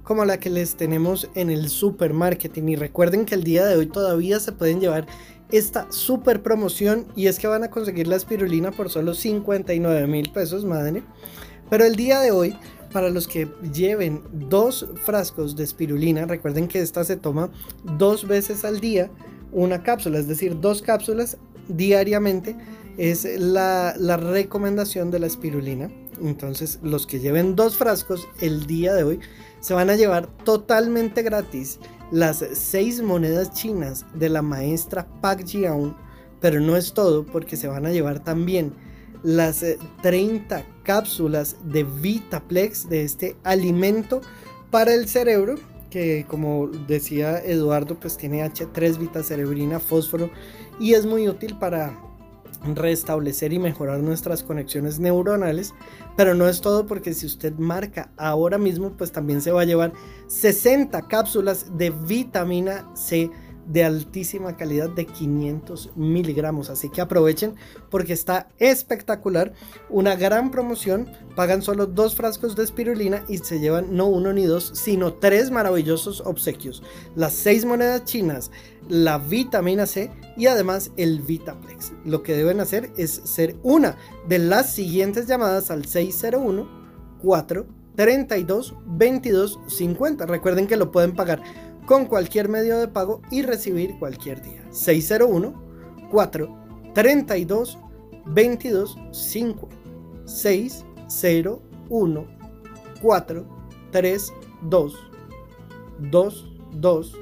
como 0.08 0.24
la 0.24 0.40
que 0.40 0.48
les 0.48 0.74
tenemos 0.74 1.28
en 1.34 1.50
el 1.50 1.68
supermarketing. 1.68 2.70
Y 2.70 2.76
recuerden 2.76 3.26
que 3.26 3.34
el 3.34 3.44
día 3.44 3.66
de 3.66 3.76
hoy 3.76 3.86
todavía 3.86 4.40
se 4.40 4.52
pueden 4.52 4.80
llevar 4.80 5.06
esta 5.50 5.90
super 5.90 6.42
promoción 6.42 7.06
y 7.16 7.26
es 7.26 7.38
que 7.38 7.46
van 7.46 7.64
a 7.64 7.70
conseguir 7.70 8.06
la 8.06 8.16
espirulina 8.16 8.70
por 8.70 8.90
solo 8.90 9.14
59 9.14 10.06
mil 10.06 10.30
pesos, 10.30 10.64
madre. 10.64 11.02
Pero 11.70 11.84
el 11.84 11.96
día 11.96 12.20
de 12.20 12.30
hoy, 12.30 12.56
para 12.92 13.10
los 13.10 13.28
que 13.28 13.48
lleven 13.72 14.22
dos 14.32 14.86
frascos 15.04 15.56
de 15.56 15.64
espirulina, 15.64 16.26
recuerden 16.26 16.68
que 16.68 16.80
esta 16.80 17.04
se 17.04 17.16
toma 17.16 17.50
dos 17.96 18.26
veces 18.26 18.64
al 18.64 18.80
día, 18.80 19.10
una 19.52 19.82
cápsula, 19.82 20.18
es 20.18 20.28
decir, 20.28 20.60
dos 20.60 20.82
cápsulas 20.82 21.38
diariamente 21.68 22.56
es 22.96 23.24
la, 23.38 23.94
la 23.96 24.16
recomendación 24.16 25.10
de 25.10 25.20
la 25.20 25.26
espirulina. 25.26 25.90
Entonces, 26.22 26.80
los 26.82 27.06
que 27.06 27.20
lleven 27.20 27.54
dos 27.54 27.76
frascos 27.76 28.26
el 28.40 28.66
día 28.66 28.94
de 28.94 29.04
hoy 29.04 29.20
se 29.60 29.74
van 29.74 29.88
a 29.88 29.96
llevar 29.96 30.26
totalmente 30.44 31.22
gratis 31.22 31.78
las 32.10 32.44
seis 32.52 33.02
monedas 33.02 33.52
chinas 33.52 34.06
de 34.14 34.28
la 34.28 34.42
maestra 34.42 35.06
Pak 35.20 35.44
Jiaun, 35.44 35.96
pero 36.40 36.60
no 36.60 36.76
es 36.76 36.92
todo 36.92 37.24
porque 37.26 37.56
se 37.56 37.68
van 37.68 37.86
a 37.86 37.90
llevar 37.90 38.22
también 38.22 38.72
las 39.22 39.64
30 40.02 40.58
eh, 40.58 40.64
cápsulas 40.84 41.56
de 41.64 41.84
Vitaplex 41.84 42.88
de 42.88 43.02
este 43.02 43.36
alimento 43.42 44.20
para 44.70 44.94
el 44.94 45.08
cerebro 45.08 45.56
que 45.90 46.26
como 46.28 46.68
decía 46.68 47.42
Eduardo 47.42 47.98
pues 47.98 48.16
tiene 48.16 48.44
H3 48.44 48.98
vitacerebrina 48.98 49.80
fósforo 49.80 50.30
y 50.78 50.94
es 50.94 51.06
muy 51.06 51.28
útil 51.28 51.58
para 51.58 51.98
restablecer 52.74 53.52
y 53.52 53.58
mejorar 53.58 54.00
nuestras 54.00 54.42
conexiones 54.42 54.98
neuronales. 54.98 55.74
Pero 56.16 56.34
no 56.34 56.48
es 56.48 56.60
todo 56.60 56.86
porque 56.86 57.14
si 57.14 57.26
usted 57.26 57.54
marca 57.54 58.10
ahora 58.16 58.58
mismo, 58.58 58.90
pues 58.90 59.12
también 59.12 59.40
se 59.40 59.52
va 59.52 59.62
a 59.62 59.66
llevar 59.66 59.92
60 60.26 61.08
cápsulas 61.08 61.76
de 61.76 61.90
vitamina 61.90 62.88
C 62.94 63.30
de 63.68 63.84
altísima 63.84 64.56
calidad 64.56 64.90
de 64.90 65.06
500 65.06 65.90
miligramos. 65.94 66.70
Así 66.70 66.88
que 66.88 67.00
aprovechen 67.00 67.54
porque 67.90 68.12
está 68.12 68.48
espectacular. 68.58 69.52
Una 69.88 70.16
gran 70.16 70.50
promoción. 70.50 71.08
Pagan 71.36 71.62
solo 71.62 71.86
dos 71.86 72.16
frascos 72.16 72.56
de 72.56 72.64
espirulina 72.64 73.24
y 73.28 73.38
se 73.38 73.60
llevan 73.60 73.94
no 73.96 74.06
uno 74.06 74.32
ni 74.32 74.44
dos, 74.44 74.72
sino 74.74 75.14
tres 75.14 75.50
maravillosos 75.50 76.22
obsequios. 76.22 76.82
Las 77.14 77.34
seis 77.34 77.64
monedas 77.64 78.04
chinas, 78.04 78.50
la 78.88 79.18
vitamina 79.18 79.86
C 79.86 80.10
y 80.36 80.46
además 80.46 80.90
el 80.96 81.20
Vitaplex. 81.20 81.92
Lo 82.04 82.22
que 82.22 82.34
deben 82.34 82.60
hacer 82.60 82.90
es 82.96 83.10
ser 83.10 83.56
una 83.62 83.96
de 84.28 84.38
las 84.38 84.72
siguientes 84.72 85.26
llamadas 85.26 85.70
al 85.70 85.84
601 85.84 86.68
4 87.22 87.66
32 87.98 88.76
22 88.86 89.58
50. 89.66 90.26
Recuerden 90.26 90.68
que 90.68 90.76
lo 90.76 90.92
pueden 90.92 91.16
pagar 91.16 91.42
con 91.88 92.04
cualquier 92.04 92.50
medio 92.50 92.78
de 92.78 92.86
pago 92.86 93.22
y 93.30 93.40
recibir 93.40 93.98
cualquier 93.98 94.42
día. 94.42 94.62
601 94.70 95.54
4 96.10 96.58
32 96.94 97.78
22 98.26 98.98
5 99.10 99.68
601 100.26 102.26
4 103.00 103.46
32 103.90 104.94
22 105.98 107.16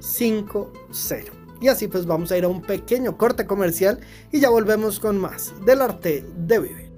50. 0.00 0.70
Y 1.62 1.68
así 1.68 1.88
pues 1.88 2.04
vamos 2.04 2.30
a 2.30 2.36
ir 2.36 2.44
a 2.44 2.48
un 2.48 2.60
pequeño 2.60 3.16
corte 3.16 3.46
comercial 3.46 4.00
y 4.30 4.40
ya 4.40 4.50
volvemos 4.50 5.00
con 5.00 5.18
más 5.18 5.54
del 5.64 5.80
arte 5.80 6.26
de 6.36 6.58
vivir. 6.58 6.92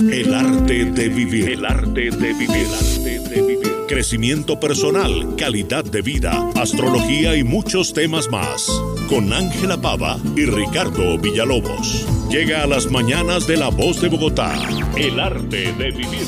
El 0.00 0.34
arte 0.34 0.86
de 0.86 1.08
vivir. 1.08 1.50
El 1.50 1.64
arte 1.64 2.10
de 2.10 2.10
vivir. 2.10 2.50
El 2.50 2.74
arte 2.74 3.20
de 3.28 3.42
vivir 3.42 3.61
crecimiento 3.86 4.58
personal, 4.58 5.36
calidad 5.36 5.84
de 5.84 6.02
vida, 6.02 6.50
astrología 6.56 7.36
y 7.36 7.44
muchos 7.44 7.92
temas 7.92 8.28
más. 8.28 8.66
Con 9.08 9.32
Ángela 9.32 9.80
Pava 9.80 10.18
y 10.36 10.46
Ricardo 10.46 11.18
Villalobos. 11.18 12.06
Llega 12.30 12.62
a 12.62 12.66
las 12.66 12.90
mañanas 12.90 13.46
de 13.46 13.56
La 13.56 13.68
Voz 13.68 14.00
de 14.00 14.08
Bogotá. 14.08 14.54
El 14.96 15.20
arte 15.20 15.72
de 15.72 15.90
vivir. 15.90 16.26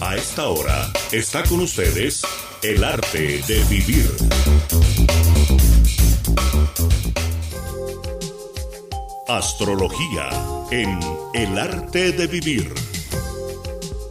A 0.00 0.16
esta 0.16 0.48
hora 0.48 0.90
está 1.12 1.42
con 1.44 1.60
ustedes 1.60 2.22
El 2.62 2.84
arte 2.84 3.40
de 3.46 3.64
vivir. 3.64 4.10
Astrología 9.28 10.28
en 10.70 10.98
El 11.34 11.58
arte 11.58 12.12
de 12.12 12.26
vivir. 12.26 12.93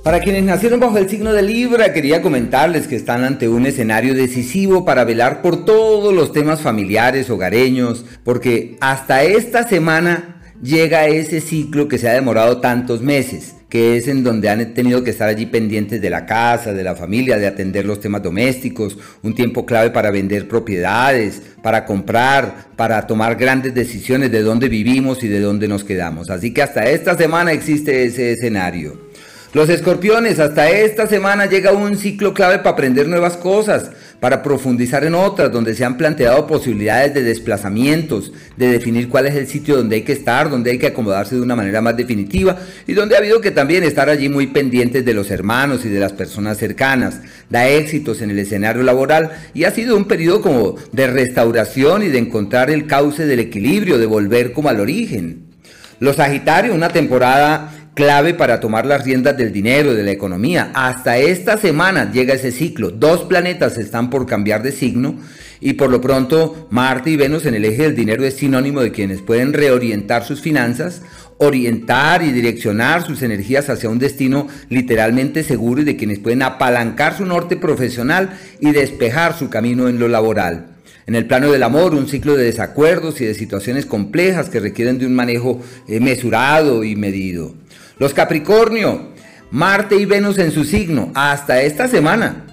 Para 0.04 0.20
quienes 0.20 0.44
nacieron 0.44 0.82
bajo 0.82 0.98
el 0.98 1.08
signo 1.08 1.32
de 1.32 1.42
Libra, 1.42 1.94
quería 1.94 2.22
comentarles 2.22 2.88
que 2.88 2.98
están 2.98 3.24
ante 3.24 3.48
un 3.48 3.66
escenario 3.66 4.14
decisivo 4.14 4.84
para 4.84 5.06
velar 5.06 5.42
por 5.42 5.64
todos 5.64 6.14
los 6.14 6.34
temas 6.34 6.60
familiares, 6.60 7.30
hogareños, 7.30 8.04
porque 8.26 8.76
hasta 8.82 9.24
esta 9.24 9.66
semana 9.66 10.42
llega 10.62 11.08
ese 11.08 11.40
ciclo 11.40 11.88
que 11.88 11.98
se 11.98 12.10
ha 12.10 12.14
demorado 12.14 12.58
tantos 12.58 13.02
meses, 13.02 13.56
que 13.70 13.96
es 13.96 14.10
en 14.10 14.26
donde 14.26 14.50
han 14.50 14.74
tenido 14.74 15.06
que 15.06 15.12
estar 15.12 15.30
allí 15.30 15.46
pendientes 15.46 16.02
de 16.02 16.10
la 16.10 16.26
casa, 16.26 16.74
de 16.74 16.84
la 16.84 16.96
familia, 16.96 17.38
de 17.38 17.48
atender 17.48 17.86
los 17.86 18.02
temas 18.02 18.22
domésticos, 18.22 18.98
un 19.22 19.34
tiempo 19.34 19.66
clave 19.66 19.92
para 19.92 20.12
vender 20.12 20.50
propiedades, 20.50 21.42
para 21.62 21.86
comprar, 21.86 22.68
para 22.76 23.08
tomar 23.08 23.38
grandes 23.38 23.74
decisiones 23.74 24.34
de 24.34 24.42
dónde 24.42 24.68
vivimos 24.68 25.24
y 25.24 25.30
de 25.30 25.40
dónde 25.40 25.70
nos 25.70 25.86
quedamos. 25.86 26.30
Así 26.30 26.54
que 26.54 26.62
hasta 26.62 26.90
esta 26.90 27.16
semana 27.16 27.54
existe 27.54 28.04
ese 28.04 28.34
escenario. 28.34 29.13
Los 29.54 29.70
escorpiones, 29.70 30.40
hasta 30.40 30.68
esta 30.72 31.06
semana 31.06 31.46
llega 31.46 31.74
un 31.74 31.96
ciclo 31.96 32.34
clave 32.34 32.58
para 32.58 32.72
aprender 32.72 33.08
nuevas 33.08 33.38
cosas, 33.38 33.92
para 34.20 34.42
profundizar 34.42 35.04
en 35.04 35.14
otras, 35.14 35.52
donde 35.52 35.76
se 35.76 35.86
han 35.86 35.96
planteado 35.96 36.48
posibilidades 36.48 37.14
de 37.14 37.22
desplazamientos, 37.22 38.34
de 38.58 38.72
definir 38.72 39.10
cuál 39.10 39.28
es 39.28 39.36
el 39.36 39.46
sitio 39.46 39.78
donde 39.78 39.98
hay 39.98 40.02
que 40.02 40.14
estar, 40.14 40.50
donde 40.50 40.72
hay 40.72 40.80
que 40.80 40.88
acomodarse 40.88 41.36
de 41.36 41.42
una 41.42 41.56
manera 41.56 41.82
más 41.82 41.96
definitiva 41.96 42.58
y 42.88 42.94
donde 42.94 43.14
ha 43.14 43.20
habido 43.20 43.42
que 43.42 43.52
también 43.52 43.84
estar 43.84 44.10
allí 44.10 44.28
muy 44.28 44.48
pendientes 44.48 45.06
de 45.06 45.14
los 45.14 45.30
hermanos 45.30 45.86
y 45.86 45.90
de 45.90 46.00
las 46.00 46.14
personas 46.14 46.58
cercanas. 46.58 47.20
Da 47.52 47.68
éxitos 47.68 48.24
en 48.24 48.32
el 48.32 48.40
escenario 48.40 48.82
laboral 48.82 49.34
y 49.54 49.66
ha 49.66 49.72
sido 49.72 49.96
un 49.96 50.06
periodo 50.06 50.42
como 50.42 50.78
de 50.92 51.06
restauración 51.06 52.02
y 52.02 52.08
de 52.08 52.18
encontrar 52.18 52.72
el 52.72 52.88
cauce 52.88 53.28
del 53.28 53.42
equilibrio, 53.42 54.00
de 54.00 54.08
volver 54.08 54.52
como 54.52 54.70
al 54.70 54.80
origen. 54.80 55.44
Los 56.00 56.16
Sagitarios, 56.16 56.76
una 56.76 56.90
temporada 56.90 57.83
clave 57.94 58.34
para 58.34 58.60
tomar 58.60 58.86
las 58.86 59.04
riendas 59.04 59.38
del 59.38 59.52
dinero, 59.52 59.94
de 59.94 60.04
la 60.04 60.12
economía. 60.12 60.72
Hasta 60.74 61.18
esta 61.18 61.58
semana 61.58 62.12
llega 62.12 62.34
ese 62.34 62.52
ciclo. 62.52 62.92
Dos 62.92 63.24
planetas 63.24 63.78
están 63.78 64.10
por 64.10 64.26
cambiar 64.26 64.64
de 64.64 64.72
signo 64.72 65.16
y 65.60 65.74
por 65.74 65.90
lo 65.90 66.02
pronto 66.02 66.68
Marte 66.72 67.12
y 67.12 67.16
Venus 67.16 67.46
en 67.46 67.56
el 67.56 67.66
eje 67.66 67.84
del 67.84 67.96
dinero 67.96 68.26
es 68.26 68.36
sinónimo 68.36 68.82
de 68.82 68.92
quienes 68.92 69.22
pueden 69.22 69.54
reorientar 69.54 70.26
sus 70.26 70.42
finanzas, 70.42 71.02
orientar 71.38 72.24
y 72.24 72.32
direccionar 72.32 73.06
sus 73.06 73.22
energías 73.22 73.70
hacia 73.70 73.90
un 73.90 74.00
destino 74.00 74.48
literalmente 74.70 75.44
seguro 75.44 75.82
y 75.82 75.86
de 75.86 75.96
quienes 75.96 76.20
pueden 76.20 76.42
apalancar 76.42 77.16
su 77.16 77.26
norte 77.26 77.58
profesional 77.58 78.38
y 78.60 78.72
despejar 78.72 79.38
su 79.38 79.50
camino 79.50 79.88
en 79.88 80.00
lo 80.00 80.08
laboral. 80.08 80.68
En 81.06 81.16
el 81.16 81.26
plano 81.26 81.52
del 81.52 81.64
amor, 81.64 81.94
un 81.94 82.08
ciclo 82.08 82.38
de 82.38 82.46
desacuerdos 82.46 83.20
y 83.20 83.26
de 83.26 83.34
situaciones 83.34 83.86
complejas 83.86 84.50
que 84.50 84.62
requieren 84.62 85.00
de 85.00 85.06
un 85.06 85.14
manejo 85.14 85.62
eh, 85.88 86.00
mesurado 86.00 86.86
y 86.86 86.96
medido. 86.96 87.54
Los 88.00 88.14
Capricornio, 88.14 89.14
Marte 89.52 89.96
y 89.96 90.06
Venus 90.06 90.40
en 90.40 90.52
su 90.52 90.64
signo, 90.64 91.12
hasta 91.14 91.62
esta 91.62 91.88
semana. 91.88 92.46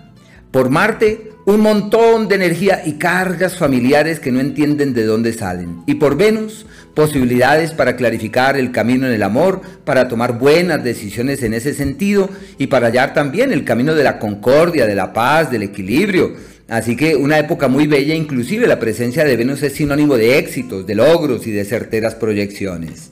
Por 0.51 0.69
Marte, 0.69 1.31
un 1.47 1.61
montón 1.61 2.29
de 2.29 2.35
energía 2.35 2.83
y 2.85 2.95
cargas 2.95 3.57
familiares 3.57 4.21
que 4.21 4.31
no 4.31 4.41
entienden 4.41 4.93
de 4.93 5.05
dónde 5.05 5.33
salen. 5.33 5.83
Y 5.87 5.95
por 5.95 6.17
Venus, 6.17 6.67
posibilidades 6.95 7.73
para 7.73 7.97
clarificar 7.97 8.59
el 8.59 8.71
camino 8.71 9.07
en 9.07 9.15
el 9.15 9.23
amor, 9.23 9.63
para 9.85 10.09
tomar 10.09 10.39
buenas 10.39 10.85
decisiones 10.85 11.43
en 11.43 11.55
ese 11.55 11.73
sentido 11.73 12.29
y 12.59 12.67
para 12.67 12.89
hallar 12.89 13.15
también 13.15 13.53
el 13.53 13.65
camino 13.65 13.95
de 13.95 14.05
la 14.05 14.19
concordia, 14.19 14.87
de 14.87 14.95
la 14.95 15.13
paz, 15.13 15.51
del 15.51 15.63
equilibrio. 15.63 16.35
Así 16.69 16.97
que 16.97 17.17
una 17.17 17.39
época 17.39 17.67
muy 17.67 17.87
bella, 17.87 18.15
inclusive 18.15 18.67
la 18.67 18.79
presencia 18.79 19.25
de 19.25 19.37
Venus 19.37 19.63
es 19.63 19.73
sinónimo 19.73 20.17
de 20.17 20.39
éxitos, 20.39 20.87
de 20.87 20.95
logros 20.95 21.47
y 21.47 21.51
de 21.51 21.65
certeras 21.65 22.15
proyecciones. 22.15 23.11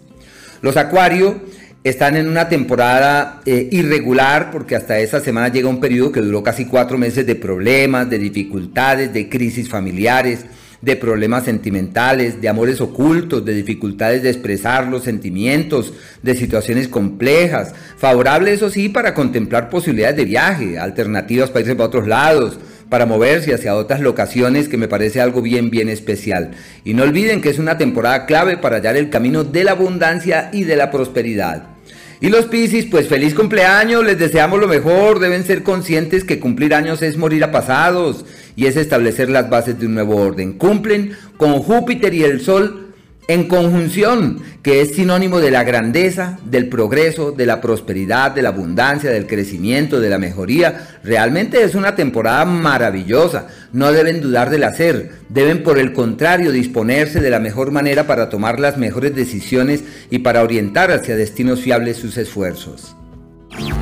Los 0.60 0.76
Acuario 0.76 1.40
están 1.88 2.16
en 2.16 2.28
una 2.28 2.48
temporada 2.48 3.40
eh, 3.46 3.68
irregular 3.70 4.50
porque 4.50 4.76
hasta 4.76 4.98
esta 4.98 5.20
semana 5.20 5.48
llega 5.48 5.68
un 5.68 5.80
periodo 5.80 6.12
que 6.12 6.20
duró 6.20 6.42
casi 6.42 6.64
cuatro 6.64 6.98
meses 6.98 7.26
de 7.26 7.34
problemas, 7.34 8.08
de 8.08 8.18
dificultades, 8.18 9.12
de 9.12 9.28
crisis 9.28 9.68
familiares, 9.68 10.44
de 10.80 10.96
problemas 10.96 11.44
sentimentales, 11.44 12.40
de 12.40 12.48
amores 12.48 12.80
ocultos, 12.80 13.44
de 13.44 13.54
dificultades 13.54 14.22
de 14.22 14.30
expresar 14.30 14.86
los 14.86 15.02
sentimientos, 15.02 15.92
de 16.22 16.34
situaciones 16.34 16.88
complejas. 16.88 17.74
Favorable, 17.96 18.52
eso 18.52 18.70
sí, 18.70 18.88
para 18.88 19.14
contemplar 19.14 19.70
posibilidades 19.70 20.16
de 20.16 20.24
viaje, 20.24 20.78
alternativas 20.78 21.50
para 21.50 21.60
irse 21.60 21.74
para 21.74 21.88
otros 21.88 22.06
lados, 22.06 22.58
para 22.88 23.06
moverse 23.06 23.52
hacia 23.52 23.74
otras 23.74 24.00
locaciones 24.00 24.68
que 24.68 24.76
me 24.76 24.88
parece 24.88 25.20
algo 25.20 25.42
bien, 25.42 25.70
bien 25.70 25.88
especial. 25.88 26.52
Y 26.84 26.94
no 26.94 27.02
olviden 27.02 27.40
que 27.40 27.50
es 27.50 27.58
una 27.58 27.76
temporada 27.76 28.24
clave 28.26 28.56
para 28.56 28.76
hallar 28.76 28.96
el 28.96 29.10
camino 29.10 29.44
de 29.44 29.64
la 29.64 29.72
abundancia 29.72 30.48
y 30.52 30.64
de 30.64 30.76
la 30.76 30.90
prosperidad. 30.90 31.77
Y 32.20 32.30
los 32.30 32.46
Piscis, 32.46 32.86
pues 32.86 33.06
feliz 33.06 33.34
cumpleaños, 33.34 34.04
les 34.04 34.18
deseamos 34.18 34.58
lo 34.58 34.66
mejor, 34.66 35.20
deben 35.20 35.44
ser 35.44 35.62
conscientes 35.62 36.24
que 36.24 36.40
cumplir 36.40 36.74
años 36.74 37.00
es 37.02 37.16
morir 37.16 37.44
a 37.44 37.52
pasados 37.52 38.24
y 38.56 38.66
es 38.66 38.76
establecer 38.76 39.30
las 39.30 39.48
bases 39.48 39.78
de 39.78 39.86
un 39.86 39.94
nuevo 39.94 40.16
orden. 40.16 40.54
Cumplen 40.54 41.12
con 41.36 41.60
Júpiter 41.60 42.12
y 42.14 42.24
el 42.24 42.40
Sol 42.40 42.87
en 43.28 43.46
conjunción, 43.46 44.40
que 44.62 44.80
es 44.80 44.94
sinónimo 44.94 45.38
de 45.40 45.50
la 45.50 45.62
grandeza, 45.62 46.38
del 46.46 46.70
progreso, 46.70 47.30
de 47.30 47.44
la 47.44 47.60
prosperidad, 47.60 48.32
de 48.32 48.40
la 48.40 48.48
abundancia, 48.48 49.10
del 49.10 49.26
crecimiento, 49.26 50.00
de 50.00 50.08
la 50.08 50.18
mejoría. 50.18 50.88
Realmente 51.04 51.62
es 51.62 51.74
una 51.74 51.94
temporada 51.94 52.46
maravillosa. 52.46 53.48
No 53.74 53.92
deben 53.92 54.22
dudar 54.22 54.48
del 54.48 54.64
hacer, 54.64 55.10
deben 55.28 55.62
por 55.62 55.78
el 55.78 55.92
contrario 55.92 56.52
disponerse 56.52 57.20
de 57.20 57.28
la 57.28 57.38
mejor 57.38 57.70
manera 57.70 58.06
para 58.06 58.30
tomar 58.30 58.58
las 58.58 58.78
mejores 58.78 59.14
decisiones 59.14 59.84
y 60.08 60.20
para 60.20 60.42
orientar 60.42 60.90
hacia 60.90 61.14
destinos 61.14 61.60
fiables 61.60 61.98
sus 61.98 62.16
esfuerzos. 62.16 62.96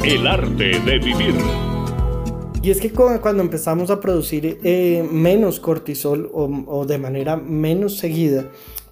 El 0.04 0.26
arte 0.26 0.80
de 0.80 0.98
vivir. 0.98 1.34
Y 2.62 2.70
es 2.72 2.80
que 2.80 2.90
cuando 2.90 3.44
empezamos 3.44 3.90
a 3.90 4.00
producir 4.00 4.58
eh, 4.64 5.08
menos 5.08 5.60
cortisol 5.60 6.28
o 6.32 6.84
de 6.84 6.98
manera 6.98 7.36
menos 7.36 7.98
seguida, 7.98 8.46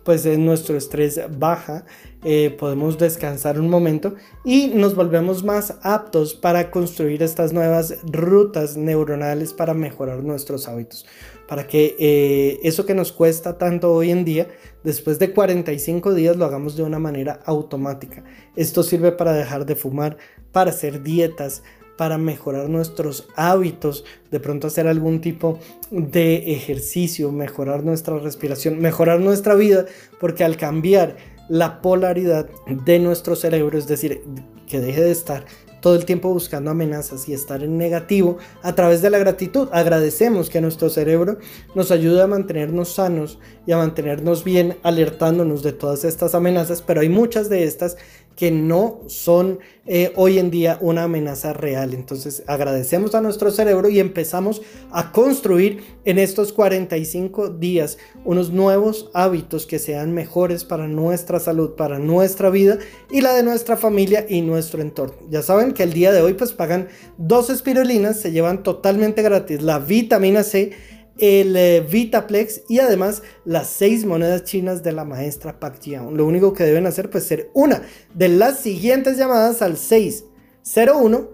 pues 0.05 0.26
nuestro 0.39 0.76
estrés 0.76 1.20
baja, 1.39 1.85
eh, 2.22 2.55
podemos 2.59 2.98
descansar 2.98 3.59
un 3.59 3.68
momento 3.68 4.14
y 4.44 4.68
nos 4.68 4.94
volvemos 4.94 5.44
más 5.44 5.74
aptos 5.82 6.35
para 6.35 6.70
construir 6.70 7.22
estas 7.22 7.52
nuevas 7.52 7.98
rutas 8.05 8.76
neuronales 8.76 9.52
para 9.52 9.74
mejorar 9.74 10.22
nuestros 10.22 10.68
hábitos. 10.68 11.06
Para 11.48 11.66
que 11.66 11.97
eh, 11.98 12.60
eso 12.62 12.86
que 12.86 12.94
nos 12.94 13.12
cuesta 13.12 13.59
tanto 13.59 13.93
hoy 13.93 14.10
en 14.10 14.24
día, 14.24 14.48
después 14.82 15.18
de 15.18 15.32
45 15.32 16.14
días 16.14 16.36
lo 16.36 16.44
hagamos 16.44 16.76
de 16.76 16.82
una 16.82 16.98
manera 16.98 17.40
automática. 17.44 18.24
Esto 18.56 18.82
sirve 18.82 19.12
para 19.12 19.32
dejar 19.32 19.66
de 19.66 19.74
fumar, 19.74 20.16
para 20.52 20.70
hacer 20.70 21.02
dietas, 21.02 21.62
para 21.97 22.19
mejorar 22.19 22.69
nuestros 22.69 23.29
hábitos, 23.37 24.05
de 24.31 24.41
pronto 24.41 24.66
hacer 24.66 24.87
algún 24.87 25.21
tipo 25.21 25.59
de 25.91 26.53
ejercicio, 26.53 27.31
mejorar 27.33 27.85
nuestra 27.85 28.19
respiración, 28.19 28.81
mejorar 28.81 29.21
nuestra 29.21 29.55
vida, 29.55 29.87
porque 30.21 30.45
al 30.45 30.57
cambiar 30.57 31.16
la 31.49 31.83
polaridad 31.83 32.49
de 32.66 32.99
nuestro 32.99 33.37
cerebro, 33.37 33.79
es 33.79 33.87
decir, 33.87 34.23
que 34.66 34.81
deje 34.81 35.03
de 35.03 35.11
estar 35.11 35.45
todo 35.85 35.97
el 35.97 36.07
tiempo 36.07 36.33
buscando 36.33 36.71
amenazas 36.71 37.29
y 37.29 37.35
estar 37.35 37.62
en 37.62 37.77
negativo 37.77 38.39
a 38.62 38.75
través 38.75 39.03
de 39.03 39.11
la 39.11 39.19
gratitud. 39.19 39.69
Agradecemos 39.71 40.49
que 40.49 40.62
nuestro 40.62 40.89
cerebro 40.89 41.37
nos 41.75 41.91
ayude 41.91 42.23
a 42.23 42.27
mantenernos 42.27 42.95
sanos 42.95 43.39
y 43.66 43.73
a 43.73 43.77
mantenernos 43.77 44.45
bien, 44.45 44.79
alertándonos 44.83 45.62
de 45.62 45.75
todas 45.75 46.05
estas 46.05 46.35
amenazas, 46.35 46.81
pero 46.81 47.03
hay 47.03 47.11
muchas 47.11 47.51
de 47.51 47.65
estas 47.65 47.99
que 48.36 48.51
no 48.51 49.01
son 49.06 49.61
eh, 49.86 50.12
hoy 50.16 50.39
en 50.39 50.51
día 50.51 50.78
una 50.81 51.05
amenaza 51.05 51.52
real. 51.52 51.94
Entonces 51.94 52.43
agradecemos 52.47 53.15
a 53.15 53.20
nuestro 53.20 53.51
cerebro 53.51 53.89
y 53.89 54.01
empezamos 54.01 54.62
a 54.90 55.12
construir 55.12 55.82
en 56.05 56.19
estos 56.19 56.52
45 56.52 57.51
días 57.51 57.98
unos 58.24 58.51
nuevos 58.51 59.11
hábitos 59.15 59.66
que 59.66 59.78
sean 59.78 60.12
mejores 60.12 60.65
para 60.65 60.89
nuestra 60.89 61.39
salud, 61.39 61.74
para 61.74 61.98
nuestra 61.98 62.51
vida 62.51 62.78
y 63.11 63.20
la 63.20 63.35
de 63.35 63.43
nuestra 63.43 63.77
familia 63.77 64.27
y 64.28 64.40
nuestro 64.40 64.81
entorno. 64.81 65.15
Ya 65.28 65.43
saben 65.43 65.73
que 65.73 65.82
el 65.82 65.93
día 65.93 66.12
de 66.12 66.23
hoy 66.23 66.35
pues 66.35 66.52
pagan 66.52 66.89
dos 67.19 67.51
espirulinas, 67.51 68.19
se 68.19 68.32
llevan 68.32 68.62
totalmente 68.62 69.23
gratis 69.23 69.62
la 69.62 69.78
vitamina 69.78 70.43
C 70.43 70.73
el 71.19 71.57
eh, 71.57 71.81
Vitaplex 71.81 72.62
y 72.69 72.81
además 72.81 73.23
las 73.45 73.69
seis 73.69 74.05
monedas 74.05 74.45
chinas 74.45 74.82
de 74.82 74.93
la 74.93 75.05
maestra 75.05 75.61
Pak 75.61 75.81
Jian. 75.81 76.16
Lo 76.16 76.27
único 76.27 76.53
que 76.53 76.65
deben 76.65 76.86
hacer 76.86 77.11
pues 77.11 77.24
ser 77.24 77.51
una 77.55 77.82
de 78.15 78.28
las 78.28 78.59
siguientes 78.59 79.16
llamadas 79.16 79.62
al 79.62 79.77
601 79.77 81.28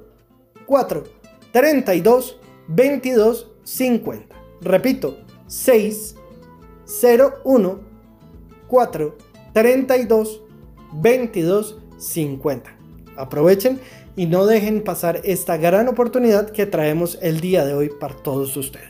4 0.66 1.05
32 1.52 2.40
22 2.69 3.51
50. 3.65 4.36
Repito, 4.61 5.19
601 5.47 7.81
4 8.69 9.19
32 9.52 10.43
22 10.93 11.78
50. 11.98 12.77
Aprovechen 13.16 13.81
y 14.16 14.27
no 14.27 14.47
dejen 14.47 14.82
pasar 14.82 15.20
esta 15.24 15.57
gran 15.57 15.89
oportunidad 15.89 16.51
que 16.51 16.66
traemos 16.66 17.19
el 17.23 17.40
día 17.40 17.65
de 17.65 17.74
hoy 17.74 17.90
para 18.01 18.16
todos 18.16 18.57
ustedes. 18.57 18.90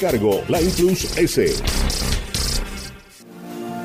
cargo, 0.01 0.41
la 0.49 0.57
Plus 0.57 1.07
S. 1.15 2.10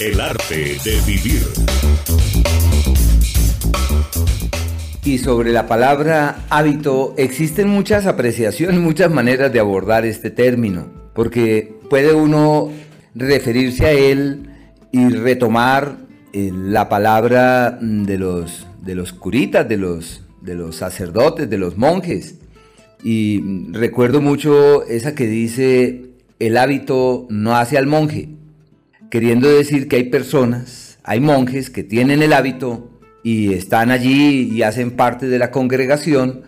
El 0.00 0.20
arte 0.20 0.76
de 0.84 1.00
vivir. 1.06 1.42
Y 5.04 5.18
sobre 5.18 5.52
la 5.52 5.68
palabra 5.68 6.44
hábito 6.50 7.14
existen 7.16 7.68
muchas 7.68 8.06
apreciaciones, 8.06 8.80
muchas 8.80 9.12
maneras 9.12 9.52
de 9.52 9.60
abordar 9.60 10.04
este 10.04 10.30
término, 10.30 10.88
porque 11.14 11.76
puede 11.88 12.12
uno 12.12 12.72
referirse 13.14 13.86
a 13.86 13.92
él 13.92 14.50
y 14.90 15.10
retomar 15.10 15.98
eh, 16.32 16.50
la 16.52 16.88
palabra 16.88 17.78
de 17.80 18.18
los, 18.18 18.66
de 18.82 18.96
los 18.96 19.12
curitas, 19.12 19.68
de 19.68 19.76
los, 19.76 20.24
de 20.40 20.56
los 20.56 20.74
sacerdotes, 20.74 21.48
de 21.48 21.58
los 21.58 21.76
monjes. 21.76 22.34
Y 23.04 23.68
recuerdo 23.70 24.20
mucho 24.20 24.84
esa 24.86 25.14
que 25.14 25.28
dice, 25.28 26.06
el 26.40 26.56
hábito 26.56 27.28
no 27.30 27.54
hace 27.54 27.78
al 27.78 27.86
monje, 27.86 28.30
queriendo 29.10 29.48
decir 29.48 29.88
que 29.88 29.96
hay 29.96 30.04
personas, 30.04 30.98
hay 31.04 31.20
monjes 31.20 31.70
que 31.70 31.84
tienen 31.84 32.22
el 32.22 32.32
hábito 32.32 32.90
y 33.22 33.54
están 33.54 33.90
allí 33.90 34.50
y 34.52 34.62
hacen 34.62 34.92
parte 34.92 35.26
de 35.26 35.38
la 35.38 35.50
congregación, 35.50 36.42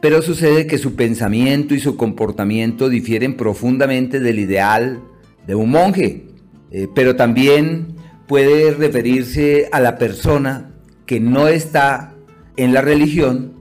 pero 0.00 0.22
sucede 0.22 0.66
que 0.66 0.78
su 0.78 0.96
pensamiento 0.96 1.74
y 1.74 1.80
su 1.80 1.96
comportamiento 1.96 2.88
difieren 2.88 3.36
profundamente 3.36 4.18
del 4.18 4.38
ideal 4.38 5.02
de 5.46 5.54
un 5.54 5.70
monje, 5.70 6.26
eh, 6.70 6.88
pero 6.94 7.16
también 7.16 7.96
puede 8.26 8.72
referirse 8.72 9.68
a 9.72 9.80
la 9.80 9.98
persona 9.98 10.72
que 11.06 11.20
no 11.20 11.48
está 11.48 12.14
en 12.56 12.72
la 12.72 12.80
religión, 12.80 13.54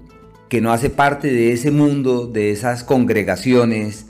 que 0.50 0.62
no 0.62 0.72
hace 0.72 0.90
parte 0.90 1.32
de 1.32 1.52
ese 1.52 1.72
mundo, 1.72 2.28
de 2.28 2.52
esas 2.52 2.84
congregaciones, 2.84 4.06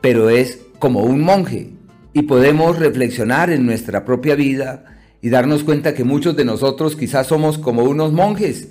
pero 0.00 0.30
es 0.30 0.60
como 0.78 1.00
un 1.00 1.20
monje, 1.20 1.71
y 2.12 2.22
podemos 2.22 2.78
reflexionar 2.78 3.50
en 3.50 3.66
nuestra 3.66 4.04
propia 4.04 4.34
vida 4.34 4.84
y 5.22 5.30
darnos 5.30 5.64
cuenta 5.64 5.94
que 5.94 6.04
muchos 6.04 6.36
de 6.36 6.44
nosotros 6.44 6.96
quizás 6.96 7.28
somos 7.28 7.58
como 7.58 7.84
unos 7.84 8.12
monjes, 8.12 8.68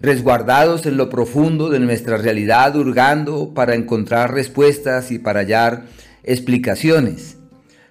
resguardados 0.00 0.86
en 0.86 0.96
lo 0.96 1.08
profundo 1.08 1.68
de 1.68 1.78
nuestra 1.78 2.16
realidad, 2.16 2.74
hurgando 2.76 3.54
para 3.54 3.74
encontrar 3.74 4.34
respuestas 4.34 5.12
y 5.12 5.18
para 5.18 5.40
hallar 5.40 5.84
explicaciones. 6.24 7.36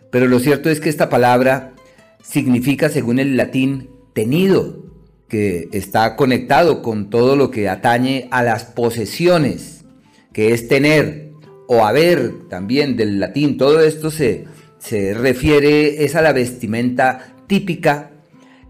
Pero 0.09 0.27
lo 0.27 0.39
cierto 0.39 0.69
es 0.69 0.81
que 0.81 0.89
esta 0.89 1.09
palabra 1.09 1.73
significa, 2.21 2.89
según 2.89 3.19
el 3.19 3.37
latín, 3.37 3.89
tenido, 4.13 4.81
que 5.29 5.69
está 5.71 6.17
conectado 6.17 6.81
con 6.81 7.09
todo 7.09 7.37
lo 7.37 7.51
que 7.51 7.69
atañe 7.69 8.27
a 8.31 8.43
las 8.43 8.65
posesiones, 8.65 9.85
que 10.33 10.53
es 10.53 10.67
tener 10.67 11.31
o 11.67 11.85
haber 11.85 12.49
también 12.49 12.97
del 12.97 13.21
latín. 13.21 13.57
Todo 13.57 13.79
esto 13.79 14.11
se 14.11 14.45
se 14.81 15.13
refiere 15.13 16.03
es 16.03 16.15
a 16.15 16.21
la 16.21 16.33
vestimenta 16.33 17.33
típica 17.47 18.11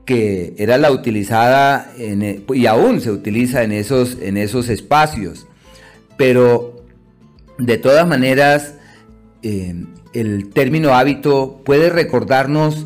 que 0.06 0.54
era 0.58 0.78
la 0.78 0.92
utilizada 0.92 1.94
e, 1.98 2.42
y 2.54 2.66
aún 2.66 3.02
se 3.02 3.12
utiliza 3.12 3.64
en 3.64 3.72
esos, 3.72 4.18
en 4.22 4.38
esos 4.38 4.68
espacios. 4.70 5.48
Pero 6.18 6.84
de 7.58 7.78
todas 7.78 8.08
maneras, 8.08 8.76
eh, 9.42 9.86
el 10.14 10.50
término 10.50 10.94
hábito 10.96 11.62
puede 11.64 11.90
recordarnos 11.90 12.86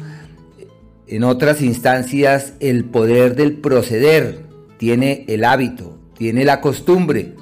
en 1.07 1.23
otras 1.23 1.61
instancias 1.61 2.53
el 2.60 2.85
poder 2.85 3.35
del 3.35 3.53
proceder. 3.53 4.43
Tiene 4.77 5.26
el 5.27 5.45
hábito, 5.45 5.97
tiene 6.18 6.45
la 6.45 6.61
costumbre, 6.61 7.34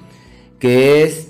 que 0.59 1.03
es 1.03 1.27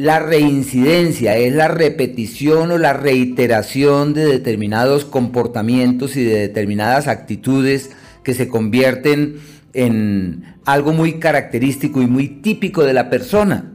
la 0.00 0.18
reincidencia, 0.18 1.36
es 1.36 1.52
la 1.52 1.68
repetición 1.68 2.70
o 2.70 2.78
la 2.78 2.94
reiteración 2.94 4.14
de 4.14 4.24
determinados 4.24 5.04
comportamientos 5.04 6.16
y 6.16 6.24
de 6.24 6.38
determinadas 6.38 7.06
actitudes 7.06 7.90
que 8.24 8.32
se 8.32 8.48
convierten 8.48 9.40
en 9.74 10.56
algo 10.64 10.94
muy 10.94 11.18
característico 11.18 12.00
y 12.00 12.06
muy 12.06 12.28
típico 12.28 12.82
de 12.82 12.94
la 12.94 13.10
persona. 13.10 13.74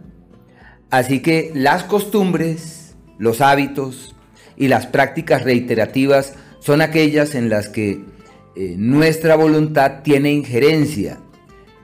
Así 0.89 1.19
que 1.19 1.51
las 1.53 1.83
costumbres, 1.83 2.95
los 3.19 3.39
hábitos 3.39 4.15
y 4.57 4.67
las 4.67 4.87
prácticas 4.87 5.43
reiterativas 5.43 6.33
son 6.59 6.81
aquellas 6.81 7.35
en 7.35 7.49
las 7.49 7.69
que 7.69 7.99
eh, 8.55 8.73
nuestra 8.79 9.35
voluntad 9.35 10.01
tiene 10.01 10.31
injerencia. 10.31 11.19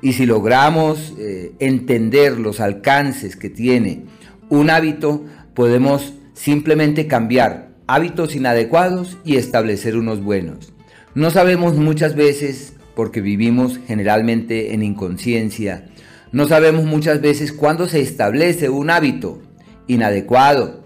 Y 0.01 0.13
si 0.13 0.25
logramos 0.25 1.13
eh, 1.19 1.51
entender 1.59 2.39
los 2.39 2.59
alcances 2.59 3.35
que 3.35 3.51
tiene 3.51 4.05
un 4.51 4.69
hábito, 4.69 5.23
podemos 5.55 6.13
simplemente 6.33 7.07
cambiar 7.07 7.69
hábitos 7.87 8.35
inadecuados 8.35 9.17
y 9.23 9.37
establecer 9.37 9.95
unos 9.95 10.21
buenos. 10.21 10.73
No 11.15 11.31
sabemos 11.31 11.77
muchas 11.77 12.15
veces, 12.15 12.73
porque 12.93 13.21
vivimos 13.21 13.79
generalmente 13.87 14.73
en 14.73 14.83
inconsciencia, 14.83 15.87
no 16.33 16.47
sabemos 16.47 16.83
muchas 16.83 17.21
veces 17.21 17.53
cuándo 17.53 17.87
se 17.87 18.01
establece 18.01 18.69
un 18.69 18.89
hábito 18.89 19.41
inadecuado. 19.87 20.83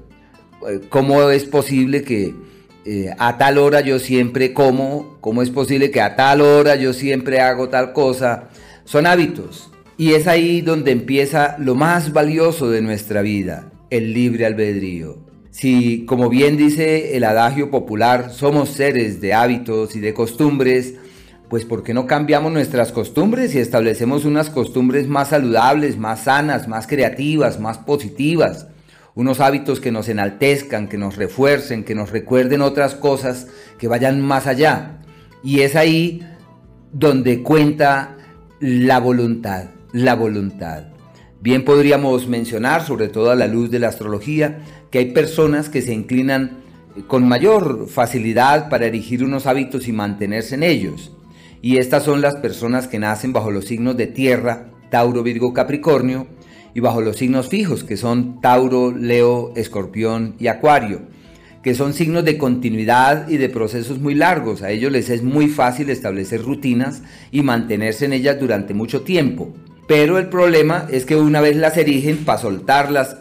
Eh, 0.68 0.82
¿Cómo 0.90 1.30
es 1.32 1.46
posible 1.46 2.04
que 2.04 2.36
eh, 2.86 3.14
a 3.18 3.38
tal 3.40 3.58
hora 3.58 3.82
yo 3.82 3.98
siempre 3.98 4.54
como? 4.54 5.18
¿Cómo 5.22 5.42
es 5.42 5.50
posible 5.50 5.90
que 5.90 6.02
a 6.02 6.16
tal 6.16 6.42
hora 6.42 6.76
yo 6.76 6.94
siempre 6.94 7.42
hago 7.42 7.70
tal 7.70 7.94
cosa? 7.94 8.50
Son 8.84 9.08
hábitos. 9.08 9.72
Y 9.98 10.12
es 10.14 10.28
ahí 10.28 10.60
donde 10.60 10.92
empieza 10.92 11.56
lo 11.58 11.74
más 11.74 12.12
valioso 12.12 12.70
de 12.70 12.82
nuestra 12.82 13.22
vida, 13.22 13.72
el 13.90 14.14
libre 14.14 14.46
albedrío. 14.46 15.20
Si, 15.52 16.06
como 16.06 16.28
bien 16.28 16.58
dice 16.58 17.16
el 17.16 17.24
adagio 17.24 17.72
popular, 17.72 18.30
somos 18.32 18.68
seres 18.68 19.22
de 19.22 19.34
hábitos 19.34 19.96
y 19.96 20.02
de 20.02 20.14
costumbres, 20.14 20.96
pues 21.50 21.64
¿por 21.64 21.82
qué 21.82 21.94
no 21.94 22.08
cambiamos 22.08 22.52
nuestras 22.52 22.92
costumbres 22.92 23.56
y 23.56 23.60
establecemos 23.60 24.26
unas 24.26 24.50
costumbres 24.50 25.08
más 25.08 25.30
saludables, 25.30 25.98
más 25.98 26.26
sanas, 26.26 26.68
más 26.68 26.88
creativas, 26.88 27.62
más 27.62 27.78
positivas? 27.78 28.68
Unos 29.14 29.40
hábitos 29.40 29.80
que 29.80 29.94
nos 29.94 30.10
enaltezcan, 30.10 30.90
que 30.90 30.98
nos 30.98 31.16
refuercen, 31.16 31.86
que 31.86 31.96
nos 31.96 32.12
recuerden 32.12 32.62
otras 32.62 32.96
cosas 32.96 33.48
que 33.78 33.88
vayan 33.88 34.20
más 34.20 34.46
allá. 34.46 34.98
Y 35.42 35.62
es 35.62 35.78
ahí 35.78 36.28
donde 36.92 37.44
cuenta 37.44 38.18
la 38.60 39.00
voluntad 39.00 39.75
la 39.96 40.14
voluntad. 40.14 40.88
Bien 41.40 41.64
podríamos 41.64 42.28
mencionar, 42.28 42.86
sobre 42.86 43.08
todo 43.08 43.32
a 43.32 43.36
la 43.36 43.48
luz 43.48 43.72
de 43.72 43.80
la 43.80 43.88
astrología, 43.88 44.60
que 44.92 45.00
hay 45.00 45.14
personas 45.14 45.70
que 45.70 45.82
se 45.82 45.94
inclinan 45.94 46.58
con 47.08 47.26
mayor 47.26 47.88
facilidad 47.88 48.68
para 48.68 48.88
erigir 48.88 49.24
unos 49.24 49.46
hábitos 49.46 49.88
y 49.88 49.94
mantenerse 49.94 50.56
en 50.56 50.64
ellos. 50.64 51.14
Y 51.62 51.78
estas 51.78 52.04
son 52.04 52.20
las 52.20 52.36
personas 52.36 52.90
que 52.90 53.00
nacen 53.00 53.32
bajo 53.32 53.52
los 53.52 53.68
signos 53.68 53.96
de 53.96 54.08
tierra, 54.08 54.68
Tauro, 54.92 55.24
Virgo, 55.24 55.54
Capricornio, 55.54 56.28
y 56.74 56.82
bajo 56.82 57.00
los 57.00 57.16
signos 57.16 57.48
fijos, 57.48 57.86
que 57.86 57.96
son 57.96 58.42
Tauro, 58.42 58.92
Leo, 58.92 59.54
Escorpión 59.56 60.36
y 60.40 60.48
Acuario, 60.48 61.04
que 61.64 61.74
son 61.74 61.94
signos 61.94 62.26
de 62.26 62.38
continuidad 62.38 63.30
y 63.30 63.38
de 63.38 63.48
procesos 63.48 64.00
muy 64.00 64.14
largos. 64.14 64.62
A 64.62 64.72
ellos 64.72 64.92
les 64.92 65.10
es 65.10 65.24
muy 65.24 65.48
fácil 65.48 65.90
establecer 65.90 66.42
rutinas 66.42 67.02
y 67.32 67.44
mantenerse 67.44 68.04
en 68.04 68.12
ellas 68.12 68.38
durante 68.42 68.74
mucho 68.74 69.04
tiempo. 69.04 69.54
Pero 69.88 70.18
el 70.18 70.30
problema 70.30 70.88
es 70.90 71.06
que 71.06 71.16
una 71.16 71.42
vez 71.42 71.56
las 71.56 71.78
erigen, 71.78 72.26
para 72.26 72.40
soltarlas, 72.40 73.18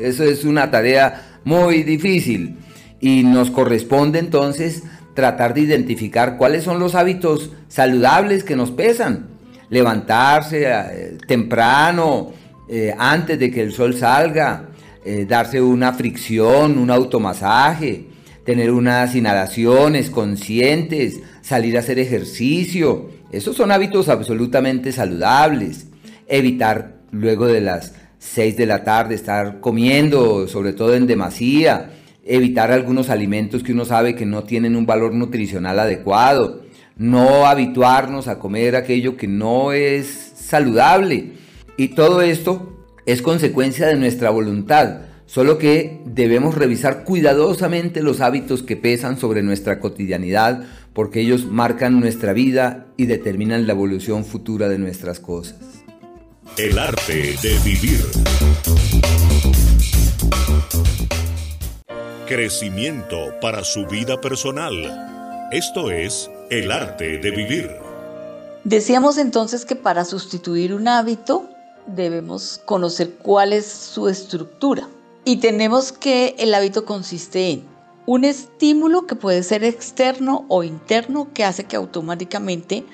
eso 0.00 0.24
es 0.24 0.44
una 0.44 0.70
tarea 0.70 1.40
muy 1.44 1.82
difícil. 1.82 2.56
Y 3.00 3.24
nos 3.24 3.50
corresponde 3.50 4.18
entonces 4.18 4.84
tratar 5.14 5.54
de 5.54 5.62
identificar 5.62 6.36
cuáles 6.36 6.62
son 6.62 6.78
los 6.78 6.94
hábitos 6.94 7.50
saludables 7.68 8.44
que 8.44 8.54
nos 8.54 8.70
pesan. 8.70 9.26
Levantarse 9.70 10.66
eh, 10.66 11.18
temprano, 11.26 12.32
eh, 12.68 12.94
antes 12.96 13.38
de 13.38 13.50
que 13.50 13.62
el 13.62 13.72
sol 13.72 13.94
salga, 13.94 14.68
eh, 15.04 15.26
darse 15.28 15.60
una 15.60 15.92
fricción, 15.92 16.78
un 16.78 16.90
automasaje, 16.90 18.06
tener 18.44 18.70
unas 18.70 19.14
inhalaciones 19.14 20.10
conscientes, 20.10 21.20
salir 21.42 21.76
a 21.76 21.80
hacer 21.80 21.98
ejercicio. 21.98 23.10
Esos 23.32 23.56
son 23.56 23.72
hábitos 23.72 24.08
absolutamente 24.08 24.92
saludables 24.92 25.87
evitar 26.28 26.98
luego 27.10 27.46
de 27.46 27.60
las 27.60 27.94
6 28.18 28.56
de 28.56 28.66
la 28.66 28.84
tarde 28.84 29.14
estar 29.14 29.60
comiendo, 29.60 30.48
sobre 30.48 30.72
todo 30.72 30.94
en 30.94 31.06
demasía, 31.06 31.90
evitar 32.24 32.70
algunos 32.70 33.10
alimentos 33.10 33.62
que 33.62 33.72
uno 33.72 33.84
sabe 33.84 34.14
que 34.14 34.26
no 34.26 34.44
tienen 34.44 34.76
un 34.76 34.86
valor 34.86 35.14
nutricional 35.14 35.78
adecuado, 35.78 36.62
no 36.96 37.46
habituarnos 37.46 38.28
a 38.28 38.38
comer 38.38 38.76
aquello 38.76 39.16
que 39.16 39.28
no 39.28 39.72
es 39.72 40.32
saludable. 40.36 41.32
Y 41.76 41.88
todo 41.88 42.22
esto 42.22 42.84
es 43.06 43.22
consecuencia 43.22 43.86
de 43.86 43.96
nuestra 43.96 44.30
voluntad, 44.30 45.02
solo 45.26 45.58
que 45.58 46.00
debemos 46.04 46.56
revisar 46.56 47.04
cuidadosamente 47.04 48.02
los 48.02 48.20
hábitos 48.20 48.62
que 48.62 48.76
pesan 48.76 49.16
sobre 49.16 49.42
nuestra 49.42 49.78
cotidianidad, 49.78 50.64
porque 50.92 51.20
ellos 51.20 51.46
marcan 51.46 52.00
nuestra 52.00 52.32
vida 52.32 52.88
y 52.96 53.06
determinan 53.06 53.66
la 53.66 53.74
evolución 53.74 54.24
futura 54.24 54.68
de 54.68 54.78
nuestras 54.78 55.20
cosas. 55.20 55.77
El 56.58 56.76
arte 56.76 57.36
de 57.40 57.56
vivir. 57.64 58.04
Crecimiento 62.26 63.16
para 63.40 63.62
su 63.62 63.86
vida 63.86 64.20
personal. 64.20 65.48
Esto 65.52 65.92
es 65.92 66.28
el 66.50 66.72
arte 66.72 67.18
de 67.18 67.30
vivir. 67.30 67.70
Decíamos 68.64 69.18
entonces 69.18 69.64
que 69.64 69.76
para 69.76 70.04
sustituir 70.04 70.74
un 70.74 70.88
hábito 70.88 71.48
debemos 71.86 72.60
conocer 72.64 73.14
cuál 73.22 73.52
es 73.52 73.64
su 73.64 74.08
estructura. 74.08 74.88
Y 75.24 75.36
tenemos 75.36 75.92
que 75.92 76.34
el 76.40 76.52
hábito 76.54 76.84
consiste 76.84 77.52
en 77.52 77.62
un 78.04 78.24
estímulo 78.24 79.06
que 79.06 79.14
puede 79.14 79.44
ser 79.44 79.62
externo 79.62 80.44
o 80.48 80.64
interno 80.64 81.28
que 81.32 81.44
hace 81.44 81.66
que 81.66 81.76
automáticamente 81.76 82.84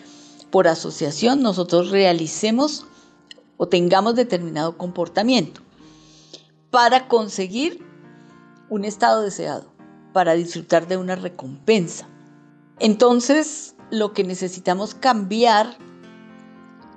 por 0.50 0.68
asociación 0.68 1.40
nosotros 1.40 1.90
realicemos 1.90 2.84
o 3.56 3.68
tengamos 3.68 4.14
determinado 4.14 4.76
comportamiento 4.76 5.60
para 6.70 7.06
conseguir 7.08 7.84
un 8.68 8.84
estado 8.84 9.22
deseado, 9.22 9.72
para 10.12 10.34
disfrutar 10.34 10.88
de 10.88 10.96
una 10.96 11.14
recompensa. 11.14 12.08
Entonces, 12.80 13.76
lo 13.90 14.12
que 14.12 14.24
necesitamos 14.24 14.94
cambiar 14.94 15.76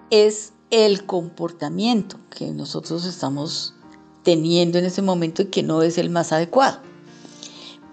es 0.09 0.53
el 0.71 1.05
comportamiento 1.05 2.17
que 2.29 2.51
nosotros 2.51 3.05
estamos 3.05 3.75
teniendo 4.23 4.77
en 4.77 4.85
ese 4.85 5.01
momento 5.01 5.43
y 5.43 5.45
que 5.45 5.63
no 5.63 5.81
es 5.83 5.97
el 5.97 6.09
más 6.09 6.31
adecuado. 6.31 6.79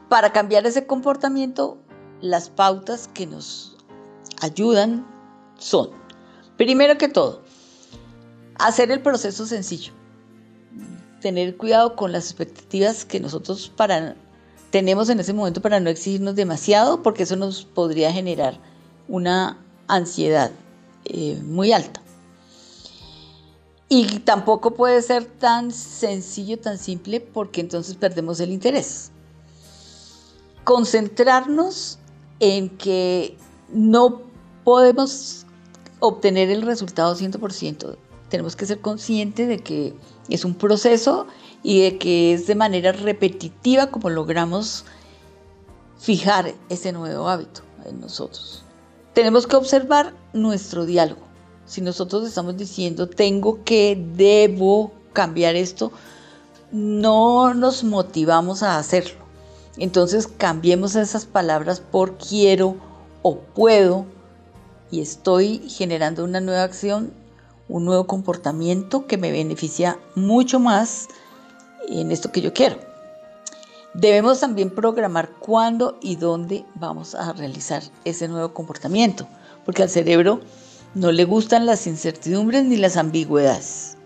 Para 0.09 0.33
cambiar 0.33 0.67
ese 0.67 0.87
comportamiento, 0.87 1.79
las 2.21 2.49
pautas 2.49 3.09
que 3.13 3.27
nos 3.27 3.77
ayudan 4.41 5.07
son, 5.59 5.91
primero 6.57 6.99
que 6.99 7.09
todo, 7.09 7.44
hacer 8.59 8.91
el 8.91 9.01
proceso 9.01 9.47
sencillo, 9.47 9.93
tener 11.21 11.57
cuidado 11.57 11.97
con 11.97 12.13
las 12.13 12.25
expectativas 12.25 13.05
que 13.05 13.21
nosotros 13.21 13.73
tenemos 14.71 15.09
en 15.09 15.21
ese 15.21 15.33
momento 15.33 15.61
para 15.61 15.81
no 15.81 15.91
exigirnos 15.91 16.35
demasiado, 16.35 17.03
porque 17.03 17.23
eso 17.23 17.37
nos 17.37 17.65
podría 17.65 18.13
generar 18.13 18.59
una 19.09 19.59
ansiedad 19.87 20.51
eh, 21.05 21.41
muy 21.45 21.73
alta. 21.73 22.01
Y 23.89 24.21
tampoco 24.21 24.75
puede 24.75 25.01
ser 25.03 25.25
tan 25.25 25.71
sencillo, 25.71 26.59
tan 26.59 26.79
simple, 26.79 27.21
porque 27.21 27.61
entonces 27.61 27.95
perdemos 27.95 28.41
el 28.41 28.51
interés. 28.51 29.13
Concentrarnos 30.65 31.99
en 32.41 32.71
que 32.71 33.37
no 33.69 34.23
podemos 34.65 35.47
obtener 36.01 36.51
el 36.51 36.63
resultado 36.63 37.15
100%. 37.17 37.97
Tenemos 38.35 38.57
que 38.57 38.67
ser 38.67 38.81
conscientes 38.81 39.47
de 39.47 39.59
que 39.59 39.95
es 40.29 40.45
un 40.45 40.55
proceso 40.55 41.29
y 41.63 41.83
de 41.83 41.99
que 41.99 42.35
es 42.35 42.49
de 42.49 42.57
manera 42.57 42.91
repetitiva 42.91 43.93
como 43.93 44.11
logramos 44.11 44.85
fijar 46.01 46.53
ese 46.69 46.91
nuevo 46.91 47.29
hábito 47.29 47.61
en 47.85 48.01
nosotros. 48.01 48.65
tenemos 49.13 49.47
que 49.47 49.55
observar 49.55 50.15
nuestro 50.33 50.85
diálogo. 50.85 51.21
Si 51.65 51.81
nosotros 51.81 52.27
estamos 52.27 52.57
diciendo 52.57 53.09
tengo 53.09 53.63
que, 53.63 54.05
debo 54.17 54.91
cambiar 55.13 55.55
esto, 55.55 55.93
no 56.73 57.55
nos 57.55 57.85
motivamos 57.85 58.65
a 58.65 58.79
hacerlo. 58.79 59.25
Entonces 59.77 60.27
cambiemos 60.27 60.97
esas 60.97 61.25
palabras 61.25 61.79
por 61.79 62.19
quiero 62.19 62.75
o 63.23 63.37
puedo 63.39 64.07
y 64.91 65.03
estoy 65.03 65.69
generando 65.69 66.25
una 66.25 66.41
nueva 66.41 66.65
acción, 66.65 67.13
un 67.69 67.85
nuevo 67.85 68.07
comportamiento 68.07 69.07
que 69.07 69.17
me 69.17 69.33
beneficia 69.33 69.99
mucho 70.15 70.61
más 70.61 71.09
en 71.89 72.11
esto 72.11 72.33
que 72.33 72.41
yo 72.41 72.53
quiero. 72.53 72.77
Debemos 73.95 74.41
también 74.41 74.71
programar 74.71 75.31
cuándo 75.39 75.99
y 76.03 76.17
dónde 76.17 76.67
vamos 76.75 77.15
a 77.15 77.33
realizar 77.33 77.83
ese 78.05 78.27
nuevo 78.27 78.53
comportamiento, 78.53 79.29
porque 79.65 79.83
al 79.83 79.91
cerebro 79.91 80.41
no 80.95 81.13
le 81.13 81.25
gustan 81.25 81.65
las 81.65 81.87
incertidumbres 81.87 82.65
ni 82.65 82.77
las 82.77 82.97
ambigüedades. 82.97 83.97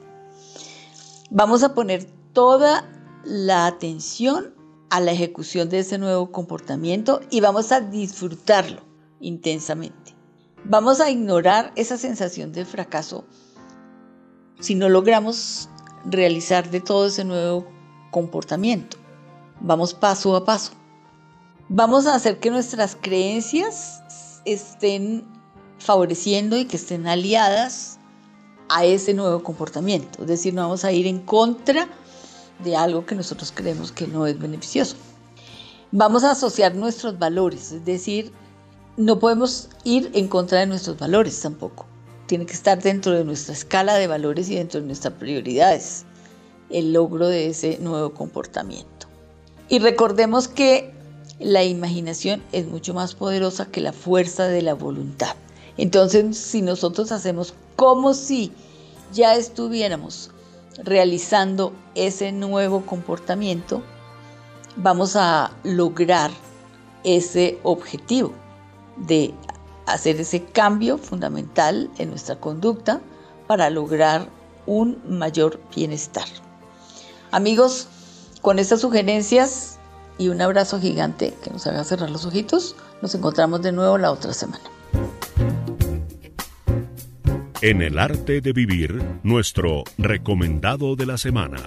Vamos 1.31 1.63
a 1.63 1.75
poner 1.75 2.05
toda 2.33 2.85
la 3.25 3.67
atención 3.67 4.55
a 4.91 5.01
la 5.01 5.13
ejecución 5.13 5.69
de 5.69 5.81
ese 5.81 5.99
nuevo 5.99 6.33
comportamiento 6.33 7.21
y 7.31 7.41
vamos 7.41 7.73
a 7.73 7.81
disfrutarlo 7.81 8.83
intensamente. 9.21 10.15
Vamos 10.65 11.01
a 11.01 11.11
ignorar 11.11 11.73
esa 11.77 11.97
sensación 11.97 12.53
de 12.53 12.65
fracaso 12.65 13.25
si 14.61 14.75
no 14.75 14.89
logramos 14.89 15.69
realizar 16.05 16.71
de 16.71 16.81
todo 16.81 17.07
ese 17.07 17.25
nuevo 17.25 17.67
comportamiento. 18.11 18.97
Vamos 19.61 19.95
paso 19.95 20.35
a 20.37 20.45
paso. 20.45 20.73
Vamos 21.69 22.07
a 22.07 22.15
hacer 22.15 22.39
que 22.41 22.51
nuestras 22.51 22.97
creencias 23.01 24.03
estén 24.45 25.25
favoreciendo 25.79 26.57
y 26.57 26.65
que 26.65 26.77
estén 26.77 27.07
aliadas 27.07 27.99
a 28.69 28.85
ese 28.85 29.15
nuevo 29.15 29.43
comportamiento. 29.43 30.23
Es 30.23 30.29
decir, 30.29 30.55
no 30.55 30.63
vamos 30.63 30.85
a 30.85 30.93
ir 30.93 31.07
en 31.07 31.21
contra 31.21 31.89
de 32.65 32.77
algo 32.77 33.07
que 33.07 33.15
nosotros 33.15 33.53
creemos 33.55 33.93
que 33.93 34.07
no 34.07 34.27
es 34.27 34.39
beneficioso. 34.39 34.97
Vamos 35.93 36.25
a 36.25 36.33
asociar 36.33 36.75
nuestros 36.75 37.19
valores, 37.19 37.73
es 37.73 37.85
decir, 37.85 38.33
no 38.97 39.19
podemos 39.19 39.71
ir 39.85 40.11
en 40.13 40.29
contra 40.29 40.61
de 40.61 40.67
nuestros 40.67 40.99
valores 40.99 41.41
tampoco. 41.41 41.87
Tiene 42.29 42.47
que 42.47 42.53
estar 42.53 42.81
dentro 42.81 43.13
de 43.13 43.25
nuestra 43.25 43.55
escala 43.55 43.95
de 43.95 44.07
valores 44.07 44.49
y 44.51 44.55
dentro 44.55 44.81
de 44.81 44.87
nuestras 44.87 45.15
prioridades 45.15 46.05
el 46.71 46.93
logro 46.93 47.27
de 47.27 47.49
ese 47.49 47.79
nuevo 47.81 48.13
comportamiento. 48.13 49.09
Y 49.71 49.79
recordemos 49.79 50.47
que 50.47 50.93
la 51.39 51.65
imaginación 51.65 52.43
es 52.53 52.67
mucho 52.67 52.93
más 52.93 53.15
poderosa 53.15 53.67
que 53.67 53.81
la 53.81 53.95
fuerza 53.95 54.47
de 54.47 54.61
la 54.61 54.75
voluntad. 54.75 55.35
Entonces, 55.79 56.37
si 56.37 56.61
nosotros 56.61 57.13
hacemos 57.13 57.55
como 57.77 58.13
si 58.13 58.53
ya 59.13 59.35
estuviéramos 59.35 60.31
realizando 60.85 61.73
ese 61.95 62.31
nuevo 62.33 62.85
comportamiento, 62.85 63.83
vamos 64.77 65.17
a 65.17 65.53
lograr 65.65 66.31
ese 67.05 67.59
objetivo 67.63 68.35
de 68.99 69.33
hacer 69.93 70.21
ese 70.21 70.45
cambio 70.45 70.99
fundamental 70.99 71.91
en 71.99 72.11
nuestra 72.11 72.37
conducta 72.37 73.01
para 73.47 73.71
lograr 73.71 74.29
un 74.67 75.01
mayor 75.09 75.61
bienestar. 75.75 76.27
Amigos, 77.31 77.89
con 78.43 78.59
estas 78.59 78.81
sugerencias 78.81 79.79
y 80.19 80.29
un 80.29 80.41
abrazo 80.41 80.81
gigante 80.81 81.35
que 81.43 81.51
nos 81.51 81.67
haga 81.67 81.85
cerrar 81.85 82.11
los 82.11 82.25
ojitos, 82.25 82.77
nos 83.03 83.15
encontramos 83.15 83.63
de 83.63 83.73
nuevo 83.73 83.99
la 83.99 84.13
otra 84.13 84.33
semana. 84.33 84.65
En 87.61 87.83
el 87.83 87.99
arte 87.99 88.41
de 88.41 88.53
vivir, 88.53 89.03
nuestro 89.25 89.83
recomendado 89.97 90.95
de 90.95 91.07
la 91.07 91.19
semana. 91.19 91.59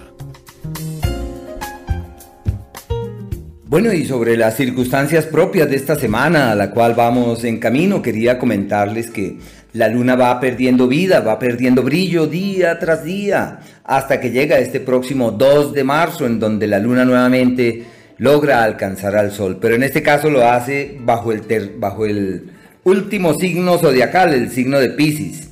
Bueno, 3.72 3.90
y 3.94 4.04
sobre 4.04 4.36
las 4.36 4.58
circunstancias 4.58 5.24
propias 5.24 5.70
de 5.70 5.76
esta 5.76 5.96
semana 5.96 6.52
a 6.52 6.54
la 6.54 6.72
cual 6.72 6.92
vamos 6.92 7.42
en 7.42 7.58
camino, 7.58 8.02
quería 8.02 8.38
comentarles 8.38 9.10
que 9.10 9.38
la 9.72 9.88
luna 9.88 10.14
va 10.14 10.38
perdiendo 10.40 10.88
vida, 10.88 11.20
va 11.20 11.38
perdiendo 11.38 11.82
brillo 11.82 12.26
día 12.26 12.78
tras 12.78 13.02
día, 13.02 13.60
hasta 13.82 14.20
que 14.20 14.30
llega 14.30 14.58
este 14.58 14.78
próximo 14.78 15.30
2 15.30 15.72
de 15.72 15.84
marzo, 15.84 16.26
en 16.26 16.38
donde 16.38 16.66
la 16.66 16.80
luna 16.80 17.06
nuevamente 17.06 17.84
logra 18.18 18.62
alcanzar 18.62 19.16
al 19.16 19.32
sol. 19.32 19.56
Pero 19.58 19.74
en 19.74 19.84
este 19.84 20.02
caso 20.02 20.28
lo 20.28 20.46
hace 20.46 20.98
bajo 21.00 21.32
el, 21.32 21.40
bajo 21.78 22.04
el 22.04 22.50
último 22.84 23.40
signo 23.40 23.78
zodiacal, 23.78 24.34
el 24.34 24.50
signo 24.50 24.80
de 24.80 24.90
Pisces. 24.90 25.48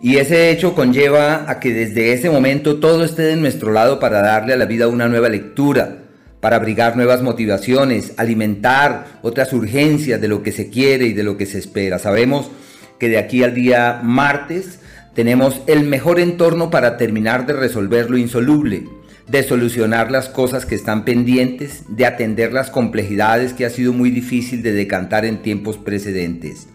Y 0.00 0.16
ese 0.16 0.50
hecho 0.50 0.74
conlleva 0.74 1.44
a 1.46 1.60
que 1.60 1.74
desde 1.74 2.14
ese 2.14 2.30
momento 2.30 2.76
todo 2.76 3.04
esté 3.04 3.24
de 3.24 3.36
nuestro 3.36 3.72
lado 3.72 4.00
para 4.00 4.22
darle 4.22 4.54
a 4.54 4.56
la 4.56 4.64
vida 4.64 4.88
una 4.88 5.06
nueva 5.06 5.28
lectura, 5.28 6.07
para 6.40 6.56
abrigar 6.56 6.96
nuevas 6.96 7.22
motivaciones, 7.22 8.12
alimentar 8.16 9.06
otras 9.22 9.52
urgencias 9.52 10.20
de 10.20 10.28
lo 10.28 10.42
que 10.42 10.52
se 10.52 10.70
quiere 10.70 11.06
y 11.06 11.12
de 11.12 11.24
lo 11.24 11.36
que 11.36 11.46
se 11.46 11.58
espera. 11.58 11.98
Sabemos 11.98 12.50
que 12.98 13.08
de 13.08 13.18
aquí 13.18 13.42
al 13.42 13.54
día 13.54 14.00
martes 14.02 14.80
tenemos 15.14 15.60
el 15.66 15.84
mejor 15.84 16.20
entorno 16.20 16.70
para 16.70 16.96
terminar 16.96 17.46
de 17.46 17.54
resolver 17.54 18.08
lo 18.08 18.18
insoluble, 18.18 18.84
de 19.26 19.42
solucionar 19.42 20.10
las 20.10 20.28
cosas 20.28 20.64
que 20.64 20.76
están 20.76 21.04
pendientes, 21.04 21.82
de 21.88 22.06
atender 22.06 22.52
las 22.52 22.70
complejidades 22.70 23.52
que 23.52 23.66
ha 23.66 23.70
sido 23.70 23.92
muy 23.92 24.10
difícil 24.10 24.62
de 24.62 24.72
decantar 24.72 25.24
en 25.24 25.42
tiempos 25.42 25.76
precedentes. 25.76 26.68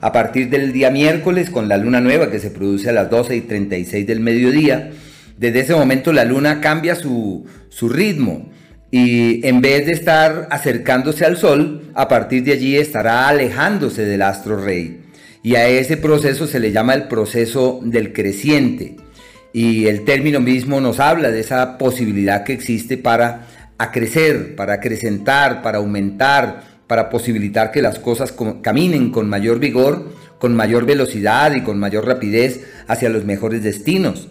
A 0.00 0.12
partir 0.12 0.50
del 0.50 0.72
día 0.72 0.90
miércoles, 0.90 1.50
con 1.50 1.68
la 1.68 1.76
luna 1.76 2.00
nueva 2.00 2.30
que 2.30 2.38
se 2.38 2.50
produce 2.50 2.90
a 2.90 2.92
las 2.92 3.10
12 3.10 3.36
y 3.36 3.40
36 3.42 4.06
del 4.06 4.20
mediodía, 4.20 4.90
desde 5.38 5.60
ese 5.60 5.74
momento 5.74 6.12
la 6.12 6.24
luna 6.24 6.60
cambia 6.60 6.94
su, 6.94 7.46
su 7.68 7.88
ritmo 7.88 8.50
y 8.96 9.44
en 9.44 9.60
vez 9.60 9.86
de 9.86 9.92
estar 9.92 10.46
acercándose 10.52 11.24
al 11.24 11.36
sol, 11.36 11.90
a 11.94 12.06
partir 12.06 12.44
de 12.44 12.52
allí 12.52 12.76
estará 12.76 13.26
alejándose 13.26 14.04
del 14.04 14.22
astro 14.22 14.56
rey. 14.56 15.00
Y 15.42 15.56
a 15.56 15.66
ese 15.66 15.96
proceso 15.96 16.46
se 16.46 16.60
le 16.60 16.70
llama 16.70 16.94
el 16.94 17.08
proceso 17.08 17.80
del 17.82 18.12
creciente. 18.12 18.94
Y 19.52 19.88
el 19.88 20.04
término 20.04 20.38
mismo 20.38 20.80
nos 20.80 21.00
habla 21.00 21.32
de 21.32 21.40
esa 21.40 21.76
posibilidad 21.76 22.44
que 22.44 22.52
existe 22.52 22.96
para 22.96 23.48
acrecer, 23.78 24.54
para 24.54 24.74
acrecentar, 24.74 25.60
para 25.60 25.78
aumentar, 25.78 26.62
para 26.86 27.10
posibilitar 27.10 27.72
que 27.72 27.82
las 27.82 27.98
cosas 27.98 28.32
caminen 28.62 29.10
con 29.10 29.28
mayor 29.28 29.58
vigor, 29.58 30.08
con 30.38 30.54
mayor 30.54 30.86
velocidad 30.86 31.52
y 31.56 31.62
con 31.62 31.80
mayor 31.80 32.06
rapidez 32.06 32.60
hacia 32.86 33.08
los 33.08 33.24
mejores 33.24 33.64
destinos. 33.64 34.28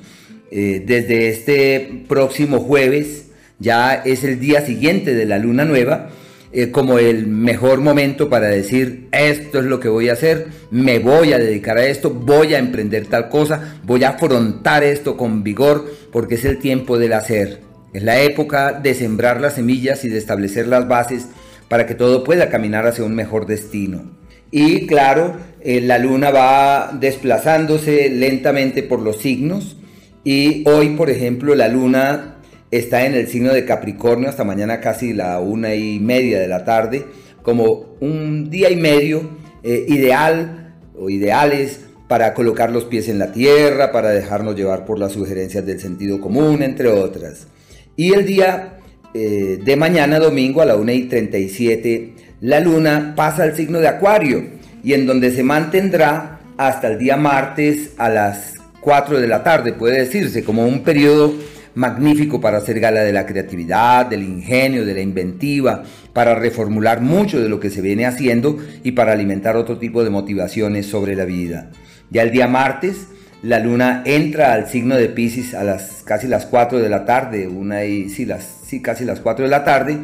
Eh, 0.52 0.82
desde 0.88 1.28
este 1.28 2.06
próximo 2.08 2.62
jueves 2.62 3.23
ya 3.64 3.96
es 3.96 4.24
el 4.24 4.40
día 4.40 4.62
siguiente 4.62 5.16
de 5.16 5.26
la 5.26 5.40
luna 5.40 5.64
nueva, 5.64 6.10
eh, 6.52 6.70
como 6.70 7.00
el 7.00 7.26
mejor 7.26 7.80
momento 7.80 8.30
para 8.30 8.48
decir 8.48 9.08
esto 9.12 9.60
es 9.60 9.66
lo 9.66 9.80
que 9.80 9.90
voy 9.90 10.10
a 10.10 10.14
hacer, 10.14 10.48
me 10.70 11.00
voy 11.00 11.34
a 11.34 11.40
dedicar 11.40 11.78
a 11.78 11.86
esto, 11.88 12.12
voy 12.12 12.54
a 12.54 12.60
emprender 12.60 13.08
tal 13.08 13.30
cosa, 13.30 13.80
voy 13.84 14.04
a 14.04 14.10
afrontar 14.10 14.84
esto 14.84 15.18
con 15.18 15.44
vigor, 15.44 15.92
porque 16.12 16.36
es 16.36 16.46
el 16.46 16.60
tiempo 16.60 17.00
del 17.00 17.14
hacer. 17.14 17.62
Es 17.94 18.04
la 18.04 18.22
época 18.22 18.74
de 18.74 18.94
sembrar 18.94 19.40
las 19.40 19.56
semillas 19.56 20.04
y 20.04 20.10
de 20.10 20.18
establecer 20.18 20.68
las 20.68 20.88
bases 20.88 21.28
para 21.70 21.88
que 21.88 21.96
todo 21.96 22.24
pueda 22.24 22.50
caminar 22.50 22.86
hacia 22.86 23.06
un 23.06 23.16
mejor 23.16 23.46
destino. 23.46 24.12
Y 24.52 24.86
claro, 24.86 25.38
eh, 25.62 25.82
la 25.82 25.98
luna 25.98 26.30
va 26.30 26.92
desplazándose 27.00 28.10
lentamente 28.10 28.84
por 28.84 29.00
los 29.00 29.18
signos 29.18 29.78
y 30.24 30.64
hoy, 30.68 30.90
por 30.90 31.10
ejemplo, 31.10 31.56
la 31.56 31.68
luna 31.68 32.33
está 32.78 33.06
en 33.06 33.14
el 33.14 33.28
signo 33.28 33.54
de 33.54 33.66
Capricornio 33.66 34.30
hasta 34.30 34.44
mañana 34.44 34.80
casi 34.80 35.14
la 35.14 35.40
una 35.40 35.76
y 35.76 36.00
media 36.00 36.40
de 36.40 36.48
la 36.48 36.66
tarde, 36.66 37.06
como 37.44 37.96
un 38.00 38.50
día 38.50 38.72
y 38.72 38.76
medio 38.76 39.30
eh, 39.62 39.86
ideal 39.88 40.74
o 40.98 41.10
ideales 41.10 41.82
para 42.08 42.34
colocar 42.34 42.72
los 42.72 42.86
pies 42.86 43.10
en 43.10 43.20
la 43.20 43.32
tierra, 43.32 43.92
para 43.92 44.10
dejarnos 44.10 44.56
llevar 44.56 44.86
por 44.86 44.98
las 44.98 45.12
sugerencias 45.12 45.66
del 45.66 45.80
sentido 45.80 46.20
común, 46.20 46.64
entre 46.64 46.88
otras. 46.88 47.48
Y 47.96 48.14
el 48.14 48.26
día 48.26 48.80
eh, 49.14 49.60
de 49.64 49.76
mañana, 49.76 50.18
domingo, 50.18 50.62
a 50.62 50.66
la 50.66 50.76
1 50.76 50.92
y 50.94 51.04
37, 51.04 52.14
la 52.42 52.60
luna 52.60 53.14
pasa 53.16 53.44
al 53.44 53.56
signo 53.56 53.80
de 53.80 53.88
Acuario 53.88 54.44
y 54.84 54.94
en 54.94 55.06
donde 55.06 55.32
se 55.32 55.44
mantendrá 55.44 56.40
hasta 56.58 56.88
el 56.88 56.98
día 56.98 57.18
martes 57.18 57.92
a 57.98 58.10
las 58.10 58.56
4 58.82 59.20
de 59.20 59.28
la 59.28 59.44
tarde, 59.44 59.74
puede 59.74 60.00
decirse, 60.00 60.44
como 60.44 60.66
un 60.66 60.84
periodo 60.84 61.34
magnífico 61.76 62.40
para 62.40 62.58
hacer 62.58 62.80
gala 62.80 63.02
de 63.02 63.14
la 63.14 63.26
creatividad, 63.26 64.06
del 64.06 64.24
ingenio, 64.24 64.86
de 64.86 64.94
la 64.94 65.02
inventiva, 65.02 65.84
para 66.14 66.36
reformular 66.36 67.02
mucho 67.02 67.42
de 67.42 67.50
lo 67.50 67.60
que 67.60 67.70
se 67.70 67.82
viene 67.82 68.06
haciendo 68.06 68.58
y 68.84 68.92
para 68.92 69.14
alimentar 69.14 69.56
otro 69.56 69.78
tipo 69.78 70.04
de 70.04 70.10
motivaciones 70.10 70.86
sobre 70.86 71.16
la 71.16 71.26
vida. 71.26 71.72
Ya 72.10 72.22
el 72.22 72.32
día 72.32 72.48
martes, 72.48 73.08
la 73.42 73.60
luna 73.60 74.04
entra 74.06 74.54
al 74.54 74.68
signo 74.68 74.96
de 74.96 75.10
Pisces 75.10 75.54
a 75.54 75.64
las 75.64 76.04
casi 76.06 76.28
las 76.28 76.46
4 76.46 76.80
de 76.80 76.90
la 76.90 77.06
tarde, 77.06 77.48
una 77.48 77.86
y 77.86 78.10
sí, 78.10 78.26
las, 78.26 78.62
casi 78.82 79.04
las 79.04 79.20
4 79.20 79.46
de 79.46 79.52
la 79.52 79.64
tarde, 79.64 79.98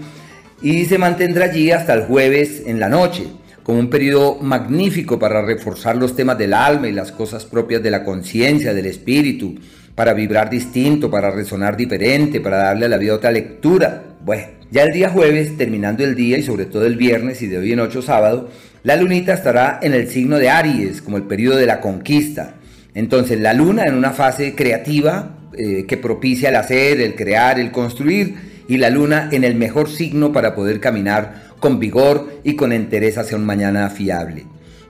y 0.61 0.85
se 0.85 0.97
mantendrá 0.97 1.45
allí 1.45 1.71
hasta 1.71 1.93
el 1.93 2.01
jueves 2.03 2.63
en 2.65 2.79
la 2.79 2.89
noche 2.89 3.27
como 3.69 3.81
un 3.81 3.89
periodo 3.91 4.39
magnífico 4.41 5.19
para 5.19 5.43
reforzar 5.43 5.95
los 5.95 6.15
temas 6.15 6.39
del 6.39 6.55
alma 6.55 6.87
y 6.87 6.91
las 6.91 7.11
cosas 7.11 7.45
propias 7.45 7.83
de 7.83 7.91
la 7.91 8.03
conciencia, 8.03 8.73
del 8.73 8.87
espíritu, 8.87 9.59
para 9.99 10.13
vibrar 10.13 10.49
distinto, 10.49 11.11
para 11.11 11.29
resonar 11.29 11.75
diferente, 11.75 12.39
para 12.39 12.55
darle 12.55 12.85
a 12.85 12.87
la 12.87 12.95
vida 12.95 13.15
otra 13.15 13.33
lectura. 13.33 14.01
Bueno, 14.23 14.45
ya 14.71 14.83
el 14.83 14.93
día 14.93 15.09
jueves, 15.09 15.57
terminando 15.57 16.05
el 16.05 16.15
día 16.15 16.37
y 16.37 16.41
sobre 16.41 16.63
todo 16.67 16.85
el 16.85 16.95
viernes 16.95 17.41
y 17.41 17.47
de 17.47 17.57
hoy 17.57 17.73
en 17.73 17.81
ocho 17.81 18.01
sábado, 18.01 18.47
la 18.83 18.95
lunita 18.95 19.33
estará 19.33 19.77
en 19.83 19.93
el 19.93 20.07
signo 20.07 20.37
de 20.37 20.49
Aries, 20.49 21.01
como 21.01 21.17
el 21.17 21.23
periodo 21.23 21.57
de 21.57 21.65
la 21.65 21.81
conquista. 21.81 22.53
Entonces 22.93 23.41
la 23.41 23.53
luna 23.53 23.87
en 23.87 23.93
una 23.93 24.11
fase 24.11 24.55
creativa 24.55 25.35
eh, 25.57 25.83
que 25.85 25.97
propicia 25.97 26.47
el 26.47 26.55
hacer, 26.55 27.01
el 27.01 27.15
crear, 27.15 27.59
el 27.59 27.71
construir, 27.73 28.35
y 28.69 28.77
la 28.77 28.89
luna 28.89 29.27
en 29.33 29.43
el 29.43 29.55
mejor 29.55 29.89
signo 29.89 30.31
para 30.31 30.55
poder 30.55 30.79
caminar 30.79 31.49
con 31.59 31.77
vigor 31.77 32.39
y 32.45 32.55
con 32.55 32.71
interés 32.71 33.17
hacia 33.17 33.35
un 33.35 33.45
mañana 33.45 33.89
fiable. 33.89 34.45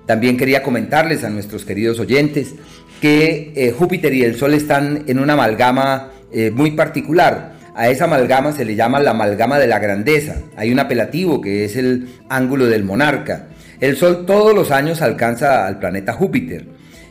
También 0.10 0.38
quería 0.38 0.64
comentarles 0.64 1.24
a 1.24 1.30
nuestros 1.30 1.66
queridos 1.66 2.00
oyentes 2.00 2.56
que 3.02 3.54
eh, 3.56 3.72
Júpiter 3.72 4.14
y 4.14 4.24
el 4.24 4.36
Sol 4.36 4.54
están 4.54 5.04
en 5.08 5.20
una 5.20 5.34
amalgama 5.34 6.12
eh, 6.32 6.52
muy 6.52 6.72
particular. 6.72 7.58
A 7.76 7.90
esa 7.90 8.06
amalgama 8.06 8.52
se 8.52 8.66
le 8.66 8.76
llama 8.76 9.00
la 9.00 9.12
amalgama 9.12 9.58
de 9.58 9.68
la 9.68 9.80
grandeza. 9.80 10.36
Hay 10.58 10.72
un 10.72 10.80
apelativo 10.80 11.40
que 11.40 11.66
es 11.66 11.76
el 11.76 12.10
ángulo 12.28 12.66
del 12.66 12.84
monarca. 12.84 13.48
El 13.80 13.96
Sol 13.96 14.26
todos 14.26 14.54
los 14.54 14.72
años 14.72 15.02
alcanza 15.02 15.66
al 15.66 15.80
planeta 15.80 16.14
Júpiter 16.14 16.66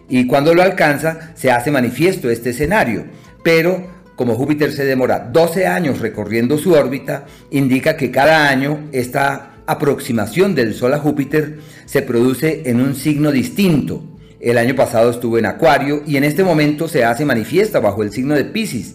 y 0.08 0.26
cuando 0.26 0.54
lo 0.54 0.62
alcanza 0.62 1.32
se 1.34 1.50
hace 1.50 1.70
manifiesto 1.70 2.30
este 2.30 2.50
escenario. 2.50 3.04
Pero 3.42 3.98
como 4.16 4.34
Júpiter 4.34 4.72
se 4.72 4.84
demora 4.84 5.20
12 5.32 5.66
años 5.66 6.00
recorriendo 6.00 6.58
su 6.58 6.72
órbita, 6.72 7.24
indica 7.50 7.96
que 7.96 8.10
cada 8.10 8.48
año 8.48 8.88
esta 8.90 9.52
aproximación 9.64 10.54
del 10.54 10.74
Sol 10.74 10.92
a 10.94 10.98
Júpiter 10.98 11.60
se 11.86 12.02
produce 12.02 12.62
en 12.66 12.80
un 12.80 12.94
signo 12.94 13.30
distinto. 13.30 14.02
El 14.40 14.56
año 14.56 14.76
pasado 14.76 15.10
estuvo 15.10 15.36
en 15.38 15.46
Acuario 15.46 16.02
y 16.06 16.16
en 16.16 16.24
este 16.24 16.44
momento 16.44 16.86
se 16.86 17.04
hace 17.04 17.24
manifiesta 17.24 17.80
bajo 17.80 18.02
el 18.02 18.12
signo 18.12 18.34
de 18.34 18.44
Pisces. 18.44 18.94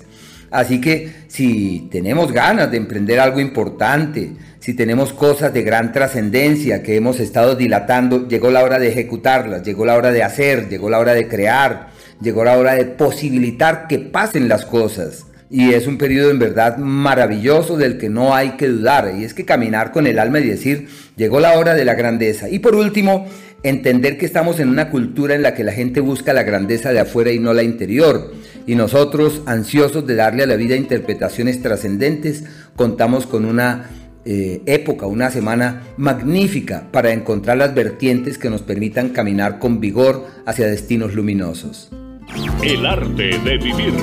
Así 0.51 0.79
que 0.79 1.11
si 1.27 1.89
tenemos 1.91 2.31
ganas 2.31 2.71
de 2.71 2.77
emprender 2.77 3.19
algo 3.19 3.39
importante, 3.39 4.33
si 4.59 4.73
tenemos 4.73 5.11
cosas 5.11 5.53
de 5.53 5.63
gran 5.63 5.91
trascendencia 5.91 6.83
que 6.83 6.95
hemos 6.95 7.19
estado 7.19 7.55
dilatando, 7.55 8.27
llegó 8.27 8.51
la 8.51 8.63
hora 8.63 8.79
de 8.79 8.87
ejecutarlas, 8.87 9.63
llegó 9.63 9.85
la 9.85 9.95
hora 9.95 10.11
de 10.11 10.23
hacer, 10.23 10.69
llegó 10.69 10.89
la 10.89 10.99
hora 10.99 11.13
de 11.13 11.27
crear, 11.27 11.89
llegó 12.21 12.45
la 12.45 12.57
hora 12.57 12.75
de 12.75 12.85
posibilitar 12.85 13.87
que 13.87 13.99
pasen 13.99 14.47
las 14.47 14.65
cosas. 14.65 15.25
Y 15.49 15.73
es 15.73 15.85
un 15.85 15.97
periodo 15.97 16.31
en 16.31 16.39
verdad 16.39 16.77
maravilloso 16.77 17.77
del 17.77 17.97
que 17.97 18.09
no 18.09 18.33
hay 18.33 18.51
que 18.51 18.67
dudar. 18.67 19.13
Y 19.17 19.23
es 19.23 19.33
que 19.33 19.45
caminar 19.45 19.91
con 19.91 20.07
el 20.07 20.17
alma 20.17 20.39
y 20.39 20.47
decir, 20.47 20.87
llegó 21.15 21.39
la 21.39 21.57
hora 21.59 21.75
de 21.75 21.85
la 21.85 21.93
grandeza. 21.93 22.49
Y 22.49 22.59
por 22.59 22.73
último, 22.73 23.27
entender 23.63 24.17
que 24.17 24.25
estamos 24.25 24.59
en 24.59 24.69
una 24.69 24.89
cultura 24.89 25.35
en 25.35 25.41
la 25.41 25.55
que 25.55 25.63
la 25.63 25.71
gente 25.71 26.01
busca 26.01 26.33
la 26.33 26.43
grandeza 26.43 26.91
de 26.91 26.99
afuera 26.99 27.31
y 27.31 27.39
no 27.39 27.53
la 27.53 27.63
interior 27.63 28.31
y 28.65 28.75
nosotros, 28.75 29.41
ansiosos 29.45 30.05
de 30.07 30.15
darle 30.15 30.43
a 30.43 30.47
la 30.47 30.55
vida 30.55 30.75
interpretaciones 30.75 31.61
trascendentes, 31.61 32.45
contamos 32.75 33.25
con 33.25 33.45
una 33.45 33.89
eh, 34.25 34.61
época, 34.65 35.05
una 35.05 35.29
semana 35.31 35.83
magnífica 35.97 36.87
para 36.91 37.11
encontrar 37.11 37.57
las 37.57 37.75
vertientes 37.75 38.37
que 38.37 38.49
nos 38.49 38.61
permitan 38.61 39.09
caminar 39.09 39.59
con 39.59 39.79
vigor 39.79 40.25
hacia 40.45 40.67
destinos 40.67 41.13
luminosos. 41.13 41.91
El 42.63 42.85
arte 42.85 43.37
de 43.39 43.57
vivir. 43.57 43.93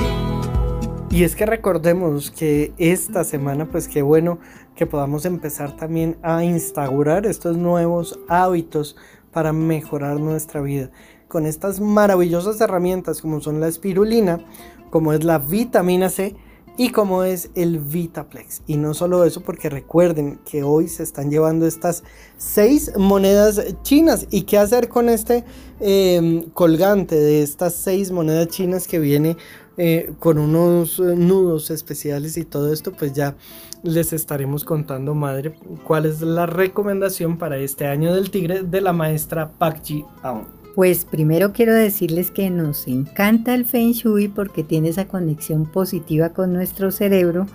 Y 1.10 1.24
es 1.24 1.34
que 1.34 1.46
recordemos 1.46 2.30
que 2.30 2.72
esta 2.78 3.24
semana, 3.24 3.66
pues 3.66 3.88
qué 3.88 4.02
bueno 4.02 4.38
que 4.76 4.86
podamos 4.86 5.24
empezar 5.24 5.76
también 5.76 6.16
a 6.22 6.44
instaurar 6.44 7.26
estos 7.26 7.56
nuevos 7.56 8.18
hábitos 8.28 8.96
para 9.32 9.52
mejorar 9.52 10.20
nuestra 10.20 10.60
vida 10.60 10.90
con 11.30 11.46
estas 11.46 11.80
maravillosas 11.80 12.60
herramientas 12.60 13.22
como 13.22 13.40
son 13.40 13.60
la 13.60 13.68
espirulina, 13.68 14.44
como 14.90 15.12
es 15.12 15.24
la 15.24 15.38
vitamina 15.38 16.10
C 16.10 16.34
y 16.76 16.90
como 16.90 17.24
es 17.24 17.50
el 17.54 17.78
Vitaplex. 17.78 18.62
Y 18.66 18.76
no 18.76 18.94
solo 18.94 19.24
eso, 19.24 19.42
porque 19.42 19.68
recuerden 19.68 20.40
que 20.44 20.62
hoy 20.62 20.88
se 20.88 21.02
están 21.02 21.30
llevando 21.30 21.66
estas 21.66 22.02
seis 22.36 22.90
monedas 22.96 23.62
chinas. 23.82 24.26
¿Y 24.30 24.42
qué 24.42 24.58
hacer 24.58 24.88
con 24.88 25.08
este 25.08 25.44
em, 25.78 26.44
colgante 26.50 27.16
de 27.16 27.42
estas 27.42 27.74
seis 27.74 28.10
monedas 28.10 28.48
chinas 28.48 28.88
que 28.88 28.98
viene 28.98 29.36
eh, 29.76 30.12
con 30.18 30.38
unos 30.38 30.98
eh, 30.98 31.14
nudos 31.16 31.70
especiales 31.70 32.36
y 32.36 32.44
todo 32.44 32.72
esto? 32.72 32.92
Pues 32.92 33.12
ya 33.12 33.36
les 33.82 34.12
estaremos 34.12 34.64
contando, 34.64 35.14
madre, 35.14 35.54
cuál 35.84 36.06
es 36.06 36.20
la 36.20 36.46
recomendación 36.46 37.38
para 37.38 37.58
este 37.58 37.86
año 37.86 38.14
del 38.14 38.30
tigre 38.30 38.62
de 38.62 38.80
la 38.80 38.92
maestra 38.92 39.50
Pak 39.50 39.82
Ji 39.82 40.04
Aung. 40.22 40.44
Pues 40.74 41.04
primero 41.04 41.52
quiero 41.52 41.74
decirles 41.74 42.30
que 42.30 42.48
nos 42.48 42.86
encanta 42.86 43.54
el 43.54 43.64
Feng 43.64 43.92
Shui 43.92 44.28
porque 44.28 44.62
tiene 44.62 44.88
esa 44.88 45.08
conexión 45.08 45.66
positiva 45.66 46.30
con 46.30 46.52
nuestro 46.52 46.90
cerebro 46.90 47.46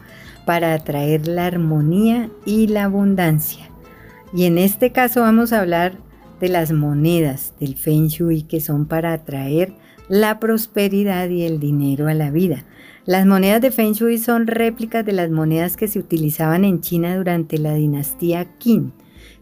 para 0.45 0.73
atraer 0.73 1.27
la 1.27 1.45
armonía 1.45 2.29
y 2.45 2.67
la 2.67 2.83
abundancia. 2.83 3.69
Y 4.33 4.45
en 4.45 4.57
este 4.57 4.91
caso 4.91 5.21
vamos 5.21 5.53
a 5.53 5.61
hablar 5.61 5.93
de 6.41 6.49
las 6.49 6.71
monedas 6.73 7.53
del 7.59 7.75
Feng 7.75 8.07
Shui 8.07 8.43
que 8.43 8.59
son 8.59 8.85
para 8.85 9.13
atraer 9.13 9.73
la 10.09 10.39
prosperidad 10.39 11.29
y 11.29 11.43
el 11.43 11.59
dinero 11.59 12.07
a 12.07 12.13
la 12.13 12.31
vida. 12.31 12.65
Las 13.05 13.25
monedas 13.25 13.61
de 13.61 13.71
Feng 13.71 13.93
Shui 13.93 14.17
son 14.17 14.47
réplicas 14.47 15.05
de 15.05 15.13
las 15.13 15.29
monedas 15.29 15.77
que 15.77 15.87
se 15.87 15.99
utilizaban 15.99 16.65
en 16.65 16.81
China 16.81 17.15
durante 17.15 17.57
la 17.57 17.73
dinastía 17.73 18.45
Qin 18.57 18.93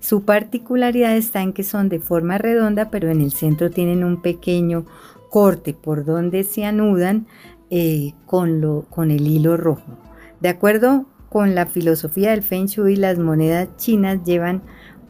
su 0.04 0.26
particularidad 0.26 1.16
está 1.16 1.42
en 1.42 1.54
que 1.54 1.64
son 1.64 1.88
de 1.88 2.02
forma 2.02 2.38
redonda, 2.38 2.92
pero 2.92 3.10
en 3.10 3.22
el 3.22 3.32
centro 3.32 3.72
tienen 3.72 4.04
un 4.04 4.22
pequeño 4.22 4.86
corte 5.30 5.74
por 5.74 6.04
donde 6.04 6.44
se 6.44 6.66
anudan 6.66 7.26
eh, 7.70 8.12
con, 8.26 8.84
con 8.90 9.12
el 9.12 9.26
hilo 9.26 9.56
rojo. 9.56 9.98
De 10.42 10.50
acuerdo 10.50 11.06
con 11.30 11.56
la 11.56 11.68
filosofía 11.68 12.32
del 12.32 12.44
Feng 12.44 12.66
Shui, 12.66 12.98
las 12.98 13.18
monedas 13.18 13.70
chinas 13.78 14.26
llevan 14.26 14.62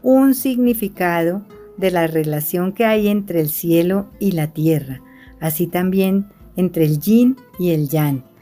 un 0.04 0.36
significado 0.36 1.42
de 1.78 1.90
la 1.90 2.06
relación 2.06 2.72
que 2.72 2.86
hay 2.86 3.08
entre 3.08 3.42
el 3.42 3.50
cielo 3.50 4.06
y 4.20 4.34
la 4.34 4.54
tierra, 4.54 5.02
así 5.40 5.66
también 5.66 6.28
entre 6.56 6.86
el 6.86 7.00
yin 7.00 7.36
y 7.58 7.72
el 7.72 7.90
yang. 7.90 8.33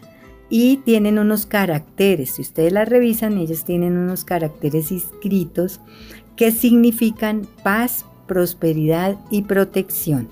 Y 0.54 0.78
tienen 0.78 1.18
unos 1.18 1.46
caracteres, 1.46 2.32
si 2.32 2.42
ustedes 2.42 2.74
las 2.74 2.90
revisan, 2.90 3.38
ellos 3.38 3.64
tienen 3.64 3.98
unos 3.98 4.26
caracteres 4.26 4.92
escritos 4.92 5.80
que 6.36 6.52
significan 6.52 7.48
paz, 7.64 8.06
prosperidad 8.28 9.18
y 9.32 9.44
protección. 9.44 10.28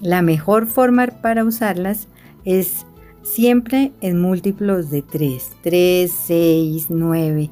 La 0.00 0.20
mejor 0.20 0.66
forma 0.66 1.06
para 1.06 1.44
usarlas 1.44 2.08
es 2.44 2.86
siempre 3.22 3.92
en 4.00 4.20
múltiplos 4.20 4.90
de 4.90 5.02
3, 5.02 5.52
3, 5.62 6.10
6, 6.10 6.86
9 6.90 7.50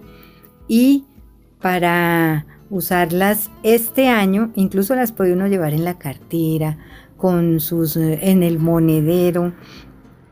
y 0.66 1.04
para 1.60 2.44
usarlas 2.70 3.50
este 3.62 4.08
año, 4.08 4.50
incluso 4.56 4.96
las 4.96 5.12
puede 5.12 5.32
uno 5.32 5.46
llevar 5.46 5.74
en 5.74 5.84
la 5.84 5.96
cartera, 5.96 6.76
con 7.16 7.60
sus 7.60 7.96
en 7.96 8.42
el 8.42 8.58
monedero. 8.58 9.54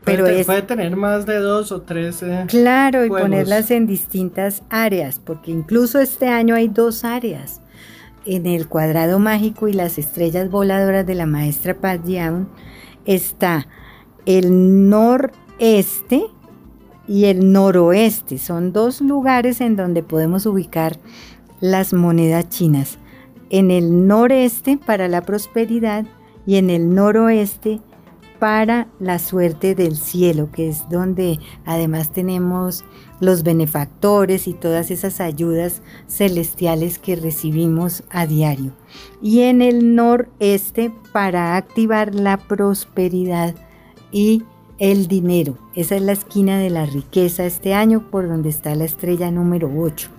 Pero 0.05 0.25
puede, 0.25 0.45
puede 0.45 0.61
tener 0.63 0.95
más 0.95 1.25
de 1.25 1.37
dos 1.37 1.71
o 1.71 1.81
tres. 1.81 2.21
Eh, 2.23 2.45
claro, 2.47 3.05
y 3.05 3.09
ponerlas 3.09 3.71
en 3.71 3.87
distintas 3.87 4.63
áreas, 4.69 5.19
porque 5.23 5.51
incluso 5.51 5.99
este 5.99 6.27
año 6.27 6.55
hay 6.55 6.67
dos 6.67 7.03
áreas. 7.03 7.61
En 8.25 8.45
el 8.45 8.67
cuadrado 8.67 9.19
mágico 9.19 9.67
y 9.67 9.73
las 9.73 9.97
estrellas 9.97 10.49
voladoras 10.49 11.05
de 11.05 11.15
la 11.15 11.25
maestra 11.25 11.73
Paz 11.73 11.99
Young 12.05 12.45
está 13.05 13.67
el 14.25 14.89
noreste 14.89 16.23
y 17.07 17.25
el 17.25 17.51
noroeste. 17.51 18.37
Son 18.37 18.71
dos 18.71 19.01
lugares 19.01 19.61
en 19.61 19.75
donde 19.75 20.03
podemos 20.03 20.45
ubicar 20.45 20.97
las 21.59 21.93
monedas 21.93 22.49
chinas. 22.49 22.97
En 23.49 23.71
el 23.71 24.07
noreste 24.07 24.77
para 24.77 25.07
la 25.07 25.21
prosperidad 25.21 26.05
y 26.45 26.55
en 26.55 26.69
el 26.69 26.93
noroeste 26.93 27.79
para 27.79 27.92
la 28.99 29.19
suerte 29.19 29.73
del 29.73 29.95
cielo, 29.95 30.49
que 30.51 30.67
es 30.67 30.89
donde 30.89 31.39
además 31.65 32.11
tenemos 32.11 32.83
los 33.21 33.41
benefactores 33.43 34.49
y 34.49 34.53
todas 34.53 34.91
esas 34.91 35.21
ayudas 35.21 35.81
celestiales 36.09 36.99
que 36.99 37.15
recibimos 37.15 38.03
a 38.09 38.27
diario. 38.27 38.73
Y 39.21 39.43
en 39.43 39.61
el 39.61 39.95
noreste 39.95 40.91
para 41.13 41.55
activar 41.55 42.13
la 42.15 42.35
prosperidad 42.35 43.55
y 44.11 44.43
el 44.77 45.07
dinero. 45.07 45.57
Esa 45.73 45.95
es 45.95 46.01
la 46.01 46.11
esquina 46.11 46.59
de 46.59 46.69
la 46.69 46.85
riqueza 46.85 47.45
este 47.45 47.73
año 47.73 48.11
por 48.11 48.27
donde 48.27 48.49
está 48.49 48.75
la 48.75 48.83
estrella 48.83 49.31
número 49.31 49.71
8. 49.73 50.09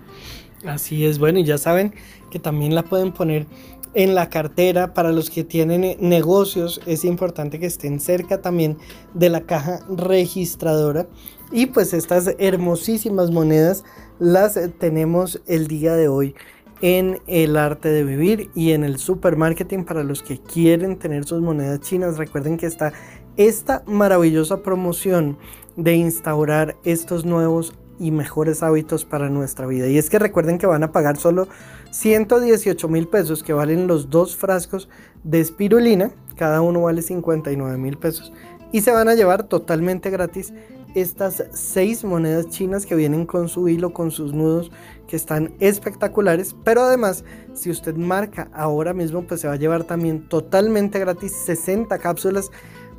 Así 0.65 1.05
es, 1.05 1.19
bueno, 1.19 1.41
y 1.41 1.45
ya 1.45 1.59
saben 1.59 1.93
que 2.31 2.39
también 2.39 2.75
la 2.75 2.85
pueden 2.85 3.13
poner 3.13 3.47
en 3.95 4.15
la 4.15 4.29
cartera. 4.29 4.95
Para 4.95 5.13
los 5.13 5.31
que 5.31 5.45
tienen 5.45 5.85
eh, 5.85 5.97
negocios 6.01 6.81
es 6.87 7.05
importante 7.05 7.59
que 7.59 7.67
estén 7.67 8.01
cerca 8.01 8.43
también 8.43 8.79
de 9.15 9.31
la 9.31 9.43
caja 9.43 9.81
registradora. 9.89 11.07
Y 11.53 11.67
pues 11.67 11.93
estas 11.93 12.35
hermosísimas 12.39 13.31
monedas 13.31 13.85
las 14.19 14.57
eh, 14.57 14.69
tenemos 14.69 15.41
el 15.47 15.67
día 15.67 15.95
de 15.95 16.09
hoy 16.09 16.35
en 16.81 17.21
el 17.27 17.57
arte 17.57 17.89
de 17.89 18.05
vivir 18.05 18.51
y 18.55 18.73
en 18.73 18.85
el 18.85 18.99
supermarketing 18.99 19.85
para 19.85 20.05
los 20.05 20.23
que 20.23 20.39
quieren 20.39 20.99
tener 20.99 21.25
sus 21.25 21.41
monedas 21.41 21.81
chinas. 21.81 22.19
Recuerden 22.19 22.57
que 22.57 22.67
está 22.67 22.93
esta 23.37 23.83
maravillosa 23.87 24.63
promoción 24.63 25.39
de 25.77 25.95
instaurar 25.95 26.77
estos 26.85 27.25
nuevos 27.25 27.75
y 27.99 28.11
mejores 28.11 28.63
hábitos 28.63 29.05
para 29.05 29.31
nuestra 29.31 29.67
vida. 29.67 29.89
Y 29.89 29.99
es 29.99 30.11
que 30.11 30.19
recuerden 30.19 30.59
que 30.59 30.67
van 30.67 30.83
a 30.83 30.93
pagar 30.93 31.17
solo 31.17 31.49
118 31.95 32.89
mil 32.89 33.07
pesos 33.07 33.45
que 33.45 33.53
valen 33.53 33.87
los 33.87 34.11
dos 34.11 34.35
frascos 34.35 34.89
de 35.23 35.39
espirulina. 35.39 36.11
Cada 36.35 36.61
uno 36.61 36.83
vale 36.83 37.03
59 37.03 37.79
mil 37.79 37.97
pesos. 37.99 38.33
Y 38.73 38.81
se 38.81 38.91
van 38.91 39.09
a 39.09 39.15
llevar 39.15 39.45
totalmente 39.45 40.11
gratis 40.11 40.53
estas 40.97 41.45
seis 41.53 42.03
monedas 42.03 42.49
chinas 42.49 42.85
que 42.85 42.97
vienen 42.97 43.27
con 43.27 43.49
su 43.49 43.69
hilo, 43.69 43.93
con 43.93 44.11
sus 44.11 44.35
nudos, 44.35 44.73
que 45.07 45.15
están 45.15 45.55
espectaculares. 45.61 46.57
Pero 46.65 46.83
además, 46.83 47.25
si 47.53 47.71
usted 47.71 47.95
marca 47.95 48.51
ahora 48.53 48.93
mismo, 48.93 49.23
pues 49.23 49.43
se 49.43 49.47
va 49.47 49.55
a 49.55 49.59
llevar 49.59 49.85
también 49.85 50.29
totalmente 50.29 50.99
gratis 50.99 51.33
60 51.47 51.97
cápsulas 51.99 52.51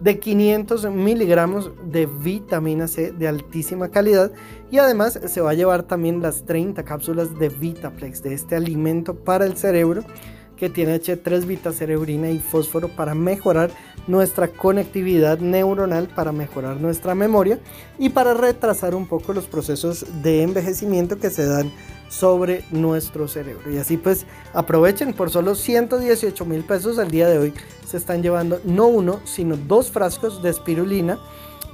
de 0.01 0.19
500 0.19 0.91
miligramos 0.91 1.71
de 1.85 2.05
vitamina 2.05 2.87
C 2.87 3.11
de 3.11 3.27
altísima 3.27 3.89
calidad 3.89 4.31
y 4.71 4.77
además 4.77 5.19
se 5.25 5.41
va 5.41 5.51
a 5.51 5.55
llevar 5.55 5.83
también 5.83 6.21
las 6.21 6.45
30 6.45 6.83
cápsulas 6.83 7.37
de 7.39 7.49
Vitaplex 7.49 8.21
de 8.21 8.33
este 8.33 8.55
alimento 8.55 9.15
para 9.15 9.45
el 9.45 9.57
cerebro 9.57 10.03
que 10.57 10.69
tiene 10.69 10.99
H3 10.99 11.45
vitacerebrina 11.45 12.29
y 12.29 12.39
fósforo 12.39 12.87
para 12.89 13.13
mejorar 13.13 13.71
nuestra 14.07 14.47
conectividad 14.47 15.39
neuronal, 15.39 16.07
para 16.07 16.31
mejorar 16.31 16.79
nuestra 16.79 17.15
memoria 17.15 17.59
y 17.97 18.09
para 18.09 18.33
retrasar 18.33 18.95
un 18.95 19.07
poco 19.07 19.33
los 19.33 19.47
procesos 19.47 20.05
de 20.21 20.43
envejecimiento 20.43 21.17
que 21.17 21.29
se 21.29 21.45
dan 21.45 21.71
sobre 22.09 22.63
nuestro 22.71 23.27
cerebro. 23.27 23.71
Y 23.71 23.77
así 23.77 23.97
pues 23.97 24.25
aprovechen 24.53 25.13
por 25.13 25.29
solo 25.29 25.55
118 25.55 26.45
mil 26.45 26.63
pesos 26.63 26.99
al 26.99 27.11
día 27.11 27.27
de 27.27 27.37
hoy. 27.37 27.53
Se 27.87 27.97
están 27.97 28.21
llevando 28.21 28.59
no 28.63 28.87
uno, 28.87 29.19
sino 29.25 29.57
dos 29.57 29.91
frascos 29.91 30.41
de 30.41 30.49
espirulina, 30.49 31.19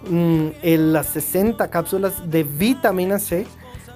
mm, 0.10 0.48
en 0.62 0.94
las 0.94 1.08
60 1.08 1.70
cápsulas 1.70 2.30
de 2.30 2.44
vitamina 2.44 3.20
C, 3.20 3.46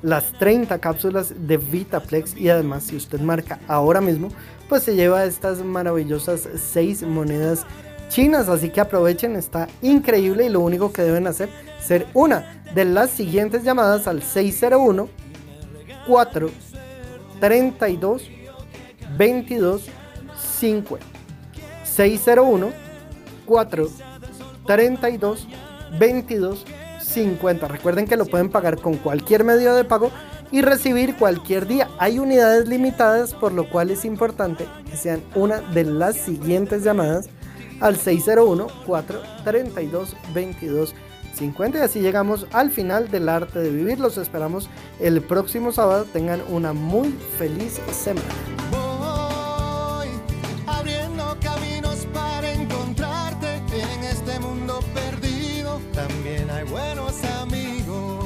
las 0.02 0.34
30 0.34 0.78
cápsulas 0.80 1.34
de 1.48 1.58
Vitaplex 1.58 2.38
y 2.38 2.50
además 2.50 2.84
si 2.84 2.96
usted 2.96 3.20
marca 3.22 3.60
ahora 3.68 4.02
mismo, 4.02 4.30
pues 4.70 4.84
se 4.84 4.96
lleva 4.96 5.26
estas 5.26 5.64
maravillosas 5.64 6.48
6 6.56 7.04
monedas 7.04 7.66
chinas. 8.10 8.48
Así 8.48 8.70
que 8.70 8.82
aprovechen, 8.82 9.36
está 9.36 9.68
increíble 9.82 10.46
y 10.46 10.50
lo 10.50 10.60
único 10.60 10.94
que 10.94 11.02
deben 11.02 11.26
hacer 11.26 11.50
ser 11.82 12.08
una 12.14 12.62
de 12.74 12.86
las 12.86 13.10
siguientes 13.10 13.64
llamadas 13.64 14.08
al 14.08 14.22
601 14.22 15.10
4 16.08 16.50
32 17.40 18.24
22 19.18 19.90
50 20.38 21.06
601 21.84 22.72
4 23.46 23.90
32 24.66 25.48
22 26.00 26.66
50 27.00 27.68
recuerden 27.68 28.08
que 28.08 28.18
lo 28.18 28.26
pueden 28.26 28.50
pagar 28.50 28.80
con 28.80 28.96
cualquier 28.98 29.44
medio 29.44 29.74
de 29.76 29.84
pago 29.84 30.12
y 30.52 30.62
recibir 30.62 31.16
cualquier 31.16 31.68
día. 31.68 31.90
Hay 31.98 32.20
unidades 32.20 32.68
limitadas 32.68 33.34
por 33.34 33.52
lo 33.52 33.70
cual 33.70 33.92
es 33.92 34.06
importante 34.06 34.66
que 34.90 34.98
sean 34.98 35.24
una 35.34 35.60
de 35.60 35.84
las 35.86 36.16
siguientes 36.16 36.84
llamadas 36.84 37.30
al 37.80 37.98
601 37.98 38.68
4 38.86 39.22
32 39.44 40.16
22 40.34 40.96
50 41.36 41.78
y 41.78 41.82
así 41.82 42.00
llegamos 42.00 42.48
al 42.52 42.72
final 42.72 43.10
del 43.12 43.30
arte 43.30 43.60
de 43.60 43.70
vivir. 43.70 44.00
Los 44.00 44.18
esperamos 44.18 44.70
el 45.00 45.22
próximo 45.22 45.72
sábado. 45.72 46.06
Tengan 46.06 46.42
una 46.50 46.74
muy 46.74 47.10
feliz 47.38 47.80
semana. 47.92 48.28
Voy 48.72 50.08
abriendo 50.68 51.38
caminos 51.42 52.08
para 52.14 52.52
encontrarte 52.52 53.56
en 53.56 54.04
este 54.04 54.40
mundo 54.40 54.80
perdido. 54.94 55.80
También 55.94 56.50
hay 56.50 56.64
buenos 56.66 57.24
amigos. 57.42 58.26